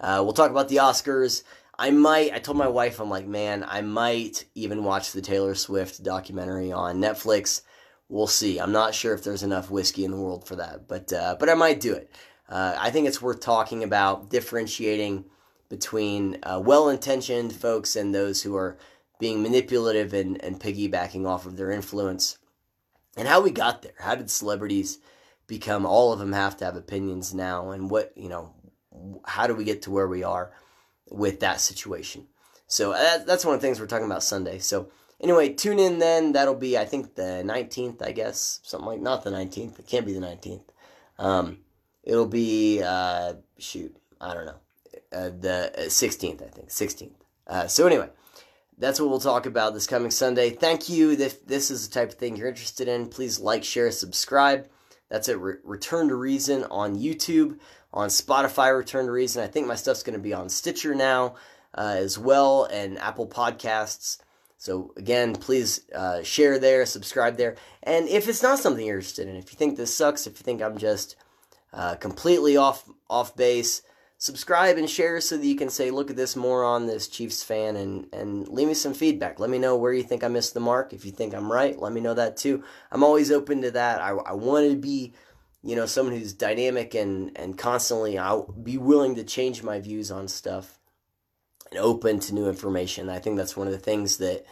Uh, 0.00 0.22
we'll 0.24 0.32
talk 0.32 0.50
about 0.50 0.68
the 0.68 0.76
Oscars. 0.76 1.42
I 1.78 1.90
might, 1.90 2.32
I 2.32 2.38
told 2.38 2.56
my 2.56 2.68
wife, 2.68 3.00
I'm 3.00 3.10
like, 3.10 3.26
man, 3.26 3.64
I 3.68 3.80
might 3.80 4.44
even 4.54 4.84
watch 4.84 5.12
the 5.12 5.20
Taylor 5.20 5.54
Swift 5.54 6.02
documentary 6.02 6.72
on 6.72 7.00
Netflix. 7.00 7.62
We'll 8.08 8.26
see. 8.26 8.58
I'm 8.58 8.72
not 8.72 8.94
sure 8.94 9.14
if 9.14 9.24
there's 9.24 9.42
enough 9.42 9.70
whiskey 9.70 10.04
in 10.04 10.10
the 10.10 10.20
world 10.20 10.46
for 10.46 10.56
that, 10.56 10.86
but 10.86 11.12
uh, 11.12 11.36
but 11.38 11.48
I 11.48 11.54
might 11.54 11.80
do 11.80 11.94
it. 11.94 12.10
Uh, 12.48 12.76
I 12.78 12.90
think 12.90 13.08
it's 13.08 13.22
worth 13.22 13.40
talking 13.40 13.82
about 13.82 14.28
differentiating 14.28 15.24
between 15.70 16.38
uh, 16.42 16.60
well-intentioned 16.62 17.54
folks 17.54 17.96
and 17.96 18.14
those 18.14 18.42
who 18.42 18.54
are 18.54 18.76
being 19.18 19.42
manipulative 19.42 20.12
and, 20.12 20.42
and 20.44 20.60
piggybacking 20.60 21.26
off 21.26 21.46
of 21.46 21.56
their 21.56 21.70
influence, 21.70 22.38
and 23.16 23.26
how 23.26 23.40
we 23.40 23.50
got 23.50 23.80
there. 23.80 23.94
How 23.98 24.14
did 24.14 24.30
celebrities 24.30 24.98
become? 25.46 25.86
All 25.86 26.12
of 26.12 26.18
them 26.18 26.32
have 26.32 26.58
to 26.58 26.64
have 26.66 26.76
opinions 26.76 27.32
now, 27.32 27.70
and 27.70 27.90
what 27.90 28.12
you 28.16 28.28
know 28.28 28.52
how 29.24 29.46
do 29.46 29.54
we 29.54 29.64
get 29.64 29.82
to 29.82 29.90
where 29.90 30.08
we 30.08 30.22
are 30.22 30.52
with 31.10 31.40
that 31.40 31.60
situation? 31.60 32.26
So 32.66 32.92
uh, 32.92 32.98
that, 32.98 33.26
that's 33.26 33.44
one 33.44 33.54
of 33.54 33.60
the 33.60 33.66
things 33.66 33.80
we're 33.80 33.86
talking 33.86 34.06
about 34.06 34.22
Sunday. 34.22 34.58
So 34.58 34.90
anyway, 35.24 35.48
tune 35.48 35.80
in 35.80 35.98
then. 35.98 36.32
That'll 36.32 36.54
be 36.54 36.78
I 36.78 36.84
think 36.84 37.16
the 37.16 37.42
19th, 37.44 38.06
I 38.06 38.12
guess, 38.12 38.60
something 38.62 38.86
like 38.86 39.00
not 39.00 39.24
the 39.24 39.30
19th. 39.30 39.80
It 39.80 39.88
can't 39.88 40.06
be 40.06 40.12
the 40.12 40.20
19th. 40.20 40.62
Um, 41.18 41.58
it'll 42.04 42.26
be 42.26 42.82
uh, 42.82 43.34
shoot, 43.58 43.96
I 44.20 44.34
don't 44.34 44.46
know, 44.46 44.60
uh, 45.12 45.30
the 45.40 45.72
16th, 45.76 46.42
uh, 46.42 46.44
I 46.44 46.48
think, 46.48 46.68
16th. 46.68 47.10
Uh, 47.46 47.66
so 47.66 47.86
anyway, 47.86 48.10
that's 48.78 49.00
what 49.00 49.10
we'll 49.10 49.20
talk 49.20 49.46
about 49.46 49.74
this 49.74 49.86
coming 49.86 50.10
Sunday. 50.10 50.50
Thank 50.50 50.88
you. 50.88 51.10
If 51.10 51.46
this 51.46 51.70
is 51.70 51.88
the 51.88 51.94
type 51.94 52.10
of 52.10 52.14
thing 52.14 52.36
you're 52.36 52.48
interested 52.48 52.88
in, 52.88 53.08
please 53.08 53.40
like, 53.40 53.64
share, 53.64 53.90
subscribe. 53.90 54.68
That's 55.08 55.28
it. 55.28 55.38
Re- 55.38 55.56
Return 55.64 56.08
to 56.08 56.14
Reason 56.14 56.64
on 56.64 56.98
YouTube 56.98 57.58
on 57.92 58.08
Spotify, 58.08 58.76
Return 58.76 59.06
to 59.06 59.12
Reason. 59.12 59.42
I 59.42 59.46
think 59.46 59.66
my 59.66 59.76
stuff's 59.76 60.02
going 60.02 60.18
to 60.18 60.22
be 60.22 60.34
on 60.34 60.48
Stitcher 60.48 60.94
now 60.94 61.36
uh, 61.76 61.94
as 61.96 62.18
well 62.18 62.64
and 62.64 62.98
Apple 62.98 63.28
Podcasts. 63.28 64.18
So 64.64 64.94
again, 64.96 65.34
please 65.34 65.82
uh, 65.94 66.22
share 66.22 66.58
there, 66.58 66.86
subscribe 66.86 67.36
there. 67.36 67.54
And 67.82 68.08
if 68.08 68.30
it's 68.30 68.42
not 68.42 68.58
something 68.58 68.86
you're 68.86 68.96
interested 68.96 69.28
in, 69.28 69.36
if 69.36 69.52
you 69.52 69.58
think 69.58 69.76
this 69.76 69.94
sucks, 69.94 70.26
if 70.26 70.38
you 70.38 70.42
think 70.42 70.62
I'm 70.62 70.78
just 70.78 71.16
uh, 71.74 71.96
completely 71.96 72.56
off 72.56 72.88
off 73.10 73.36
base, 73.36 73.82
subscribe 74.16 74.78
and 74.78 74.88
share 74.88 75.20
so 75.20 75.36
that 75.36 75.44
you 75.44 75.54
can 75.54 75.68
say, 75.68 75.90
look 75.90 76.08
at 76.08 76.16
this 76.16 76.34
moron, 76.34 76.86
this 76.86 77.08
Chiefs 77.08 77.42
fan, 77.42 77.76
and, 77.76 78.06
and 78.14 78.48
leave 78.48 78.68
me 78.68 78.72
some 78.72 78.94
feedback. 78.94 79.38
Let 79.38 79.50
me 79.50 79.58
know 79.58 79.76
where 79.76 79.92
you 79.92 80.02
think 80.02 80.24
I 80.24 80.28
missed 80.28 80.54
the 80.54 80.60
mark. 80.60 80.94
If 80.94 81.04
you 81.04 81.12
think 81.12 81.34
I'm 81.34 81.52
right, 81.52 81.78
let 81.78 81.92
me 81.92 82.00
know 82.00 82.14
that 82.14 82.38
too. 82.38 82.64
I'm 82.90 83.04
always 83.04 83.30
open 83.30 83.60
to 83.60 83.70
that. 83.72 84.00
I, 84.00 84.12
I 84.12 84.32
want 84.32 84.70
to 84.70 84.76
be 84.78 85.12
you 85.62 85.76
know, 85.76 85.84
someone 85.84 86.16
who's 86.16 86.32
dynamic 86.32 86.94
and, 86.94 87.36
and 87.36 87.58
constantly 87.58 88.16
I'll 88.16 88.44
be 88.46 88.78
willing 88.78 89.14
to 89.16 89.24
change 89.24 89.62
my 89.62 89.78
views 89.80 90.10
on 90.10 90.26
stuff 90.28 90.78
and 91.70 91.78
open 91.78 92.20
to 92.20 92.34
new 92.34 92.48
information. 92.48 93.08
I 93.08 93.18
think 93.18 93.36
that's 93.36 93.56
one 93.56 93.66
of 93.66 93.72
the 93.72 93.78
things 93.78 94.18
that 94.18 94.44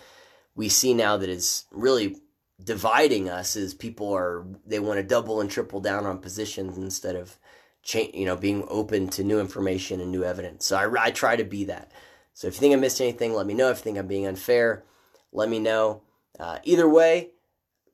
we 0.55 0.69
see 0.69 0.95
now 0.95 1.17
that 1.17 1.29
is 1.29 1.65
really 1.71 2.17
dividing 2.63 3.29
us 3.29 3.57
is 3.57 3.75
people 3.75 4.13
are 4.13 4.47
they 4.67 4.79
want 4.79 4.99
to 4.99 5.03
double 5.03 5.41
and 5.41 5.51
triple 5.51 5.81
down 5.81 6.07
on 6.07 6.19
positions 6.19 6.77
instead 6.79 7.17
of 7.17 7.37
change, 7.83 8.15
you 8.15 8.25
know, 8.25 8.37
being 8.37 8.65
open 8.69 9.09
to 9.09 9.25
new 9.25 9.41
information 9.41 10.01
and 10.01 10.13
new 10.13 10.25
evidence. 10.25 10.67
So 10.67 10.77
I, 10.77 11.07
I 11.07 11.11
try 11.11 11.37
to 11.37 11.45
be 11.45 11.65
that. 11.65 11.91
So 12.35 12.47
if 12.47 12.55
you 12.55 12.61
think 12.61 12.75
I 12.75 12.77
missed 12.77 13.01
anything, 13.01 13.35
let 13.35 13.47
me 13.47 13.55
know. 13.55 13.71
If 13.71 13.79
you 13.79 13.85
think 13.85 13.99
I'm 13.99 14.07
being 14.07 14.27
unfair, 14.27 14.85
let 15.33 15.49
me 15.49 15.59
know. 15.59 16.03
Uh, 16.39 16.59
either 16.65 16.89
way, 16.89 17.31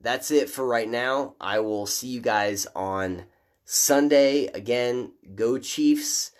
that's 0.01 0.31
it 0.31 0.49
for 0.49 0.66
right 0.66 0.89
now. 0.89 1.35
I 1.40 1.59
will 1.61 1.86
see 1.86 2.09
you 2.09 2.20
guys 2.20 2.66
on 2.77 3.24
Sunday. 3.65 4.47
Again, 4.47 5.12
go 5.35 5.59
Chiefs. 5.59 6.31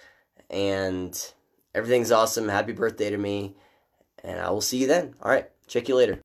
And 0.51 1.33
everything's 1.75 2.13
awesome. 2.13 2.49
Happy 2.49 2.73
birthday 2.73 3.11
to 3.11 3.19
me. 3.19 3.55
And 4.25 4.41
I 4.41 4.51
will 4.51 4.61
see 4.61 4.79
you 4.79 4.87
then. 4.87 5.15
All 5.23 5.31
right. 5.31 5.49
Check 5.67 5.89
you 5.89 5.95
later. 5.95 6.17